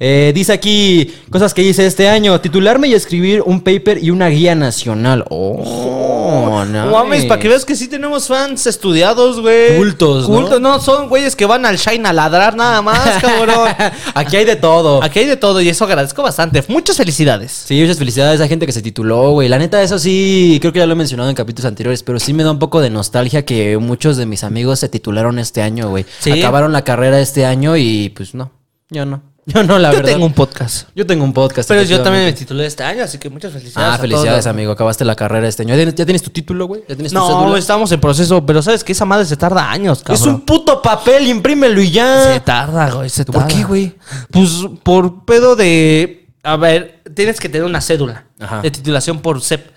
Eh, 0.00 0.32
dice 0.34 0.52
aquí 0.52 1.14
cosas 1.30 1.54
que 1.54 1.62
hice 1.62 1.86
este 1.86 2.08
año: 2.08 2.38
titularme 2.40 2.88
y 2.88 2.94
escribir 2.94 3.42
un 3.46 3.60
paper 3.62 4.02
y 4.02 4.10
una 4.10 4.28
guía 4.28 4.54
nacional. 4.54 5.24
Oh, 5.30 6.64
No 6.66 6.90
mames, 6.90 7.24
para 7.24 7.40
que 7.40 7.48
veas 7.48 7.64
que 7.64 7.74
sí 7.74 7.88
tenemos 7.88 8.26
fans 8.26 8.66
estudiados, 8.66 9.40
güey. 9.40 9.76
Cultos, 9.76 10.28
¿no? 10.28 10.36
Cultos, 10.36 10.60
no, 10.60 10.80
son 10.80 11.08
güeyes 11.08 11.36
que 11.36 11.46
van 11.46 11.64
al 11.64 11.78
Shine 11.78 12.06
a 12.06 12.12
ladrar 12.12 12.56
nada 12.56 12.82
más, 12.82 13.08
cabrón. 13.22 13.70
Aquí 14.14 14.36
hay 14.36 14.44
de 14.44 14.56
todo. 14.56 15.02
Aquí 15.02 15.20
hay 15.20 15.26
de 15.26 15.36
todo 15.36 15.60
y 15.62 15.68
eso 15.68 15.84
agradezco 15.84 16.22
bastante. 16.22 16.62
Muchas 16.68 16.96
felicidades. 16.96 17.52
Sí, 17.66 17.80
muchas 17.80 17.96
felicidades 17.96 18.40
a 18.40 18.48
gente 18.48 18.66
que 18.66 18.72
se 18.72 18.82
tituló, 18.82 19.30
güey. 19.30 19.48
La 19.48 19.58
neta, 19.58 19.80
eso 19.82 19.98
sí, 19.98 20.58
creo 20.60 20.72
que 20.72 20.80
ya 20.80 20.86
lo 20.86 20.92
he 20.92 20.96
mencionado 20.96 21.30
en 21.30 21.36
capítulos 21.36 21.66
anteriores, 21.66 22.02
pero 22.02 22.18
sí 22.18 22.34
me 22.34 22.42
da 22.42 22.50
un 22.50 22.58
poco 22.58 22.80
de 22.80 22.90
nostalgia 22.90 23.46
que 23.46 23.78
muchos 23.78 24.16
de 24.16 24.26
mis 24.26 24.44
amigos 24.44 24.53
se 24.76 24.88
titularon 24.88 25.38
este 25.38 25.62
año, 25.62 25.88
güey. 25.90 26.06
Sí. 26.20 26.32
Acabaron 26.32 26.72
la 26.72 26.82
carrera 26.82 27.20
este 27.20 27.44
año 27.46 27.76
y 27.76 28.10
pues 28.16 28.34
no, 28.34 28.52
yo 28.90 29.04
no. 29.06 29.22
Yo 29.46 29.62
no, 29.62 29.78
la 29.78 29.90
yo 29.90 29.98
verdad. 29.98 30.12
tengo 30.12 30.24
un 30.24 30.32
podcast. 30.32 30.88
Yo 30.96 31.04
tengo 31.06 31.22
un 31.22 31.34
podcast. 31.34 31.68
Pero 31.68 31.82
yo 31.82 32.00
también 32.02 32.24
me 32.24 32.32
titulé 32.32 32.64
este 32.64 32.82
año, 32.82 33.04
así 33.04 33.18
que 33.18 33.28
muchas 33.28 33.52
felicidades. 33.52 33.90
Ah, 33.90 33.94
a 33.96 33.98
felicidades, 33.98 34.44
todos. 34.44 34.46
amigo. 34.46 34.72
Acabaste 34.72 35.04
la 35.04 35.14
carrera 35.16 35.46
este 35.46 35.64
año. 35.64 35.72
¿Ya 35.74 35.76
tienes, 35.76 35.94
ya 35.96 36.06
tienes 36.06 36.22
tu 36.22 36.30
título, 36.30 36.64
güey? 36.66 36.80
¿Ya 36.88 36.94
tienes 36.94 37.12
tu 37.12 37.18
No, 37.18 37.26
cédula? 37.42 37.58
estamos 37.58 37.92
en 37.92 38.00
proceso, 38.00 38.46
pero 38.46 38.62
sabes 38.62 38.82
que 38.82 38.92
esa 38.92 39.04
madre 39.04 39.26
se 39.26 39.36
tarda 39.36 39.70
años, 39.70 39.98
cabrón. 40.02 40.14
Es 40.22 40.26
un 40.26 40.40
puto 40.46 40.80
papel, 40.80 41.26
imprímelo 41.26 41.82
y 41.82 41.88
Se 41.88 41.92
ya. 41.92 42.42
tarda, 42.42 42.90
güey, 42.90 43.10
se 43.10 43.26
¿Por 43.26 43.46
qué, 43.46 43.64
güey? 43.64 43.94
Pues 44.30 44.48
por 44.82 45.26
pedo 45.26 45.56
de... 45.56 46.26
A 46.42 46.56
ver, 46.56 47.02
tienes 47.14 47.38
que 47.38 47.50
tener 47.50 47.66
una 47.66 47.82
cédula 47.82 48.24
Ajá. 48.40 48.62
de 48.62 48.70
titulación 48.70 49.20
por 49.20 49.42
CEP. 49.42 49.73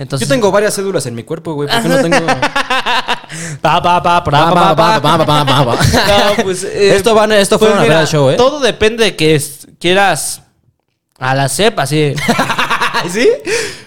Entonces, 0.00 0.26
Yo 0.26 0.34
tengo 0.34 0.50
varias 0.50 0.74
cédulas 0.74 1.04
en 1.04 1.14
mi 1.14 1.24
cuerpo, 1.24 1.52
güey. 1.52 1.68
¿Por 1.68 1.82
qué 1.82 1.88
no 1.88 2.00
tengo.? 2.00 2.16
no, 6.06 6.42
pues. 6.42 6.64
Eh, 6.70 6.96
esto, 6.96 7.14
van, 7.14 7.32
esto 7.32 7.58
fue 7.58 7.68
pues 7.68 7.78
una 7.78 7.86
mira, 7.86 8.06
show, 8.06 8.30
¿eh? 8.30 8.36
Todo 8.36 8.60
depende 8.60 9.04
de 9.04 9.14
que 9.14 9.38
quieras. 9.78 10.40
A 11.18 11.34
la 11.34 11.50
cepa, 11.50 11.86
sí. 11.86 12.14
¿Sí? 13.12 13.28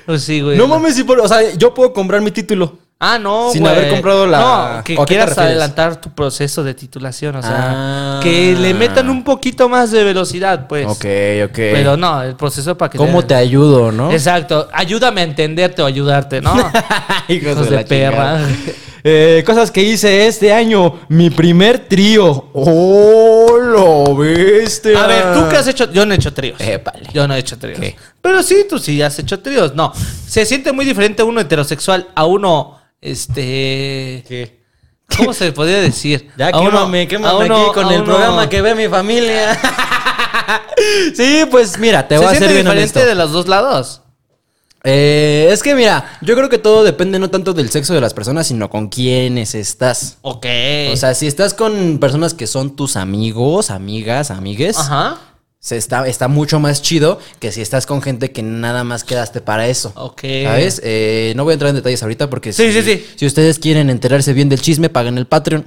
Pues 0.05 0.23
sí, 0.23 0.41
güey. 0.41 0.55
No 0.55 0.67
mames, 0.67 0.95
si 0.95 1.03
por, 1.03 1.19
o 1.19 1.27
sea, 1.27 1.51
yo 1.55 1.73
puedo 1.73 1.91
comprar 1.93 2.21
mi 2.21 2.29
título. 2.29 2.77
Ah, 3.05 3.19
no, 3.19 3.49
Sin 3.51 3.61
güey. 3.63 3.73
haber 3.75 3.89
comprado 3.89 4.25
la- 4.25 4.39
No, 4.77 4.83
que 4.83 4.95
¿o 4.97 5.01
a 5.01 5.05
qué 5.05 5.15
te 5.15 5.19
quieras 5.19 5.37
adelantar 5.37 5.99
tu 5.99 6.09
proceso 6.11 6.63
de 6.63 6.73
titulación, 6.73 7.35
o 7.35 7.41
sea, 7.41 7.51
Ah. 7.57 8.19
que 8.23 8.55
le 8.55 8.73
metan 8.73 9.09
un 9.09 9.23
poquito 9.25 9.67
más 9.67 9.91
de 9.91 10.03
velocidad, 10.05 10.67
pues. 10.67 10.85
Ok, 10.87 11.05
ok. 11.49 11.55
Pero 11.55 11.97
no, 11.97 12.21
el 12.23 12.35
proceso 12.35 12.77
para 12.77 12.89
que 12.91 12.97
¿Cómo 12.97 13.23
te 13.25 13.35
ayudo, 13.35 13.91
no? 13.91 14.11
Exacto, 14.11 14.69
ayúdame 14.71 15.21
a 15.21 15.23
entenderte 15.25 15.81
o 15.81 15.85
ayudarte, 15.85 16.39
¿no? 16.41 16.53
Hijos 16.55 16.71
Hijos 17.53 17.69
de 17.69 17.83
perra. 17.85 18.39
Eh, 19.05 19.43
cosas 19.45 19.69
que 19.69 19.83
hice 19.83 20.27
este 20.27 20.53
año. 20.53 21.01
Mi 21.09 21.29
primer 21.29 21.77
trío. 21.89 22.47
¡Oh, 22.53 23.57
lo 23.59 24.15
viste! 24.15 24.95
A 24.95 25.05
ver, 25.07 25.33
¿tú 25.33 25.49
qué 25.49 25.57
has 25.57 25.67
hecho? 25.67 25.91
Yo 25.91 26.05
no 26.05 26.13
he 26.13 26.15
hecho 26.15 26.33
tríos. 26.33 26.57
Épale. 26.61 27.09
Yo 27.13 27.27
no 27.27 27.35
he 27.35 27.39
hecho 27.39 27.57
tríos. 27.57 27.81
¿Qué? 27.81 27.97
Pero 28.21 28.41
sí, 28.41 28.65
tú 28.69 28.79
sí 28.79 29.01
has 29.01 29.19
hecho 29.19 29.41
tríos. 29.41 29.75
No, 29.75 29.91
se 30.25 30.45
siente 30.45 30.71
muy 30.71 30.85
diferente 30.85 31.21
uno 31.21 31.41
heterosexual 31.41 32.07
a 32.15 32.23
uno, 32.23 32.79
este... 33.03 34.23
¿Qué? 34.27 34.63
¿Cómo 35.17 35.33
se 35.33 35.51
podría 35.51 35.79
decir? 35.81 36.29
Ya 36.37 36.47
A 36.49 36.59
uno- 36.59 36.69
quémame, 36.71 37.01
a 37.03 37.07
quémame 37.07 37.45
uno- 37.45 37.55
aquí 37.65 37.73
con 37.73 37.87
el 37.91 38.01
uno- 38.01 38.05
programa 38.05 38.49
que 38.49 38.61
ve 38.61 38.73
mi 38.75 38.87
familia. 38.87 39.59
sí, 41.15 41.45
pues 41.51 41.77
mira, 41.77 42.07
te 42.07 42.17
¿Se 42.17 42.23
voy 42.23 42.33
a 42.33 42.37
ser 42.37 42.49
bien 42.51 42.65
diferente 42.65 42.99
honesto. 42.99 43.05
de 43.05 43.15
los 43.15 43.31
dos 43.31 43.47
lados? 43.47 44.01
Eh, 44.85 45.47
es 45.49 45.63
que 45.63 45.75
mira, 45.75 46.17
yo 46.21 46.35
creo 46.35 46.49
que 46.49 46.57
todo 46.57 46.83
depende 46.83 47.17
no 47.17 47.29
tanto 47.29 47.53
del 47.53 47.69
sexo 47.69 47.93
de 47.93 48.01
las 48.01 48.13
personas, 48.13 48.47
sino 48.47 48.69
con 48.69 48.89
quiénes 48.89 49.55
estás. 49.55 50.17
Ok. 50.23 50.45
O 50.91 50.97
sea, 50.97 51.13
si 51.13 51.25
estás 51.27 51.53
con 51.53 51.99
personas 51.99 52.33
que 52.33 52.47
son 52.47 52.75
tus 52.75 52.97
amigos, 52.97 53.69
amigas, 53.71 54.29
amigues, 54.29 54.77
Ajá. 54.77 55.19
Se 55.65 55.77
está, 55.77 56.05
está 56.09 56.27
mucho 56.27 56.59
más 56.59 56.81
chido 56.81 57.19
que 57.39 57.53
si 57.53 57.61
estás 57.61 57.85
con 57.85 58.01
gente 58.01 58.31
que 58.33 58.43
nada 58.43 58.83
más 58.83 59.05
quedaste 59.05 59.39
para 59.39 59.69
eso. 59.69 59.93
Ok. 59.95 60.19
¿Sabes? 60.43 60.81
Eh, 60.83 61.31
no 61.37 61.45
voy 61.45 61.51
a 61.51 61.53
entrar 61.53 61.69
en 61.69 61.77
detalles 61.77 62.03
ahorita 62.03 62.29
porque 62.29 62.51
Sí, 62.51 62.73
si, 62.73 62.81
sí, 62.81 62.83
sí. 62.83 63.05
si 63.15 63.25
ustedes 63.25 63.59
quieren 63.59 63.89
enterarse 63.89 64.33
bien 64.33 64.49
del 64.49 64.59
chisme, 64.59 64.89
paguen 64.89 65.17
el 65.17 65.25
Patreon. 65.25 65.65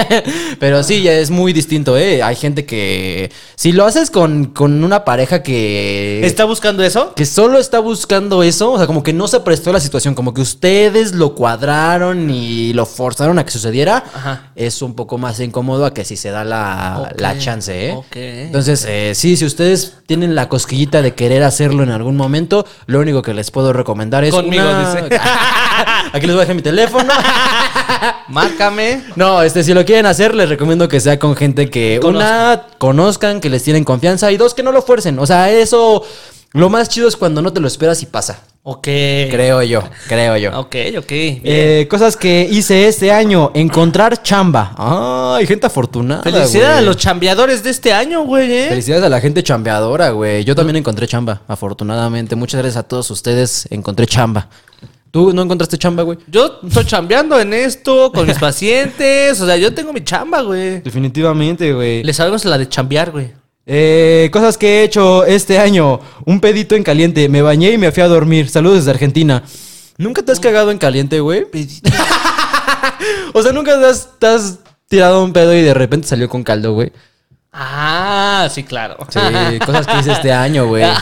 Pero 0.58 0.82
sí, 0.82 1.02
ya 1.02 1.12
es 1.12 1.30
muy 1.30 1.52
distinto, 1.52 1.98
¿eh? 1.98 2.22
Hay 2.22 2.36
gente 2.36 2.64
que... 2.64 3.30
Si 3.54 3.72
lo 3.72 3.84
haces 3.84 4.10
con, 4.10 4.46
con 4.46 4.82
una 4.82 5.04
pareja 5.04 5.42
que... 5.42 6.24
¿Está 6.24 6.46
buscando 6.46 6.82
eso? 6.82 7.12
Que 7.14 7.26
solo 7.26 7.58
está 7.58 7.80
buscando 7.80 8.42
eso, 8.42 8.72
o 8.72 8.78
sea, 8.78 8.86
como 8.86 9.02
que 9.02 9.12
no 9.12 9.28
se 9.28 9.40
prestó 9.40 9.74
la 9.74 9.80
situación, 9.80 10.14
como 10.14 10.32
que 10.32 10.40
ustedes 10.40 11.12
lo 11.12 11.34
cuadraron 11.34 12.30
y 12.30 12.72
lo 12.72 12.86
forzaron 12.86 13.38
a 13.38 13.44
que 13.44 13.50
sucediera, 13.50 14.04
Ajá. 14.14 14.52
es 14.56 14.80
un 14.80 14.94
poco 14.94 15.18
más 15.18 15.38
incómodo 15.40 15.84
a 15.84 15.92
que 15.92 16.06
si 16.06 16.16
se 16.16 16.30
da 16.30 16.44
la, 16.44 17.12
la 17.18 17.38
chance, 17.38 17.88
¿eh? 17.90 17.92
ok. 17.92 18.16
Entonces, 18.16 18.86
eh, 18.88 19.12
sí, 19.14 19.33
si 19.36 19.44
ustedes 19.44 19.94
tienen 20.06 20.34
la 20.34 20.48
cosquillita 20.48 21.02
de 21.02 21.14
querer 21.14 21.42
hacerlo 21.42 21.82
en 21.82 21.90
algún 21.90 22.16
momento, 22.16 22.66
lo 22.86 23.00
único 23.00 23.22
que 23.22 23.34
les 23.34 23.50
puedo 23.50 23.72
recomendar 23.72 24.24
es 24.24 24.34
Conmigo, 24.34 24.62
una- 24.64 24.94
dice. 25.02 25.16
Aquí 26.12 26.26
les 26.26 26.34
voy 26.34 26.38
a 26.38 26.40
dejar 26.40 26.54
mi 26.56 26.62
teléfono. 26.62 27.12
Márcame. 28.28 29.02
No, 29.16 29.42
este, 29.42 29.62
si 29.64 29.74
lo 29.74 29.84
quieren 29.84 30.06
hacer, 30.06 30.34
les 30.34 30.48
recomiendo 30.48 30.88
que 30.88 31.00
sea 31.00 31.18
con 31.18 31.36
gente 31.36 31.70
que 31.70 32.00
una 32.02 32.66
conozcan, 32.78 33.40
que 33.40 33.50
les 33.50 33.62
tienen 33.62 33.84
confianza 33.84 34.30
y 34.32 34.36
dos 34.36 34.54
que 34.54 34.62
no 34.62 34.72
lo 34.72 34.82
fuercen. 34.82 35.18
O 35.18 35.26
sea, 35.26 35.50
eso 35.50 36.02
lo 36.52 36.70
más 36.70 36.88
chido 36.88 37.08
es 37.08 37.16
cuando 37.16 37.42
no 37.42 37.52
te 37.52 37.60
lo 37.60 37.66
esperas 37.68 38.02
y 38.02 38.06
pasa. 38.06 38.40
Ok. 38.66 38.84
Creo 38.84 39.62
yo, 39.62 39.82
creo 40.08 40.38
yo. 40.38 40.58
Ok, 40.58 40.74
ok. 40.96 41.10
Eh, 41.10 41.86
cosas 41.90 42.16
que 42.16 42.48
hice 42.50 42.88
este 42.88 43.12
año, 43.12 43.50
encontrar 43.52 44.22
chamba. 44.22 44.74
Ay, 44.78 45.46
gente 45.46 45.66
afortunada. 45.66 46.22
Felicidades 46.22 46.78
a 46.78 46.80
los 46.80 46.96
chambeadores 46.96 47.62
de 47.62 47.68
este 47.68 47.92
año, 47.92 48.24
güey, 48.24 48.50
¿eh? 48.50 48.66
Felicidades 48.70 49.04
a 49.04 49.10
la 49.10 49.20
gente 49.20 49.42
chambeadora, 49.42 50.10
güey. 50.12 50.44
Yo 50.44 50.54
también 50.54 50.76
encontré 50.76 51.06
chamba, 51.06 51.42
afortunadamente. 51.46 52.36
Muchas 52.36 52.62
gracias 52.62 52.82
a 52.82 52.88
todos 52.88 53.10
ustedes. 53.10 53.68
Encontré 53.70 54.06
chamba. 54.06 54.48
¿Tú 55.10 55.34
no 55.34 55.42
encontraste 55.42 55.76
chamba, 55.76 56.02
güey? 56.02 56.16
Yo 56.26 56.60
estoy 56.66 56.86
chambeando 56.86 57.38
en 57.38 57.52
esto 57.52 58.10
con 58.12 58.26
mis 58.26 58.38
pacientes. 58.40 59.38
O 59.42 59.46
sea, 59.46 59.58
yo 59.58 59.74
tengo 59.74 59.92
mi 59.92 60.02
chamba, 60.02 60.40
güey. 60.40 60.80
Definitivamente, 60.80 61.70
güey. 61.74 62.02
Le 62.02 62.14
sabemos 62.14 62.42
la 62.46 62.56
de 62.56 62.66
chambear, 62.66 63.10
güey. 63.10 63.43
Eh, 63.66 64.28
cosas 64.32 64.58
que 64.58 64.80
he 64.80 64.84
hecho 64.84 65.24
este 65.24 65.58
año. 65.58 66.00
Un 66.24 66.40
pedito 66.40 66.74
en 66.74 66.82
caliente. 66.82 67.28
Me 67.28 67.42
bañé 67.42 67.72
y 67.72 67.78
me 67.78 67.92
fui 67.92 68.02
a 68.02 68.08
dormir. 68.08 68.48
Saludos 68.48 68.78
desde 68.78 68.90
Argentina. 68.90 69.42
¿Nunca 69.96 70.22
te 70.22 70.32
has 70.32 70.40
cagado 70.40 70.70
en 70.70 70.78
caliente, 70.78 71.20
güey? 71.20 71.46
o 73.32 73.42
sea, 73.42 73.52
nunca 73.52 73.78
te 73.78 73.86
has, 73.86 74.08
te 74.18 74.26
has 74.26 74.58
tirado 74.88 75.24
un 75.24 75.32
pedo 75.32 75.54
y 75.54 75.62
de 75.62 75.74
repente 75.74 76.08
salió 76.08 76.28
con 76.28 76.42
caldo, 76.42 76.72
güey. 76.72 76.92
Ah, 77.56 78.48
sí, 78.50 78.64
claro. 78.64 78.96
Sí, 79.08 79.20
cosas 79.64 79.86
que 79.86 79.98
hice 80.00 80.10
este 80.10 80.32
año, 80.32 80.66
güey. 80.66 80.82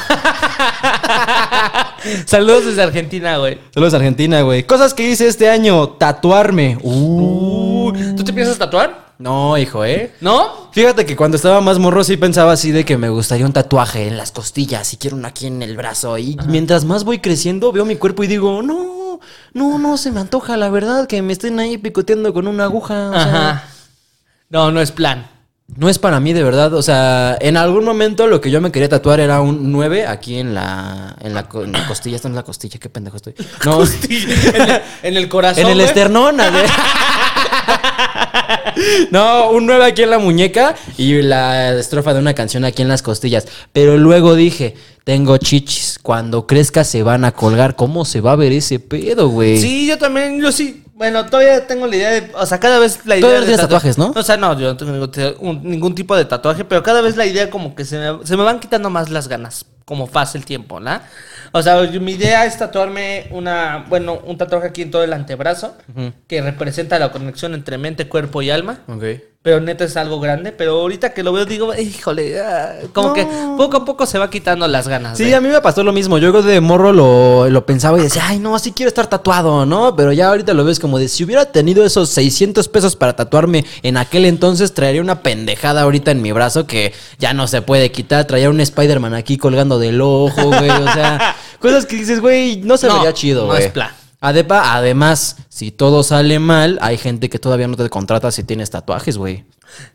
Saludos 2.27 2.67
desde 2.67 2.83
Argentina, 2.83 3.39
güey. 3.39 3.59
Saludos 3.73 3.95
Argentina, 3.95 4.43
güey. 4.43 4.65
Cosas 4.65 4.93
que 4.93 5.09
hice 5.09 5.29
este 5.29 5.49
año. 5.49 5.89
Tatuarme. 5.91 6.77
Uh. 6.83 7.93
¿Tú 8.17 8.23
te 8.23 8.35
piensas 8.35 8.59
tatuar? 8.59 9.12
No, 9.23 9.57
hijo, 9.57 9.85
¿eh? 9.85 10.13
¿No? 10.21 10.69
Fíjate 10.73 11.07
que 11.07 11.15
cuando 11.15 11.37
estaba 11.37 11.61
más 11.61 11.79
morro 11.79 12.03
sí 12.03 12.17
pensaba 12.17 12.51
así 12.51 12.73
de 12.73 12.85
que 12.85 12.97
me 12.99 13.09
gustaría 13.09 13.47
un 13.47 13.53
tatuaje 13.53 14.09
en 14.09 14.17
las 14.17 14.33
costillas 14.33 14.93
y 14.93 14.97
quiero 14.97 15.17
uno 15.17 15.29
aquí 15.29 15.47
en 15.47 15.63
el 15.63 15.77
brazo. 15.77 16.19
Y 16.19 16.37
mientras 16.49 16.85
más 16.85 17.05
voy 17.05 17.21
creciendo 17.21 17.71
veo 17.71 17.85
mi 17.85 17.95
cuerpo 17.95 18.25
y 18.25 18.27
digo, 18.27 18.63
no, 18.63 19.21
no, 19.53 19.79
no 19.79 19.97
se 19.97 20.11
me 20.11 20.19
antoja, 20.19 20.57
la 20.57 20.71
verdad, 20.71 21.07
que 21.07 21.23
me 21.23 21.33
estén 21.33 21.61
ahí 21.61 21.79
picoteando 21.79 22.33
con 22.35 22.49
una 22.49 22.65
aguja. 22.65 23.11
o 23.11 23.13
sea, 23.13 23.23
Ajá. 23.51 23.65
No, 24.51 24.73
no 24.73 24.81
es 24.81 24.91
plan. 24.91 25.31
no 25.69 25.89
es 25.89 26.01
para 26.01 26.19
mí 26.19 26.33
de 26.33 26.43
verdad. 26.43 26.75
O 26.75 26.83
sea, 26.83 27.37
en 27.41 27.57
algún 27.57 27.85
momento 27.85 28.27
lo 28.27 28.41
que 28.41 28.51
yo 28.51 28.61
me 28.61 28.73
quería 28.73 28.89
tatuar 28.89 29.21
era 29.21 29.41
un 29.41 29.71
9 29.71 30.05
aquí 30.09 30.39
en 30.39 30.53
la, 30.53 31.15
en 31.21 31.33
la, 31.33 31.47
en 31.55 31.71
la 31.73 31.87
costilla. 31.87 32.17
Esta 32.17 32.29
no 32.29 32.35
es 32.35 32.39
la 32.39 32.43
costilla, 32.43 32.81
qué 32.81 32.89
pendejo 32.91 33.19
estoy. 33.19 33.35
No, 33.65 33.85
en, 33.85 33.91
el, 33.93 34.83
en 35.05 35.17
el 35.17 35.29
corazón. 35.29 35.63
en 35.63 35.69
el 35.71 35.77
güey. 35.77 35.87
esternón. 35.87 36.39
No, 39.11 39.51
un 39.51 39.67
9 39.67 39.85
aquí 39.85 40.03
en 40.03 40.11
la 40.11 40.19
muñeca 40.19 40.75
y 40.97 41.21
la 41.23 41.73
estrofa 41.79 42.15
de 42.15 42.21
una 42.21 42.35
canción 42.35 42.65
aquí 42.65 42.83
en 42.83 42.89
las 42.89 43.03
costillas. 43.03 43.47
Pero 43.73 43.97
luego 43.97 44.35
dije, 44.35 44.75
tengo 45.05 45.37
chichis. 45.37 45.99
Cuando 46.03 46.47
crezca 46.47 46.85
se 46.85 47.03
van 47.03 47.25
a 47.25 47.33
colgar. 47.33 47.77
¿Cómo 47.77 48.05
se 48.05 48.21
va 48.21 48.33
a 48.33 48.37
ver 48.37 48.53
ese 48.53 48.79
pedo, 48.81 49.29
güey? 49.29 49.59
Sí, 49.59 49.87
yo 49.87 49.99
también, 49.99 50.41
yo 50.41 50.51
sí. 50.53 50.85
Bueno, 50.95 51.27
todavía 51.27 51.67
tengo 51.67 51.87
la 51.87 51.97
idea 51.97 52.11
de. 52.11 52.31
O 52.35 52.47
sea, 52.47 52.59
cada 52.61 52.79
vez 52.79 53.01
la 53.05 53.17
idea. 53.17 53.23
Todavía 53.29 53.41
tienes 53.47 53.59
tatu- 53.61 53.63
tatuajes, 53.69 53.99
¿no? 53.99 54.13
O 54.15 54.23
sea, 54.23 54.37
no, 54.37 54.59
yo 54.59 54.69
no 54.69 54.77
tengo 54.77 54.93
ningún, 54.93 55.63
ningún 55.69 55.95
tipo 55.95 56.17
de 56.17 56.25
tatuaje, 56.25 56.65
pero 56.65 56.83
cada 56.83 57.01
vez 57.01 57.17
la 57.17 57.27
idea 57.27 57.51
como 57.51 57.75
que 57.75 57.85
se 57.85 57.99
me, 57.99 58.25
se 58.27 58.37
me 58.37 58.43
van 58.45 58.61
quitando 58.61 58.89
más 58.91 59.11
las 59.11 59.27
ganas, 59.29 59.67
como 59.85 60.07
pasa 60.07 60.39
el 60.39 60.45
tiempo, 60.45 60.81
¿no? 60.81 61.01
O 61.53 61.63
sea, 61.63 61.81
mi 61.83 62.13
idea 62.13 62.47
es 62.47 62.59
tatuarme 62.59 63.27
una. 63.31 63.85
Bueno, 63.89 64.21
un 64.25 64.39
tatuaje 64.39 64.69
aquí 64.69 64.83
en 64.83 64.91
todo 64.91 65.05
el 65.05 65.13
antebrazo, 65.13 65.77
que 66.27 66.41
representa 66.41 66.99
la 66.99 67.13
conexión 67.13 67.55
entre 67.55 67.79
mente, 67.79 68.09
cuerpo 68.09 68.43
y 68.43 68.51
alma. 68.51 68.81
Ok. 68.89 69.32
Pero 69.45 69.61
neta 69.61 69.83
es 69.85 69.97
algo 69.97 70.21
grande. 70.21 70.53
Pero 70.53 70.81
ahorita 70.81 71.13
que 71.13 71.25
lo 71.25 71.33
veo, 71.33 71.45
digo, 71.45 71.75
híjole, 71.75 72.41
ah", 72.41 72.75
como 72.93 73.09
No. 73.09 73.15
que 73.15 73.27
poco 73.57 73.79
a 73.79 73.85
poco 73.85 74.07
se 74.07 74.17
va 74.17 74.31
quitando 74.31 74.69
las 74.69 74.87
ganas. 74.87 75.19
Sí, 75.19 75.25
de- 75.25 75.35
a 75.35 75.41
mí 75.41 75.49
me 75.49 75.61
pasó 75.61 75.83
lo 75.83 75.93
mismo. 75.93 76.17
Yo 76.19 76.43
de 76.43 76.61
morro 76.61 76.93
lo, 76.93 77.51
lo 77.51 77.67
pensaba 77.67 77.99
y 77.99 78.03
decía, 78.03 78.23
ay, 78.29 78.39
no, 78.39 78.57
sí 78.61 78.71
quiero 78.71 78.89
estar 78.89 79.09
tatuado, 79.09 79.67
¿no? 79.67 79.97
Pero 79.97 80.13
ya 80.13 80.29
ahorita 80.29 80.55
lo 80.55 80.65
ves 80.65 80.79
como 80.79 80.99
de, 81.01 81.09
si 81.09 81.25
hubiera 81.25 81.47
tenido 81.47 81.85
esos 81.85 82.09
600 82.11 82.69
pesos 82.69 82.95
para 82.95 83.17
tatuarme 83.17 83.65
en 83.83 83.97
aquel 83.97 84.27
entonces, 84.27 84.75
traería 84.75 85.01
una 85.01 85.23
pendejada 85.23 85.83
ahorita 85.83 86.13
en 86.13 86.23
mi 86.23 86.31
brazo 86.31 86.69
que 86.69 86.93
ya 87.19 87.35
no 87.35 87.49
se 87.49 87.63
puede 87.63 87.91
quitar. 87.91 88.25
Traía 88.27 88.49
un 88.49 88.61
Spider-Man 88.61 89.15
aquí 89.15 89.39
colgando 89.39 89.81
del 89.81 90.01
ojo, 90.01 90.41
güey. 90.47 90.71
O 90.71 90.93
sea, 90.93 91.35
cosas 91.59 91.87
que 91.87 91.97
dices, 91.97 92.21
güey, 92.21 92.59
no 92.59 92.77
se 92.77 92.87
No, 92.87 92.95
vería 92.95 93.13
chido, 93.13 93.43
no 93.43 93.47
güey. 93.55 93.65
es 93.65 93.73
plan. 93.73 93.91
Adepa, 94.23 94.75
además, 94.77 95.37
si 95.49 95.73
todo 95.73 96.03
sale 96.05 96.39
mal, 96.39 96.79
hay 96.81 96.97
gente 96.97 97.29
que 97.29 97.39
todavía 97.41 97.67
no 97.67 97.77
te 97.77 97.91
contrata 97.91 98.31
si 98.31 98.45
tienes 98.45 98.71
tatuajes, 98.71 99.19
güey. 99.19 99.45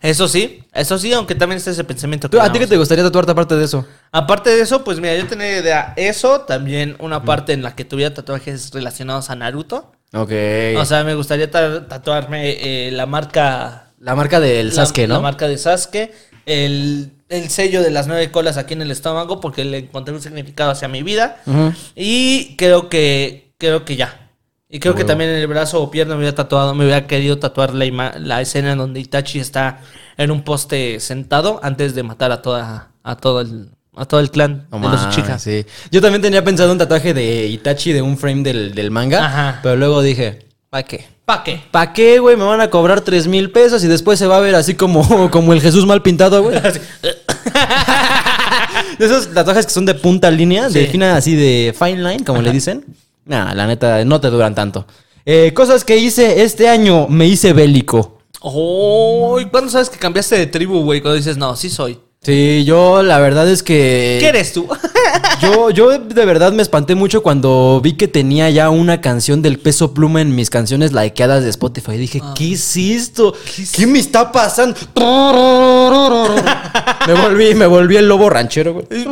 Eso 0.01 0.27
sí, 0.27 0.63
eso 0.73 0.97
sí, 0.99 1.13
aunque 1.13 1.33
también 1.33 1.57
está 1.57 1.71
ese 1.71 1.83
pensamiento. 1.83 2.29
¿Tú- 2.29 2.41
¿A 2.41 2.51
ti 2.51 2.59
qué 2.59 2.67
te 2.67 2.75
gustaría 2.77 3.03
tatuarte 3.05 3.31
aparte 3.31 3.55
de 3.55 3.63
eso? 3.63 3.85
Aparte 4.11 4.49
de 4.49 4.61
eso, 4.61 4.83
pues 4.83 4.99
mira, 4.99 5.15
yo 5.15 5.25
tenía 5.27 5.59
idea 5.59 5.93
eso, 5.95 6.41
también 6.41 6.97
una 6.99 7.23
parte 7.23 7.53
en 7.53 7.63
la 7.63 7.73
que 7.75 7.85
tuviera 7.85 8.13
tatuajes 8.13 8.71
relacionados 8.71 9.29
a 9.29 9.35
Naruto. 9.35 9.91
Ok. 10.13 10.31
O 10.77 10.85
sea, 10.85 11.03
me 11.05 11.13
gustaría 11.15 11.49
ta- 11.49 11.87
tatuarme 11.87 12.87
eh, 12.87 12.91
la 12.91 13.05
marca... 13.05 13.91
la 13.99 14.13
marca 14.15 14.39
del 14.39 14.69
la- 14.69 14.73
Sasuke, 14.73 15.07
¿no? 15.07 15.13
La 15.15 15.19
marca 15.21 15.47
de 15.47 15.57
Sasuke, 15.57 16.11
el, 16.45 17.11
el 17.29 17.49
sello 17.49 17.81
de 17.81 17.91
las 17.91 18.07
nueve 18.07 18.29
colas 18.31 18.57
aquí 18.57 18.73
en 18.73 18.81
el 18.81 18.91
estómago, 18.91 19.39
porque 19.39 19.63
le 19.63 19.77
encontré 19.77 20.13
un 20.13 20.21
significado 20.21 20.71
hacia 20.71 20.87
mi 20.87 21.03
vida. 21.03 21.41
Y 21.95 22.55
creo 22.57 22.89
que, 22.89 23.46
creo 23.57 23.85
que 23.85 23.95
ya. 23.95 24.23
Y 24.69 24.79
creo 24.79 24.95
que 24.95 25.05
también 25.05 25.29
en 25.29 25.37
el 25.37 25.47
brazo 25.47 25.81
o 25.81 25.89
pierna 25.89 26.15
me 26.15 26.19
hubiera 26.19 26.35
tatuado, 26.35 26.75
me 26.75 26.83
hubiera 26.83 27.07
querido 27.07 27.39
tatuar 27.39 27.73
la, 27.73 28.15
la 28.19 28.41
escena 28.41 28.73
en 28.73 28.77
donde 28.77 28.99
Itachi 28.99 29.39
está 29.39 29.79
en 30.17 30.29
un 30.29 30.43
poste 30.43 30.99
sentado 30.99 31.61
antes 31.63 31.95
de 31.95 32.03
matar 32.03 32.33
a 32.33 32.41
toda, 32.41 32.89
a 33.01 33.15
todo 33.15 33.39
el, 33.39 33.69
a 33.95 34.03
todo 34.05 34.19
el 34.19 34.29
clan 34.29 34.67
No 34.69 34.79
de 34.81 34.89
los 34.89 35.09
chicas. 35.09 35.41
sí. 35.41 35.65
Yo 35.89 36.01
también 36.01 36.21
tenía 36.21 36.43
pensado 36.43 36.69
un 36.73 36.77
tatuaje 36.77 37.13
de 37.13 37.47
Itachi 37.47 37.93
de 37.93 38.01
un 38.01 38.17
frame 38.17 38.43
del, 38.43 38.75
del 38.75 38.91
manga. 38.91 39.25
Ajá. 39.25 39.59
Pero 39.63 39.77
luego 39.77 40.01
dije, 40.01 40.45
¿para 40.69 40.83
qué? 40.83 41.07
¿Para 41.23 41.43
qué? 41.45 41.61
¿Para 41.71 41.93
qué, 41.93 42.19
güey? 42.19 42.35
Me 42.35 42.43
van 42.43 42.59
a 42.59 42.69
cobrar 42.69 42.99
3 42.99 43.27
mil 43.27 43.51
pesos 43.51 43.81
y 43.85 43.87
después 43.87 44.19
se 44.19 44.27
va 44.27 44.35
a 44.35 44.41
ver 44.41 44.55
así 44.55 44.73
como, 44.75 45.31
como 45.31 45.53
el 45.53 45.61
Jesús 45.61 45.85
mal 45.85 46.01
pintado, 46.01 46.43
güey. 46.43 46.59
de 48.99 49.05
esos 49.05 49.33
tatuajes 49.33 49.65
que 49.65 49.71
son 49.71 49.85
de 49.85 49.93
punta 49.93 50.29
línea, 50.29 50.67
de 50.69 50.85
Sí. 50.85 50.91
fina 50.91 51.15
así 51.15 51.35
de 51.37 51.73
fine 51.77 52.03
line, 52.03 52.25
como 52.25 52.41
le 52.41 52.51
dicen. 52.51 52.83
Nah, 53.27 53.53
la 53.53 53.67
neta, 53.67 54.03
no 54.05 54.19
te 54.21 54.29
duran 54.29 54.55
tanto. 54.55 54.85
Eh, 55.25 55.51
cosas 55.53 55.83
que 55.83 55.97
hice 55.97 56.43
este 56.43 56.69
año, 56.69 57.07
me 57.07 57.27
hice 57.27 57.53
bélico. 57.53 58.19
Oh, 58.41 59.39
¿y 59.41 59.45
¿Cuándo 59.45 59.69
sabes 59.69 59.89
que 59.89 59.97
cambiaste 59.97 60.37
de 60.37 60.47
tribu, 60.47 60.83
güey? 60.83 61.01
Cuando 61.01 61.17
dices, 61.17 61.37
no, 61.37 61.55
sí 61.55 61.69
soy. 61.69 61.99
Sí, 62.21 62.63
yo 62.65 63.03
la 63.03 63.19
verdad 63.19 63.47
es 63.49 63.63
que... 63.63 64.17
¿Qué 64.19 64.27
eres 64.27 64.53
tú? 64.53 64.67
Yo, 65.41 65.69
yo 65.69 65.99
de 65.99 66.25
verdad 66.25 66.51
me 66.51 66.63
espanté 66.63 66.95
mucho 66.95 67.21
cuando 67.21 67.79
vi 67.81 67.93
que 67.93 68.07
tenía 68.07 68.49
ya 68.49 68.69
una 68.71 69.01
canción 69.01 69.41
del 69.41 69.59
peso 69.59 69.93
pluma 69.93 70.19
en 70.21 70.35
mis 70.35 70.49
canciones 70.49 70.93
likeadas 70.93 71.43
de 71.43 71.49
Spotify. 71.51 71.95
Dije, 71.95 72.21
¿qué 72.35 72.53
es 72.53 72.75
esto? 72.75 73.35
¿Qué, 73.71 73.85
me 73.85 73.99
está 73.99 74.31
pasando? 74.31 74.75
me 77.07 77.13
volví, 77.13 77.53
me 77.53 77.67
volví 77.67 77.97
el 77.97 78.07
lobo 78.07 78.29
ranchero, 78.29 78.73
güey. 78.73 78.85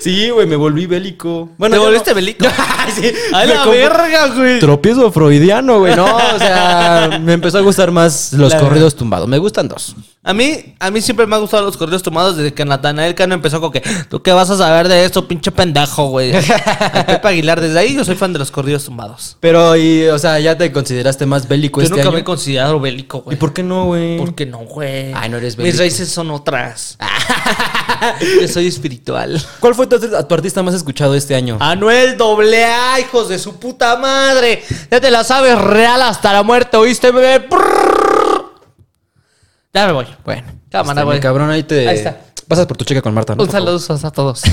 Sí, 0.00 0.30
güey, 0.30 0.46
me 0.46 0.56
volví 0.56 0.86
bélico. 0.86 1.50
Bueno, 1.58 1.76
¿Te 1.76 1.80
volviste 1.80 2.10
no- 2.10 2.14
bélico? 2.16 2.46
sí, 2.94 3.10
¡A 3.32 3.44
la 3.44 3.64
verga, 3.66 4.26
güey! 4.34 4.58
Tropiezo 4.60 5.10
freudiano, 5.12 5.78
güey. 5.80 5.94
No, 5.96 6.04
o 6.06 6.38
sea, 6.38 7.18
me 7.22 7.32
empezó 7.34 7.58
a 7.58 7.60
gustar 7.62 7.90
más 7.90 8.32
los 8.32 8.52
La- 8.52 8.60
corridos 8.60 8.94
tumbados. 8.96 9.28
Me 9.28 9.38
gustan 9.38 9.68
dos. 9.68 9.94
A 10.28 10.34
mí, 10.34 10.74
a 10.78 10.90
mí 10.90 11.00
siempre 11.00 11.26
me 11.26 11.36
han 11.36 11.40
gustado 11.40 11.62
los 11.64 11.78
corridos 11.78 12.02
tomados 12.02 12.36
desde 12.36 12.52
que 12.52 12.62
Natanael 12.62 13.14
Cano 13.14 13.32
empezó 13.34 13.62
con 13.62 13.72
que 13.72 13.80
¿Tú 14.10 14.20
qué 14.20 14.30
vas 14.30 14.50
a 14.50 14.58
saber 14.58 14.86
de 14.86 15.06
esto, 15.06 15.26
pinche 15.26 15.50
pendejo, 15.50 16.08
güey? 16.08 16.32
Pepe 17.06 17.28
Aguilar, 17.28 17.62
desde 17.62 17.78
ahí 17.78 17.94
yo 17.94 18.04
soy 18.04 18.14
fan 18.14 18.34
de 18.34 18.38
los 18.38 18.50
corridos 18.50 18.84
tumbados. 18.84 19.38
Pero, 19.40 19.74
y, 19.74 20.06
o 20.08 20.18
sea, 20.18 20.38
ya 20.38 20.58
te 20.58 20.70
consideraste 20.70 21.24
más 21.24 21.48
bélico 21.48 21.80
Yo 21.80 21.84
este 21.84 21.96
nunca 21.96 22.08
año. 22.08 22.12
me 22.12 22.20
he 22.20 22.24
considerado 22.24 22.78
bélico, 22.78 23.18
¿Y 23.18 23.22
güey. 23.22 23.36
por 23.38 23.54
qué 23.54 23.62
no, 23.62 23.86
güey? 23.86 24.18
¿Por 24.18 24.34
qué 24.34 24.44
no, 24.44 24.58
güey? 24.58 25.14
Ay, 25.14 25.30
no 25.30 25.38
eres 25.38 25.56
Mis 25.56 25.64
bélico. 25.64 25.78
raíces 25.78 26.10
son 26.10 26.30
otras. 26.30 26.98
Yo 28.42 28.48
soy 28.48 28.66
espiritual. 28.66 29.42
¿Cuál 29.60 29.74
fue 29.74 29.86
tu, 29.86 29.98
tu 29.98 30.34
artista 30.34 30.62
más 30.62 30.74
escuchado 30.74 31.14
este 31.14 31.34
año? 31.36 31.56
Anuel 31.58 32.18
doble 32.18 32.66
A, 32.66 33.00
hijos 33.00 33.30
de 33.30 33.38
su 33.38 33.58
puta 33.58 33.96
madre. 33.96 34.62
Ya 34.90 35.00
te 35.00 35.10
la 35.10 35.24
sabes 35.24 35.58
real 35.58 36.02
hasta 36.02 36.34
la 36.34 36.42
muerte, 36.42 36.76
¿oíste, 36.76 37.10
bebé? 37.12 37.40
Ya 39.78 39.86
me 39.86 39.92
voy. 39.92 40.06
bueno, 40.24 40.42
Cámara, 40.72 41.00
este, 41.00 41.04
güey. 41.04 41.20
cabrón, 41.20 41.50
ahí 41.50 41.62
te... 41.62 41.88
Ahí 41.88 41.98
está. 41.98 42.18
Pasas 42.48 42.66
por 42.66 42.76
tu 42.76 42.84
cheque 42.84 43.00
con 43.00 43.14
Marta, 43.14 43.36
¿no? 43.36 43.44
Un 43.44 43.50
saludo 43.50 43.78
a 44.02 44.10
todos. 44.10 44.42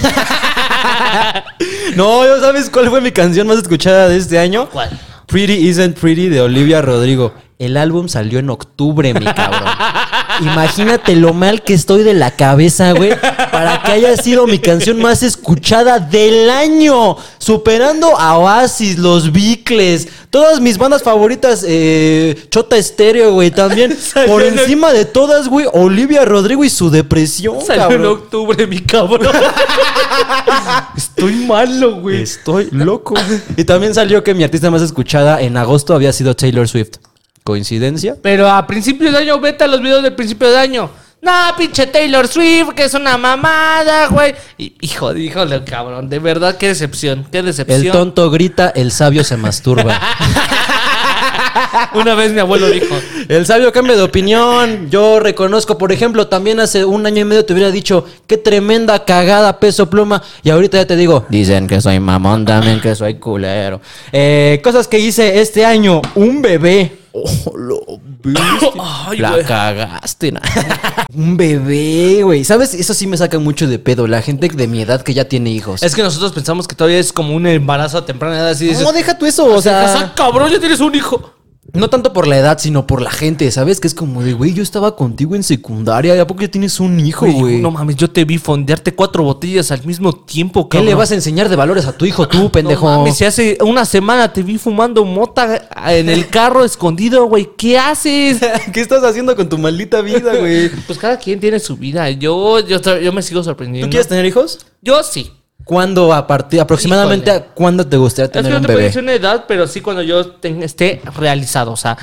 No, 1.96 2.26
¿yo 2.26 2.40
¿sabes 2.42 2.70
cuál 2.70 2.90
fue 2.90 3.00
mi 3.00 3.12
canción 3.12 3.48
más 3.48 3.58
escuchada 3.58 4.10
de 4.10 4.18
este 4.18 4.38
año? 4.38 4.70
¿Cuál? 4.70 4.90
Pretty 5.28 5.54
Isn't 5.54 5.98
Pretty 5.98 6.28
de 6.28 6.42
Olivia 6.42 6.82
Rodrigo. 6.82 7.34
El 7.58 7.78
álbum 7.78 8.10
salió 8.10 8.38
en 8.40 8.50
octubre, 8.50 9.14
mi 9.14 9.26
cabrón. 9.26 9.64
Imagínate 10.42 11.16
lo 11.16 11.34
mal 11.34 11.62
que 11.64 11.74
estoy 11.74 12.04
de 12.04 12.14
la 12.14 12.32
cabeza, 12.32 12.92
güey, 12.92 13.12
para 13.52 13.82
que 13.84 13.92
haya 13.92 14.18
sido 14.18 14.48
mi 14.48 14.60
canción 14.60 14.98
más 15.02 15.24
escuchada 15.24 16.00
del 16.00 16.50
año, 16.50 17.16
superando 17.38 18.18
a 18.20 18.38
Oasis, 18.38 18.98
Los 18.98 19.32
Bicles, 19.32 20.08
todas 20.30 20.60
mis 20.60 20.78
bandas 20.78 21.04
favoritas, 21.04 21.64
eh, 21.68 22.48
Chota 22.50 22.78
Estéreo, 22.78 23.34
güey, 23.34 23.52
también. 23.52 23.98
Por 24.28 24.44
en- 24.44 24.60
encima 24.60 24.92
de 24.92 25.06
todas, 25.06 25.48
güey, 25.48 25.68
Olivia 25.74 26.26
Rodrigo 26.26 26.64
y 26.64 26.70
su 26.70 26.90
depresión, 26.90 27.62
Salió 27.66 27.92
en 27.92 28.06
octubre, 28.06 28.68
mi 28.68 28.80
cabrón. 28.80 29.28
Estoy 30.98 31.34
malo, 31.46 31.96
güey. 32.02 32.22
Estoy 32.22 32.70
loco. 32.72 33.16
Y 33.58 33.64
también 33.64 33.94
salió 33.94 34.24
que 34.24 34.34
mi 34.34 34.44
artista 34.44 34.70
más 34.70 34.82
escuchada 34.82 35.42
en 35.42 35.56
agosto 35.58 35.94
había 35.94 36.12
sido 36.12 36.36
Taylor 36.36 36.68
Swift. 36.68 36.98
¿Coincidencia? 37.46 38.18
Pero 38.24 38.50
a 38.50 38.66
principios 38.66 39.12
de 39.12 39.20
año, 39.20 39.40
vete 39.40 39.66
a 39.66 39.68
los 39.68 39.80
videos 39.80 40.02
del 40.02 40.16
principio 40.16 40.50
de 40.50 40.58
año. 40.58 40.90
No, 41.22 41.32
pinche 41.56 41.86
Taylor 41.86 42.28
Swift, 42.28 42.74
que 42.76 42.86
es 42.86 42.94
una 42.96 43.20
mamada, 43.20 44.08
güey. 44.08 44.34
Y, 44.58 44.74
hijo, 44.82 45.16
híjole, 45.16 45.64
cabrón. 45.64 46.10
De 46.10 46.18
verdad, 46.18 46.58
qué 46.58 46.70
decepción, 46.70 47.28
qué 47.32 47.44
decepción. 47.44 47.86
El 47.86 47.92
tonto 47.92 48.32
grita, 48.32 48.70
el 48.70 48.92
sabio 48.92 49.24
se 49.24 49.38
masturba. 49.38 50.02
Una 51.94 52.16
vez 52.16 52.32
mi 52.32 52.40
abuelo 52.40 52.68
dijo. 52.68 52.96
El 53.28 53.46
sabio 53.46 53.72
cambia 53.72 53.96
de 53.96 54.02
opinión. 54.02 54.90
Yo 54.90 55.20
reconozco, 55.20 55.78
por 55.78 55.92
ejemplo, 55.92 56.26
también 56.28 56.60
hace 56.60 56.84
un 56.84 57.06
año 57.06 57.22
y 57.22 57.26
medio 57.26 57.46
te 57.46 57.54
hubiera 57.54 57.70
dicho, 57.70 58.06
qué 58.26 58.38
tremenda 58.38 59.06
cagada 59.06 59.60
peso 59.60 59.88
pluma. 59.88 60.24
Y 60.42 60.50
ahorita 60.50 60.78
ya 60.78 60.88
te 60.88 60.96
digo, 60.96 61.28
dicen 61.30 61.68
que 61.68 61.80
soy 61.80 62.00
mamón 62.00 62.44
también, 62.44 62.82
que 62.82 62.96
soy 62.96 63.20
culero. 63.20 63.82
Eh, 64.12 64.60
cosas 64.64 64.88
que 64.88 64.98
hice 64.98 65.42
este 65.42 65.64
año, 65.64 66.02
un 66.16 66.42
bebé. 66.42 67.05
Oh, 67.18 67.58
lo 67.58 67.80
viste. 68.24 68.42
Ay, 68.80 69.20
La 69.20 69.32
güey. 69.32 69.46
cagaste, 69.46 70.34
na. 70.34 70.42
Un 71.16 71.38
bebé, 71.38 72.24
güey. 72.24 72.44
¿Sabes? 72.44 72.74
Eso 72.74 72.94
sí 72.94 73.08
me 73.08 73.16
saca 73.16 73.40
mucho 73.40 73.68
de 73.68 73.80
pedo. 73.80 74.06
La 74.08 74.22
gente 74.22 74.50
de 74.50 74.68
mi 74.68 74.82
edad 74.82 75.02
que 75.02 75.14
ya 75.14 75.26
tiene 75.26 75.50
hijos. 75.52 75.82
Es 75.82 75.96
que 75.96 76.04
nosotros 76.04 76.34
pensamos 76.34 76.68
que 76.68 76.76
todavía 76.76 77.00
es 77.00 77.14
como 77.14 77.34
un 77.34 77.48
embarazo 77.48 77.98
a 78.00 78.06
temprana 78.06 78.36
edad. 78.38 78.50
Así 78.50 78.66
dices, 78.68 78.84
no, 78.84 78.92
deja 78.92 79.18
tú 79.18 79.26
eso. 79.26 79.46
O 79.46 79.60
"Ah, 79.60 79.62
sea, 79.62 80.14
cabrón, 80.16 80.52
ya 80.52 80.60
tienes 80.60 80.82
un 80.82 80.94
hijo. 80.94 81.32
No 81.76 81.90
tanto 81.90 82.14
por 82.14 82.28
la 82.28 82.38
edad, 82.38 82.58
sino 82.60 82.88
por 82.88 83.02
la 83.02 83.12
gente, 83.12 83.50
¿sabes? 83.52 83.80
Que 83.80 83.88
es 83.88 83.94
como 83.94 84.24
de, 84.24 84.34
güey, 84.34 84.54
yo 84.54 84.64
estaba 84.64 84.96
contigo 84.96 85.36
en 85.36 85.44
secundaria, 85.44 86.16
¿y 86.16 86.20
a 86.20 86.28
poco 86.28 86.42
ya 86.42 86.48
tienes 86.48 86.80
un 86.80 87.00
hijo, 87.00 87.26
güey? 87.26 87.62
No 87.62 87.72
mames, 87.72 87.96
yo 87.96 88.10
te 88.10 88.26
vi 88.26 88.38
fondearte 88.38 88.94
cuatro 88.96 89.24
botellas 89.24 89.72
al 89.72 89.84
mismo 89.86 90.14
tiempo, 90.14 90.70
¿Qué 90.70 90.78
cabrón. 90.78 90.90
le 90.90 90.96
vas 90.96 91.12
a 91.12 91.16
enseñar 91.16 91.50
de 91.50 91.56
valores 91.56 91.86
a 91.86 91.94
tu 91.94 92.06
hijo 92.06 92.28
tú, 92.28 92.52
pendejo? 92.52 92.90
No 92.90 93.00
mames, 93.00 93.18
si 93.18 93.26
hace 93.26 93.58
una 93.62 93.86
semana 93.86 94.32
te 94.32 94.44
vi 94.44 94.58
fumando 94.58 95.06
mota 95.06 95.70
en 95.88 96.10
el 96.10 96.28
carro 96.28 96.64
escondido, 96.64 97.26
güey. 97.26 97.50
¿Qué 97.58 97.78
haces? 97.78 98.40
¿Qué 98.74 98.82
estás 98.82 99.04
haciendo 99.04 99.36
con 99.36 99.50
tu 99.50 99.58
maldita 99.58 100.02
vida, 100.02 100.36
güey? 100.36 100.70
Pues 100.88 101.00
cada 101.00 101.18
quien 101.18 101.40
tiene 101.40 101.60
su 101.60 101.78
vida. 101.78 102.10
Yo, 102.12 102.60
yo, 102.60 102.80
yo 103.00 103.12
me 103.12 103.22
sigo 103.22 103.44
sorprendiendo. 103.44 103.88
¿Tú 103.88 103.92
quieres 103.92 104.08
tener 104.08 104.26
hijos? 104.26 104.60
Yo 104.82 105.04
sí. 105.04 105.32
¿Cuándo, 105.66 106.14
a 106.14 106.26
partir, 106.28 106.62
aproximadamente, 106.62 107.32
Híjole. 107.32 107.46
a 107.46 107.54
cuándo 107.56 107.86
te 107.88 107.98
gustaría 107.98 108.26
Es 108.28 108.32
que 108.32 108.38
tener 108.38 108.52
no 108.54 108.58
un 108.60 108.66
te 108.66 108.72
bebé? 108.72 108.84
decir 108.84 109.02
una 109.02 109.14
edad, 109.14 109.46
pero 109.48 109.68
sí 109.68 109.82
cuando 109.82 110.02
yo 110.04 110.24
esté 110.44 111.02
realizado. 111.18 111.72
O 111.72 111.78
sea, 111.78 111.98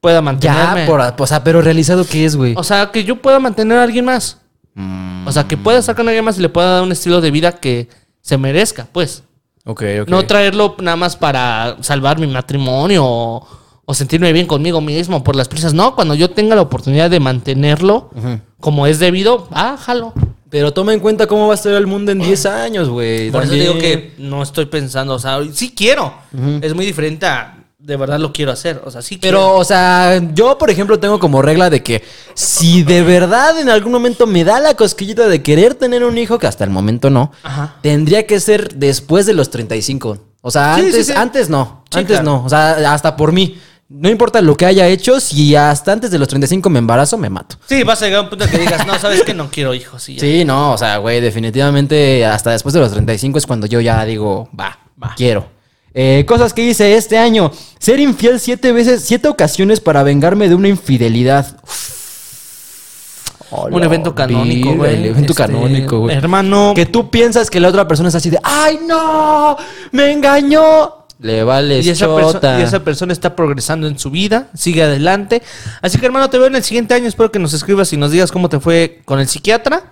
pueda 0.00 0.22
mantenerme. 0.22 0.80
Ya, 0.82 0.86
por, 0.86 1.00
o 1.18 1.26
sea, 1.26 1.42
pero 1.44 1.60
realizado 1.62 2.04
qué 2.06 2.24
es, 2.24 2.36
güey. 2.36 2.54
O 2.56 2.62
sea, 2.62 2.90
que 2.92 3.04
yo 3.04 3.16
pueda 3.16 3.38
mantener 3.40 3.78
a 3.78 3.82
alguien 3.82 4.04
más. 4.04 4.38
Mm. 4.74 5.26
O 5.26 5.32
sea, 5.32 5.44
que 5.48 5.56
pueda 5.56 5.78
estar 5.78 5.94
con 5.96 6.06
alguien 6.08 6.24
más 6.24 6.38
y 6.38 6.42
le 6.42 6.48
pueda 6.48 6.74
dar 6.74 6.82
un 6.82 6.92
estilo 6.92 7.20
de 7.20 7.30
vida 7.30 7.52
que 7.52 7.88
se 8.20 8.38
merezca, 8.38 8.86
pues. 8.92 9.24
Ok, 9.64 9.82
ok. 10.02 10.08
No 10.08 10.24
traerlo 10.24 10.76
nada 10.78 10.96
más 10.96 11.16
para 11.16 11.76
salvar 11.82 12.18
mi 12.18 12.26
matrimonio 12.28 13.04
o, 13.04 13.46
o 13.84 13.94
sentirme 13.94 14.32
bien 14.32 14.46
conmigo 14.46 14.80
mismo 14.80 15.22
por 15.24 15.36
las 15.36 15.48
prisas. 15.48 15.74
No, 15.74 15.94
cuando 15.94 16.14
yo 16.14 16.30
tenga 16.30 16.54
la 16.56 16.62
oportunidad 16.62 17.10
de 17.10 17.20
mantenerlo 17.20 18.10
como 18.60 18.86
es 18.86 18.98
debido, 19.00 19.48
ah, 19.50 19.76
jalo. 19.76 20.12
Pero 20.52 20.72
toma 20.72 20.92
en 20.92 21.00
cuenta 21.00 21.26
cómo 21.26 21.46
va 21.48 21.54
a 21.54 21.56
estar 21.56 21.72
el 21.72 21.86
mundo 21.86 22.12
en 22.12 22.18
10 22.20 22.46
años, 22.46 22.88
güey. 22.88 23.30
Por 23.32 23.42
eso 23.42 23.54
digo 23.54 23.78
que 23.78 24.12
no 24.18 24.42
estoy 24.42 24.66
pensando, 24.66 25.14
o 25.14 25.18
sea, 25.18 25.40
sí 25.52 25.72
quiero. 25.74 26.14
Es 26.60 26.74
muy 26.74 26.86
diferente 26.86 27.26
a 27.26 27.58
de 27.78 27.96
verdad 27.96 28.20
lo 28.20 28.32
quiero 28.32 28.52
hacer. 28.52 28.80
O 28.84 28.90
sea, 28.90 29.02
sí 29.02 29.18
Pero, 29.20 29.38
quiero. 29.38 29.56
o 29.56 29.64
sea, 29.64 30.20
yo, 30.34 30.56
por 30.58 30.70
ejemplo, 30.70 31.00
tengo 31.00 31.18
como 31.18 31.42
regla 31.42 31.68
de 31.70 31.82
que 31.82 32.04
si 32.34 32.82
de 32.84 33.02
verdad 33.02 33.58
en 33.58 33.68
algún 33.70 33.90
momento 33.92 34.26
me 34.26 34.44
da 34.44 34.60
la 34.60 34.74
cosquillita 34.74 35.26
de 35.26 35.42
querer 35.42 35.74
tener 35.74 36.04
un 36.04 36.16
hijo, 36.18 36.38
que 36.38 36.46
hasta 36.46 36.62
el 36.64 36.70
momento 36.70 37.10
no, 37.10 37.32
Ajá. 37.42 37.76
tendría 37.82 38.26
que 38.26 38.38
ser 38.38 38.74
después 38.74 39.26
de 39.26 39.32
los 39.32 39.50
35. 39.50 40.18
O 40.42 40.50
sea, 40.50 40.76
Sí, 40.76 40.82
antes, 40.82 41.06
sí. 41.06 41.12
antes 41.16 41.48
no. 41.48 41.82
Antes 41.92 42.18
claro. 42.20 42.24
no. 42.24 42.44
O 42.44 42.48
sea, 42.48 42.92
hasta 42.92 43.16
por 43.16 43.32
mí. 43.32 43.58
No 43.94 44.08
importa 44.08 44.40
lo 44.40 44.56
que 44.56 44.64
haya 44.64 44.86
hecho, 44.88 45.20
si 45.20 45.54
hasta 45.54 45.92
antes 45.92 46.10
de 46.10 46.18
los 46.18 46.26
35 46.26 46.70
me 46.70 46.78
embarazo, 46.78 47.18
me 47.18 47.28
mato. 47.28 47.56
Sí, 47.68 47.82
vas 47.82 48.00
a 48.00 48.06
llegar 48.06 48.20
a 48.20 48.22
un 48.22 48.30
punto 48.30 48.48
que 48.48 48.58
digas, 48.58 48.86
no, 48.86 48.98
sabes 48.98 49.22
que 49.22 49.34
no 49.34 49.50
quiero 49.50 49.74
hijos. 49.74 50.08
Y 50.08 50.14
ya. 50.14 50.20
Sí, 50.20 50.44
no, 50.46 50.72
o 50.72 50.78
sea, 50.78 50.96
güey, 50.96 51.20
definitivamente 51.20 52.24
hasta 52.24 52.50
después 52.52 52.72
de 52.72 52.80
los 52.80 52.90
35 52.90 53.38
es 53.38 53.46
cuando 53.46 53.66
yo 53.66 53.80
ya 53.80 54.04
digo, 54.06 54.48
va, 54.58 54.78
va, 55.02 55.14
quiero. 55.14 55.46
Eh, 55.94 56.24
cosas 56.26 56.54
que 56.54 56.62
hice 56.62 56.96
este 56.96 57.18
año. 57.18 57.52
Ser 57.78 58.00
infiel 58.00 58.40
siete 58.40 58.72
veces, 58.72 59.02
siete 59.04 59.28
ocasiones 59.28 59.80
para 59.80 60.02
vengarme 60.02 60.48
de 60.48 60.54
una 60.54 60.68
infidelidad. 60.68 61.58
Un 63.50 63.84
evento 63.84 64.14
canónico, 64.14 64.74
güey. 64.74 64.94
El 64.94 65.04
evento 65.04 65.32
Este, 65.32 65.42
canónico, 65.42 65.98
güey. 66.00 66.16
Hermano. 66.16 66.72
Que 66.74 66.86
tú 66.86 67.10
piensas 67.10 67.50
que 67.50 67.60
la 67.60 67.68
otra 67.68 67.86
persona 67.86 68.08
es 68.08 68.14
así 68.14 68.30
de, 68.30 68.38
¡ay, 68.42 68.80
no! 68.86 69.56
¡Me 69.90 70.10
engañó! 70.10 71.01
Le 71.22 71.44
vale 71.44 71.78
Y 71.80 71.88
esa, 71.88 72.06
chota. 72.06 72.58
y 72.58 72.62
esa 72.62 72.82
persona 72.82 73.12
está 73.12 73.36
progresando 73.36 73.86
en 73.86 73.96
su 73.98 74.10
vida, 74.10 74.48
sigue 74.54 74.82
adelante. 74.82 75.40
Así 75.80 75.98
que 75.98 76.06
hermano, 76.06 76.28
te 76.28 76.36
veo 76.36 76.48
en 76.48 76.56
el 76.56 76.64
siguiente 76.64 76.94
año. 76.94 77.06
Espero 77.06 77.30
que 77.30 77.38
nos 77.38 77.52
escribas 77.54 77.92
y 77.92 77.96
nos 77.96 78.10
digas 78.10 78.32
cómo 78.32 78.48
te 78.48 78.58
fue 78.58 79.02
con 79.04 79.20
el 79.20 79.28
psiquiatra, 79.28 79.84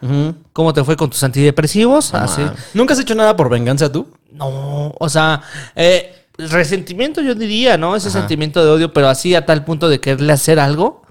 cómo 0.52 0.74
te 0.74 0.82
fue 0.82 0.96
con 0.96 1.08
tus 1.08 1.22
antidepresivos. 1.22 2.12
así. 2.14 2.42
Ah, 2.42 2.54
¿Nunca 2.74 2.94
has 2.94 3.00
hecho 3.00 3.14
nada 3.14 3.36
por 3.36 3.48
venganza 3.48 3.90
tú? 3.90 4.08
No, 4.32 4.92
o 4.98 5.08
sea, 5.08 5.42
eh, 5.76 6.12
resentimiento 6.36 7.20
yo 7.20 7.34
diría, 7.34 7.78
¿no? 7.78 7.94
Ese 7.94 8.10
sentimiento 8.10 8.64
de 8.64 8.70
odio, 8.70 8.92
pero 8.92 9.08
así 9.08 9.34
a 9.34 9.46
tal 9.46 9.64
punto 9.64 9.88
de 9.88 10.00
quererle 10.00 10.32
hacer 10.32 10.58
algo 10.58 11.02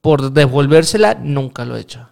por 0.00 0.30
devolvérsela, 0.32 1.14
nunca 1.20 1.64
lo 1.64 1.76
he 1.76 1.80
hecho. 1.80 2.08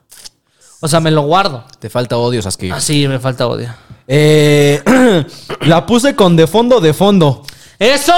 O 0.81 0.89
sea, 0.89 1.01
me 1.01 1.11
lo 1.13 1.23
guardo. 1.23 1.65
Te 1.79 1.89
falta 1.89 2.17
odio, 2.17 2.43
Sasuke. 2.43 2.73
Así 2.73 3.07
me 3.09 3.19
falta 3.21 3.47
odio. 3.47 3.73
Eh, 4.07 4.83
la 5.61 5.87
puse 5.87 6.15
con 6.15 6.37
de 6.37 6.47
fondo, 6.47 6.81
de 6.81 6.93
fondo. 6.93 7.43
¡Eso! 7.79 8.13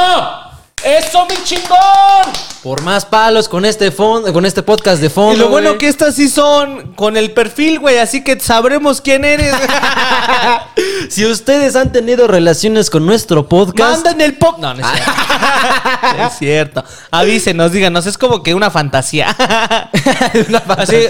¡Eso, 0.85 1.27
mi 1.27 1.35
chingón! 1.43 2.33
Por 2.63 2.83
más 2.83 3.05
palos 3.05 3.49
con 3.49 3.65
este 3.65 3.91
fondo, 3.91 4.33
con 4.33 4.45
este 4.45 4.63
podcast 4.63 5.01
de 5.01 5.09
fondo. 5.09 5.35
Y 5.35 5.39
lo 5.39 5.49
bueno 5.49 5.71
güey. 5.71 5.79
que 5.79 5.89
estas 5.89 6.15
sí 6.15 6.29
son 6.29 6.93
con 6.95 7.17
el 7.17 7.33
perfil, 7.33 7.81
güey, 7.81 7.99
así 7.99 8.23
que 8.23 8.39
sabremos 8.39 9.01
quién 9.01 9.25
eres. 9.25 9.55
si 11.09 11.25
ustedes 11.25 11.77
han 11.77 11.93
tenido 11.93 12.27
relaciones 12.27 12.91
con 12.91 13.07
nuestro 13.07 13.49
podcast, 13.49 14.05
Manden 14.05 14.21
el 14.21 14.37
pop. 14.37 14.59
No, 14.59 14.75
no 14.75 14.81
es 14.81 14.93
cierto. 14.93 15.13
No 16.19 16.27
es 16.27 16.39
cierto. 16.39 16.85
Avísenos, 17.11 17.73
díganos, 17.73 18.07
es 18.07 18.19
como 18.19 18.43
que 18.43 18.55
una 18.55 18.71
fantasía. 18.71 19.31
Así, 20.77 21.09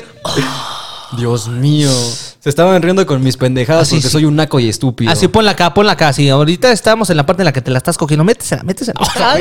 Dios 1.18 1.48
mío, 1.48 1.90
se 2.46 2.50
estaban 2.50 2.80
riendo 2.80 3.04
con 3.06 3.20
mis 3.24 3.36
pendejadas 3.36 3.82
Así 3.82 3.96
porque 3.96 4.06
sí. 4.06 4.12
soy 4.12 4.24
un 4.24 4.36
naco 4.36 4.60
y 4.60 4.68
estúpido. 4.68 5.10
así 5.10 5.26
ponla 5.26 5.50
acá, 5.50 5.74
ponla 5.74 5.90
acá. 5.92 6.10
Así, 6.10 6.28
ahorita 6.28 6.70
estamos 6.70 7.10
en 7.10 7.16
la 7.16 7.26
parte 7.26 7.42
en 7.42 7.46
la 7.46 7.52
que 7.52 7.60
te 7.60 7.72
la 7.72 7.78
estás 7.78 7.98
cogiendo. 7.98 8.22
Métesela, 8.22 8.62
métesela. 8.62 9.00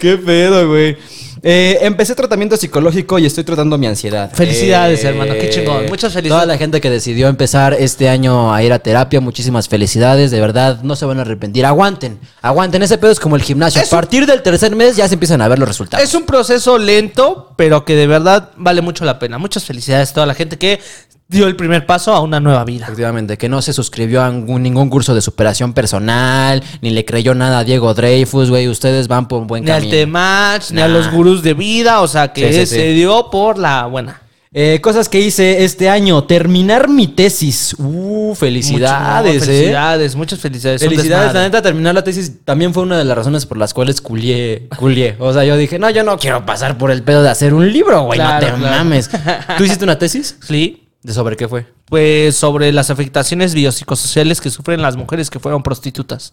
Qué 0.00 0.18
pedo, 0.18 0.68
güey. 0.68 0.98
Eh, 1.42 1.78
empecé 1.82 2.14
tratamiento 2.14 2.56
psicológico 2.58 3.18
y 3.18 3.24
estoy 3.26 3.44
tratando 3.44 3.78
mi 3.78 3.86
ansiedad. 3.86 4.30
Felicidades, 4.34 5.02
hermano, 5.04 5.32
qué 5.34 5.48
chingón. 5.48 5.86
Muchas 5.86 6.12
felicidades. 6.12 6.42
Toda 6.42 6.46
la 6.54 6.58
gente 6.58 6.80
que 6.80 6.90
decidió 6.90 7.28
empezar 7.28 7.72
este 7.74 8.08
año 8.10 8.52
a 8.52 8.62
ir 8.62 8.72
a 8.72 8.78
terapia, 8.80 9.20
muchísimas 9.20 9.68
felicidades. 9.68 10.30
De 10.30 10.40
verdad, 10.40 10.80
no 10.82 10.94
se 10.96 11.06
van 11.06 11.18
a 11.18 11.22
arrepentir. 11.22 11.64
Aguanten, 11.64 12.18
aguanten. 12.42 12.82
Ese 12.82 12.98
pedo 12.98 13.12
es 13.12 13.20
como 13.20 13.36
el 13.36 13.42
gimnasio. 13.42 13.80
Es 13.80 13.92
a 13.92 13.96
un- 13.96 14.00
partir 14.00 14.26
del 14.26 14.42
tercer 14.42 14.74
mes 14.76 14.96
ya 14.96 15.06
se 15.08 15.14
empiezan 15.14 15.40
a 15.40 15.48
ver 15.48 15.58
los 15.58 15.68
resultados. 15.68 16.04
Es 16.06 16.14
un 16.14 16.24
proceso 16.24 16.78
lento, 16.78 17.52
pero 17.56 17.84
que 17.84 17.94
de 17.94 18.06
verdad 18.06 18.50
vale 18.56 18.80
mucho 18.82 19.04
la 19.04 19.18
pena. 19.18 19.38
Muchas 19.38 19.64
felicidades 19.64 20.10
a 20.10 20.14
toda 20.14 20.26
la 20.26 20.34
gente 20.34 20.58
que 20.58 20.80
dio 21.28 21.46
el 21.48 21.56
primer 21.56 21.86
paso 21.86 22.12
a 22.12 22.20
una 22.20 22.40
nueva 22.40 22.64
vida. 22.64 22.84
Efectivamente, 22.84 23.36
que 23.36 23.48
no 23.48 23.60
se 23.62 23.72
suscribió 23.72 24.22
a 24.22 24.30
ningún, 24.30 24.88
curso 24.90 25.14
de 25.14 25.20
superación 25.20 25.72
personal, 25.72 26.62
ni 26.82 26.90
le 26.90 27.04
creyó 27.04 27.34
nada 27.34 27.58
a 27.60 27.64
Diego 27.64 27.92
Dreyfus, 27.94 28.50
güey. 28.50 28.68
Ustedes 28.68 29.08
van 29.08 29.26
por 29.28 29.40
un 29.40 29.46
buen 29.46 29.64
Ni 29.64 29.70
al 29.70 29.78
camino. 29.80 29.96
Temach, 29.96 30.70
ni 30.70 30.80
a 30.80 30.88
los 30.88 31.10
gurús 31.10 31.42
de 31.42 31.54
vida, 31.54 32.00
o 32.00 32.08
sea 32.08 32.32
que 32.32 32.52
Sí, 32.52 32.60
sí, 32.60 32.66
sí. 32.66 32.74
se 32.76 32.88
dio 32.92 33.28
por 33.30 33.58
la 33.58 33.86
buena. 33.86 34.22
Eh, 34.58 34.80
cosas 34.80 35.10
que 35.10 35.20
hice 35.20 35.64
este 35.64 35.90
año. 35.90 36.24
Terminar 36.24 36.88
mi 36.88 37.08
tesis. 37.08 37.74
Uh, 37.78 38.34
felicidades, 38.34 39.34
Mucho- 39.40 39.50
eh. 39.50 39.54
Felicidades, 39.54 40.16
muchas 40.16 40.38
felicidades. 40.38 40.80
Felicidades, 40.80 41.34
la 41.34 41.42
neta, 41.42 41.60
terminar 41.60 41.94
la 41.94 42.02
tesis 42.02 42.32
también 42.42 42.72
fue 42.72 42.84
una 42.84 42.96
de 42.96 43.04
las 43.04 43.18
razones 43.18 43.44
por 43.44 43.58
las 43.58 43.74
cuales 43.74 44.00
culié, 44.00 44.68
culié. 44.78 45.16
O 45.18 45.30
sea, 45.34 45.44
yo 45.44 45.58
dije, 45.58 45.78
no, 45.78 45.90
yo 45.90 46.04
no 46.04 46.16
quiero 46.16 46.46
pasar 46.46 46.78
por 46.78 46.90
el 46.90 47.02
pedo 47.02 47.22
de 47.22 47.28
hacer 47.28 47.52
un 47.52 47.70
libro, 47.70 48.02
güey, 48.04 48.18
Claro, 48.18 48.46
no 48.46 48.54
te 48.54 48.60
claro. 48.60 48.76
mames. 48.76 49.10
¿Tú 49.58 49.64
hiciste 49.64 49.84
una 49.84 49.98
tesis? 49.98 50.38
Sí, 50.40 50.85
¿De 51.06 51.12
sobre 51.12 51.36
qué 51.36 51.46
fue? 51.46 51.66
pues 51.84 52.34
sobre 52.36 52.72
las 52.72 52.90
afectaciones 52.90 53.54
biopsicosociales 53.54 54.40
que 54.40 54.50
sufren 54.50 54.82
las 54.82 54.96
mujeres 54.96 55.30
que 55.30 55.38
fueron 55.38 55.62
prostitutas. 55.62 56.32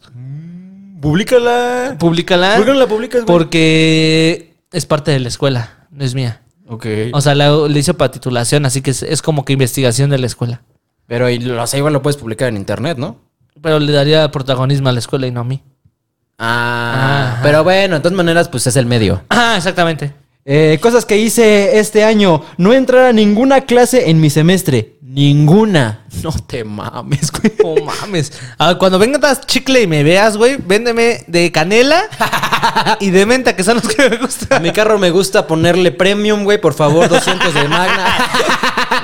Públicala. 1.00 1.96
Públicala. 2.00 2.56
¿Por 2.56 2.66
qué 2.66 2.72
no 2.72 2.80
la 2.80 2.88
publicas, 2.88 3.24
güey? 3.24 3.28
Porque 3.38 4.56
es 4.72 4.86
parte 4.86 5.12
de 5.12 5.20
la 5.20 5.28
escuela, 5.28 5.86
no 5.92 6.04
es 6.04 6.16
mía. 6.16 6.42
Ok. 6.68 6.86
O 7.14 7.22
sea, 7.22 7.36
la- 7.36 7.68
le 7.68 7.80
hice 7.80 7.94
para 7.94 8.12
titulación, 8.12 8.66
así 8.66 8.82
que 8.82 8.92
es, 8.92 9.04
es 9.04 9.22
como 9.22 9.46
que 9.46 9.54
investigación 9.54 10.10
de 10.10 10.18
la 10.18 10.26
escuela. 10.26 10.62
Pero 11.06 11.30
y, 11.30 11.48
o 11.50 11.68
sea, 11.68 11.78
igual 11.78 11.94
lo 11.94 12.02
puedes 12.02 12.18
publicar 12.18 12.48
en 12.48 12.56
internet, 12.58 12.98
¿no? 12.98 13.20
Pero 13.62 13.80
le 13.80 13.92
daría 13.92 14.32
protagonismo 14.32 14.90
a 14.90 14.92
la 14.94 15.00
escuela 15.00 15.28
y 15.28 15.32
no 15.32 15.42
a 15.42 15.44
mí. 15.44 15.62
Ah, 16.40 17.34
Ajá. 17.34 17.40
pero 17.44 17.64
bueno, 17.64 17.96
de 17.96 18.02
todas 18.02 18.16
maneras, 18.18 18.50
pues 18.50 18.66
es 18.66 18.76
el 18.76 18.86
medio. 18.88 19.24
Ah, 19.30 19.54
exactamente. 19.58 20.14
Eh, 20.46 20.78
cosas 20.82 21.06
que 21.06 21.18
hice 21.18 21.80
este 21.80 22.04
año. 22.04 22.42
No 22.58 22.74
entrar 22.74 23.06
a 23.06 23.14
ninguna 23.14 23.62
clase 23.62 24.10
en 24.10 24.20
mi 24.20 24.30
semestre. 24.30 24.98
Ninguna. 25.02 26.06
No 26.24 26.32
te 26.32 26.64
mames, 26.64 27.32
güey. 27.32 27.54
No 27.78 27.86
mames. 27.86 28.32
Ah, 28.58 28.76
cuando 28.80 28.98
vengas 29.00 29.42
chicle 29.46 29.82
y 29.84 29.88
me 29.88 30.04
veas, 30.04 30.36
güey, 30.38 30.58
véndeme 30.58 31.24
de 31.28 31.52
canela 31.52 32.04
y 33.00 33.12
de 33.12 33.26
menta, 33.26 33.56
que 33.56 33.64
son 33.64 33.76
los 33.76 33.88
que 33.88 34.10
me 34.10 34.16
A 34.16 34.20
gustan. 34.20 34.62
mi 34.64 34.72
carro 34.72 34.98
me 34.98 35.12
gusta 35.12 35.46
ponerle 35.48 35.92
premium, 35.92 36.44
güey. 36.44 36.60
Por 36.60 36.74
favor, 36.74 37.08
200 37.10 37.54
de 37.54 37.68
Magna. 37.68 38.06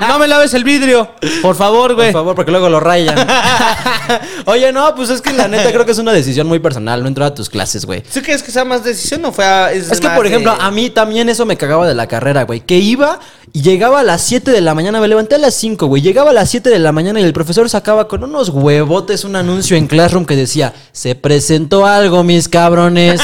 No 0.08 0.18
me 0.18 0.28
laves 0.28 0.54
el 0.54 0.62
vidrio, 0.64 1.10
por 1.42 1.56
favor, 1.56 1.88
Por 1.88 1.96
güey. 1.96 2.12
favor, 2.12 2.34
porque 2.34 2.50
luego 2.52 2.68
lo 2.70 2.80
rayan. 2.80 3.16
Oye, 4.46 4.72
no, 4.72 4.94
pues 4.94 5.10
es 5.10 5.20
que 5.20 5.32
la 5.32 5.46
neta 5.48 5.70
creo 5.72 5.84
que 5.84 5.92
es 5.92 5.98
una 5.98 6.12
decisión 6.12 6.46
muy 6.46 6.58
personal. 6.58 7.02
No 7.02 7.08
entrar 7.08 7.28
a 7.28 7.34
tus 7.34 7.50
clases, 7.50 7.84
güey. 7.84 8.02
¿Tú 8.02 8.22
crees 8.22 8.42
que 8.42 8.50
sea 8.52 8.64
más 8.64 8.82
decisión 8.84 9.22
o 9.24 9.32
fue 9.32 9.44
a- 9.44 9.72
Es 9.72 10.00
que, 10.00 10.06
más 10.06 10.16
por 10.16 10.24
de- 10.24 10.30
ejemplo, 10.30 10.52
a 10.58 10.70
mí 10.70 10.90
también 10.90 11.28
eso 11.30 11.46
me 11.46 11.56
cagaba 11.56 11.86
de 11.86 11.94
la 11.94 12.06
carrera, 12.06 12.44
güey. 12.44 12.60
Que 12.60 12.78
iba 12.78 13.18
y 13.52 13.62
llegaba 13.62 14.00
a 14.00 14.02
las 14.02 14.22
7 14.22 14.50
de 14.50 14.60
la 14.60 14.74
mañana, 14.74 15.00
me 15.00 15.08
levanté 15.08 15.34
a 15.34 15.38
las 15.38 15.54
5, 15.54 15.86
güey. 15.86 16.02
Llegaba 16.02 16.30
a 16.30 16.32
las 16.32 16.50
7 16.50 16.70
de 16.70 16.78
la 16.78 16.92
mañana 16.92 17.20
y 17.20 17.24
el 17.24 17.32
profesor 17.32 17.68
sacaba 17.68 18.08
con 18.08 18.22
unos 18.22 18.48
huevotes 18.50 19.24
un 19.24 19.36
anuncio 19.36 19.76
en 19.76 19.86
Classroom 19.86 20.26
que 20.26 20.36
decía, 20.36 20.72
se 20.92 21.14
presentó 21.14 21.86
algo, 21.86 22.22
mis 22.24 22.48
cabrones. 22.48 23.20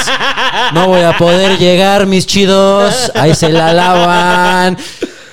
No 0.72 0.88
voy 0.88 1.02
a 1.02 1.16
poder 1.16 1.58
llegar, 1.58 2.06
mis 2.06 2.26
chidos. 2.26 3.12
Ahí 3.14 3.34
se 3.34 3.50
la 3.50 3.72
lavan. 3.72 4.76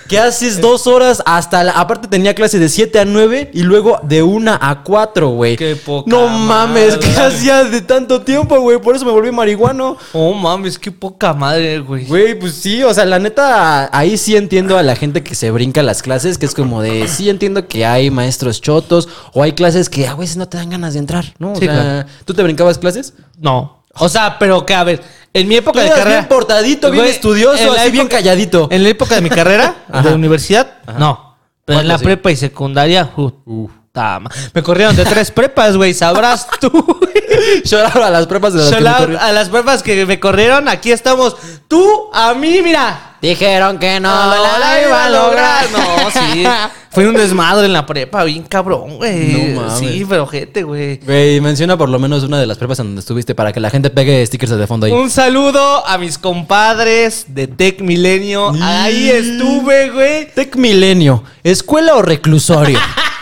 ¿Qué 0.07 0.19
haces 0.19 0.61
dos 0.61 0.85
horas 0.87 1.23
hasta 1.25 1.63
la... 1.63 1.71
Aparte 1.73 2.07
tenía 2.07 2.35
clase 2.35 2.59
de 2.59 2.69
7 2.69 2.99
a 2.99 3.05
9 3.05 3.51
y 3.53 3.63
luego 3.63 3.99
de 4.03 4.21
1 4.23 4.57
a 4.59 4.83
4, 4.83 5.29
güey. 5.29 5.55
Qué 5.55 5.75
poca 5.75 6.09
No 6.09 6.27
mames, 6.27 6.97
¿qué 6.97 7.09
hacías 7.17 7.71
de 7.71 7.81
tanto 7.81 8.21
tiempo, 8.21 8.59
güey? 8.59 8.79
Por 8.79 8.95
eso 8.95 9.05
me 9.05 9.11
volví 9.11 9.31
marihuano. 9.31 9.97
Oh 10.11 10.33
mames, 10.33 10.77
qué 10.77 10.91
poca 10.91 11.33
madre, 11.33 11.79
güey. 11.79 12.05
Güey, 12.05 12.37
pues 12.39 12.53
sí, 12.55 12.83
o 12.83 12.93
sea, 12.93 13.05
la 13.05 13.19
neta, 13.19 13.89
ahí 13.97 14.17
sí 14.17 14.35
entiendo 14.35 14.77
a 14.77 14.83
la 14.83 14.95
gente 14.95 15.23
que 15.23 15.35
se 15.35 15.51
brinca 15.51 15.81
las 15.83 16.01
clases, 16.01 16.37
que 16.37 16.45
es 16.45 16.53
como 16.53 16.81
de, 16.81 17.07
sí 17.07 17.29
entiendo 17.29 17.67
que 17.67 17.85
hay 17.85 18.11
maestros 18.11 18.61
chotos 18.61 19.07
o 19.33 19.41
hay 19.43 19.53
clases 19.53 19.89
que 19.89 20.07
a 20.07 20.15
veces 20.15 20.37
no 20.37 20.47
te 20.47 20.57
dan 20.57 20.69
ganas 20.69 20.93
de 20.93 20.99
entrar, 20.99 21.33
¿no? 21.39 21.53
O 21.53 21.55
Sí, 21.55 21.65
sea, 21.65 21.73
claro. 21.73 22.07
¿tú 22.25 22.33
te 22.33 22.43
brincabas 22.43 22.77
clases? 22.77 23.13
No. 23.39 23.83
O 23.95 24.09
sea, 24.09 24.37
pero 24.39 24.65
que 24.65 24.73
a 24.73 24.83
ver, 24.83 25.01
en 25.33 25.47
mi 25.47 25.55
Tú 25.55 25.59
época 25.59 25.79
de 25.81 25.85
eras 25.87 25.97
carrera. 25.99 26.17
bien 26.19 26.27
portadito, 26.29 26.91
bien 26.91 27.03
Güey, 27.03 27.15
estudioso, 27.15 27.63
en 27.63 27.73
la 27.73 27.81
así 27.81 27.91
bien 27.91 28.05
época- 28.05 28.17
calladito. 28.17 28.67
En 28.71 28.83
la 28.83 28.89
época 28.89 29.15
de 29.15 29.21
mi 29.21 29.29
carrera, 29.29 29.75
Ajá. 29.91 30.09
de 30.09 30.15
universidad, 30.15 30.77
no. 30.97 31.35
Pero 31.65 31.79
en 31.79 31.85
¿Cuándo 31.87 31.93
la 31.93 31.97
sí? 31.99 32.03
prepa 32.05 32.31
y 32.31 32.35
secundaria, 32.35 33.11
uh, 33.15 33.67
ta 33.91 34.19
ma- 34.19 34.29
me 34.53 34.61
corrieron 34.63 34.95
de 34.95 35.05
tres 35.05 35.31
prepas, 35.31 35.77
güey, 35.77 35.93
sabrás 35.93 36.47
tú. 36.59 36.67
Out 36.69 37.95
a 38.03 38.09
las 38.09 38.27
pruebas 38.27 38.53
de 38.53 38.59
las 38.59 38.69
que 38.69 38.73
Shout 38.75 38.83
me 38.83 38.89
out 38.89 38.97
corrí. 38.99 39.15
a 39.19 39.31
las 39.31 39.49
prepas 39.49 39.81
que 39.83 40.05
me 40.05 40.19
corrieron, 40.19 40.67
aquí 40.67 40.91
estamos. 40.91 41.35
Tú, 41.67 42.09
a 42.13 42.33
mí, 42.33 42.61
mira. 42.63 43.12
Dijeron 43.23 43.79
que 43.79 44.01
no, 44.01 44.09
No, 44.09 44.59
la 44.59 44.81
iba 44.81 45.05
a 45.05 45.09
lograr. 45.09 45.65
No, 45.71 46.11
sí. 46.11 46.43
Fue 46.91 47.07
un 47.07 47.15
desmadre 47.15 47.65
en 47.65 47.71
la 47.73 47.85
prepa, 47.85 48.25
bien 48.25 48.43
cabrón, 48.43 48.97
güey. 48.97 49.53
No 49.55 49.61
mames. 49.61 49.79
Sí, 49.79 50.05
pero 50.07 50.27
gente, 50.27 50.61
güey. 50.63 50.97
Güey, 50.97 51.39
menciona 51.39 51.77
por 51.77 51.87
lo 51.87 51.99
menos 51.99 52.23
una 52.23 52.37
de 52.37 52.45
las 52.45 52.57
prepas 52.57 52.79
en 52.79 52.87
donde 52.87 52.99
estuviste 52.99 53.33
para 53.33 53.53
que 53.53 53.61
la 53.61 53.69
gente 53.69 53.89
pegue 53.89 54.25
stickers 54.25 54.51
de 54.51 54.67
fondo 54.67 54.87
ahí. 54.87 54.91
Un 54.91 55.09
saludo 55.09 55.87
a 55.87 55.97
mis 55.97 56.17
compadres 56.17 57.27
de 57.29 57.47
Tech 57.47 57.79
Milenio. 57.79 58.51
Ahí 58.61 59.09
estuve, 59.09 59.89
güey. 59.89 60.27
Tec 60.35 60.57
Milenio, 60.57 61.23
¿escuela 61.43 61.95
o 61.95 62.01
reclusorio? 62.01 62.77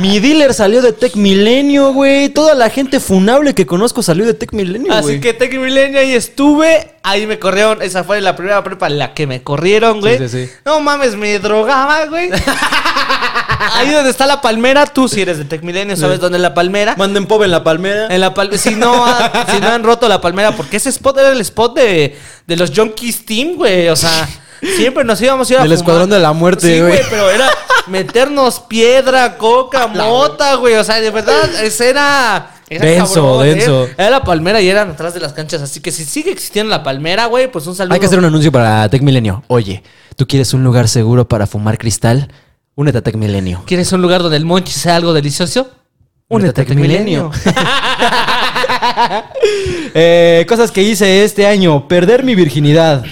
Mi 0.00 0.20
dealer 0.20 0.54
salió 0.54 0.82
de 0.82 0.92
Tec 0.92 1.16
Milenio, 1.16 1.92
güey. 1.92 2.28
Toda 2.28 2.54
la 2.54 2.70
gente 2.70 3.00
funable 3.00 3.54
que 3.54 3.66
conozco 3.66 4.02
salió 4.02 4.24
de 4.26 4.34
Tec 4.34 4.52
Milenio, 4.52 4.92
Así 4.92 5.02
güey. 5.02 5.20
que 5.20 5.32
Tech 5.34 5.52
Milenio 5.58 5.98
ahí 6.00 6.12
estuve. 6.14 6.92
Ahí 7.02 7.26
me 7.26 7.38
corrieron. 7.38 7.80
Esa 7.82 8.04
fue 8.04 8.20
la 8.20 8.36
primera 8.36 8.62
prepa 8.62 8.86
en 8.86 8.98
la 8.98 9.14
que 9.14 9.26
me 9.26 9.42
corrieron, 9.42 10.00
güey. 10.00 10.18
Sí, 10.18 10.28
sí, 10.28 10.46
sí. 10.46 10.52
No 10.64 10.80
mames, 10.80 11.16
me 11.16 11.38
drogaba, 11.38 12.06
güey. 12.06 12.30
ahí 13.74 13.90
donde 13.90 14.10
está 14.10 14.26
la 14.26 14.40
palmera, 14.40 14.86
tú 14.86 15.08
si 15.08 15.20
eres 15.22 15.38
de 15.38 15.44
Tech 15.44 15.62
Milenio, 15.62 15.96
¿sabes 15.96 16.20
dónde 16.20 16.38
es 16.38 16.42
la 16.42 16.54
palmera? 16.54 16.94
Manden 16.96 17.26
pop 17.26 17.42
en 17.42 17.50
la 17.50 17.64
palmera. 17.64 18.06
En 18.08 18.20
la 18.20 18.34
pal- 18.34 18.56
si 18.56 18.74
no, 18.74 19.04
si 19.52 19.60
no 19.60 19.68
han 19.68 19.82
roto 19.82 20.08
la 20.08 20.20
palmera, 20.20 20.52
porque 20.56 20.76
ese 20.76 20.90
spot 20.90 21.18
era 21.18 21.30
el 21.32 21.40
spot 21.40 21.76
de, 21.76 22.16
de 22.46 22.56
los 22.56 22.70
Junkies 22.74 23.24
Team, 23.24 23.54
güey. 23.56 23.88
O 23.88 23.96
sea, 23.96 24.28
siempre 24.76 25.04
nos 25.04 25.20
íbamos 25.20 25.48
a 25.50 25.52
ir 25.52 25.58
a 25.58 25.62
Del 25.62 25.70
fumar. 25.70 25.78
Escuadrón 25.80 26.10
de 26.10 26.18
la 26.18 26.32
Muerte, 26.32 26.74
Sí, 26.76 26.80
güey. 26.80 27.00
pero 27.10 27.30
era 27.30 27.48
meternos 27.86 28.60
piedra, 28.60 29.36
coca, 29.38 29.86
mota, 29.86 30.54
güey. 30.56 30.74
O 30.74 30.84
sea, 30.84 31.00
de 31.00 31.10
verdad, 31.10 31.48
ese 31.62 31.90
era. 31.90 32.50
era 32.68 32.84
Denso, 32.84 33.44
¿eh? 33.44 33.54
denso. 33.54 33.88
Era 33.96 34.10
la 34.10 34.22
palmera 34.24 34.60
y 34.60 34.68
eran 34.68 34.90
atrás 34.90 35.14
de 35.14 35.20
las 35.20 35.32
canchas. 35.32 35.62
Así 35.62 35.80
que 35.80 35.90
si 35.92 36.04
sigue 36.04 36.30
existiendo 36.30 36.70
la 36.70 36.82
palmera, 36.82 37.26
güey, 37.26 37.50
pues 37.50 37.66
un 37.66 37.74
saludo. 37.74 37.94
Hay 37.94 38.00
que 38.00 38.06
hacer 38.06 38.18
un 38.18 38.24
anuncio 38.26 38.52
para 38.52 38.88
Tec 38.88 39.02
Milenio. 39.02 39.42
Oye, 39.48 39.82
¿tú 40.16 40.26
quieres 40.26 40.52
un 40.54 40.62
lugar 40.64 40.88
seguro 40.88 41.26
para 41.28 41.46
fumar 41.46 41.78
cristal? 41.78 42.28
Únete 42.74 42.98
a 42.98 43.02
Tec 43.02 43.16
Milenio. 43.16 43.62
¿Quieres 43.66 43.90
un 43.92 44.02
lugar 44.02 44.22
donde 44.22 44.36
el 44.36 44.44
monchi 44.44 44.72
sea 44.72 44.96
algo 44.96 45.12
delicioso? 45.12 45.70
Únete 46.28 46.50
a 46.50 46.64
Tech 46.64 46.76
Milenio. 46.76 47.30
Eh, 49.94 50.44
cosas 50.48 50.70
que 50.70 50.82
hice 50.82 51.24
este 51.24 51.46
año. 51.46 51.88
Perder 51.88 52.22
mi 52.24 52.34
virginidad. 52.34 53.04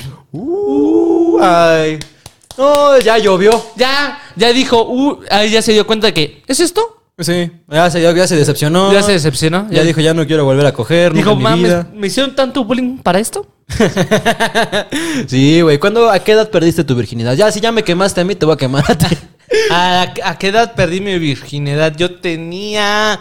Ay. 1.46 1.98
No, 2.58 2.98
ya 2.98 3.18
llovió. 3.18 3.62
ya, 3.76 4.18
ya 4.34 4.52
dijo, 4.52 4.82
uh, 4.82 5.20
ahí 5.30 5.50
ya 5.50 5.62
se 5.62 5.72
dio 5.72 5.86
cuenta 5.86 6.08
de 6.08 6.14
que, 6.14 6.42
¿es 6.46 6.60
esto? 6.60 7.02
Sí, 7.18 7.50
ya 7.70 7.90
se, 7.90 8.02
ya 8.02 8.26
se 8.26 8.36
decepcionó. 8.36 8.92
Ya 8.92 9.02
se 9.02 9.12
decepcionó. 9.12 9.66
Ya 9.70 9.82
dijo, 9.84 10.02
ya 10.02 10.12
no 10.12 10.26
quiero 10.26 10.44
volver 10.44 10.66
a 10.66 10.72
coger. 10.72 11.14
Dijo, 11.14 11.34
mames, 11.34 11.62
vida". 11.62 11.88
¿me 11.94 12.08
hicieron 12.08 12.34
tanto 12.34 12.64
bullying 12.64 12.98
para 12.98 13.18
esto? 13.18 13.46
Sí, 15.26 15.60
güey. 15.62 15.78
¿Cuándo, 15.78 16.10
a 16.10 16.18
qué 16.18 16.32
edad 16.32 16.50
perdiste 16.50 16.84
tu 16.84 16.94
virginidad? 16.94 17.34
Ya, 17.34 17.50
si 17.50 17.60
ya 17.60 17.72
me 17.72 17.84
quemaste 17.84 18.20
a 18.20 18.24
mí, 18.24 18.34
te 18.34 18.44
voy 18.44 18.54
a 18.54 18.58
quemar 18.58 18.84
a 18.86 18.96
ti. 18.96 19.06
¿A, 19.70 20.12
a 20.24 20.38
qué 20.38 20.48
edad 20.48 20.74
perdí 20.74 21.00
mi 21.00 21.18
virginidad? 21.18 21.96
Yo 21.96 22.16
tenía. 22.16 23.20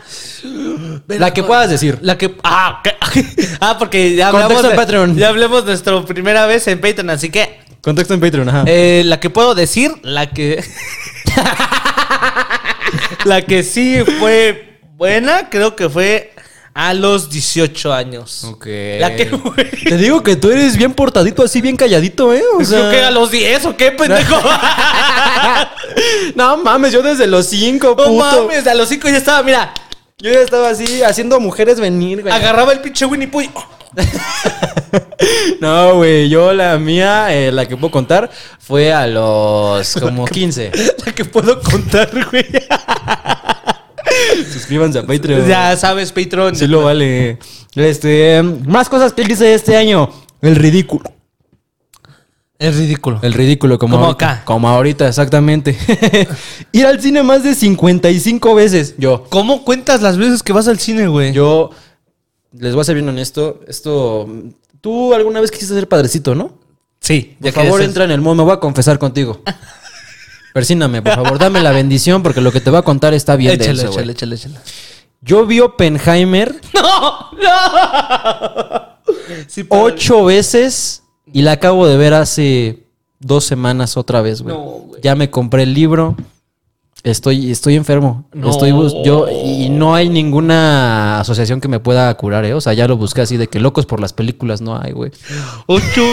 La 1.07 1.33
que 1.33 1.43
puedas 1.43 1.69
decir. 1.69 1.99
La 2.01 2.17
que. 2.17 2.35
Ah, 2.43 2.81
ah 3.61 3.77
porque 3.77 4.15
ya 4.15 4.29
hablamos. 4.29 4.61
de- 4.61 4.69
Patreon. 4.71 5.15
Ya 5.15 5.29
hablamos 5.29 5.65
nuestra 5.65 6.03
primera 6.03 6.45
vez 6.45 6.67
en 6.67 6.81
Patreon, 6.81 7.11
así 7.11 7.29
que. 7.29 7.59
Contexto 7.85 8.15
en 8.15 8.19
Patreon, 8.19 8.49
ajá. 8.49 8.63
eh, 8.65 9.03
la 9.05 9.19
que 9.19 9.29
puedo 9.29 9.53
decir, 9.53 9.91
la 10.01 10.31
que. 10.31 10.63
la 13.25 13.43
que 13.43 13.61
sí 13.61 13.99
fue 14.19 14.79
buena, 14.97 15.51
creo 15.51 15.75
que 15.75 15.87
fue 15.87 16.33
a 16.73 16.95
los 16.95 17.29
18 17.29 17.93
años. 17.93 18.43
Ok. 18.45 18.65
La 18.99 19.15
que 19.15 19.27
fue. 19.27 19.65
Te 19.65 19.97
digo 19.97 20.23
que 20.23 20.35
tú 20.35 20.49
eres 20.49 20.77
bien 20.77 20.95
portadito, 20.95 21.43
así 21.43 21.61
bien 21.61 21.77
calladito, 21.77 22.33
¿eh? 22.33 22.41
O 22.57 22.63
¿Yo 22.63 22.89
qué? 22.89 23.03
¿A 23.03 23.11
los 23.11 23.29
10 23.29 23.65
o 23.67 23.77
qué, 23.77 23.91
pendejo? 23.91 24.35
No 26.35 26.57
mames, 26.57 26.91
yo 26.91 27.03
desde 27.03 27.27
los 27.27 27.45
cinco, 27.45 27.89
no 27.89 27.95
puto. 27.95 28.15
mames, 28.15 28.65
a 28.65 28.73
los 28.73 28.89
5 28.89 29.09
ya 29.09 29.17
estaba, 29.17 29.43
mira. 29.43 29.71
Yo 30.17 30.31
ya 30.31 30.39
estaba 30.39 30.69
así, 30.69 31.03
haciendo 31.03 31.41
mujeres 31.41 31.77
venir, 31.77 32.21
güey. 32.21 32.33
Agarraba 32.33 32.71
el 32.71 32.79
pinche 32.79 33.05
Winnie 33.05 33.27
Pooh 33.27 33.43
No, 35.59 35.95
güey, 35.95 36.29
yo 36.29 36.53
la 36.53 36.77
mía, 36.77 37.35
eh, 37.35 37.51
la 37.51 37.67
que 37.67 37.75
puedo 37.75 37.91
contar, 37.91 38.31
fue 38.59 38.93
a 38.93 39.07
los 39.07 39.93
como 40.01 40.23
15. 40.23 40.71
La 41.05 41.13
que 41.13 41.25
puedo 41.25 41.61
contar, 41.61 42.09
güey. 42.31 42.45
Suscríbanse 44.53 44.99
a 44.99 45.05
Patreon. 45.05 45.49
Ya 45.49 45.75
sabes, 45.75 46.13
Patreon. 46.13 46.55
Sí 46.55 46.67
lo 46.67 46.83
vale. 46.83 47.37
Este, 47.75 48.41
más 48.41 48.87
cosas 48.87 49.11
que 49.11 49.23
hice 49.23 49.53
este 49.53 49.75
año. 49.75 50.09
El 50.41 50.55
ridículo. 50.55 51.11
Es 52.57 52.77
ridículo. 52.77 53.19
El 53.21 53.33
ridículo, 53.33 53.77
como, 53.77 53.95
Como 53.97 54.05
ahorita. 54.07 54.31
acá. 54.31 54.45
Como 54.45 54.69
ahorita, 54.69 55.07
exactamente. 55.07 55.77
Ir 56.71 56.85
al 56.85 57.01
cine 57.01 57.21
más 57.21 57.43
de 57.43 57.53
55 57.53 58.55
veces. 58.55 58.95
Yo. 58.97 59.25
¿Cómo 59.29 59.63
cuentas 59.65 60.01
las 60.01 60.17
veces 60.17 60.41
que 60.41 60.53
vas 60.53 60.67
al 60.67 60.79
cine, 60.79 61.07
güey? 61.07 61.33
Yo 61.33 61.71
les 62.53 62.73
voy 62.73 62.81
a 62.81 62.85
ser 62.85 62.95
bien 62.95 63.09
honesto. 63.09 63.59
Esto. 63.67 64.27
Tú 64.79 65.13
alguna 65.13 65.41
vez 65.41 65.51
quisiste 65.51 65.73
ser 65.73 65.89
padrecito, 65.89 66.33
¿no? 66.33 66.57
Sí. 67.01 67.35
Por 67.41 67.51
favor, 67.51 67.81
entra 67.81 68.05
en 68.05 68.11
el 68.11 68.21
modo. 68.21 68.35
Me 68.35 68.43
voy 68.43 68.53
a 68.53 68.59
confesar 68.59 68.99
contigo. 68.99 69.41
Persíname, 70.53 71.01
por 71.01 71.15
favor, 71.15 71.37
dame 71.37 71.61
la 71.61 71.71
bendición 71.71 72.23
porque 72.23 72.39
lo 72.39 72.49
que 72.49 72.61
te 72.61 72.69
voy 72.69 72.79
a 72.79 72.83
contar 72.83 73.13
está 73.13 73.35
bien 73.35 73.51
Échale, 73.55 73.77
denso, 73.77 73.91
güey. 73.91 74.09
échale, 74.09 74.35
échale, 74.35 74.35
échale. 74.35 74.55
Yo 75.19 75.45
vi 75.45 75.59
Oppenheimer 75.59 76.55
¡No! 76.73 77.31
¡No! 77.33 78.97
Sí, 79.47 79.65
ocho 79.67 80.23
veces 80.23 81.03
y 81.35 81.41
la 81.41 81.51
acabo 81.51 81.85
de 81.85 81.97
ver 81.97 82.13
hace 82.13 82.83
dos 83.19 83.43
semanas 83.43 83.97
otra 83.97 84.21
vez, 84.21 84.41
güey. 84.41 84.55
No, 84.55 84.83
ya 85.03 85.15
me 85.15 85.29
compré 85.29 85.63
el 85.63 85.73
libro. 85.73 86.15
Estoy, 87.05 87.51
estoy 87.51 87.75
enfermo. 87.75 88.25
No. 88.33 88.49
Estoy 88.49 88.71
yo 89.05 89.27
y 89.29 89.69
no 89.69 89.93
hay 89.95 90.09
ninguna 90.09 91.19
asociación 91.19 91.61
que 91.61 91.67
me 91.67 91.79
pueda 91.79 92.11
curar, 92.15 92.43
¿eh? 92.45 92.53
O 92.53 92.59
sea, 92.61 92.73
ya 92.73 92.87
lo 92.87 92.97
busqué 92.97 93.21
así 93.21 93.37
de 93.37 93.47
que 93.47 93.59
locos 93.59 93.85
por 93.85 93.99
las 93.99 94.11
películas 94.11 94.59
no 94.59 94.77
hay, 94.77 94.91
güey. 94.91 95.11
Ocho, 95.67 96.03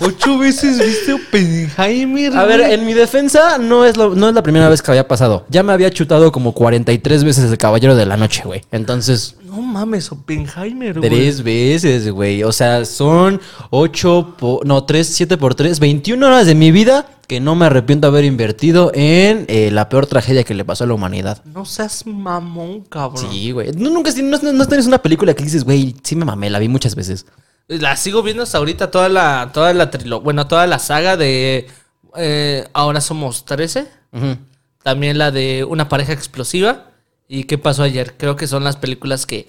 ocho 0.00 0.38
veces 0.38 0.78
viste 0.84 1.12
Oppenheimer. 1.12 2.36
A 2.36 2.44
ver, 2.44 2.60
en 2.60 2.84
mi 2.84 2.94
defensa 2.94 3.58
no 3.58 3.84
es, 3.84 3.96
lo- 3.96 4.14
no 4.14 4.28
es 4.28 4.34
la 4.34 4.42
primera 4.42 4.68
vez 4.68 4.82
que 4.82 4.90
había 4.90 5.06
pasado. 5.08 5.46
Ya 5.48 5.62
me 5.62 5.72
había 5.72 5.90
chutado 5.90 6.32
como 6.32 6.52
43 6.52 7.24
veces 7.24 7.50
el 7.50 7.56
Caballero 7.58 7.94
de 7.94 8.06
la 8.06 8.16
Noche, 8.16 8.42
güey. 8.44 8.62
Entonces, 8.72 9.36
No 9.44 9.62
mames, 9.62 10.10
Oppenheimer, 10.12 10.98
güey. 10.98 11.10
tres 11.10 11.42
veces, 11.42 12.10
güey. 12.10 12.42
O 12.44 12.52
sea, 12.52 12.84
son 12.84 13.40
8, 13.70 14.34
po- 14.38 14.60
no, 14.64 14.84
3, 14.84 15.06
7 15.06 15.36
por 15.36 15.54
3, 15.54 15.78
21 15.80 16.26
horas 16.26 16.46
de 16.46 16.54
mi 16.54 16.70
vida 16.70 17.06
que 17.30 17.38
no 17.38 17.54
me 17.54 17.66
arrepiento 17.66 18.08
de 18.08 18.10
haber 18.10 18.24
invertido 18.24 18.90
en 18.92 19.44
eh, 19.46 19.70
la 19.70 19.88
peor 19.88 20.08
tragedia 20.08 20.42
que 20.42 20.52
le 20.52 20.64
pasó 20.64 20.82
a 20.82 20.88
la 20.88 20.94
humanidad. 20.94 21.44
No 21.44 21.64
seas 21.64 22.04
mamón, 22.04 22.80
cabrón. 22.80 23.30
Sí, 23.30 23.52
güey. 23.52 23.70
No, 23.70 23.88
nunca 23.88 24.10
no, 24.20 24.36
no, 24.42 24.52
no 24.52 24.66
tienes 24.66 24.88
una 24.88 25.00
película 25.00 25.32
que 25.32 25.44
dices, 25.44 25.62
güey, 25.62 25.94
sí 26.02 26.16
me 26.16 26.24
mamé, 26.24 26.50
la 26.50 26.58
vi 26.58 26.66
muchas 26.66 26.96
veces. 26.96 27.26
La 27.68 27.96
sigo 27.96 28.24
viendo 28.24 28.42
hasta 28.42 28.58
ahorita 28.58 28.90
toda 28.90 29.08
la, 29.08 29.50
toda 29.54 29.72
la 29.74 29.92
trilo, 29.92 30.20
bueno, 30.20 30.48
toda 30.48 30.66
la 30.66 30.80
saga 30.80 31.16
de 31.16 31.68
eh, 32.16 32.66
Ahora 32.72 33.00
somos 33.00 33.44
13. 33.44 33.86
Ujú. 34.10 34.36
También 34.82 35.16
la 35.16 35.30
de 35.30 35.62
Una 35.62 35.88
pareja 35.88 36.12
explosiva. 36.12 36.86
¿Y 37.28 37.44
qué 37.44 37.58
pasó 37.58 37.84
ayer? 37.84 38.16
Creo 38.16 38.34
que 38.34 38.48
son 38.48 38.64
las 38.64 38.76
películas 38.76 39.24
que 39.24 39.46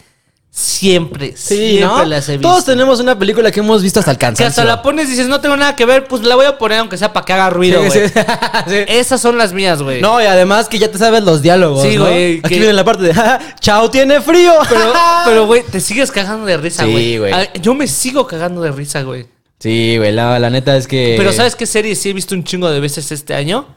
siempre, 0.54 1.34
Sí, 1.38 1.56
siempre 1.56 1.80
¿no? 1.88 2.04
las 2.06 2.28
he 2.28 2.34
visto. 2.38 2.48
Todos 2.50 2.66
tenemos 2.66 3.00
una 3.00 3.18
película 3.18 3.52
que 3.52 3.62
hemos 3.62 3.82
visto 3.82 4.00
hasta 4.00 4.12
el 4.12 4.18
que 4.18 4.26
cansancio. 4.26 4.48
hasta 4.48 4.66
la 4.66 4.82
pones 4.82 5.08
y 5.08 5.12
dices, 5.12 5.28
no 5.28 5.40
tengo 5.40 5.56
nada 5.56 5.76
que 5.76 5.86
ver, 5.86 6.08
pues 6.08 6.24
la 6.24 6.36
voy 6.36 6.46
a 6.46 6.58
poner 6.58 6.80
aunque 6.80 6.98
sea 6.98 7.14
para 7.14 7.26
que 7.26 7.34
haga 7.34 7.50
ruido, 7.50 7.82
Sí, 7.84 7.88
güey. 8.00 8.10
sí. 8.10 8.14
Sí. 8.68 8.76
Esas 8.88 9.22
son 9.22 9.38
las 9.38 9.54
mías, 9.54 9.82
güey. 9.82 10.02
No, 10.02 10.22
y 10.22 10.26
además 10.26 10.68
que 10.68 10.78
ya 10.78 10.92
te 10.92 10.98
sabes 10.98 11.24
los 11.24 11.42
diálogos. 11.42 11.82
Sí, 11.84 11.96
¿no? 11.96 12.04
güey, 12.06 12.40
Aquí 12.40 12.50
que- 12.56 12.60
viene 12.60 12.74
la 12.74 12.84
parte 12.84 13.04
de 13.04 13.14
"Ja, 13.14 13.40
Chao, 13.60 13.90
tiene 13.90 14.20
frío. 14.22 14.54
Pero, 15.26 15.46
güey, 15.48 15.64
te 15.64 15.80
sigues 15.80 16.12
cagando 16.12 16.46
de 16.46 16.58
risa, 16.58 16.84
Sí, 16.84 16.92
güey. 16.92 17.18
güey. 17.18 17.34
A- 17.34 17.54
Yo 17.54 17.74
me 17.74 17.88
sigo 17.88 18.28
cagando 18.28 18.62
de 18.62 18.72
risa, 18.72 19.02
güey. 19.04 19.28
Sí, 19.60 19.96
güey, 19.98 20.12
la, 20.12 20.38
la 20.40 20.50
neta 20.50 20.76
es 20.76 20.86
que. 20.88 21.16
Pero 21.18 21.32
¿sabes 21.32 21.56
qué 21.56 21.66
serie 21.66 21.96
sí 21.96 22.10
he 22.10 22.14
visto 22.14 22.36
un 22.36 22.44
chingo 22.44 22.70
de 22.70 22.80
veces 22.80 23.12
este 23.12 23.34
año? 23.36 23.68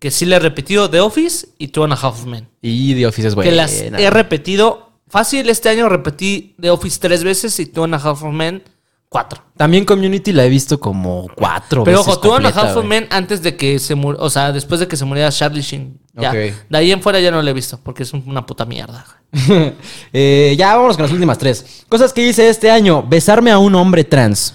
Que 0.00 0.10
sí 0.10 0.26
le 0.26 0.36
he 0.36 0.38
repetido 0.38 0.90
The 0.90 1.00
Office 1.00 1.46
y 1.58 1.68
Two 1.68 1.84
and 1.84 1.92
a 1.92 1.96
Half 1.96 2.24
Men. 2.24 2.48
Y 2.60 2.94
The 2.94 3.06
Office 3.06 3.28
es 3.28 3.34
Que 3.34 3.36
buena. 3.36 3.52
las 3.52 3.72
he 3.72 4.10
repetido. 4.10 4.83
Fácil, 5.08 5.48
este 5.50 5.68
año 5.68 5.88
repetí 5.88 6.56
The 6.60 6.70
Office 6.70 6.98
tres 7.00 7.22
veces 7.24 7.58
y 7.60 7.66
Two 7.66 7.84
and 7.84 7.94
a 7.94 7.98
Half 7.98 8.22
Men 8.24 8.62
cuatro. 9.08 9.42
También 9.56 9.84
Community 9.84 10.32
la 10.32 10.44
he 10.44 10.48
visto 10.48 10.80
como 10.80 11.28
cuatro 11.36 11.84
Pero 11.84 11.98
veces. 11.98 12.12
ojo, 12.14 12.20
Two 12.20 12.34
and 12.34 12.46
a 12.46 12.48
Half 12.48 12.74
güey. 12.74 12.86
Men 12.86 13.06
antes 13.10 13.42
de 13.42 13.56
que 13.56 13.78
se 13.78 13.94
muriera, 13.94 14.24
o 14.24 14.28
sea, 14.28 14.50
después 14.50 14.80
de 14.80 14.88
que 14.88 14.96
se 14.96 15.04
muriera 15.04 15.30
Charlie 15.30 15.62
Sheen. 15.62 16.00
Ya. 16.14 16.30
Ok. 16.30 16.34
De 16.68 16.78
ahí 16.78 16.90
en 16.90 17.00
fuera 17.00 17.20
ya 17.20 17.30
no 17.30 17.40
la 17.40 17.50
he 17.50 17.54
visto 17.54 17.78
porque 17.82 18.02
es 18.02 18.12
una 18.12 18.44
puta 18.44 18.64
mierda. 18.64 19.06
Eh, 20.12 20.54
ya 20.56 20.74
vámonos 20.74 20.96
con 20.96 21.04
las 21.04 21.12
últimas 21.12 21.38
tres. 21.38 21.84
Cosas 21.88 22.12
que 22.12 22.26
hice 22.26 22.48
este 22.48 22.70
año. 22.70 23.02
Besarme 23.02 23.50
a 23.50 23.58
un 23.58 23.74
hombre 23.74 24.04
trans. 24.04 24.54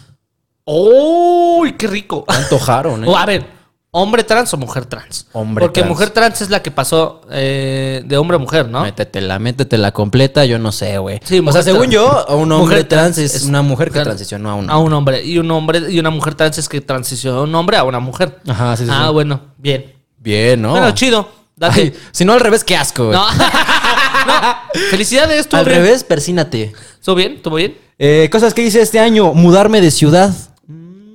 ¡Uy, 0.66 1.74
qué 1.74 1.88
rico! 1.88 2.26
Antojaron, 2.28 3.04
¿eh? 3.06 3.08
O, 3.08 3.18
a 3.18 3.26
ver, 3.26 3.46
¿hombre 3.92 4.24
trans 4.24 4.54
o 4.54 4.58
mujer 4.58 4.86
trans? 4.86 5.28
Hombre 5.34 5.64
Porque 5.64 5.82
trans. 5.82 5.90
mujer 5.90 6.10
trans 6.12 6.42
es 6.42 6.50
la 6.50 6.62
que 6.62 6.72
pasó 6.72 7.22
eh, 7.32 8.02
de 8.06 8.18
hombre 8.18 8.36
a 8.36 8.40
mujer, 8.40 8.68
¿no? 8.70 8.82
Métetela, 8.82 9.40
métetela 9.40 9.92
completa, 9.92 10.46
yo 10.46 10.60
no 10.60 10.72
sé, 10.72 10.98
güey. 10.98 11.20
Sí, 11.24 11.42
o 11.46 11.52
sea, 11.52 11.64
según 11.64 11.90
yo, 11.90 12.26
un 12.30 12.52
hombre 12.52 12.58
Mujer 12.78 12.88
trans 12.88 13.16
trans 13.16 13.34
es, 13.36 13.44
una 13.44 13.62
mujer 13.62 13.88
que 13.88 13.94
mujer 13.94 14.04
transicionó 14.06 14.50
a 14.52 14.56
un 14.56 14.70
A 14.70 14.78
un 14.78 14.94
hombre. 14.94 15.24
Y 15.24 15.38
un 15.40 15.50
hombre 15.52 15.92
y 15.92 16.00
una 16.00 16.10
mujer 16.10 16.36
trans 16.36 16.58
es 16.58 16.70
que 16.70 16.82
transicionó 16.82 17.38
de 17.38 17.44
un 17.44 17.56
hombre 17.56 17.78
a 17.78 17.84
una 17.84 18.00
mujer. 18.00 18.40
Ajá, 18.48 18.76
sí, 18.78 18.86
sí, 18.86 18.90
Ah, 18.94 19.06
sí. 19.08 19.14
bueno, 19.14 19.42
bien. 19.58 19.94
Bien, 20.18 20.62
¿no? 20.62 20.72
Bueno, 20.72 20.92
chido. 20.92 21.30
Date. 21.56 21.94
Si 22.12 22.24
no 22.26 22.34
al 22.34 22.40
revés, 22.40 22.64
qué 22.64 22.76
asco, 22.78 23.08
güey. 23.08 23.18
No. 23.18 23.26
No. 24.28 24.34
Felicidades, 24.92 25.40
estuvo 25.42 25.60
al 25.60 25.66
bien. 25.66 25.78
revés, 25.82 26.04
persínate. 26.04 26.74
¿Estuvo 27.00 27.16
bien? 27.16 27.34
¿Estuvo 27.36 27.56
bien? 27.56 27.78
Eh, 27.98 28.28
cosas 28.32 28.54
que 28.54 28.62
hice 28.62 28.82
este 28.82 29.00
año. 29.00 29.34
Mudarme 29.34 29.80
de 29.82 29.92
ciudad. 29.92 30.34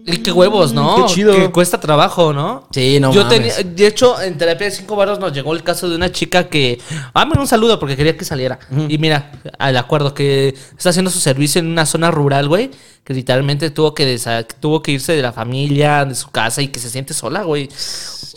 Y 0.06 0.18
qué 0.18 0.30
huevos, 0.32 0.72
¿no? 0.74 0.96
qué 1.06 1.14
chido. 1.14 1.32
Que 1.34 1.50
cuesta 1.50 1.80
trabajo, 1.80 2.32
¿no? 2.34 2.68
Sí, 2.72 3.00
no 3.00 3.10
Yo 3.12 3.24
mames. 3.24 3.56
tenía, 3.56 3.74
de 3.74 3.86
hecho, 3.86 4.20
en 4.20 4.36
terapia 4.36 4.66
de 4.66 4.70
cinco 4.70 4.96
varos 4.96 5.18
nos 5.18 5.32
llegó 5.32 5.54
el 5.54 5.62
caso 5.62 5.88
de 5.88 5.96
una 5.96 6.12
chica 6.12 6.48
que. 6.48 6.78
Dame 7.14 7.38
un 7.38 7.46
saludo 7.46 7.78
porque 7.80 7.96
quería 7.96 8.14
que 8.16 8.24
saliera. 8.26 8.58
Y 8.88 8.98
mira, 8.98 9.32
al 9.58 9.76
acuerdo 9.78 10.12
que 10.12 10.48
está 10.76 10.90
haciendo 10.90 11.10
su 11.10 11.20
servicio 11.20 11.58
en 11.58 11.68
una 11.68 11.86
zona 11.86 12.10
rural, 12.10 12.48
güey. 12.48 12.70
Que 13.02 13.14
literalmente 13.14 13.70
tuvo 13.70 13.94
que, 13.94 14.16
desa- 14.16 14.46
tuvo 14.60 14.82
que 14.82 14.92
irse 14.92 15.12
de 15.14 15.22
la 15.22 15.32
familia, 15.32 16.04
de 16.04 16.14
su 16.14 16.30
casa 16.30 16.60
y 16.60 16.68
que 16.68 16.80
se 16.80 16.90
siente 16.90 17.14
sola, 17.14 17.42
güey. 17.42 17.68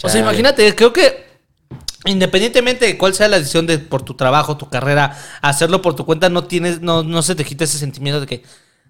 O 0.03 0.10
sea, 0.10 0.22
imagínate, 0.22 0.73
creo 0.73 0.94
que. 0.94 1.27
Independientemente 2.06 2.85
de 2.85 2.98
cuál 2.98 3.14
sea 3.14 3.27
la 3.27 3.39
decisión 3.39 3.68
de 3.68 3.80
por 3.80 4.02
tu 4.03 4.14
trabajo, 4.14 4.56
tu 4.56 4.69
carrera, 4.69 5.18
hacerlo 5.41 5.81
por 5.81 5.95
tu 5.95 6.06
cuenta, 6.06 6.30
no 6.30 6.45
tienes, 6.45 6.80
no, 6.80 7.03
no 7.03 7.22
se 7.22 7.35
te 7.35 7.44
quita 7.44 7.65
ese 7.65 7.77
sentimiento 7.77 8.22
de 8.22 8.27
que, 8.27 8.44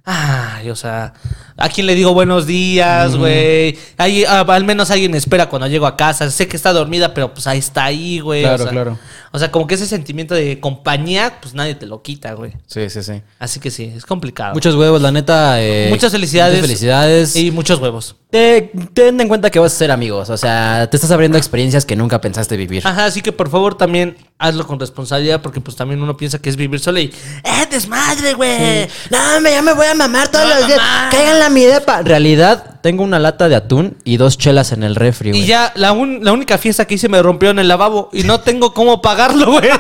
ay, 0.09 0.69
o 0.69 0.75
sea, 0.75 1.13
¿a 1.57 1.67
quién 1.69 1.85
le 1.85 1.93
digo 1.93 2.13
buenos 2.13 2.47
días, 2.47 3.15
güey? 3.17 3.77
Ahí, 3.97 4.23
ah, 4.25 4.45
al 4.47 4.63
menos 4.63 4.89
alguien 4.89 5.13
espera 5.15 5.49
cuando 5.49 5.67
llego 5.67 5.85
a 5.85 5.97
casa. 5.97 6.31
Sé 6.31 6.47
que 6.47 6.55
está 6.55 6.71
dormida, 6.71 7.13
pero 7.13 7.34
pues 7.34 7.45
ahí 7.45 7.59
está 7.59 7.84
ahí, 7.85 8.19
güey. 8.19 8.41
Claro, 8.43 8.55
o 8.55 8.65
sea, 8.65 8.71
claro. 8.71 8.99
O 9.34 9.39
sea, 9.39 9.51
como 9.51 9.67
que 9.67 9.75
ese 9.75 9.85
sentimiento 9.85 10.34
de 10.34 10.59
compañía, 10.61 11.39
pues 11.41 11.53
nadie 11.53 11.75
te 11.75 11.85
lo 11.85 12.01
quita, 12.01 12.34
güey. 12.34 12.53
Sí, 12.67 12.89
sí, 12.89 13.03
sí. 13.03 13.21
Así 13.38 13.59
que 13.59 13.69
sí, 13.69 13.91
es 13.95 14.05
complicado. 14.05 14.53
Muchos 14.53 14.73
huevos, 14.75 15.01
la 15.01 15.11
neta. 15.11 15.61
eh, 15.61 15.88
Muchas 15.89 16.13
felicidades. 16.13 16.55
Muchas 16.55 16.67
felicidades. 16.67 17.35
Y 17.35 17.51
muchos 17.51 17.79
huevos. 17.81 18.15
Te- 18.29 18.71
ten 18.93 19.19
en 19.19 19.27
cuenta 19.27 19.49
que 19.49 19.59
vas 19.59 19.73
a 19.73 19.77
ser 19.77 19.91
amigos. 19.91 20.29
O 20.29 20.38
sea, 20.38 20.88
te 20.89 20.95
estás 20.97 21.11
abriendo 21.11 21.38
experiencias 21.38 21.85
que 21.85 21.95
nunca 21.97 22.21
pensaste 22.21 22.55
vivir. 22.55 22.88
Ajá, 22.88 23.05
así 23.05 23.21
que 23.21 23.34
por 23.34 23.49
favor 23.49 23.75
también 23.77 24.15
hazlo 24.39 24.65
con 24.65 24.79
responsabilidad 24.79 25.41
porque 25.41 25.59
pues 25.61 25.75
también 25.75 26.01
uno 26.01 26.15
piensa 26.15 26.39
que 26.39 26.49
es 26.49 26.55
vivir 26.55 26.79
solo 26.79 26.99
y 26.99 27.05
¡Eh, 27.43 27.67
desmadre, 27.69 28.34
güey! 28.34 28.88
No, 29.09 29.41
me, 29.41 29.51
ya 29.51 29.61
me 29.61 29.73
voy 29.73 29.88
a 29.88 29.93
mamar 29.98 30.28
todos 30.30 30.48
los 30.48 30.68
días. 30.68 30.78
mamá. 30.80 31.10
Cáiganle 31.11 31.44
a 31.45 31.49
mi 31.49 31.64
depa. 31.65 31.99
En 31.99 32.06
realidad, 32.06 32.80
tengo 32.82 33.03
una 33.03 33.19
lata 33.19 33.49
de 33.49 33.56
atún 33.56 33.98
y 34.03 34.18
dos 34.18 34.38
chelas 34.38 34.72
en 34.72 34.84
el 34.84 34.95
refri, 34.95 35.30
Y 35.30 35.32
güey. 35.32 35.45
ya 35.45 35.74
la, 35.76 35.91
un- 35.91 36.24
la 36.24 36.32
única 36.32 36.57
fiesta 36.57 36.86
que 36.86 36.95
hice 36.95 37.10
me 37.10 37.22
rompió 37.22 37.49
en 37.49 37.60
el 37.60 37.68
lavabo 37.68 38.10
y 38.14 38.24
no 38.24 38.40
tengo 38.41 38.74
cómo 38.74 39.02
pagarlo, 39.02 39.52
güey. 39.53 39.69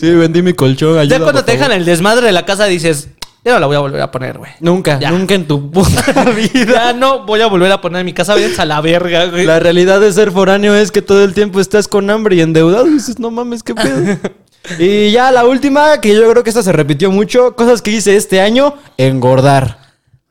Sí, 0.00 0.10
vendí 0.14 0.42
mi 0.42 0.52
colchón. 0.54 1.06
ya 1.08 1.20
cuando 1.20 1.44
te 1.44 1.52
dejan 1.52 1.72
el 1.72 1.84
desmadre 1.84 2.26
de 2.26 2.32
la 2.32 2.44
casa 2.44 2.64
dices, 2.66 3.08
ya 3.44 3.52
no 3.54 3.58
la 3.60 3.66
voy 3.66 3.76
a 3.76 3.80
volver 3.80 4.00
a 4.00 4.10
poner, 4.10 4.38
güey. 4.38 4.50
Nunca, 4.60 4.98
Ya. 4.98 5.10
nunca 5.10 5.34
en 5.34 5.46
tu 5.46 5.70
puta 5.70 6.24
vida. 6.36 6.72
Ya 6.74 6.92
no 6.92 7.24
voy 7.26 7.40
a 7.40 7.46
volver 7.46 7.70
a 7.72 7.80
poner 7.80 8.04
mi 8.04 8.12
casa 8.12 8.34
bien 8.34 8.52
a 8.58 8.64
la 8.64 8.80
verga, 8.80 9.26
güey. 9.26 9.44
La 9.46 9.60
realidad 9.60 10.00
de 10.00 10.12
ser 10.12 10.30
foráneo 10.30 10.74
es 10.74 10.90
que 10.90 11.02
todo 11.02 11.24
el 11.24 11.34
tiempo 11.34 11.60
estás 11.60 11.88
con 11.88 12.08
hambre 12.10 12.36
y 12.36 12.40
endeudado. 12.40 12.86
Y 12.86 12.94
dices, 12.94 13.18
no 13.18 13.30
mames, 13.30 13.62
qué 13.62 13.74
pedo. 13.74 14.18
y 14.78 15.10
ya 15.10 15.30
la 15.30 15.44
última, 15.44 16.00
que 16.00 16.14
yo 16.14 16.28
creo 16.30 16.42
que 16.42 16.50
esta 16.50 16.62
se 16.62 16.72
repitió 16.72 17.10
mucho. 17.10 17.54
Cosas 17.56 17.82
que 17.82 17.90
hice 17.90 18.16
este 18.16 18.40
año: 18.40 18.74
engordar. 18.96 19.78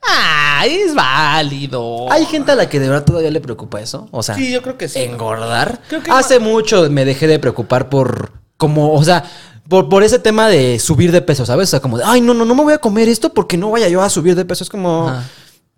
Ay, 0.02 0.76
es 0.86 0.94
válido. 0.96 2.12
Hay 2.12 2.26
gente 2.26 2.52
a 2.52 2.56
la 2.56 2.68
que 2.70 2.80
de 2.80 2.90
verdad 2.90 3.06
todavía 3.06 3.32
le 3.32 3.40
preocupa 3.42 3.80
eso. 3.82 4.08
O 4.12 4.22
sea, 4.24 4.36
Sí, 4.36 4.52
yo 4.52 4.62
creo 4.62 4.78
que 4.78 4.90
sí. 4.90 5.00
engordar. 5.00 5.80
Creo 5.88 6.04
que 6.04 6.12
Hace 6.12 6.40
mucho 6.40 6.90
me 6.90 7.06
dejé 7.06 7.28
de 7.28 7.40
preocupar 7.40 7.90
por 7.90 8.32
como, 8.58 8.94
o 8.94 9.04
sea, 9.04 9.24
por, 9.70 9.88
por 9.90 10.04
ese 10.04 10.20
tema 10.20 10.48
de 10.50 10.78
subir 10.80 11.12
de 11.12 11.22
peso, 11.22 11.46
¿sabes? 11.46 11.70
O 11.70 11.72
sea, 11.72 11.80
como 11.80 11.98
de, 11.98 12.04
ay, 12.06 12.22
no, 12.22 12.34
no, 12.34 12.44
no 12.46 12.54
me 12.56 12.64
voy 12.64 12.74
a 12.74 12.78
comer 12.80 13.08
esto 13.10 13.34
porque 13.34 13.58
no 13.58 13.72
vaya 13.72 13.88
yo 13.88 14.02
a 14.02 14.10
subir 14.10 14.36
de 14.36 14.44
peso. 14.46 14.64
Es 14.64 14.70
como, 14.70 15.12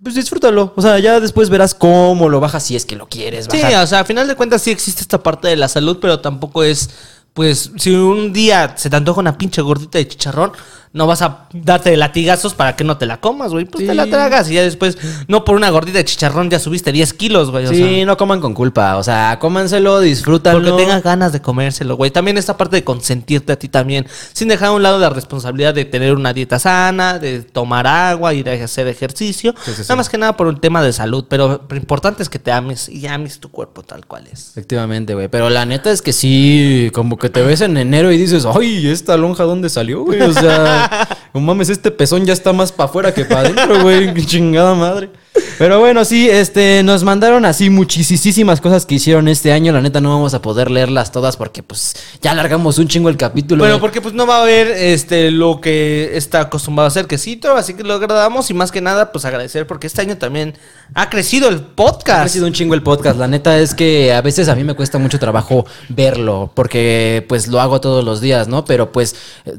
pues 0.02 0.16
disfrútalo. 0.16 0.74
O 0.76 0.82
sea, 0.82 0.98
ya 1.00 1.20
después 1.20 1.50
verás 1.50 1.74
cómo 1.76 2.28
lo 2.30 2.40
bajas 2.40 2.64
si 2.64 2.76
es 2.76 2.86
que 2.86 2.96
lo 2.96 3.08
quieres 3.08 3.48
Sí, 3.50 3.62
bajar. 3.62 3.84
o 3.84 3.88
sea, 3.88 4.00
a 4.02 4.06
final 4.06 4.28
de 4.28 4.36
cuentas 4.36 4.62
sí 4.64 4.72
existe 4.72 5.02
esta 5.02 5.22
parte 5.22 5.48
de 5.48 5.56
la 5.56 5.68
salud, 5.68 5.98
pero 6.02 6.20
tampoco 6.20 6.64
es, 6.64 6.90
pues, 7.36 7.72
si 7.78 7.92
un 7.94 8.34
día 8.34 8.74
se 8.78 8.90
te 8.90 8.96
antoja 8.96 9.20
una 9.20 9.38
pinche 9.38 9.62
gordita 9.62 10.00
de 10.00 10.08
chicharrón, 10.08 10.54
no 10.94 11.08
vas 11.08 11.22
a 11.22 11.50
darte 11.52 11.98
latigazos 11.98 12.54
para 12.54 12.78
que 12.78 12.86
no 12.86 12.98
te 12.98 13.06
la 13.06 13.18
comas, 13.20 13.52
güey. 13.52 13.66
Pues 13.66 13.86
te 13.86 13.94
la 13.94 14.06
tragas 14.08 14.50
y 14.50 14.54
ya 14.54 14.62
después, 14.62 14.98
no 15.28 15.44
por 15.44 15.58
una 15.58 15.70
gordita 15.70 15.98
de 15.98 16.06
chicharrón 16.06 16.50
ya 16.50 16.58
subiste 16.58 16.94
10 16.94 17.12
kilos, 17.16 17.52
güey. 17.52 17.66
o 17.66 17.70
Sí, 17.70 17.76
sea, 17.76 18.06
no 18.06 18.16
coman 18.16 18.40
con 18.40 18.54
culpa. 18.54 18.96
O 18.96 19.04
sea, 19.04 19.38
cómanselo, 19.38 20.00
disfrútalo. 20.00 20.64
porque 20.64 20.82
tengas 20.82 21.04
ganas 21.04 21.34
de 21.34 21.42
comérselo, 21.42 21.98
güey. 21.98 22.12
También 22.12 22.38
esta 22.38 22.56
parte 22.56 22.78
de 22.78 22.86
consentirte 22.86 23.52
a 23.52 23.60
ti 23.60 23.68
también, 23.68 24.08
sin 24.32 24.48
dejar 24.48 24.70
a 24.70 24.72
un 24.72 24.84
lado 24.84 24.98
la 24.98 25.10
responsabilidad 25.10 25.74
de 25.74 25.84
tener 25.84 26.16
una 26.16 26.32
dieta 26.32 26.60
sana, 26.60 27.20
de 27.20 27.42
tomar 27.42 27.88
agua, 27.88 28.34
ir 28.34 28.48
a 28.50 28.54
hacer 28.54 28.88
ejercicio. 28.88 29.54
Sí, 29.66 29.72
sí, 29.72 29.76
sí. 29.76 29.82
Nada 29.82 29.98
más 29.98 30.08
que 30.08 30.18
nada 30.18 30.38
por 30.38 30.48
un 30.48 30.62
tema 30.62 30.82
de 30.82 30.94
salud, 30.94 31.26
pero 31.28 31.66
lo 31.68 31.76
importante 31.76 32.24
es 32.24 32.30
que 32.30 32.40
te 32.40 32.54
ames 32.54 32.88
y 32.88 33.06
ames 33.08 33.42
tu 33.42 33.52
cuerpo 33.52 33.84
tal 33.84 34.06
cual 34.06 34.28
es. 34.32 34.52
Efectivamente, 34.52 35.14
güey. 35.14 35.28
Pero 35.28 35.50
la 35.50 35.66
neta 35.66 35.92
es 35.92 36.02
que 36.02 36.14
sí, 36.14 36.90
como 36.94 37.18
que 37.18 37.25
te 37.30 37.42
ves 37.42 37.62
en 37.62 37.78
enero 37.78 38.12
y 38.12 38.18
dices, 38.18 38.46
ay, 38.46 38.88
¿esta 38.88 39.18
lonja 39.18 39.44
dónde 39.44 39.70
salió, 39.70 40.04
güey? 40.04 40.22
O 40.22 40.34
sea, 40.34 41.08
no 41.34 41.40
mames, 41.42 41.70
este 41.70 41.92
pezón 41.92 42.26
ya 42.26 42.34
está 42.34 42.54
más 42.54 42.72
para 42.72 42.90
afuera 42.90 43.14
que 43.14 43.26
para 43.26 43.42
adentro, 43.42 43.82
güey. 43.82 44.14
Qué 44.14 44.26
chingada 44.26 44.74
madre. 44.76 45.10
Pero 45.58 45.80
bueno, 45.80 46.04
sí, 46.04 46.30
este, 46.30 46.84
nos 46.84 47.04
mandaron 47.04 47.46
así 47.46 47.70
muchísimas 47.70 48.60
cosas 48.60 48.86
que 48.86 48.96
hicieron 48.96 49.28
este 49.28 49.52
año. 49.54 49.72
La 49.72 49.82
neta 49.82 50.02
no 50.02 50.10
vamos 50.10 50.34
a 50.34 50.42
poder 50.42 50.70
leerlas 50.70 51.12
todas 51.12 51.38
porque 51.38 51.64
pues 51.64 51.96
ya 52.22 52.32
alargamos 52.32 52.78
un 52.78 52.88
chingo 52.88 53.10
el 53.10 53.18
capítulo. 53.18 53.64
Bueno, 53.64 53.80
porque 53.80 54.02
pues 54.02 54.14
no 54.14 54.28
va 54.28 54.38
a 54.40 54.42
haber 54.42 54.68
este 54.68 55.32
lo 55.32 55.62
que 55.62 56.18
está 56.18 56.42
acostumbrado 56.42 56.86
a 56.86 56.90
hacer 56.90 57.08
quesito, 57.08 57.56
así 57.56 57.74
que 57.74 57.84
lo 57.84 57.94
agradamos 57.94 58.50
y 58.50 58.54
más 58.54 58.72
que 58.72 58.82
nada 58.82 59.12
pues 59.12 59.24
agradecer 59.24 59.66
porque 59.66 59.88
este 59.88 60.02
año 60.02 60.18
también 60.18 60.56
ha 60.94 61.10
crecido 61.10 61.48
el 61.50 61.62
podcast. 61.62 62.20
Ha 62.20 62.24
crecido 62.24 62.48
un 62.48 62.54
chingo 62.54 62.74
el 62.74 62.84
podcast. 62.84 63.18
La 63.18 63.28
neta 63.28 63.58
es 63.58 63.74
que 63.74 64.14
a 64.14 64.22
veces 64.22 64.50
a 64.50 64.56
mí 64.56 64.64
me 64.64 64.74
cuesta 64.74 64.98
mucho 64.98 65.20
trabajo 65.20 65.66
verlo 65.90 66.52
porque 66.54 67.26
pues 67.30 67.48
lo 67.48 67.62
hago 67.62 67.80
todos 67.80 68.04
los 68.04 68.20
días, 68.20 68.48
¿no? 68.48 68.66
Pero 68.66 68.92
pues 68.92 69.16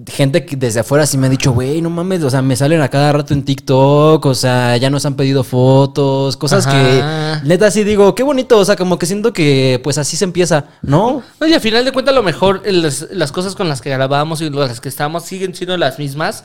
gente 0.09 0.44
que 0.44 0.56
desde 0.56 0.81
afuera 0.81 1.06
sí 1.06 1.16
me 1.16 1.27
ha 1.27 1.31
dicho, 1.31 1.52
güey, 1.52 1.81
no 1.81 1.89
mames, 1.89 2.23
o 2.23 2.31
sea, 2.31 2.43
me 2.43 2.56
salen 2.56 2.82
a 2.82 2.89
cada 2.89 3.12
rato 3.12 3.32
en 3.32 3.44
TikTok, 3.44 4.24
o 4.24 4.35
sea, 4.35 4.77
ya 4.77 4.90
nos 4.90 5.06
han 5.06 5.14
pedido 5.14 5.43
fotos, 5.44 5.86
cosas 5.93 6.67
Ajá. 6.67 7.41
que 7.43 7.49
neta 7.49 7.71
sí 7.71 7.85
digo, 7.85 8.15
qué 8.15 8.23
bonito, 8.23 8.59
o 8.59 8.65
sea, 8.65 8.77
como 8.77 8.99
que 8.99 9.07
siento 9.07 9.33
que 9.33 9.81
pues 9.83 9.99
así 9.99 10.17
se 10.17 10.25
empieza, 10.25 10.65
¿no? 10.83 11.23
Oye, 11.41 11.55
al 11.55 11.61
final 11.61 11.85
de 11.85 11.93
cuentas, 11.93 12.13
a 12.13 12.17
lo 12.17 12.23
mejor 12.23 12.63
las, 12.65 13.09
las 13.11 13.33
cosas 13.33 13.55
con 13.55 13.69
las 13.69 13.81
que 13.81 13.91
grabamos 13.91 14.41
y 14.41 14.51
las 14.51 14.81
que 14.81 14.89
estamos 14.89 15.25
siguen 15.25 15.55
siendo 15.55 15.77
las 15.77 15.99
mismas. 15.99 16.45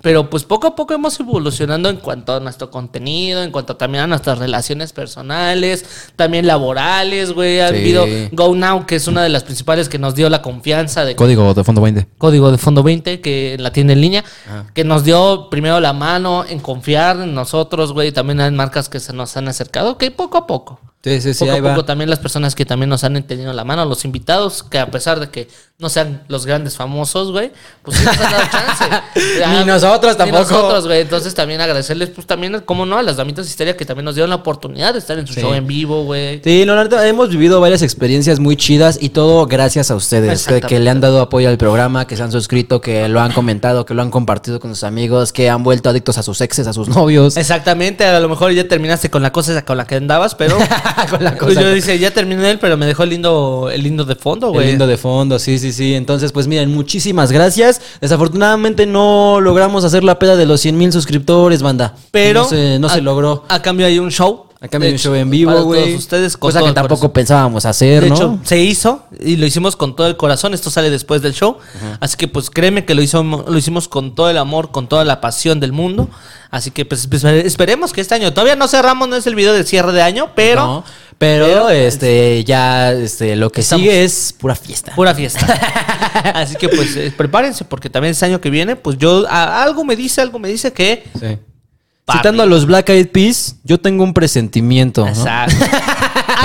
Pero 0.00 0.30
pues 0.30 0.44
poco 0.44 0.66
a 0.68 0.74
poco 0.74 0.94
hemos 0.94 1.20
evolucionando 1.20 1.88
en 1.90 1.98
cuanto 1.98 2.34
a 2.34 2.40
nuestro 2.40 2.70
contenido, 2.70 3.42
en 3.42 3.50
cuanto 3.52 3.76
también 3.76 4.04
a 4.04 4.06
nuestras 4.06 4.38
relaciones 4.38 4.92
personales, 4.92 5.84
también 6.16 6.46
laborales, 6.46 7.32
güey. 7.32 7.60
Ha 7.60 7.68
Sí. 7.68 7.74
habido 7.76 8.06
Go 8.32 8.54
Now, 8.54 8.86
que 8.86 8.96
es 8.96 9.06
una 9.06 9.22
de 9.22 9.28
las 9.28 9.44
principales 9.44 9.88
que 9.88 9.98
nos 9.98 10.14
dio 10.14 10.28
la 10.30 10.42
confianza 10.42 11.04
de 11.04 11.14
Código 11.14 11.52
de 11.54 11.62
fondo 11.64 11.80
20. 11.82 12.08
Código 12.18 12.50
de 12.50 12.58
Fondo 12.58 12.82
20, 12.82 13.20
que 13.20 13.56
la 13.60 13.70
tiene 13.72 13.92
en 13.92 14.00
línea, 14.00 14.24
Ah. 14.48 14.64
que 14.74 14.84
nos 14.84 15.04
dio 15.04 15.48
primero 15.50 15.78
la 15.80 15.92
mano 15.92 16.44
en 16.48 16.58
confiar 16.58 17.16
en 17.20 17.34
nosotros, 17.34 17.92
güey. 17.92 18.12
También 18.12 18.40
hay 18.40 18.50
marcas 18.50 18.88
que 18.88 18.98
se 19.00 19.12
nos 19.12 19.36
han 19.36 19.48
acercado, 19.48 19.98
que 19.98 20.10
poco 20.10 20.38
a 20.38 20.46
poco. 20.46 20.80
Sí, 21.04 21.20
sí, 21.20 21.34
sí, 21.34 21.40
poco 21.40 21.52
ahí 21.52 21.58
a 21.58 21.62
va. 21.62 21.70
poco 21.74 21.84
también 21.84 22.08
las 22.08 22.20
personas 22.20 22.54
que 22.54 22.64
también 22.64 22.88
nos 22.88 23.02
han 23.02 23.20
tenido 23.24 23.52
la 23.52 23.64
mano, 23.64 23.84
los 23.84 24.04
invitados, 24.04 24.62
que 24.62 24.78
a 24.78 24.90
pesar 24.90 25.18
de 25.18 25.30
que 25.30 25.48
no 25.78 25.88
sean 25.88 26.22
los 26.28 26.46
grandes 26.46 26.76
famosos, 26.76 27.32
güey, 27.32 27.50
pues 27.82 27.96
sí 27.98 28.04
nos 28.04 28.16
han 28.18 28.30
dado 28.30 28.44
chance. 28.52 28.84
Ni 29.58 29.64
nosotros 29.64 30.12
Ni 30.12 30.18
tampoco. 30.18 30.42
nosotros, 30.42 30.86
güey. 30.86 31.00
Entonces 31.00 31.34
también 31.34 31.60
agradecerles, 31.60 32.10
pues 32.10 32.24
también, 32.28 32.60
como 32.64 32.86
no, 32.86 32.98
a 32.98 33.02
las 33.02 33.16
damitas 33.16 33.46
de 33.46 33.50
histeria 33.50 33.76
que 33.76 33.84
también 33.84 34.04
nos 34.04 34.14
dieron 34.14 34.30
la 34.30 34.36
oportunidad 34.36 34.92
de 34.92 35.00
estar 35.00 35.18
en 35.18 35.26
su 35.26 35.34
Sí. 35.34 35.40
show 35.40 35.52
en 35.54 35.66
vivo, 35.66 36.04
güey. 36.04 36.40
Sí, 36.44 36.62
no, 36.66 36.76
la 36.76 37.08
hemos 37.08 37.30
vivido 37.30 37.60
varias 37.60 37.82
experiencias 37.82 38.38
muy 38.38 38.54
chidas 38.56 38.96
y 39.00 39.08
todo 39.08 39.46
gracias 39.46 39.90
a 39.90 39.96
ustedes, 39.96 40.46
que, 40.46 40.60
que 40.60 40.78
le 40.78 40.88
han 40.88 41.00
dado 41.00 41.20
apoyo 41.20 41.48
al 41.48 41.58
programa, 41.58 42.06
que 42.06 42.16
se 42.16 42.22
han 42.22 42.30
suscrito, 42.30 42.80
que 42.80 43.08
lo 43.08 43.20
han 43.20 43.32
comentado, 43.32 43.84
que 43.86 43.94
lo 43.94 44.02
han 44.02 44.10
compartido 44.12 44.60
con 44.60 44.70
sus 44.70 44.84
amigos, 44.84 45.32
que 45.32 45.50
han 45.50 45.64
vuelto 45.64 45.88
adictos 45.90 46.16
a 46.18 46.22
sus 46.22 46.40
exes, 46.42 46.68
a 46.68 46.72
sus 46.72 46.86
novios. 46.88 47.36
Exactamente, 47.36 48.04
a 48.04 48.20
lo 48.20 48.28
mejor 48.28 48.52
ya 48.52 48.68
terminaste 48.68 49.10
con 49.10 49.22
la 49.22 49.32
cosa 49.32 49.64
con 49.64 49.76
la 49.76 49.84
que 49.84 49.96
andabas, 49.96 50.36
pero 50.36 50.56
Con 51.10 51.24
la 51.24 51.36
cosa 51.36 51.60
yo 51.60 51.72
dice, 51.72 51.98
ya 51.98 52.10
terminé 52.10 52.50
él, 52.50 52.58
pero 52.58 52.76
me 52.76 52.86
dejó 52.86 53.02
el 53.02 53.10
lindo, 53.10 53.70
el 53.72 53.82
lindo 53.82 54.04
de 54.04 54.14
fondo, 54.14 54.48
El 54.48 54.52
güey. 54.52 54.66
lindo 54.68 54.86
de 54.86 54.96
fondo, 54.96 55.38
sí, 55.38 55.58
sí, 55.58 55.72
sí. 55.72 55.94
Entonces, 55.94 56.32
pues 56.32 56.46
miren, 56.46 56.70
muchísimas 56.72 57.32
gracias. 57.32 57.80
Desafortunadamente 58.00 58.86
no 58.86 59.40
logramos 59.40 59.84
hacer 59.84 60.04
la 60.04 60.18
peda 60.18 60.36
de 60.36 60.46
los 60.46 60.60
100 60.60 60.76
mil 60.78 60.92
suscriptores, 60.92 61.62
banda. 61.62 61.94
Pero 62.10 62.42
no 62.42 62.48
se, 62.48 62.78
no 62.78 62.86
a, 62.88 62.90
se 62.90 63.00
logró. 63.00 63.44
A 63.48 63.62
cambio 63.62 63.86
hay 63.86 63.98
un 63.98 64.10
show. 64.10 64.46
A 64.62 64.68
cambio 64.68 64.88
de 64.88 64.94
un 64.94 64.98
show 65.00 65.12
en 65.14 65.28
vivo, 65.28 65.64
güey. 65.64 65.94
ustedes 65.96 66.36
con 66.36 66.48
Cosa 66.48 66.60
todo 66.60 66.66
que 66.66 66.68
el 66.70 66.74
tampoco 66.76 67.00
corazón. 67.00 67.12
pensábamos 67.14 67.66
hacer, 67.66 68.04
De 68.04 68.08
¿no? 68.10 68.14
hecho, 68.14 68.38
se 68.44 68.58
hizo 68.60 69.04
y 69.18 69.36
lo 69.36 69.44
hicimos 69.44 69.74
con 69.74 69.96
todo 69.96 70.06
el 70.06 70.16
corazón. 70.16 70.54
Esto 70.54 70.70
sale 70.70 70.88
después 70.88 71.20
del 71.20 71.34
show. 71.34 71.56
Así 71.98 72.16
que, 72.16 72.28
pues 72.28 72.48
créeme 72.48 72.84
que 72.84 72.94
lo, 72.94 73.02
hizo, 73.02 73.22
lo 73.24 73.58
hicimos 73.58 73.88
con 73.88 74.14
todo 74.14 74.30
el 74.30 74.38
amor, 74.38 74.70
con 74.70 74.88
toda 74.88 75.04
la 75.04 75.20
pasión 75.20 75.58
del 75.58 75.72
mundo. 75.72 76.08
Así 76.52 76.70
que, 76.70 76.84
pues, 76.84 77.08
pues, 77.08 77.24
esperemos 77.24 77.92
que 77.92 78.00
este 78.02 78.14
año. 78.14 78.32
Todavía 78.32 78.54
no 78.54 78.68
cerramos, 78.68 79.08
no 79.08 79.16
es 79.16 79.26
el 79.26 79.34
video 79.34 79.52
de 79.52 79.64
cierre 79.64 79.90
de 79.92 80.02
año, 80.02 80.30
pero. 80.36 80.60
No, 80.66 80.84
pero, 81.18 81.44
pero, 81.46 81.68
este, 81.70 82.44
ya 82.44 82.92
este, 82.92 83.34
lo 83.36 83.50
que 83.50 83.62
Estamos- 83.62 83.82
sigue 83.84 84.04
es 84.04 84.32
pura 84.38 84.54
fiesta. 84.54 84.94
Pura 84.94 85.14
fiesta. 85.14 85.44
Así 86.34 86.54
que, 86.56 86.68
pues, 86.68 86.94
eh, 86.96 87.12
prepárense, 87.16 87.64
porque 87.64 87.90
también 87.90 88.12
este 88.12 88.26
año 88.26 88.40
que 88.40 88.50
viene, 88.50 88.76
pues 88.76 88.96
yo. 88.98 89.24
a- 89.28 89.62
algo 89.62 89.84
me 89.84 89.96
dice, 89.96 90.20
algo 90.20 90.38
me 90.38 90.48
dice 90.48 90.72
que. 90.72 91.04
Sí. 91.18 91.38
Papi. 92.04 92.18
Citando 92.18 92.42
a 92.42 92.46
los 92.46 92.66
Black 92.66 92.88
Eyed 92.88 93.08
Peas, 93.08 93.56
yo 93.64 93.78
tengo 93.78 94.02
un 94.02 94.12
presentimiento. 94.12 95.06
Exacto. 95.06 95.56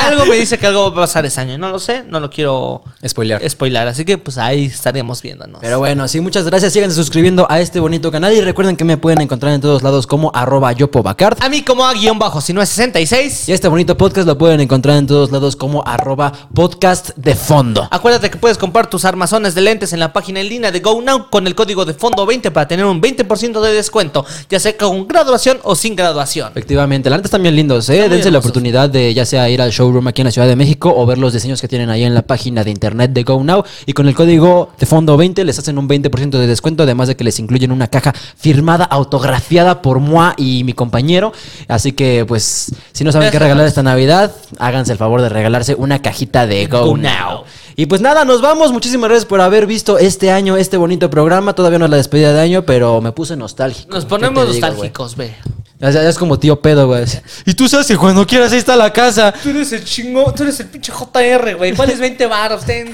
Algo 0.07 0.25
me 0.25 0.35
dice 0.35 0.57
que 0.57 0.67
algo 0.67 0.91
va 0.91 1.03
a 1.03 1.05
pasar 1.05 1.25
este 1.25 1.41
año. 1.41 1.57
No 1.57 1.69
lo 1.69 1.79
sé, 1.79 2.03
no 2.07 2.19
lo 2.19 2.29
quiero 2.29 2.81
Spoilear. 3.05 3.47
spoilar. 3.49 3.87
Así 3.87 4.05
que, 4.05 4.17
pues 4.17 4.37
ahí 4.37 4.65
estaremos 4.65 5.21
viéndonos. 5.21 5.59
Pero 5.61 5.79
bueno, 5.79 6.07
sí, 6.07 6.19
muchas 6.19 6.45
gracias. 6.45 6.73
Síganse 6.73 6.95
suscribiendo 6.95 7.45
a 7.49 7.59
este 7.59 7.79
bonito 7.79 8.11
canal 8.11 8.33
y 8.33 8.41
recuerden 8.41 8.75
que 8.75 8.83
me 8.83 8.97
pueden 8.97 9.21
encontrar 9.21 9.53
en 9.53 9.61
todos 9.61 9.83
lados 9.83 10.07
como 10.07 10.31
arroba 10.33 10.71
yopobacard. 10.71 11.37
A 11.43 11.49
mí, 11.49 11.61
como 11.61 11.85
a 11.85 11.93
guion 11.93 12.17
bajo, 12.17 12.41
si 12.41 12.53
no 12.53 12.61
es 12.61 12.69
66. 12.69 13.49
Y 13.49 13.53
este 13.53 13.67
bonito 13.67 13.97
podcast 13.97 14.27
lo 14.27 14.37
pueden 14.37 14.59
encontrar 14.61 14.97
en 14.97 15.07
todos 15.07 15.31
lados 15.31 15.55
como 15.55 15.83
arroba 15.85 16.31
podcast 16.53 17.09
de 17.15 17.35
fondo. 17.35 17.87
Acuérdate 17.91 18.29
que 18.29 18.37
puedes 18.37 18.57
comprar 18.57 18.89
tus 18.89 19.05
armazones 19.05 19.53
de 19.55 19.61
lentes 19.61 19.93
en 19.93 19.99
la 19.99 20.13
página 20.13 20.39
en 20.39 20.49
línea 20.49 20.71
de 20.71 20.79
GoNow 20.79 21.29
con 21.29 21.47
el 21.47 21.55
código 21.55 21.85
de 21.85 21.93
fondo 21.93 22.25
20 22.25 22.51
para 22.51 22.67
tener 22.67 22.85
un 22.85 23.01
20% 23.01 23.61
de 23.61 23.73
descuento, 23.73 24.25
ya 24.49 24.59
sea 24.59 24.75
con 24.77 25.07
graduación 25.07 25.59
o 25.63 25.75
sin 25.75 25.95
graduación. 25.95 26.49
Efectivamente, 26.51 27.09
están 27.27 27.41
bien 27.41 27.55
lindos, 27.55 27.89
¿eh? 27.89 28.07
Dense 28.09 28.31
la 28.31 28.39
oportunidad 28.39 28.89
de 28.89 29.13
ya 29.13 29.25
sea 29.25 29.49
ir 29.49 29.61
al 29.61 29.71
showroom 29.71 29.96
aquí 30.05 30.21
en 30.21 30.25
la 30.25 30.31
Ciudad 30.31 30.47
de 30.47 30.55
México 30.55 30.93
o 30.95 31.05
ver 31.05 31.17
los 31.17 31.33
diseños 31.33 31.61
que 31.61 31.67
tienen 31.67 31.89
ahí 31.89 32.03
en 32.03 32.13
la 32.13 32.21
página 32.21 32.63
de 32.63 32.71
internet 32.71 33.11
de 33.11 33.23
Go 33.23 33.43
Now. 33.43 33.63
Y 33.85 33.93
con 33.93 34.07
el 34.07 34.15
código 34.15 34.69
de 34.77 34.85
fondo 34.85 35.17
20 35.17 35.43
les 35.45 35.57
hacen 35.57 35.77
un 35.77 35.87
20% 35.87 36.29
de 36.29 36.47
descuento, 36.47 36.83
además 36.83 37.07
de 37.07 37.15
que 37.15 37.23
les 37.23 37.39
incluyen 37.39 37.71
una 37.71 37.87
caja 37.87 38.13
firmada, 38.35 38.85
autografiada 38.85 39.81
por 39.81 39.99
Moa 39.99 40.33
y 40.37 40.63
mi 40.63 40.73
compañero. 40.73 41.33
Así 41.67 41.93
que, 41.93 42.25
pues, 42.27 42.71
si 42.91 43.03
no 43.03 43.11
saben 43.11 43.31
qué 43.31 43.39
regalar 43.39 43.65
esta 43.65 43.83
Navidad, 43.83 44.35
háganse 44.59 44.91
el 44.91 44.97
favor 44.97 45.21
de 45.21 45.29
regalarse 45.29 45.75
una 45.75 46.01
cajita 46.01 46.45
de 46.45 46.67
Go, 46.67 46.85
Go 46.85 46.97
Now. 46.97 47.07
Now. 47.07 47.43
Y 47.79 47.85
pues 47.85 48.01
nada, 48.01 48.25
nos 48.25 48.41
vamos. 48.41 48.71
Muchísimas 48.71 49.07
gracias 49.07 49.27
por 49.27 49.39
haber 49.39 49.67
visto 49.67 49.99
este 49.99 50.31
año, 50.31 50.57
este 50.57 50.77
bonito 50.77 51.11
programa. 51.11 51.53
Todavía 51.53 51.77
no 51.77 51.85
es 51.85 51.91
la 51.91 51.97
despedida 51.97 52.33
de 52.33 52.41
año, 52.41 52.63
pero 52.63 53.01
me 53.01 53.11
puse 53.11 53.35
nostálgico. 53.35 53.93
Nos 53.93 54.05
¿Qué 54.05 54.09
ponemos 54.09 54.47
nostálgicos, 54.47 55.15
ve. 55.15 55.35
Ya, 55.79 55.91
ya 55.91 56.09
es 56.09 56.17
como 56.17 56.39
tío 56.39 56.59
pedo, 56.59 56.87
güey. 56.87 57.05
Y 57.45 57.53
tú 57.53 57.69
sabes 57.69 57.85
que 57.85 57.95
cuando 57.97 58.25
quieras 58.25 58.51
ahí 58.51 58.57
está 58.57 58.75
la 58.75 58.91
casa. 58.91 59.31
Tú 59.31 59.49
eres 59.49 59.71
el 59.73 59.83
chingo, 59.83 60.33
tú 60.33 60.43
eres 60.43 60.59
el 60.59 60.67
pinche 60.67 60.91
JR, 60.91 61.55
güey. 61.55 61.75
¿Cuál 61.75 61.91
es 61.91 61.99
20 61.99 62.25
baros? 62.25 62.65
Ten 62.65 62.93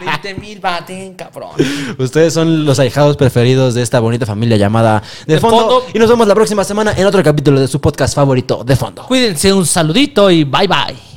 20 0.00 0.34
mil 0.34 0.60
baten, 0.60 1.14
cabrón. 1.14 1.50
Ustedes 1.98 2.34
son 2.34 2.66
los 2.66 2.78
ahijados 2.78 3.16
preferidos 3.16 3.74
de 3.74 3.82
esta 3.82 4.00
bonita 4.00 4.26
familia 4.26 4.58
llamada 4.58 5.02
De, 5.26 5.34
De 5.34 5.40
fondo. 5.40 5.58
Fondo. 5.60 5.86
Y 5.94 5.98
nos 5.98 6.10
vemos 6.10 6.28
la 6.28 6.34
próxima 6.34 6.62
semana 6.62 6.92
en 6.94 7.06
otro 7.06 7.22
capítulo 7.22 7.58
de 7.58 7.68
su 7.68 7.80
podcast 7.80 8.14
favorito, 8.14 8.64
De 8.64 8.76
Fondo. 8.76 9.04
Cuídense, 9.06 9.52
un 9.52 9.64
saludito 9.64 10.30
y 10.30 10.44
bye 10.44 10.68
bye. 10.68 11.09